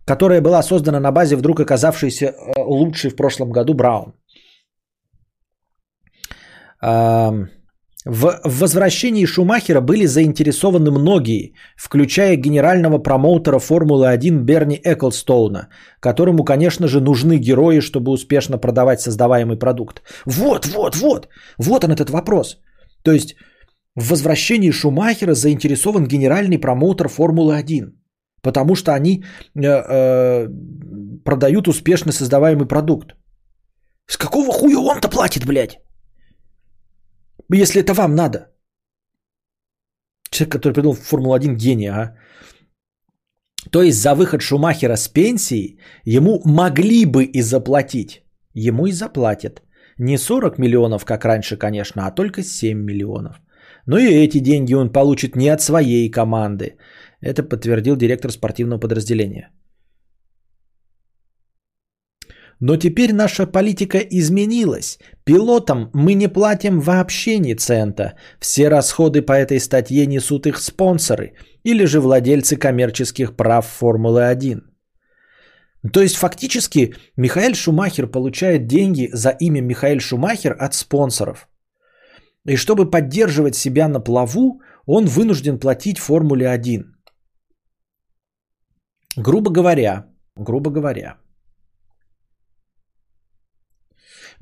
[0.04, 4.14] которая была создана на базе вдруг оказавшейся э, лучшей в прошлом году Браун.
[8.04, 15.68] В возвращении Шумахера были заинтересованы многие, включая генерального промоутера Формулы-1 Берни Эклстоуна,
[16.00, 20.02] которому, конечно же, нужны герои, чтобы успешно продавать создаваемый продукт.
[20.26, 22.58] Вот, вот, вот, вот он этот вопрос.
[23.04, 23.36] То есть
[23.94, 27.92] в возвращении Шумахера заинтересован генеральный промоутер Формулы-1,
[28.42, 29.24] потому что они
[29.54, 30.48] э, э,
[31.24, 33.14] продают успешно создаваемый продукт.
[34.08, 35.78] С какого хуя он-то платит, блядь?
[37.52, 38.38] Если это вам надо.
[40.30, 42.16] Человек, который придумал Формулу-1, гений, а?
[43.70, 48.22] То есть за выход Шумахера с пенсии ему могли бы и заплатить.
[48.54, 49.62] Ему и заплатят.
[49.98, 53.40] Не 40 миллионов, как раньше, конечно, а только 7 миллионов.
[53.86, 56.76] Но и эти деньги он получит не от своей команды.
[57.20, 59.50] Это подтвердил директор спортивного подразделения.
[62.60, 64.98] Но теперь наша политика изменилась.
[65.24, 68.14] Пилотам мы не платим вообще ни цента.
[68.40, 74.62] Все расходы по этой статье несут их спонсоры или же владельцы коммерческих прав Формулы-1.
[75.92, 81.48] То есть фактически Михаил Шумахер получает деньги за имя Михаил Шумахер от спонсоров.
[82.44, 86.96] И чтобы поддерживать себя на плаву, он вынужден платить Формуле 1.
[89.16, 91.18] Грубо говоря, грубо говоря,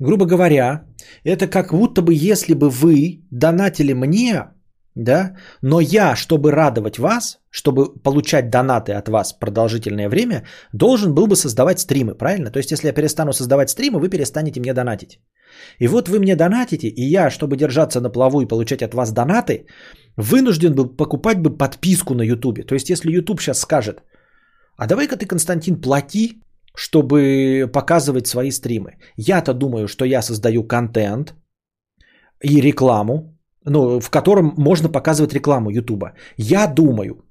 [0.01, 0.85] Грубо говоря,
[1.23, 4.45] это как будто бы если бы вы донатили мне
[4.95, 11.27] да, но я, чтобы радовать вас, чтобы получать донаты от вас продолжительное время, должен был
[11.27, 12.51] бы создавать стримы, правильно?
[12.51, 15.19] То есть, если я перестану создавать стримы, вы перестанете мне донатить.
[15.79, 19.11] И вот вы мне донатите, и я, чтобы держаться на плаву и получать от вас
[19.11, 19.65] донаты,
[20.17, 22.67] вынужден был покупать бы подписку на YouTube.
[22.67, 24.03] То есть, если YouTube сейчас скажет,
[24.77, 26.41] а давай-ка ты, Константин, плати,
[26.75, 28.97] чтобы показывать свои стримы.
[29.17, 31.35] Я-то думаю, что я создаю контент
[32.43, 36.13] и рекламу, ну, в котором можно показывать рекламу Ютуба.
[36.37, 37.25] Я думаю,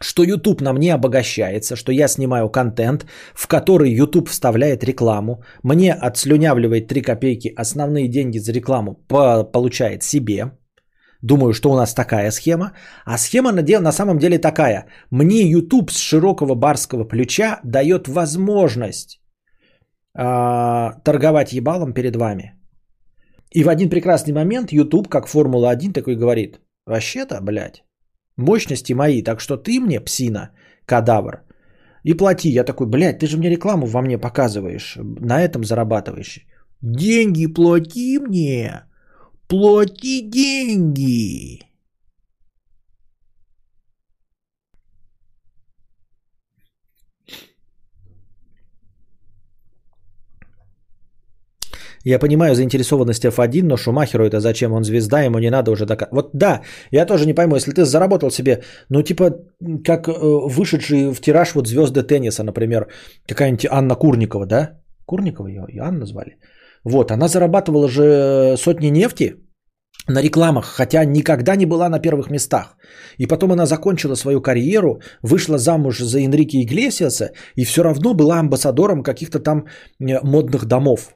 [0.00, 5.92] что YouTube на мне обогащается, что я снимаю контент, в который YouTube вставляет рекламу, мне
[5.94, 8.94] отслюнявливает 3 копейки, основные деньги за рекламу
[9.52, 10.50] получает себе.
[11.24, 12.72] Думаю, что у нас такая схема.
[13.06, 14.86] А схема на, на самом деле такая.
[15.10, 19.20] Мне YouTube с широкого барского плеча дает возможность
[20.18, 22.52] э, торговать ебалом перед вами.
[23.54, 27.84] И в один прекрасный момент YouTube, как Формула-1, такой говорит, вообще-то, блядь,
[28.36, 30.50] мощности мои, так что ты мне, псина,
[30.86, 31.40] кадавр,
[32.02, 32.50] и плати.
[32.50, 36.40] Я такой, блядь, ты же мне рекламу во мне показываешь, на этом зарабатываешь.
[36.82, 38.82] Деньги плати мне,
[39.48, 41.60] плати деньги.
[52.06, 54.72] Я понимаю заинтересованность F1, но Шумахеру это зачем?
[54.72, 56.12] Он звезда, ему не надо уже доказывать.
[56.12, 59.30] Вот да, я тоже не пойму, если ты заработал себе, ну типа
[59.84, 62.88] как э, вышедший в тираж вот звезды тенниса, например,
[63.26, 64.80] какая-нибудь Анна Курникова, да?
[65.06, 66.36] Курникова ее и Анна звали.
[66.84, 69.36] Вот, она зарабатывала же сотни нефти
[70.08, 72.76] на рекламах, хотя никогда не была на первых местах.
[73.18, 78.38] И потом она закончила свою карьеру, вышла замуж за Энрике Иглесиаса и все равно была
[78.38, 79.64] амбассадором каких-то там
[80.00, 81.14] э, модных домов.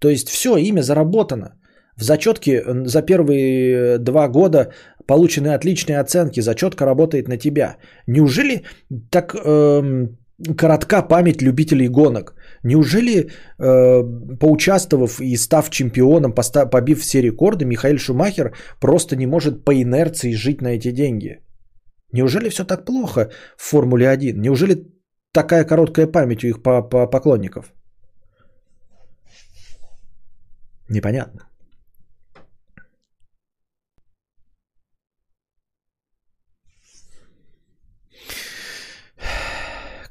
[0.00, 1.54] То есть все, имя заработано.
[1.96, 4.72] В зачетке за первые два года
[5.06, 7.76] получены отличные оценки, зачетка работает на тебя.
[8.08, 8.64] Неужели
[9.10, 10.08] так э,
[10.56, 12.34] коротка память любителей гонок?
[12.62, 19.64] Неужели, э, поучаствовав и став чемпионом, постав, побив все рекорды, Михаил Шумахер просто не может
[19.64, 21.40] по инерции жить на эти деньги?
[22.12, 24.40] Неужели все так плохо в Формуле 1?
[24.40, 24.86] Неужели
[25.32, 27.72] такая короткая память у их поклонников?
[30.88, 31.40] Непонятно.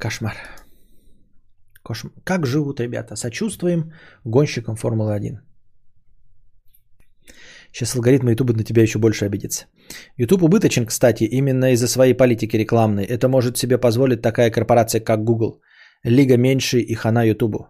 [0.04, 0.36] Кошмар.
[1.82, 2.14] Кошмар.
[2.26, 3.16] Как живут ребята?
[3.16, 3.94] Сочувствуем
[4.26, 5.38] гонщикам Формулы-1.
[7.72, 9.66] Сейчас алгоритмы YouTube на тебя еще больше обидится.
[10.18, 13.06] YouTube убыточен, кстати, именно из-за своей политики рекламной.
[13.06, 15.62] Это может себе позволить такая корпорация, как Google.
[16.04, 17.68] Лига меньше и хана YouTube.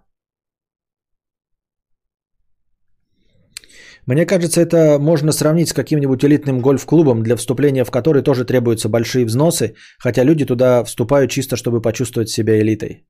[4.05, 8.89] Мне кажется, это можно сравнить с каким-нибудь элитным гольф-клубом, для вступления в который тоже требуются
[8.89, 13.05] большие взносы, хотя люди туда вступают чисто, чтобы почувствовать себя элитой.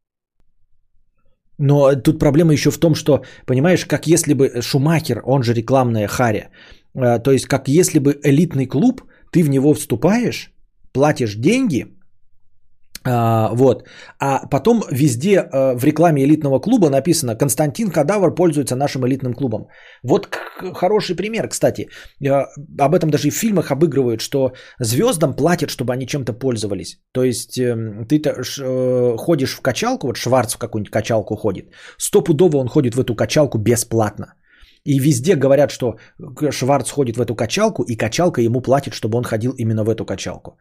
[1.57, 6.07] Но тут проблема еще в том, что, понимаешь, как если бы Шумахер, он же рекламная
[6.07, 6.49] Харя,
[6.95, 10.51] э, то есть как если бы элитный клуб, ты в него вступаешь,
[10.91, 11.87] платишь деньги,
[13.05, 13.83] а, вот.
[14.19, 19.67] А потом везде а, в рекламе элитного клуба написано Константин Кадавр пользуется нашим элитным клубом.
[20.03, 20.27] Вот
[20.73, 21.89] хороший пример, кстати.
[22.27, 22.47] А,
[22.79, 26.99] об этом даже и в фильмах обыгрывают, что звездам платят, чтобы они чем-то пользовались.
[27.11, 31.65] То есть эм, ты э, ходишь в качалку, вот Шварц в какую-нибудь качалку ходит,
[31.97, 34.35] стопудово он ходит в эту качалку бесплатно.
[34.85, 35.95] И везде говорят, что
[36.51, 40.05] Шварц ходит в эту качалку, и качалка ему платит, чтобы он ходил именно в эту
[40.05, 40.57] качалку.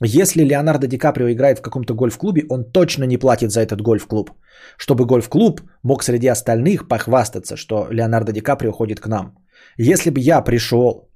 [0.00, 4.30] Если Леонардо Ди Каприо играет в каком-то гольф-клубе, он точно не платит за этот гольф-клуб.
[4.78, 9.34] Чтобы гольф-клуб мог среди остальных похвастаться, что Леонардо Ди Каприо ходит к нам.
[9.76, 11.10] Если бы я пришел,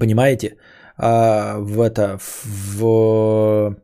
[0.00, 0.56] понимаете,
[0.96, 2.18] а, в это,
[2.78, 3.76] в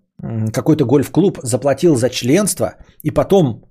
[0.52, 3.69] какой-то гольф-клуб, заплатил за членство, и потом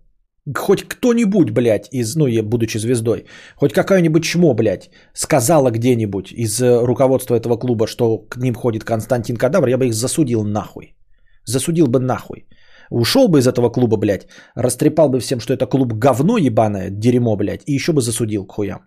[0.56, 6.62] хоть кто-нибудь, блядь, из, ну, я будучи звездой, хоть какая-нибудь чмо, блядь, сказала где-нибудь из
[6.62, 10.96] э, руководства этого клуба, что к ним ходит Константин Кадавр, я бы их засудил нахуй.
[11.46, 12.48] Засудил бы нахуй.
[12.92, 17.36] Ушел бы из этого клуба, блядь, растрепал бы всем, что это клуб говно ебаное, дерьмо,
[17.36, 18.80] блядь, и еще бы засудил к хуям.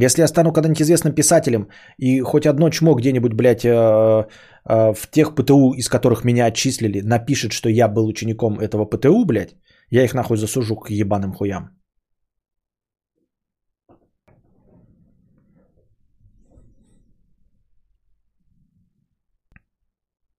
[0.00, 4.26] Если я стану когда-нибудь известным писателем, и хоть одно чмо где-нибудь, блядь, э,
[4.68, 9.56] в тех ПТУ, из которых меня отчислили, напишет, что я был учеником этого ПТУ, блядь,
[9.90, 11.70] я их нахуй засужу к ебаным хуям.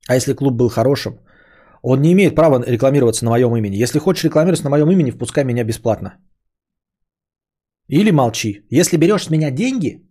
[0.07, 1.19] А если клуб был хорошим,
[1.83, 3.81] он не имеет права рекламироваться на моем имени.
[3.81, 6.17] Если хочешь рекламироваться на моем имени, впускай меня бесплатно.
[7.87, 8.65] Или молчи.
[8.69, 10.03] Если берешь с меня деньги,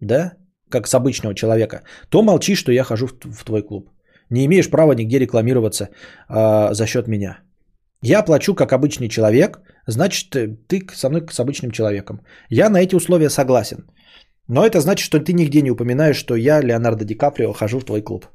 [0.00, 0.36] да,
[0.74, 3.90] как с обычного человека, то молчи, что я хожу в, твой клуб.
[4.30, 7.38] Не имеешь права нигде рекламироваться э, за счет меня.
[8.02, 10.30] Я плачу как обычный человек, значит,
[10.66, 12.20] ты со мной с обычным человеком.
[12.50, 13.78] Я на эти условия согласен.
[14.48, 17.84] Но это значит, что ты нигде не упоминаешь, что я, Леонардо Ди Каприо, хожу в
[17.84, 18.26] твой клуб.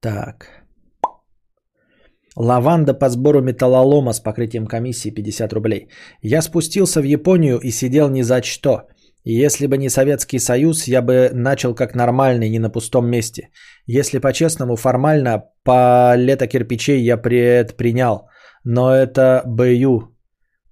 [0.00, 0.65] Так.
[2.36, 5.88] Лаванда по сбору металлолома с покрытием комиссии 50 рублей.
[6.22, 8.82] Я спустился в Японию и сидел ни за что.
[9.24, 13.48] Если бы не Советский Союз, я бы начал как нормальный, не на пустом месте.
[13.86, 18.28] Если по-честному, формально, палета кирпичей я предпринял.
[18.64, 20.14] Но это БЮ,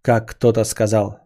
[0.03, 1.24] как кто-то сказал.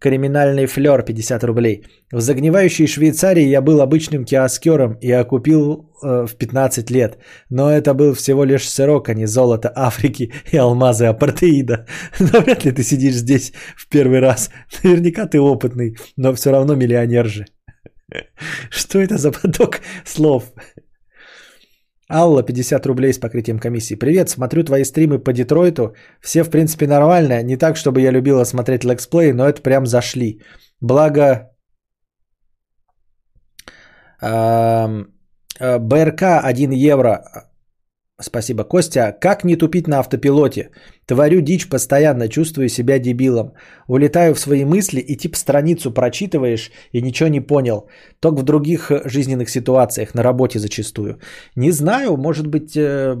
[0.00, 1.84] Криминальный флер 50 рублей.
[2.12, 7.18] В загнивающей Швейцарии я был обычным киоскером и окупил э, в 15 лет.
[7.50, 11.86] Но это был всего лишь сырок, а не золото Африки и алмазы апартеида.
[12.20, 14.50] Но вряд ли ты сидишь здесь в первый раз.
[14.84, 17.46] Наверняка ты опытный, но все равно миллионер же.
[18.70, 20.52] Что это за поток слов?
[22.10, 23.94] Алла, 50 рублей с покрытием комиссии.
[23.94, 25.94] Привет, смотрю твои стримы по Детройту.
[26.20, 27.42] Все, в принципе, нормально.
[27.42, 30.40] Не так, чтобы я любила смотреть лексплей, но это прям зашли.
[30.80, 31.50] Благо,
[34.22, 35.04] э,
[35.60, 37.47] БРК 1 евро.
[38.20, 38.64] Спасибо.
[38.64, 40.70] Костя, как не тупить на автопилоте?
[41.06, 43.52] Творю дичь постоянно, чувствую себя дебилом.
[43.86, 47.88] Улетаю в свои мысли и тип страницу прочитываешь и ничего не понял.
[48.20, 51.20] Только в других э, жизненных ситуациях, на работе зачастую.
[51.54, 53.14] Не знаю, может быть, э,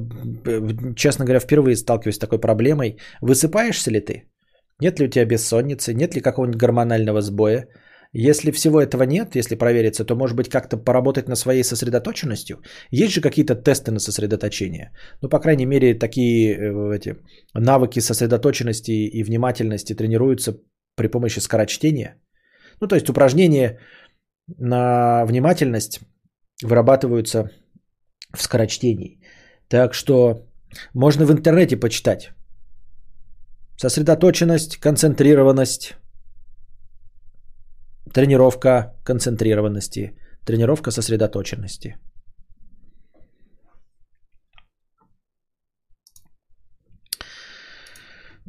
[0.96, 2.96] честно говоря, впервые сталкиваюсь с такой проблемой.
[3.20, 4.24] Высыпаешься ли ты?
[4.80, 5.94] Нет ли у тебя бессонницы?
[5.94, 7.68] Нет ли какого-нибудь гормонального сбоя?
[8.12, 12.56] Если всего этого нет, если провериться, то может быть как-то поработать на своей сосредоточенностью.
[12.90, 14.92] Есть же какие-то тесты на сосредоточение.
[15.20, 17.16] Ну, по крайней мере, такие э, эти,
[17.54, 20.56] навыки сосредоточенности и внимательности тренируются
[20.96, 22.16] при помощи скорочтения.
[22.80, 23.78] Ну, то есть упражнения
[24.58, 26.00] на внимательность
[26.64, 27.50] вырабатываются
[28.34, 29.20] в скорочтении.
[29.68, 30.46] Так что
[30.94, 32.30] можно в интернете почитать.
[33.76, 35.94] Сосредоточенность, концентрированность–
[38.12, 40.12] Тренировка концентрированности.
[40.44, 41.96] Тренировка сосредоточенности.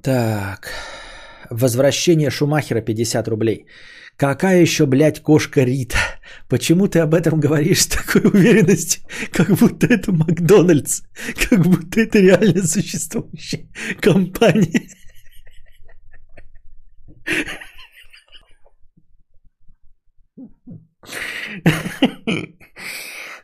[0.03, 0.69] Так.
[1.49, 3.65] Возвращение Шумахера 50 рублей.
[4.17, 5.97] Какая еще, блядь, кошка Рита?
[6.49, 11.01] Почему ты об этом говоришь с такой уверенностью, как будто это Макдональдс,
[11.49, 13.69] как будто это реально существующая
[14.01, 14.89] компания?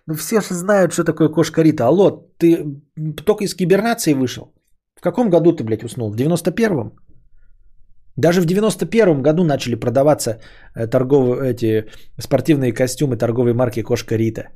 [0.07, 1.87] Ну все же знают, что такое кошка Рита.
[1.87, 2.63] Алло, ты
[3.25, 4.53] только из кибернации вышел?
[4.95, 6.11] В каком году ты, блядь, уснул?
[6.11, 6.91] В 91-м?
[8.17, 10.39] Даже в 91-м году начали продаваться
[10.75, 14.49] э, торговые, эти спортивные костюмы торговой марки Кошка Рита.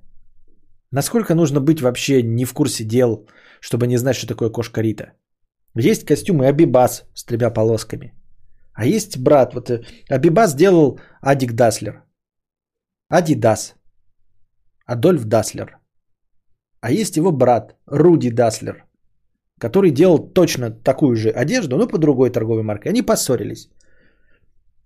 [0.91, 3.27] Насколько нужно быть вообще не в курсе дел,
[3.59, 5.13] чтобы не знать, что такое Кошка Рита?
[5.75, 8.13] Есть костюмы Абибас с тремя полосками.
[8.73, 12.03] А есть брат, вот э, Абибас делал Адик Даслер.
[13.11, 13.75] Адидас.
[14.85, 15.79] Адольф Даслер.
[16.79, 18.85] А есть его брат Руди Даслер,
[19.59, 22.89] который делал точно такую же одежду, но по другой торговой марке.
[22.89, 23.69] Они поссорились.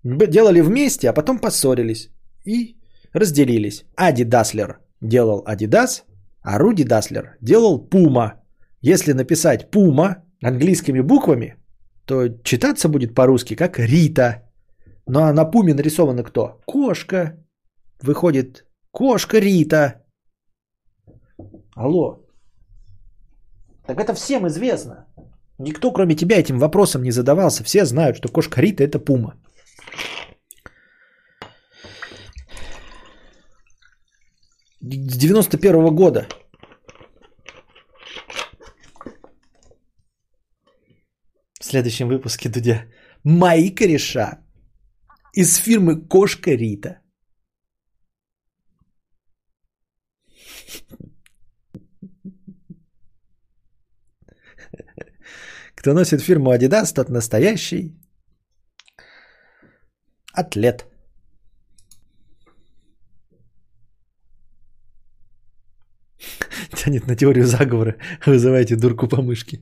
[0.03, 2.10] Делали вместе, а потом поссорились
[2.45, 2.77] и
[3.14, 3.84] разделились.
[3.98, 6.06] Ади Даслер делал Адидас,
[6.42, 8.42] а Руди Даслер делал Пума.
[8.82, 11.58] Если написать Пума английскими буквами,
[12.06, 14.43] то читаться будет по-русски как Рита.
[15.08, 16.61] Ну а на Пуме нарисовано кто?
[16.66, 17.43] Кошка
[18.04, 20.06] выходит кошка Рита.
[21.76, 22.20] Алло.
[23.88, 25.08] Так это всем известно.
[25.60, 27.64] Никто, кроме тебя, этим вопросом не задавался.
[27.64, 29.36] Все знают, что кошка Рита это пума.
[34.82, 36.28] С 91 -го года.
[41.60, 42.86] В следующем выпуске, Дудя.
[43.24, 44.40] Мои кореша
[45.34, 47.03] из фирмы Кошка Рита.
[55.84, 57.94] Кто носит фирму Adidas, тот настоящий
[60.34, 60.86] атлет.
[66.74, 67.98] Тянет на теорию заговора.
[68.26, 69.60] Вызывайте дурку по мышке.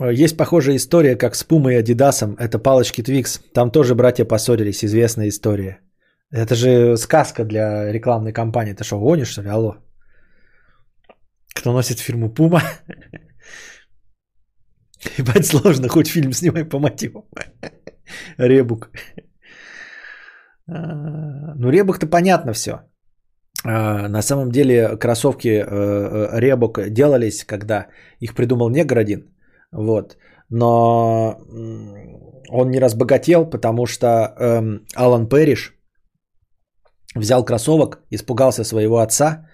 [0.00, 2.34] Э, Есть похожая история, как с Пумой и Адидасом.
[2.40, 3.40] Это палочки Твикс.
[3.52, 4.84] Там тоже братья поссорились.
[4.84, 5.78] Известная история.
[6.32, 8.74] Это же сказка для рекламной кампании.
[8.74, 9.48] Ты что, гонишь, что ли?
[9.48, 9.76] Алло.
[11.54, 12.60] Кто носит фирму Пума?
[15.18, 17.24] Ебать сложно, хоть фильм снимай по мотивам.
[18.38, 18.90] Ребук.
[20.66, 22.80] А, Ну, Ребук-то понятно все.
[23.64, 27.86] На самом деле кроссовки э, Ребук делались, когда
[28.20, 29.34] их придумал негр один.
[29.72, 30.16] Вот.
[30.50, 31.38] Но
[32.50, 35.73] он не разбогател, потому что эм, Алан Пэриш
[37.14, 39.46] взял кроссовок, испугался своего отца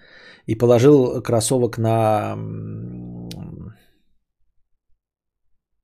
[0.47, 2.37] и положил кроссовок на,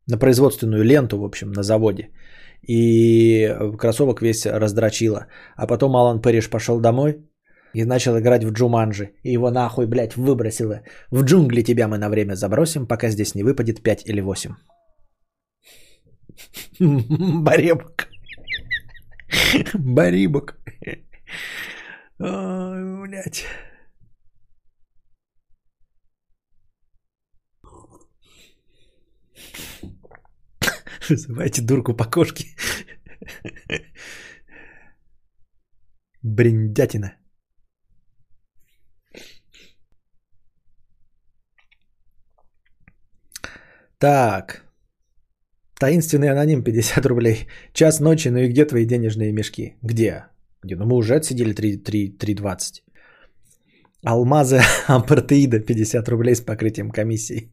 [0.07, 2.11] на производственную ленту, в общем, на заводе.
[2.69, 3.49] И
[3.79, 5.27] кроссовок весь раздрочило.
[5.57, 7.17] А потом Алан Пэриш пошел домой
[7.75, 9.11] и начал играть в Джуманджи.
[9.23, 10.81] И его нахуй, блядь, выбросило.
[11.11, 14.55] В джунгли тебя мы на время забросим, пока здесь не выпадет 5 или 8.
[17.43, 18.09] Баребок.
[19.75, 20.57] Барибок.
[22.19, 23.45] Ой, блядь.
[31.09, 32.45] Вызывайте дурку по кошке.
[36.23, 37.17] Бриндятина.
[43.99, 44.65] Так.
[45.79, 47.49] Таинственный аноним 50 рублей.
[47.73, 49.77] Час ночи, ну и где твои денежные мешки?
[49.83, 50.27] Где?
[50.67, 50.77] Где?
[50.77, 52.83] Ну мы уже отсидели 3.20.
[54.05, 57.53] Алмазы ампартеида 50 рублей с покрытием комиссии.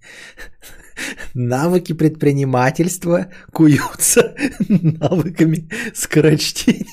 [1.33, 4.35] Навыки предпринимательства куются
[4.69, 6.85] навыками скорочтения.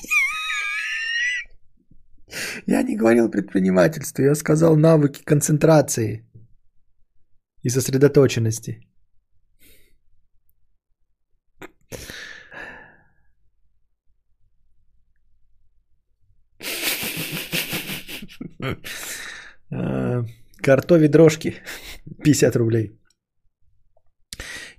[2.67, 6.25] Я не говорил предпринимательство, я сказал навыки концентрации
[7.63, 8.79] и сосредоточенности.
[20.61, 21.55] Картови дрожки
[22.23, 22.91] 50 рублей.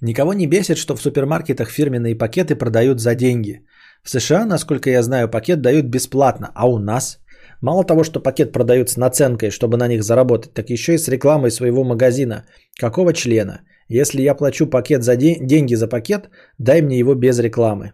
[0.01, 3.65] Никого не бесит, что в супермаркетах фирменные пакеты продают за деньги.
[4.02, 7.19] В США, насколько я знаю, пакет дают бесплатно, а у нас
[7.61, 11.09] мало того, что пакет продают с наценкой, чтобы на них заработать, так еще и с
[11.09, 12.44] рекламой своего магазина.
[12.81, 13.61] Какого члена?
[13.89, 17.93] Если я плачу пакет за день, деньги за пакет, дай мне его без рекламы.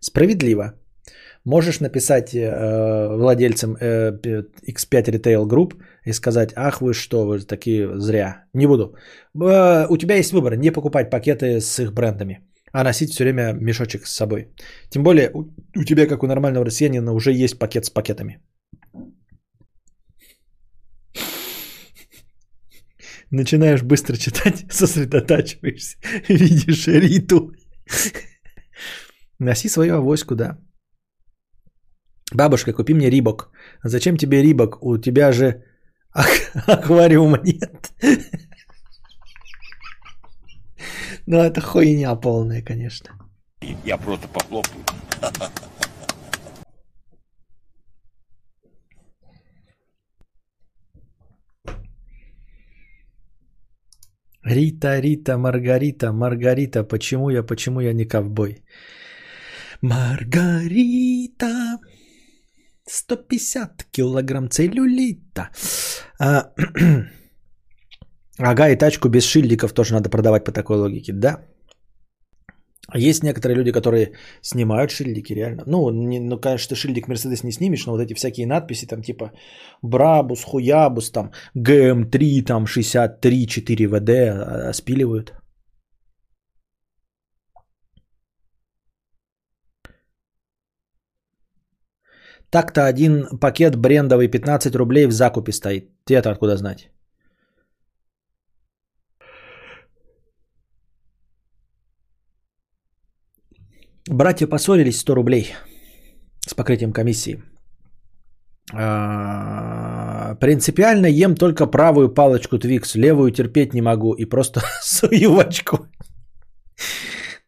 [0.00, 0.74] Справедливо.
[1.46, 4.10] Можешь написать э, владельцам э,
[4.68, 8.44] X5 Retail Group и сказать, ах вы что, вы такие зря.
[8.52, 8.96] Не буду.
[9.40, 12.40] Э, у тебя есть выбор, не покупать пакеты с их брендами,
[12.72, 14.48] а носить все время мешочек с собой.
[14.90, 15.44] Тем более у,
[15.76, 18.40] у тебя, как у нормального россиянина, уже есть пакет с пакетами.
[23.30, 25.96] Начинаешь быстро читать, сосредотачиваешься,
[26.28, 27.52] видишь Риту.
[29.38, 30.58] Носи свою авоську, да.
[32.34, 33.50] Бабушка, купи мне рибок.
[33.84, 34.82] Зачем тебе рибок?
[34.82, 35.62] У тебя же
[36.12, 37.92] ак- аквариума нет.
[41.28, 43.10] Ну, это хуйня полная, конечно.
[43.84, 44.84] Я просто похлопаю.
[54.44, 58.62] Рита, Рита, Маргарита, Маргарита, почему я, почему я не ковбой?
[59.82, 61.78] Маргарита,
[62.88, 65.50] 150 килограмм целлюлита.
[66.20, 66.52] А,
[68.38, 71.40] ага, и тачку без шильдиков тоже надо продавать по такой логике, да?
[72.94, 75.64] Есть некоторые люди, которые снимают шильдики, реально.
[75.66, 79.02] Ну, не, ну, конечно, ты шильдик Мерседес не снимешь, но вот эти всякие надписи, там
[79.02, 79.32] типа
[79.82, 85.32] Брабус, Хуябус, там ГМ3, там 63, 4 ВД а, спиливают.
[92.50, 95.90] Так-то один пакет брендовый 15 рублей в закупе стоит.
[96.04, 96.90] Ты это откуда знать?
[104.08, 105.54] Братья поссорились 100 рублей
[106.46, 107.42] с покрытием комиссии.
[108.72, 115.40] А, Принципиально ем только правую палочку Твикс, левую терпеть не могу и просто сую в
[115.40, 115.78] очко.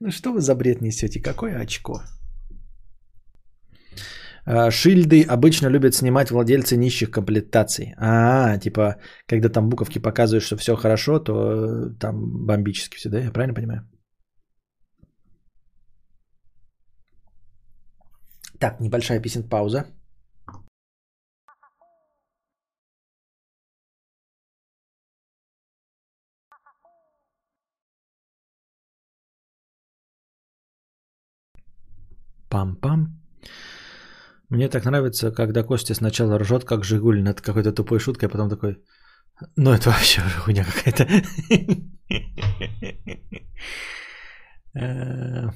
[0.00, 1.20] Ну что вы за бред несете?
[1.20, 2.02] Какое очко?
[4.50, 7.94] А, шильды обычно любят снимать владельцы нищих комплектаций.
[7.98, 8.96] А, типа,
[9.26, 13.18] когда там буковки показывают, что все хорошо, то э, там бомбически все, да?
[13.20, 13.86] Я правильно понимаю?
[18.58, 19.84] Так, небольшая песен пауза.
[32.50, 33.17] Пам-пам.
[34.50, 38.48] Мне так нравится, когда Костя сначала ржет, как Жигуль, над какой-то тупой шуткой, а потом
[38.48, 38.82] такой,
[39.56, 41.06] ну это вообще хуйня какая-то.
[44.74, 45.50] Э,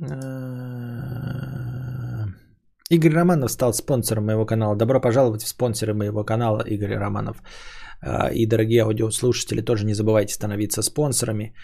[0.00, 0.14] э,
[2.90, 4.76] Игорь Романов стал спонсором моего канала.
[4.76, 7.42] Добро пожаловать в спонсоры моего канала, Игорь Романов.
[8.02, 11.54] Э, и, дорогие аудиослушатели, тоже не забывайте становиться спонсорами.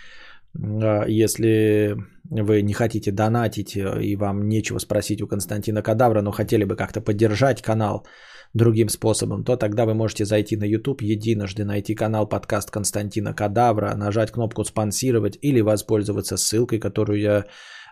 [0.55, 6.77] Если вы не хотите донатить и вам нечего спросить у Константина Кадавра, но хотели бы
[6.77, 8.07] как-то поддержать канал
[8.53, 13.95] другим способом, то тогда вы можете зайти на YouTube, единожды найти канал подкаст Константина Кадавра,
[13.95, 17.45] нажать кнопку «Спонсировать» или воспользоваться ссылкой, которую я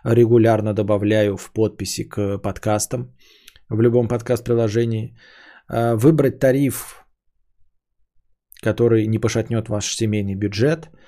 [0.03, 3.15] регулярно добавляю в подписи к подкастам
[3.69, 5.17] в любом подкаст-приложении.
[5.69, 7.05] Выбрать тариф,
[8.61, 10.89] который не пошатнет ваш семейный бюджет–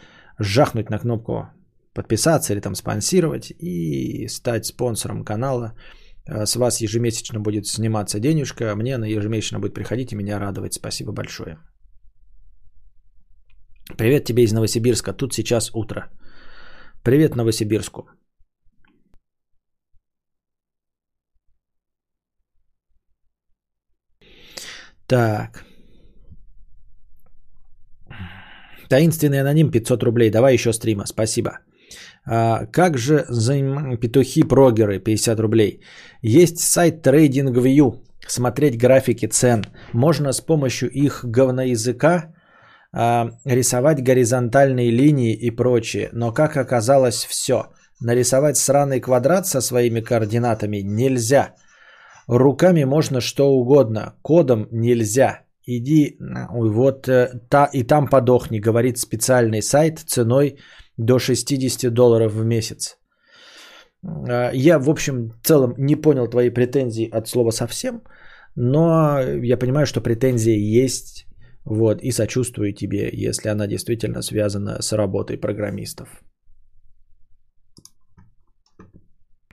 [0.41, 1.49] жахнуть на кнопку
[1.93, 5.73] подписаться или там спонсировать и стать спонсором канала.
[6.25, 10.73] Э, с вас ежемесячно будет сниматься денежка, мне она ежемесячно будет приходить и меня радовать.
[10.73, 11.57] Спасибо большое.
[13.97, 15.13] Привет тебе из Новосибирска.
[15.13, 16.09] Тут сейчас утро.
[17.03, 18.07] Привет Новосибирску.
[25.07, 25.70] Так.
[28.91, 30.29] Таинственный аноним 500 рублей.
[30.29, 31.05] Давай еще стрима.
[31.05, 31.51] Спасибо.
[32.25, 33.97] А, как же заим...
[33.97, 35.79] петухи-прогеры 50 рублей?
[36.21, 38.01] Есть сайт TradingView.
[38.27, 39.63] Смотреть графики цен.
[39.93, 42.33] Можно с помощью их говноязыка
[42.93, 46.09] а, рисовать горизонтальные линии и прочее.
[46.11, 47.67] Но как оказалось все.
[48.01, 51.55] Нарисовать сраный квадрат со своими координатами нельзя.
[52.27, 54.15] Руками можно что угодно.
[54.21, 55.43] Кодом нельзя.
[55.67, 56.17] Иди,
[56.53, 60.57] ой, вот э, та, и там подохни, говорит специальный сайт ценой
[60.97, 62.97] до 60 долларов в месяц.
[64.03, 68.01] А, я, в общем, в целом не понял твои претензии от слова совсем,
[68.55, 71.25] но я понимаю, что претензии есть,
[71.65, 76.23] вот, и сочувствую тебе, если она действительно связана с работой программистов.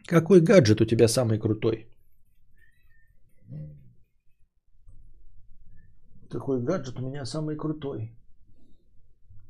[0.07, 1.87] Какой гаджет у тебя самый крутой?
[6.31, 8.15] Какой гаджет у меня самый крутой?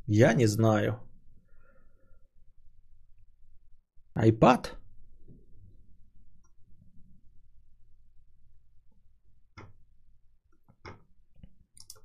[0.06, 1.00] Я не знаю.
[4.14, 4.68] iPad?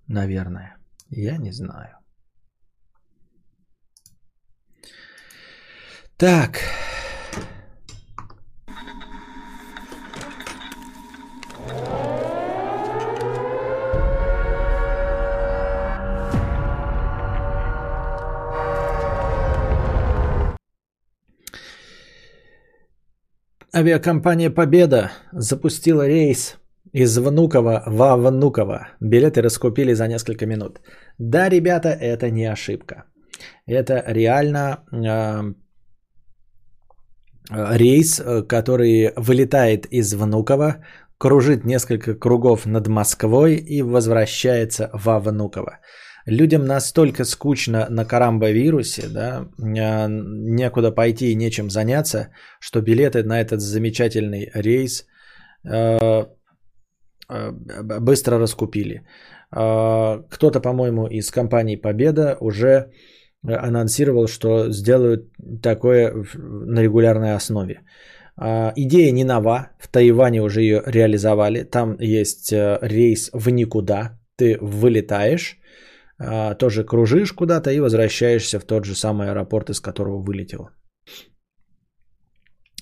[0.08, 0.78] Наверное.
[1.10, 1.98] Я не знаю.
[6.18, 6.60] Так.
[23.76, 26.58] Авиакомпания «Победа» запустила рейс
[26.92, 28.90] из Внуково во Внуково.
[29.02, 30.80] Билеты раскупили за несколько минут.
[31.18, 33.06] Да, ребята, это не ошибка.
[33.66, 35.54] Это реально э,
[37.78, 40.76] рейс, который вылетает из Внуково,
[41.18, 45.80] кружит несколько кругов над Москвой и возвращается во Внуково
[46.26, 52.30] людям настолько скучно на карамбо-вирусе, да, а, некуда пойти и нечем заняться,
[52.60, 55.06] что билеты на этот замечательный рейс
[55.66, 56.26] э,
[57.30, 57.52] э,
[58.00, 59.06] быстро раскупили.
[59.52, 62.92] Э, кто-то, по-моему, из компании Победа уже
[63.46, 67.82] анонсировал, что сделают такое на регулярной основе.
[68.76, 71.64] Идея не нова, в Тайване уже ее реализовали.
[71.64, 75.63] Там есть рейс в никуда, ты вылетаешь, а,
[76.60, 80.70] тоже кружишь куда-то и возвращаешься в тот же самый аэропорт, из которого вылетел.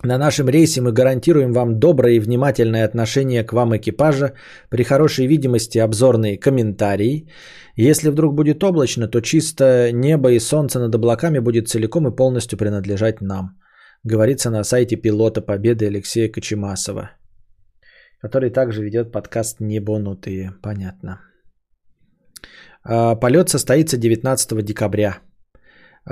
[0.03, 4.33] На нашем рейсе мы гарантируем вам доброе и внимательное отношение к вам экипажа,
[4.69, 7.29] при хорошей видимости обзорные комментарии.
[7.75, 12.57] Если вдруг будет облачно, то чисто небо и солнце над облаками будет целиком и полностью
[12.57, 13.59] принадлежать нам.
[14.03, 17.11] Говорится на сайте пилота Победы Алексея Кочемасова,
[18.21, 20.53] который также ведет подкаст «Небонутые».
[20.63, 21.19] Понятно.
[22.83, 25.19] А, полет состоится 19 декабря.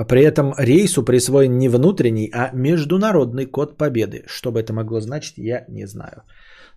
[0.08, 4.24] При этом рейсу присвоен не внутренний, а международный код победы.
[4.28, 6.24] Что бы это могло значить, я не знаю.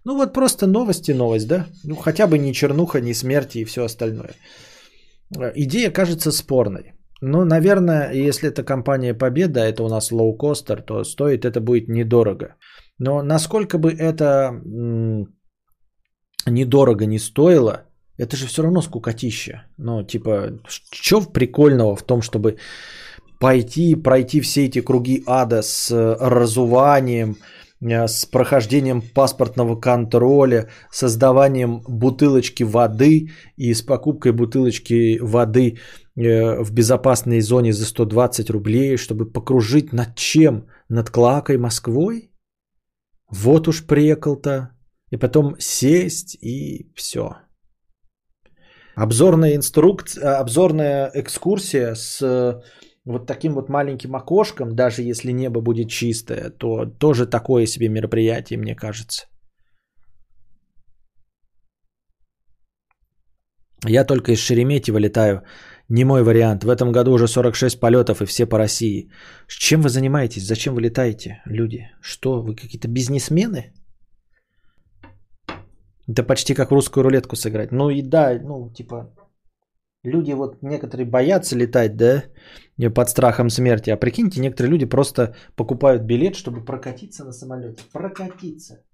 [0.04, 1.66] Ну вот просто новости, новость, да?
[1.84, 4.34] Ну хотя бы ни чернуха, ни смерти и все остальное.
[5.54, 6.94] Идея кажется спорной.
[7.24, 12.56] Ну, наверное, если это компания Победа, это у нас лоукостер, то стоит это будет недорого.
[12.98, 14.50] Но насколько бы это
[16.46, 17.84] недорого не стоило,
[18.16, 19.64] это же все равно скукотища.
[19.78, 22.58] Ну, типа, что прикольного в том, чтобы
[23.42, 27.36] пойти, пройти все эти круги ада с э, разуванием,
[27.80, 35.78] э, с прохождением паспортного контроля, создаванием бутылочки воды и с покупкой бутылочки воды
[36.16, 40.66] э, в безопасной зоне за 120 рублей, чтобы покружить над чем?
[40.88, 42.30] Над Клакой Москвой?
[43.28, 44.70] Вот уж прекол-то.
[45.10, 47.38] И потом сесть и все.
[48.94, 52.62] Обзорная инструкция, обзорная экскурсия с
[53.04, 58.58] вот таким вот маленьким окошком, даже если небо будет чистое, то тоже такое себе мероприятие,
[58.58, 59.26] мне кажется.
[63.88, 65.42] Я только из Шереметьево летаю.
[65.88, 66.64] Не мой вариант.
[66.64, 69.10] В этом году уже 46 полетов и все по России.
[69.48, 70.46] Чем вы занимаетесь?
[70.46, 71.90] Зачем вы летаете, люди?
[72.00, 73.72] Что, вы какие-то бизнесмены?
[76.08, 77.72] Это почти как русскую рулетку сыграть.
[77.72, 79.14] Ну и да, ну типа
[80.04, 82.24] люди вот некоторые боятся летать, да,
[82.94, 83.90] под страхом смерти.
[83.90, 87.82] А прикиньте, некоторые люди просто покупают билет, чтобы прокатиться на самолете.
[87.92, 88.84] Прокатиться.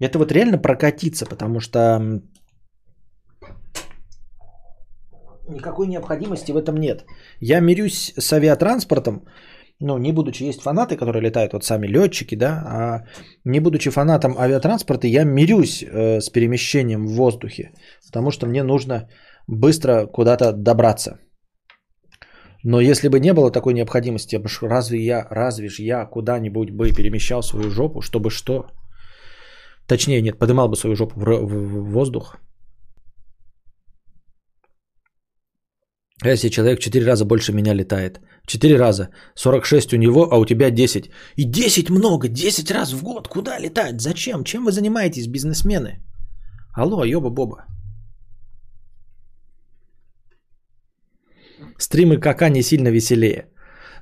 [0.00, 2.00] Это вот реально прокатиться, потому что
[5.48, 7.04] никакой необходимости в этом нет.
[7.40, 9.24] Я мирюсь с авиатранспортом,
[9.82, 13.04] ну, не будучи, есть фанаты, которые летают, вот сами летчики, да, а
[13.44, 17.72] не будучи фанатом авиатранспорта, я мирюсь э, с перемещением в воздухе,
[18.06, 19.08] потому что мне нужно
[19.48, 21.18] быстро куда-то добраться.
[22.64, 27.42] Но если бы не было такой необходимости, разве я, разве ж я куда-нибудь бы перемещал
[27.42, 28.66] свою жопу, чтобы что?
[29.88, 32.36] Точнее, нет, поднимал бы свою жопу в, в, в воздух.
[36.24, 38.20] Если человек в 4 раза больше меня летает.
[38.46, 39.08] 4 раза.
[39.34, 41.10] 46 у него, а у тебя 10.
[41.36, 43.28] И 10 много, 10 раз в год.
[43.28, 44.00] Куда летать?
[44.00, 44.44] Зачем?
[44.44, 46.00] Чем вы занимаетесь, бизнесмены?
[46.74, 47.66] Алло, ёба-боба.
[51.78, 53.48] Стримы КК не сильно веселее.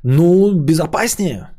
[0.04, 1.50] Ну, безопаснее.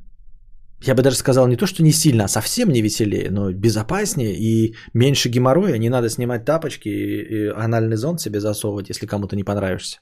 [0.87, 4.33] Я бы даже сказал не то, что не сильно, а совсем не веселее, но безопаснее
[4.33, 5.77] и меньше геморроя.
[5.77, 9.99] Не надо снимать тапочки и анальный зонд себе засовывать, если кому-то не понравишься.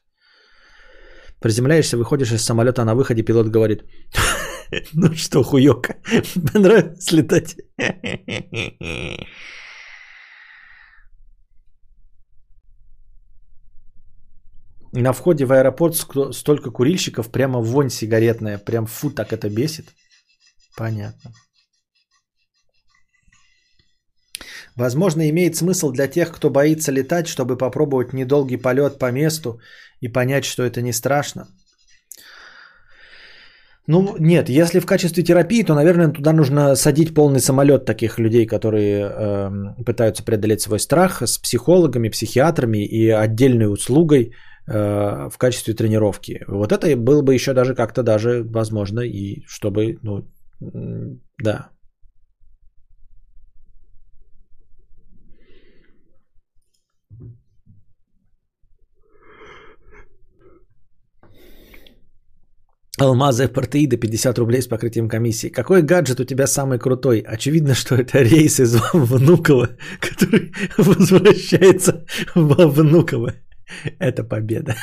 [1.39, 3.83] Приземляешься, выходишь из самолета, на выходе пилот говорит,
[4.93, 5.87] ну что, хуёк,
[6.53, 7.55] понравилось летать?
[14.91, 15.95] На входе в аэропорт
[16.35, 19.93] столько курильщиков, прямо вонь сигаретная, прям фу, так это бесит.
[20.75, 21.31] Понятно.
[24.79, 29.59] Возможно, имеет смысл для тех, кто боится летать, чтобы попробовать недолгий полет по месту
[30.01, 31.47] и понять, что это не страшно.
[33.87, 38.45] Ну, нет, если в качестве терапии, то, наверное, туда нужно садить полный самолет таких людей,
[38.45, 44.33] которые э, пытаются преодолеть свой страх с психологами, психиатрами и отдельной услугой
[44.71, 46.43] Э, в качестве тренировки.
[46.47, 50.27] Вот это было бы еще даже как-то даже возможно и чтобы, ну,
[51.39, 51.69] да.
[62.99, 65.49] Алмазы партеида 50 рублей с покрытием комиссии.
[65.49, 67.19] Какой гаджет у тебя самый крутой?
[67.19, 69.69] Очевидно, что это рейс из Внуково,
[70.01, 72.05] который возвращается
[72.35, 73.33] во Внуково.
[73.99, 74.75] Это победа.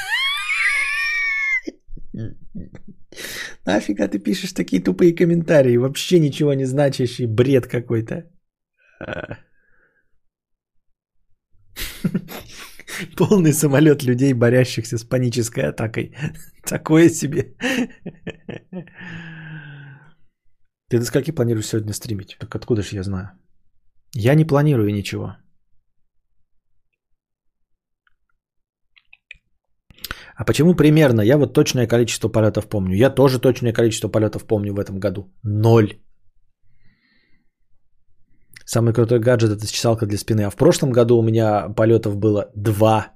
[3.66, 5.76] Нафига ты пишешь такие тупые комментарии?
[5.76, 8.24] Вообще ничего не значащий бред какой-то.
[13.16, 16.14] Полный самолет людей, борящихся с панической атакой.
[16.64, 17.54] Такое себе.
[20.88, 22.36] Ты до скольки планируешь сегодня стримить?
[22.38, 23.30] Так откуда же я знаю?
[24.14, 25.36] Я не планирую ничего.
[30.36, 31.22] А почему примерно?
[31.22, 32.94] Я вот точное количество полетов помню.
[32.96, 35.32] Я тоже точное количество полетов помню в этом году.
[35.42, 35.88] Ноль.
[38.68, 40.42] Самый крутой гаджет это чесалка для спины.
[40.42, 43.12] А в прошлом году у меня полетов было два.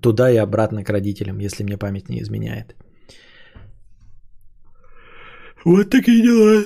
[0.00, 2.76] Туда и обратно к родителям, если мне память не изменяет.
[5.64, 6.62] Вот такие дела.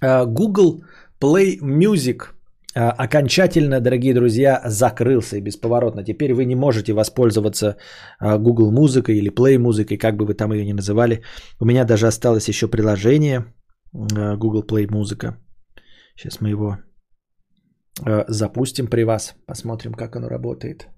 [0.00, 0.84] А, Google
[1.20, 2.34] Play Music
[2.74, 6.04] окончательно, дорогие друзья, закрылся и бесповоротно.
[6.04, 7.76] Теперь вы не можете воспользоваться
[8.18, 11.22] а, Google музыкой или Play музыкой, как бы вы там ее ни называли.
[11.60, 13.44] У меня даже осталось еще приложение
[14.16, 15.38] а, Google Play музыка.
[16.16, 16.78] Сейчас мы его
[18.28, 20.88] запустим при вас, посмотрим, как оно работает.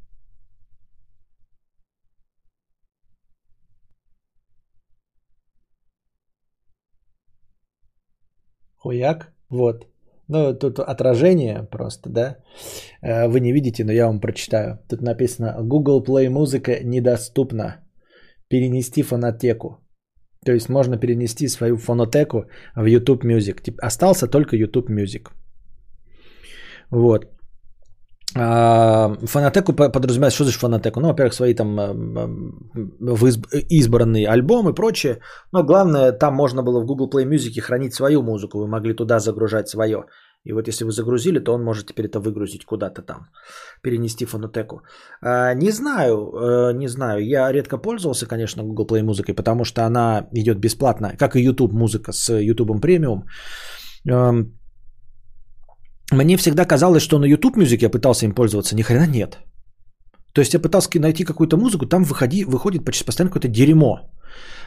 [8.77, 9.87] Хуяк, вот.
[10.29, 12.37] Ну, тут отражение просто, да.
[13.03, 14.79] Э, Вы не видите, но я вам прочитаю.
[14.89, 17.77] Тут написано Google Play музыка недоступна.
[18.49, 19.81] Перенести фонотеку.
[20.45, 22.45] То есть можно перенести свою фонотеку
[22.77, 23.75] в YouTube Music.
[23.83, 25.31] Остался только YouTube Music.
[26.91, 27.36] Вот.
[28.35, 31.01] А, Фонотеку по- подразумевает, что значит фонотеку?
[31.01, 32.17] Ну, во-первых, свои там эм,
[32.75, 33.17] эм,
[33.71, 35.21] избранные альбомы и прочее.
[35.53, 38.59] Но главное, там можно было в Google Play Music хранить свою музыку.
[38.59, 40.05] Вы могли туда загружать свое.
[40.45, 43.27] И вот если вы загрузили, то он может теперь это выгрузить куда-то там,
[43.83, 44.83] перенести фонотеку.
[45.23, 47.27] А, Не знаю, э, не знаю.
[47.27, 51.73] Я редко пользовался, конечно, Google Play музыкой, потому что она идет бесплатно, как и YouTube
[51.73, 53.25] музыка с YouTube премиум.
[56.13, 59.39] Мне всегда казалось, что на YouTube Music я пытался им пользоваться, ни хрена нет.
[60.33, 64.01] То есть я пытался найти какую-то музыку, там выходи, выходит почти постоянно какое-то дерьмо.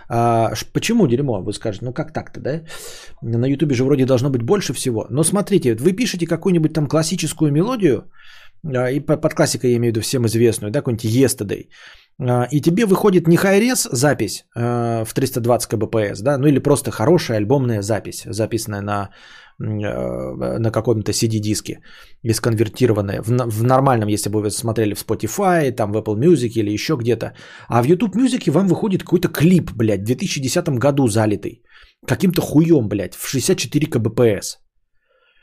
[0.10, 1.42] А, почему дерьмо?
[1.42, 2.62] Вы скажете, ну как так-то, да?
[3.22, 5.06] На Ютубе же вроде должно быть больше всего.
[5.10, 8.04] Но смотрите, вы пишете какую-нибудь там классическую мелодию,
[8.64, 11.68] а, и по- под классикой я имею в виду всем известную, да, какой-нибудь Yesterday,
[12.20, 16.92] а, и тебе выходит не хайрес запись а, в 320 кбпс, да, ну или просто
[16.92, 19.10] хорошая альбомная запись, записанная на,
[19.60, 21.82] на каком-то CD-диске
[22.24, 26.60] и сконвертированная в, в нормальном, если бы вы смотрели в Spotify, там в Apple Music
[26.60, 27.34] или еще где-то.
[27.68, 31.62] А в YouTube Music вам выходит какой-то клип, блядь, в 2010 году залитый.
[32.08, 34.58] Каким-то хуем, блядь, в 64 кбпс.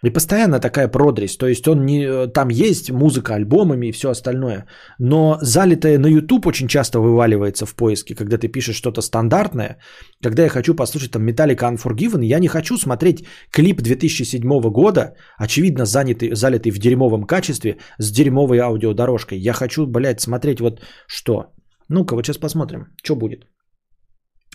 [0.04, 1.36] И постоянно такая продресь.
[1.36, 4.66] То есть он не, там есть музыка альбомами и все остальное.
[4.98, 9.78] Но залитое на YouTube очень часто вываливается в поиске, когда ты пишешь что-то стандартное.
[10.22, 15.86] Когда я хочу послушать там Metallica Unforgiven, я не хочу смотреть клип 2007 года, очевидно
[15.86, 19.38] занятый, залитый в дерьмовом качестве, с дерьмовой аудиодорожкой.
[19.38, 21.52] Я хочу, блядь, смотреть вот что.
[21.88, 23.46] Ну-ка, вот сейчас посмотрим, что будет.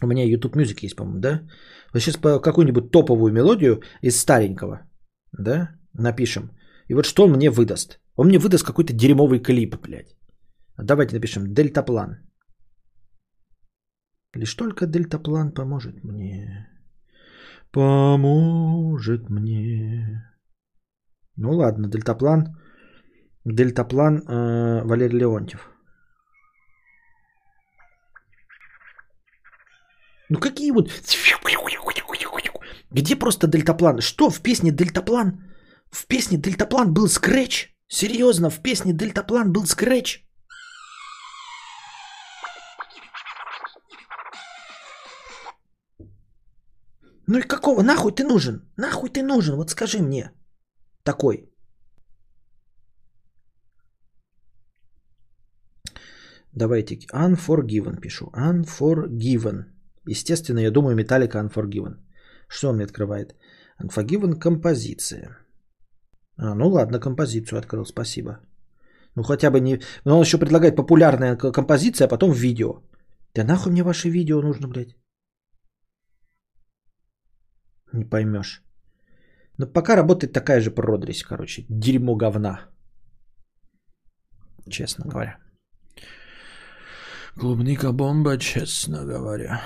[0.04, 1.42] У меня YouTube Music есть, по-моему, да?
[1.94, 4.82] Вот сейчас по какую-нибудь топовую мелодию из старенького,
[5.32, 6.52] да, напишем.
[6.88, 8.00] И вот что он мне выдаст?
[8.16, 10.16] Он мне выдаст какой-то дерьмовый клип, блядь.
[10.78, 12.18] Давайте напишем дельтаплан.
[14.34, 16.68] Лишь только дельтаплан поможет мне.
[17.72, 20.24] Поможет мне.
[21.36, 22.58] Ну ладно, дельтаплан.
[23.46, 25.70] Дельтаплан э, Валерий Леонтьев.
[30.30, 30.90] Ну какие вот...
[32.92, 34.02] Где просто дельтаплан?
[34.02, 35.32] Что в песне дельтаплан?
[35.92, 37.76] В песне дельтаплан был скретч?
[37.88, 40.26] Серьезно, в песне дельтаплан был скретч?
[47.28, 47.82] Ну и какого?
[47.82, 48.70] Нахуй ты нужен?
[48.78, 49.56] Нахуй ты нужен?
[49.56, 50.32] Вот скажи мне.
[51.04, 51.50] Такой.
[56.54, 56.96] Давайте.
[57.14, 58.32] Unforgiven пишу.
[58.36, 59.64] Unforgiven.
[60.06, 62.11] Естественно, я думаю, Металлика Unforgiven.
[62.52, 63.36] Что он мне открывает?
[63.82, 65.38] Unforgiven композиция.
[66.38, 68.40] А, ну ладно, композицию открыл, спасибо.
[69.16, 69.82] Ну хотя бы не...
[70.06, 72.84] Но он еще предлагает популярная композиция, а потом видео.
[73.34, 74.96] Да нахуй мне ваше видео нужно, блядь?
[77.94, 78.64] Не поймешь.
[79.58, 81.66] Но пока работает такая же продресь, короче.
[81.70, 82.70] Дерьмо говна.
[84.70, 85.38] Честно говоря.
[87.36, 89.62] Клубника бомба, честно говоря.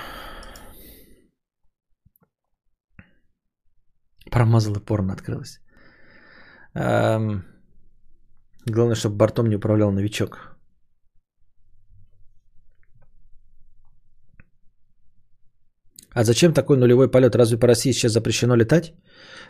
[4.32, 5.60] Промазала порно открылась.
[6.74, 7.44] Эм,
[8.68, 10.56] Главное, чтобы бортом не управлял новичок.
[16.16, 17.36] А зачем такой нулевой полет?
[17.36, 18.94] Разве по России сейчас запрещено летать?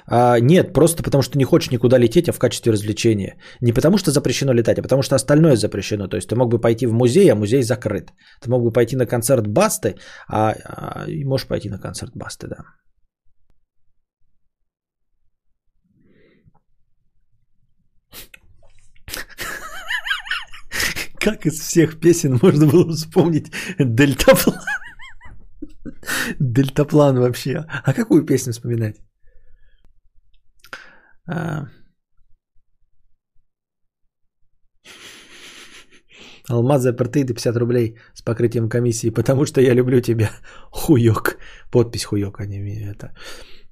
[0.08, 3.38] А, нет, просто потому что не хочешь никуда лететь, а в качестве развлечения.
[3.62, 6.08] Не потому что запрещено летать, а потому что остальное запрещено.
[6.08, 8.12] То есть ты мог бы пойти в музей, а музей закрыт.
[8.42, 9.95] Ты мог бы пойти на концерт Басты,
[10.28, 12.58] а, а можешь пойти на концерт Басты, да.
[21.26, 24.60] Как из всех песен можно было вспомнить Дельтаплан?
[26.40, 27.66] Дельтаплан вообще.
[27.84, 29.02] А какую песню вспоминать?
[31.28, 31.66] А.
[36.48, 40.30] Алмазы апартеиды 50 рублей с покрытием комиссии, потому что я люблю тебя.
[40.72, 41.38] Хуёк.
[41.72, 43.16] Подпись хуёк, а не это.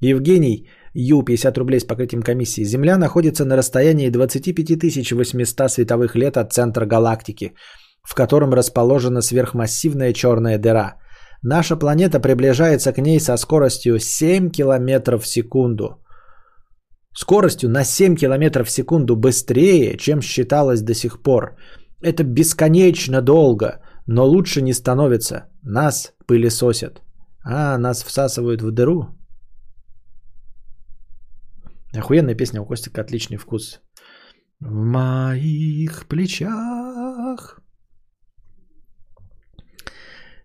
[0.02, 2.64] Евгений Ю, 50 рублей с покрытием комиссии.
[2.64, 7.54] Земля находится на расстоянии 25 800 световых лет от центра галактики,
[8.04, 10.98] в котором расположена сверхмассивная черная дыра.
[11.42, 16.00] Наша планета приближается к ней со скоростью 7 км в секунду.
[17.16, 21.58] Скоростью на 7 км в секунду быстрее, чем считалось до сих пор.
[22.02, 25.46] Это бесконечно долго, но лучше не становится.
[25.64, 27.02] Нас пылесосят.
[27.44, 29.08] А, нас всасывают в дыру.
[31.96, 33.82] Охуенная песня у Костика, отличный вкус.
[34.60, 37.64] В моих плечах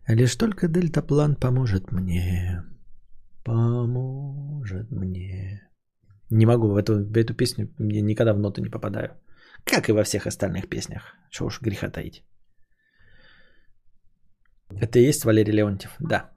[0.08, 2.62] Лишь только дельтаплан поможет мне.
[3.44, 5.68] Поможет мне.
[6.30, 9.10] Не могу в эту, в эту песню, я никогда в ноты не попадаю.
[9.64, 11.14] Как и во всех остальных песнях.
[11.30, 12.24] Чего уж греха таить.
[14.70, 15.96] Это и есть Валерий Леонтьев?
[16.00, 16.30] Да.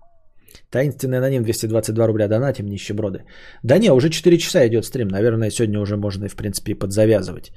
[0.70, 3.26] Таинственный аноним 222 рубля донатим, нищеброды.
[3.64, 5.08] Да не, уже 4 часа идет стрим.
[5.08, 7.52] Наверное, сегодня уже можно и, в принципе, подзавязывать.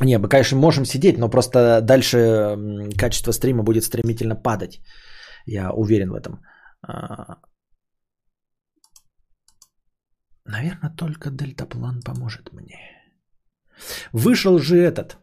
[0.00, 2.56] Не, мы, конечно, можем сидеть, но просто дальше
[2.98, 4.80] качество стрима будет стремительно падать.
[5.46, 6.40] Я уверен в этом.
[6.82, 7.36] А,
[10.44, 12.76] наверное, только дельтаплан поможет мне.
[14.12, 15.16] Вышел же этот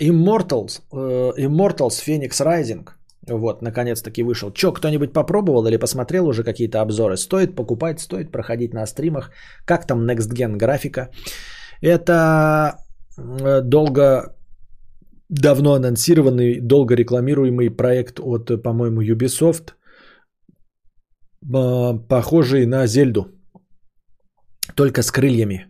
[0.00, 2.88] Immortals, э, Immortals Phoenix Rising.
[3.28, 4.52] Вот, наконец-таки вышел.
[4.52, 7.16] Че, кто-нибудь попробовал или посмотрел уже какие-то обзоры?
[7.16, 9.30] Стоит покупать, стоит проходить на стримах.
[9.64, 11.10] Как там Next Gen графика?
[11.82, 12.78] Это
[13.18, 14.34] Э, долго,
[15.28, 19.72] давно анонсированный, долго рекламируемый проект от, по-моему, Ubisoft,
[21.42, 23.26] э, похожий на Зельду,
[24.74, 25.66] только с крыльями.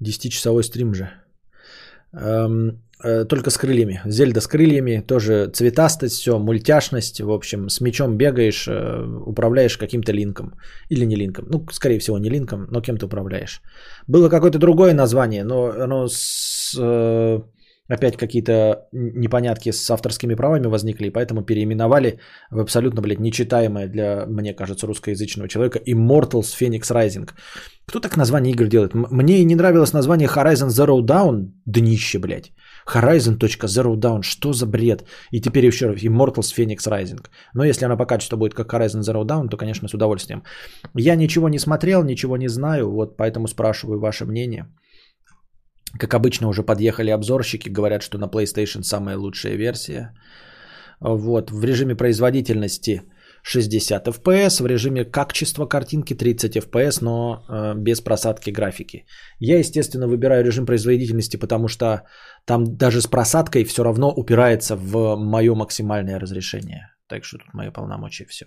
[0.00, 1.10] 10-часовой стрим же.
[3.04, 4.00] Э, только с крыльями.
[4.06, 7.20] Зельда с крыльями, тоже цветастость, все, мультяшность.
[7.20, 8.68] В общем, с мечом бегаешь,
[9.26, 10.54] управляешь каким-то линком.
[10.90, 11.46] Или не линком.
[11.50, 13.60] Ну, скорее всего, не линком, но кем то управляешь.
[14.06, 17.40] Было какое-то другое название, но оно с, э,
[17.88, 22.18] опять какие-то непонятки с авторскими правами возникли, и поэтому переименовали
[22.50, 27.30] в абсолютно, блядь, нечитаемое для, мне кажется, русскоязычного человека Immortals Phoenix Rising.
[27.86, 28.94] Кто так название игр делает?
[28.94, 32.52] Мне не нравилось название Horizon Zero Dawn, днище, блядь.
[32.86, 35.04] Horizon.Zero Dawn, что за бред?
[35.30, 37.26] И теперь еще раз Immortals Phoenix Rising.
[37.54, 40.42] Но если она по качеству будет как Horizon Zero Dawn, то, конечно, с удовольствием.
[40.94, 44.66] Я ничего не смотрел, ничего не знаю, вот поэтому спрашиваю ваше мнение.
[45.98, 50.14] Как обычно, уже подъехали обзорщики, говорят, что на PlayStation самая лучшая версия.
[51.00, 53.02] Вот, в режиме производительности
[53.42, 59.04] 60 FPS, в режиме качества картинки 30 FPS, но э, без просадки графики.
[59.40, 62.02] Я, естественно, выбираю режим производительности, потому что
[62.46, 66.92] там даже с просадкой все равно упирается в мое максимальное разрешение.
[67.08, 68.46] Так что тут мои полномочия все.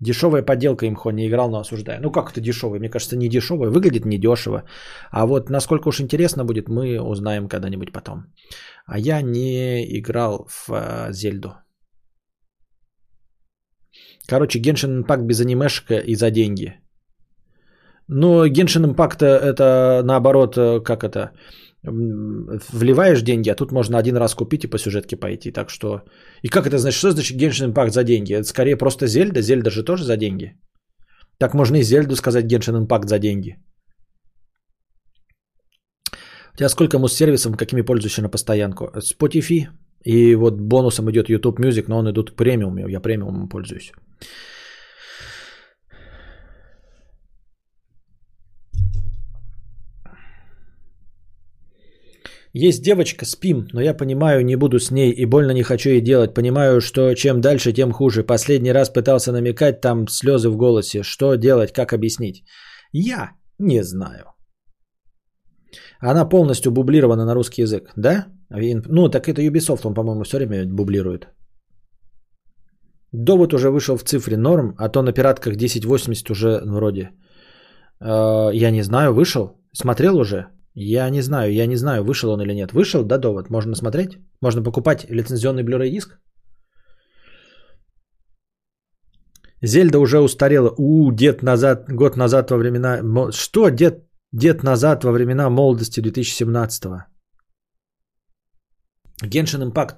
[0.00, 2.02] Дешевая подделка имхо не играл, но осуждаю.
[2.02, 2.80] Ну как это дешевая?
[2.80, 3.70] Мне кажется, не дешевая.
[3.70, 4.64] Выглядит недешево.
[5.10, 8.26] А вот насколько уж интересно будет, мы узнаем когда-нибудь потом.
[8.86, 11.54] А я не играл в э, Зельду.
[14.28, 16.74] Короче, Genshin Impact без анимешек и за деньги.
[18.08, 21.32] Но Genshin Impact это наоборот, э, как это,
[21.82, 25.52] вливаешь деньги, а тут можно один раз купить и по сюжетке пойти.
[25.52, 26.02] Так что...
[26.42, 26.98] И как это значит?
[26.98, 28.34] Что значит Genshin Impact за деньги?
[28.34, 29.42] Это скорее просто Зельда.
[29.42, 30.56] Зельда же тоже за деньги.
[31.38, 33.56] Так можно и Зельду сказать Genshin Impact за деньги.
[36.54, 38.90] У тебя сколько мус-сервисов, какими пользуешься на постоянку?
[38.96, 39.68] Spotify.
[40.04, 42.88] И вот бонусом идет YouTube Music, но он идут премиум.
[42.88, 43.92] Я премиумом пользуюсь.
[52.58, 56.00] Есть девочка, спим, но я понимаю, не буду с ней и больно не хочу ей
[56.00, 56.32] делать.
[56.32, 58.22] Понимаю, что чем дальше, тем хуже.
[58.22, 61.02] Последний раз пытался намекать, там слезы в голосе.
[61.02, 62.44] Что делать, как объяснить?
[62.92, 64.32] Я не знаю.
[66.00, 68.26] Она полностью бублирована на русский язык, да?
[68.48, 71.28] Ну, так это Ubisoft, он, по-моему, все время бублирует.
[73.18, 77.10] Довод уже вышел в цифре норм, а то на пиратках 1080 уже вроде.
[78.00, 79.48] Э, я не знаю, вышел?
[79.72, 80.46] Смотрел уже?
[80.74, 82.72] Я не знаю, я не знаю, вышел он или нет.
[82.72, 83.48] Вышел, да, довод?
[83.50, 84.18] Можно смотреть?
[84.42, 86.18] Можно покупать лицензионный Blu-ray диск?
[89.62, 90.74] Зельда уже устарела.
[90.76, 93.00] У, дед назад, год назад во времена...
[93.32, 97.04] Что, дед, дед назад во времена молодости 2017-го?
[99.24, 99.96] Genshin Impact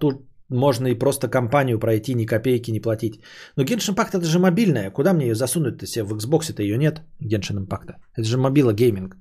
[0.51, 3.20] можно и просто компанию пройти, ни копейки не платить.
[3.57, 4.91] Но Genshin Impact это же мобильная.
[4.91, 6.05] Куда мне ее засунуть-то себе?
[6.05, 7.97] В Xbox-то ее нет, Genshin Impact.
[8.17, 9.17] Это же мобила гейминг.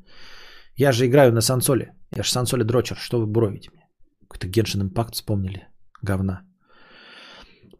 [0.75, 1.93] Я же играю на сансоле.
[2.15, 2.97] Я же сансоле дрочер.
[2.97, 3.87] Что вы буровите мне?
[4.27, 5.67] Какой-то Genshin Impact вспомнили.
[6.01, 6.43] Говна.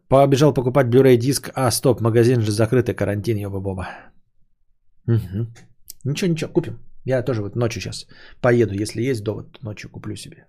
[0.08, 1.50] Побежал покупать Blu-ray диск.
[1.54, 3.86] А, стоп, магазин же закрытый, карантин, ёба-боба.
[5.06, 5.46] Угу.
[6.04, 6.78] Ничего, ничего, купим.
[7.04, 8.06] Я тоже вот ночью сейчас
[8.40, 10.46] поеду, если есть довод, ночью куплю себе.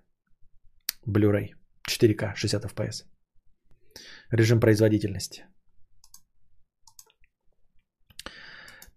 [1.06, 1.59] Blu-ray
[1.90, 3.04] 4К 60 FPS.
[4.32, 5.44] Режим производительности.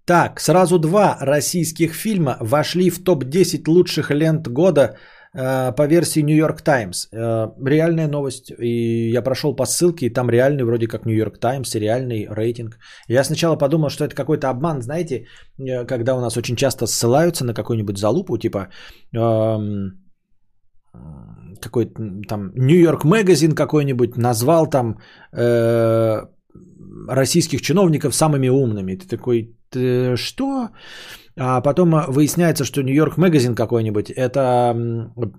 [0.06, 4.98] Так, сразу два российских фильма вошли в топ-10 лучших лент года
[5.34, 7.08] э, по версии New York Times.
[7.14, 8.52] Э, реальная новость.
[8.60, 12.78] И я прошел по ссылке, и там реальный вроде как New York Times, реальный рейтинг.
[13.08, 15.26] Я сначала подумал, что это какой-то обман, знаете,
[15.58, 18.68] э, когда у нас очень часто ссылаются на какую-нибудь залупу, типа...
[19.16, 20.04] Эм,
[21.60, 21.94] какой-то
[22.28, 24.98] там Нью-Йорк Магазин какой-нибудь назвал там
[25.32, 26.22] э,
[27.08, 28.96] российских чиновников самыми умными.
[28.96, 30.70] Ты такой, ты что?
[31.36, 34.74] А потом выясняется, что Нью-Йорк Магазин какой-нибудь, это,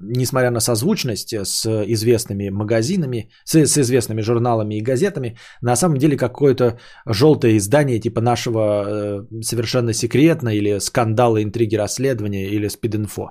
[0.00, 6.16] несмотря на созвучность с известными магазинами, с, с известными журналами и газетами, на самом деле
[6.16, 13.30] какое-то желтое издание типа нашего э, совершенно секретно или скандалы, интриги, расследования или спид-инфо.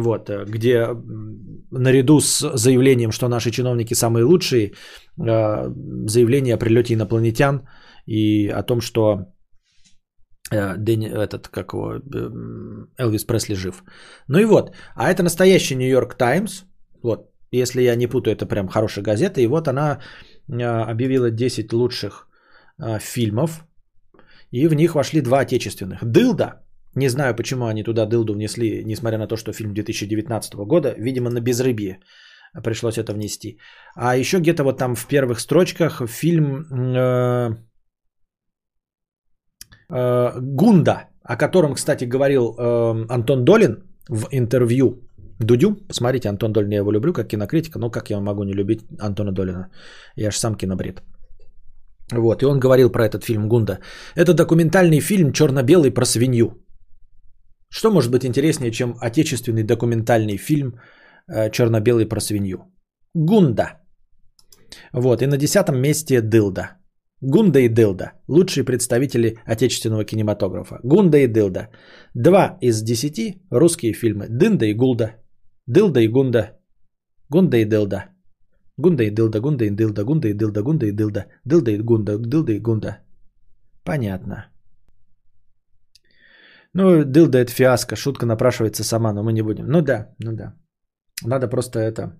[0.00, 0.88] Вот, э, где
[1.70, 4.72] наряду с заявлением, что наши чиновники самые лучшие, э,
[6.06, 7.68] заявление о прилете инопланетян
[8.06, 9.32] и о том, что
[10.52, 12.00] Э, Дэнни, этот, как его,
[12.98, 13.84] Элвис Пресли жив.
[14.28, 16.64] Ну и вот, а это настоящий Нью Йорк Таймс,
[17.02, 20.00] вот, если я не путаю, это прям хорошая газета, и вот она
[20.48, 22.28] объявила 10 лучших
[23.00, 23.64] фильмов,
[24.50, 26.04] и в них вошли два отечественных.
[26.04, 26.61] «Дылда»,
[26.94, 31.30] не знаю, почему они туда «Дылду» внесли, несмотря на то, что фильм 2019 года, видимо,
[31.30, 32.00] на безрыбье
[32.62, 33.58] пришлось это внести.
[33.94, 36.66] А еще где-то вот там в первых строчках фильм
[39.92, 45.02] Э, Гунда, о котором, кстати, говорил э, Антон Долин в интервью
[45.38, 45.76] Дудю.
[45.88, 49.32] Посмотрите, Антон Долин, я его люблю как кинокритика, но как я могу не любить Антона
[49.32, 49.70] Долина?
[50.16, 51.02] Я же сам кинобред.
[52.12, 53.78] Вот, и он говорил про этот фильм Гунда.
[54.16, 56.58] Это документальный фильм черно-белый про свинью.
[57.72, 60.74] Что может быть интереснее, чем отечественный документальный фильм
[61.26, 62.58] э, черно-белый про свинью?
[63.14, 63.80] Гунда.
[64.92, 66.76] Вот, и на десятом месте Дылда.
[67.22, 68.12] Гунда и Дылда.
[68.28, 70.80] Лучшие представители отечественного кинематографа.
[70.82, 71.68] Гунда и Дылда.
[72.14, 74.26] Два из десяти русские фильмы.
[74.28, 75.14] Дында и Гулда.
[75.66, 76.58] Дылда и Гунда.
[77.30, 78.04] Гунда и Дылда.
[78.76, 81.26] Гунда и Дылда, Гунда и Дылда, Гунда и Дылда, Гунда и Дылда.
[81.44, 82.98] Дылда и Гунда, Дылда и Гунда.
[83.84, 84.51] Понятно.
[86.74, 89.66] Ну, Дылда это фиаско, шутка напрашивается сама, но мы не будем.
[89.66, 90.54] Ну да, ну да.
[91.24, 92.18] Надо просто это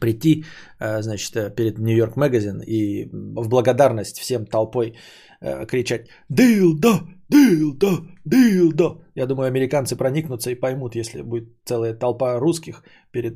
[0.00, 0.44] прийти,
[0.80, 4.94] э, значит, э, перед Нью-Йорк Магазин и в благодарность всем толпой
[5.40, 7.00] э, кричать «Дилда!
[7.28, 7.90] Дилда!
[8.24, 13.34] Дилда!» Я думаю, американцы проникнутся и поймут, если будет целая толпа русских перед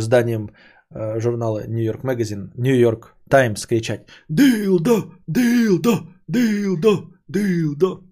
[0.00, 0.50] зданием
[0.90, 5.04] журнала Нью-Йорк Магазин, Нью-Йорк Таймс кричать «Дилда!
[5.26, 6.06] Дилда!
[6.28, 6.90] Дилда!
[7.28, 8.05] Дилда!»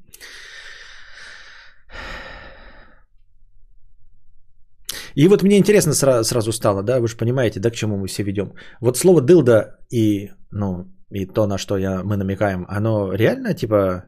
[5.17, 8.07] И вот мне интересно сразу, сразу стало, да, вы же понимаете, да, к чему мы
[8.07, 8.55] все ведем.
[8.81, 14.05] Вот слово дылда и, ну, и то, на что я, мы намекаем, оно реально, типа,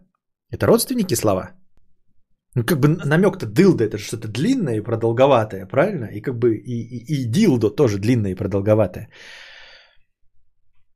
[0.50, 1.50] это родственники слова?
[2.54, 6.06] Ну, как бы намек-то дылда, это же что-то длинное и продолговатое, правильно?
[6.06, 9.08] И как бы и, и, и дилдо тоже длинное и продолговатое.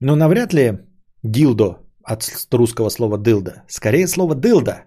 [0.00, 0.78] Но навряд ли
[1.22, 2.22] дилдо от
[2.52, 3.64] русского слова дылда.
[3.68, 4.84] Скорее слово дылда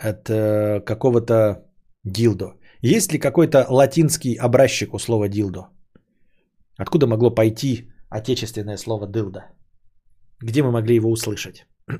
[0.00, 1.64] от э, какого-то
[2.04, 2.54] дилдо.
[2.86, 5.68] Есть ли какой-то латинский образчик у слова дилдо?
[6.76, 9.46] Откуда могло пойти отечественное слово дылда?
[10.42, 11.66] Где мы могли его услышать?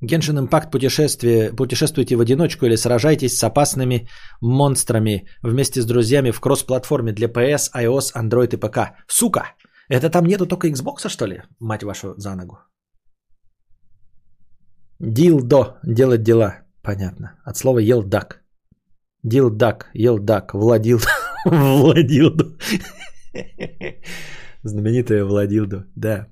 [0.00, 1.52] Геншин Импакт путешествие.
[1.56, 4.08] Путешествуйте в одиночку или сражайтесь с опасными
[4.40, 8.78] монстрами вместе с друзьями в кросс-платформе для PS, iOS, Android и ПК.
[9.06, 9.54] Сука!
[9.88, 11.42] Это там нету только Xbox, что ли?
[11.60, 12.56] Мать вашу за ногу.
[15.00, 15.78] Дилдо.
[15.84, 16.62] Делать дела.
[16.82, 17.34] Понятно.
[17.44, 18.42] От слова елдак.
[19.22, 19.90] Дилдак.
[19.94, 20.54] Елдак.
[20.54, 21.00] Владил.
[21.44, 22.44] Владилду.
[24.62, 25.84] Знаменитая Владилду.
[25.96, 26.26] Да.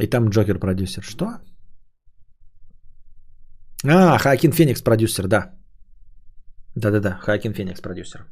[0.00, 1.02] И там Джокер продюсер.
[1.02, 1.26] Что?
[3.84, 5.50] А, Хакин Феникс продюсер, да.
[6.76, 8.26] Да-да-да, Хакин Феникс продюсер.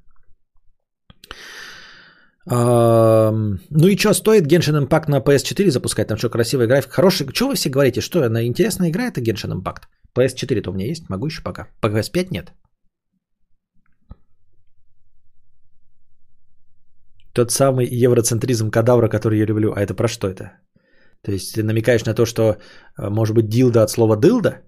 [2.51, 6.09] Ну и что, стоит Genshin Impact на PS4 запускать?
[6.09, 6.95] Там что, красивая графика?
[6.95, 7.29] Хороший.
[7.33, 8.01] Что вы все говорите?
[8.01, 9.83] Что, она интересная игра это Genshin Impact?
[10.19, 11.69] PS4-то у меня есть, могу еще пока.
[11.81, 12.53] По PS5 нет.
[17.33, 19.73] Тот самый евроцентризм кадавра, который я люблю.
[19.73, 20.53] А это про что это?
[21.23, 22.43] То есть ты намекаешь на то, что
[22.99, 24.63] э, может быть дилда от слова дылда?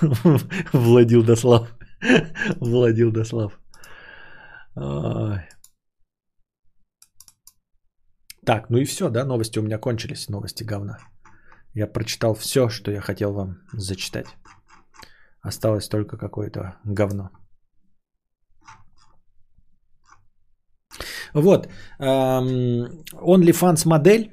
[0.72, 1.68] Владил Дослав.
[2.60, 3.58] Владил Дослав.
[8.46, 10.98] Так, ну и все, да, новости у меня кончились, новости говна.
[11.74, 14.26] Я прочитал все, что я хотел вам зачитать.
[15.40, 17.30] Осталось только какое-то говно.
[21.34, 21.68] Вот.
[21.98, 24.30] эм, OnlyFans модель.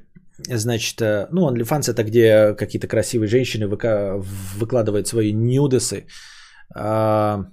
[0.50, 4.20] Значит, э, ну, OnlyFans это где какие-то красивые женщины выка-
[4.58, 6.06] выкладывают свои нюдесы
[6.76, 7.44] э,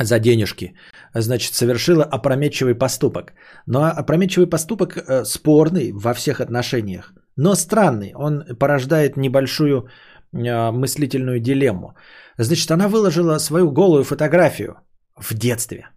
[0.00, 0.74] за денежки.
[1.14, 3.32] Значит, совершила опрометчивый поступок.
[3.66, 7.12] Но опрометчивый поступок э, спорный во всех отношениях.
[7.36, 8.12] Но странный.
[8.14, 9.88] Он порождает небольшую
[10.32, 11.94] э, мыслительную дилемму.
[12.38, 14.76] Значит, она выложила свою голую фотографию
[15.16, 15.88] в детстве,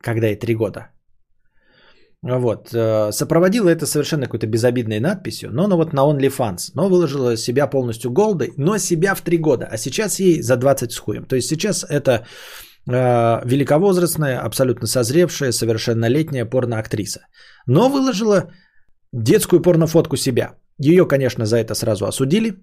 [0.00, 0.95] когда ей три года.
[2.26, 2.74] Вот.
[2.74, 6.72] э, Сопроводила это совершенно какой-то безобидной надписью, но ну, вот на OnlyFans.
[6.74, 9.68] Но выложила себя полностью голдой, но себя в три года.
[9.70, 11.24] А сейчас ей за 20 с хуем.
[11.24, 17.20] То есть сейчас это э, великовозрастная, абсолютно созревшая, совершеннолетняя порноактриса.
[17.66, 18.50] Но выложила
[19.12, 20.54] детскую порнофотку себя.
[20.78, 22.56] Ее, конечно, за это сразу осудили.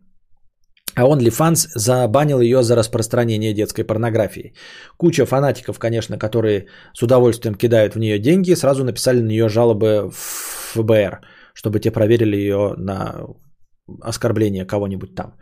[0.96, 4.54] А OnlyFans забанил ее за распространение детской порнографии.
[4.98, 10.12] Куча фанатиков, конечно, которые с удовольствием кидают в нее деньги, сразу написали на нее жалобы
[10.12, 11.22] в ФБР,
[11.54, 13.26] чтобы те проверили ее на
[14.02, 15.34] оскорбление кого-нибудь там.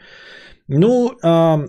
[0.68, 1.66] Ну, а,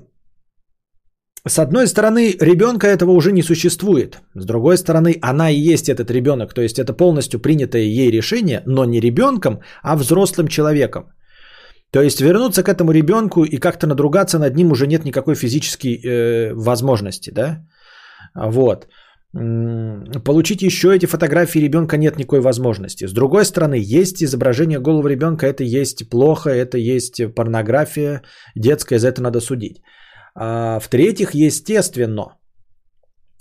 [1.48, 4.20] с одной стороны, ребенка этого уже не существует.
[4.34, 6.54] С другой стороны, она и есть этот ребенок.
[6.54, 11.12] То есть это полностью принятое ей решение, но не ребенком, а взрослым человеком.
[11.92, 16.00] То есть вернуться к этому ребенку и как-то надругаться над ним уже нет никакой физической
[16.02, 17.66] э, возможности, да?
[18.34, 18.86] Вот.
[20.24, 23.06] Получить еще эти фотографии ребенка нет никакой возможности.
[23.06, 28.22] С другой стороны, есть изображение голого ребенка, это есть плохо, это есть порнография
[28.56, 29.82] детская, за это надо судить.
[30.34, 32.36] А в-третьих, естественно,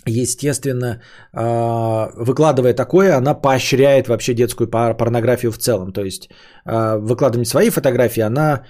[0.06, 1.02] естественно,
[1.34, 5.94] а, выкладывая такое, она поощряет вообще детскую пор- порнографию в целом.
[5.94, 6.30] То есть,
[6.66, 8.66] а, выкладывая свои фотографии, она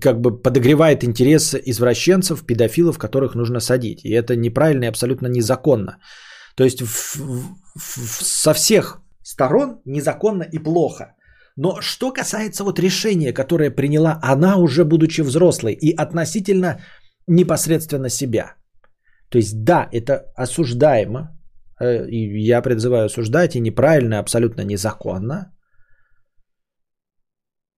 [0.00, 4.04] как бы подогревает интерес извращенцев, педофилов, которых нужно садить.
[4.04, 5.98] И это неправильно и абсолютно незаконно.
[6.56, 11.14] То есть, в- в- со всех сторон незаконно и плохо.
[11.56, 16.80] Но что касается вот решения, которое приняла она уже будучи взрослой и относительно
[17.26, 18.54] непосредственно себя.
[19.30, 21.38] То есть да, это осуждаемо,
[21.80, 25.52] э, и я призываю осуждать, и неправильно, абсолютно незаконно.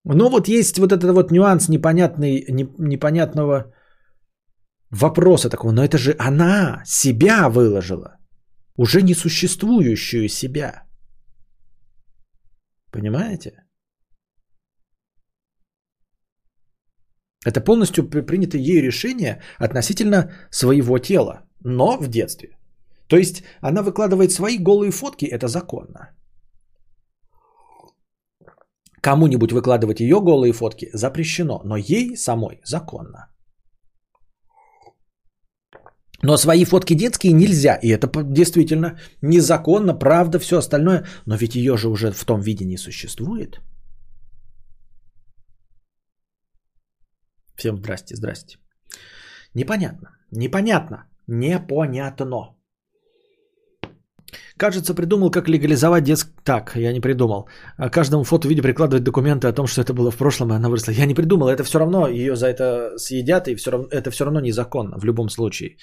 [0.04, 3.72] Но вот есть вот этот вот нюанс непонятный, не- непонятного
[4.90, 5.72] вопроса такого.
[5.72, 8.16] Но это же она себя выложила,
[8.76, 10.82] уже несуществующую себя.
[12.90, 13.61] Понимаете?
[17.44, 22.48] Это полностью при- принято ей решение относительно своего тела, но в детстве.
[23.08, 26.10] То есть она выкладывает свои голые фотки, это законно.
[29.02, 33.28] Кому-нибудь выкладывать ее голые фотки запрещено, но ей самой законно.
[36.22, 41.76] Но свои фотки детские нельзя, и это действительно незаконно, правда, все остальное, но ведь ее
[41.76, 43.60] же уже в том виде не существует.
[47.56, 48.58] Всем здрасте, здрасте.
[49.54, 52.56] Непонятно, непонятно, непонятно.
[54.56, 56.28] Кажется, придумал, как легализовать детск...
[56.44, 57.48] Так, я не придумал.
[57.76, 60.68] А Каждому фото видео прикладывать документы о том, что это было в прошлом, и она
[60.68, 60.92] выросла.
[60.92, 64.24] Я не придумал, это все равно ее за это съедят, и все равно, это все
[64.24, 65.76] равно незаконно в любом случае.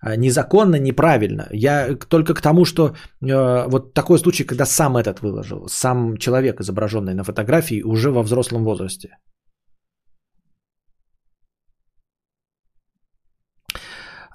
[0.00, 1.48] А, Незаконно, неправильно.
[1.50, 6.60] Я только к тому, что э, вот такой случай, когда сам этот выложил, сам человек,
[6.60, 9.08] изображенный на фотографии, уже во взрослом возрасте.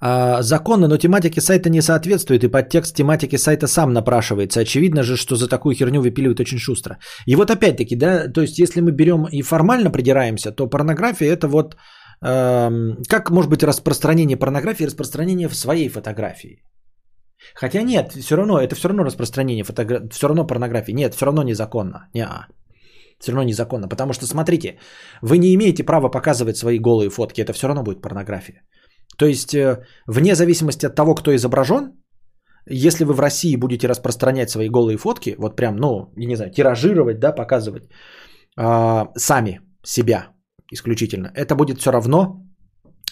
[0.01, 4.61] А, законно, но тематике сайта не соответствует, и подтекст тематики сайта сам напрашивается.
[4.61, 6.97] Очевидно же, что за такую херню выпиливают очень шустро.
[7.25, 11.47] И вот опять-таки, да, то есть если мы берем и формально придираемся, то порнография это
[11.47, 11.75] вот
[12.21, 16.63] эм, как может быть распространение порнографии, распространение в своей фотографии.
[17.55, 20.93] Хотя нет, все равно, это все равно распространение фотографии, все равно порнографии.
[20.93, 22.09] Нет, все равно незаконно.
[22.13, 22.47] Неа.
[23.19, 23.89] Все равно незаконно.
[23.89, 24.77] Потому что, смотрите,
[25.21, 27.41] вы не имеете права показывать свои голые фотки.
[27.41, 28.63] Это все равно будет порнография.
[29.19, 31.91] То есть, э, вне зависимости от того, кто изображен,
[32.69, 36.51] если вы в России будете распространять свои голые фотки, вот прям, ну, я не знаю,
[36.51, 37.89] тиражировать, да, показывать
[38.57, 40.27] а, сами себя
[40.71, 42.45] исключительно, это будет все равно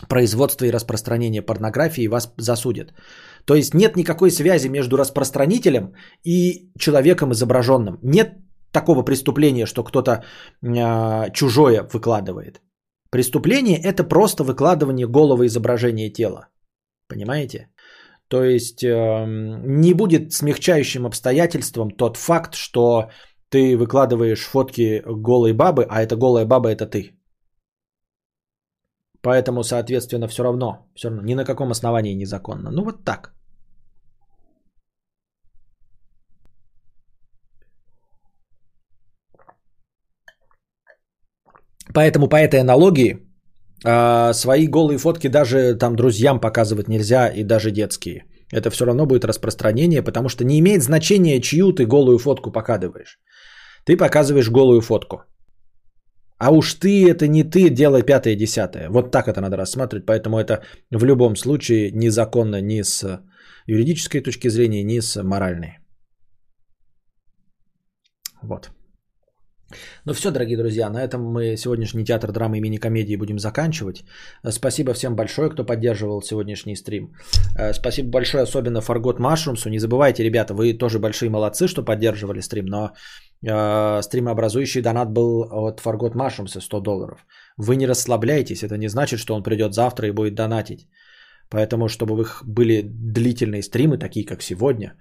[0.10, 2.94] производство и распространение порнографии, вас засудят.
[3.46, 7.98] То есть нет никакой связи между распространителем и человеком изображенным.
[8.04, 8.38] Нет
[8.72, 10.24] такого преступления, что кто-то
[10.64, 12.62] а, чужое выкладывает.
[13.10, 16.48] Преступление это просто выкладывание голого изображения тела.
[17.08, 17.70] Понимаете?
[18.28, 23.10] То есть эм, не будет смягчающим обстоятельством тот факт, что
[23.50, 27.14] ты выкладываешь фотки голой бабы, а эта голая баба это ты.
[29.22, 32.72] Поэтому, соответственно, все равно, все равно ни на каком основании незаконно.
[32.72, 33.37] Ну вот так.
[41.94, 43.20] Поэтому по этой аналогии
[43.86, 48.26] а, свои голые фотки даже там друзьям показывать нельзя и даже детские.
[48.52, 53.20] Это все равно будет распространение, потому что не имеет значения, чью ты голую фотку показываешь.
[53.86, 55.18] Ты показываешь голую фотку.
[56.40, 58.90] А уж ты это не ты, делай пятое, десятое.
[58.90, 60.06] Вот так это надо рассматривать.
[60.06, 63.22] Поэтому это в любом случае незаконно ни с
[63.66, 65.80] юридической точки зрения, ни с моральной.
[68.42, 68.70] Вот.
[70.06, 74.04] Ну все, дорогие друзья, на этом мы сегодняшний театр драмы и мини-комедии будем заканчивать.
[74.50, 77.14] Спасибо всем большое, кто поддерживал сегодняшний стрим.
[77.58, 79.70] Э, спасибо большое особенно Фаргот Машрумсу.
[79.70, 82.94] Не забывайте, ребята, вы тоже большие молодцы, что поддерживали стрим, но
[83.46, 87.26] э, стримообразующий донат был от Фаргот Машрумса 100 долларов.
[87.58, 90.88] Вы не расслабляйтесь, это не значит, что он придет завтра и будет донатить.
[91.50, 94.94] Поэтому, чтобы вы были длительные стримы, такие как сегодня,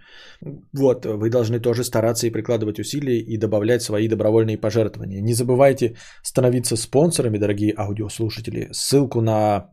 [0.72, 5.20] вот, вы должны тоже стараться и прикладывать усилия и добавлять свои добровольные пожертвования.
[5.20, 8.68] Не забывайте становиться спонсорами, дорогие аудиослушатели.
[8.72, 9.70] Ссылку на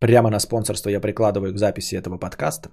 [0.00, 2.70] прямо на спонсорство я прикладываю к записи этого подкаста.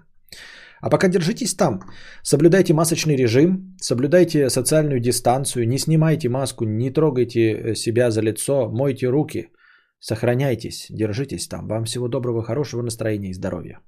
[0.82, 1.80] А пока держитесь там.
[2.24, 9.08] Соблюдайте масочный режим, соблюдайте социальную дистанцию, не снимайте маску, не трогайте себя за лицо, мойте
[9.08, 9.48] руки–
[10.00, 11.68] Сохраняйтесь, держитесь там.
[11.68, 13.80] Вам всего доброго, хорошего настроения и здоровья.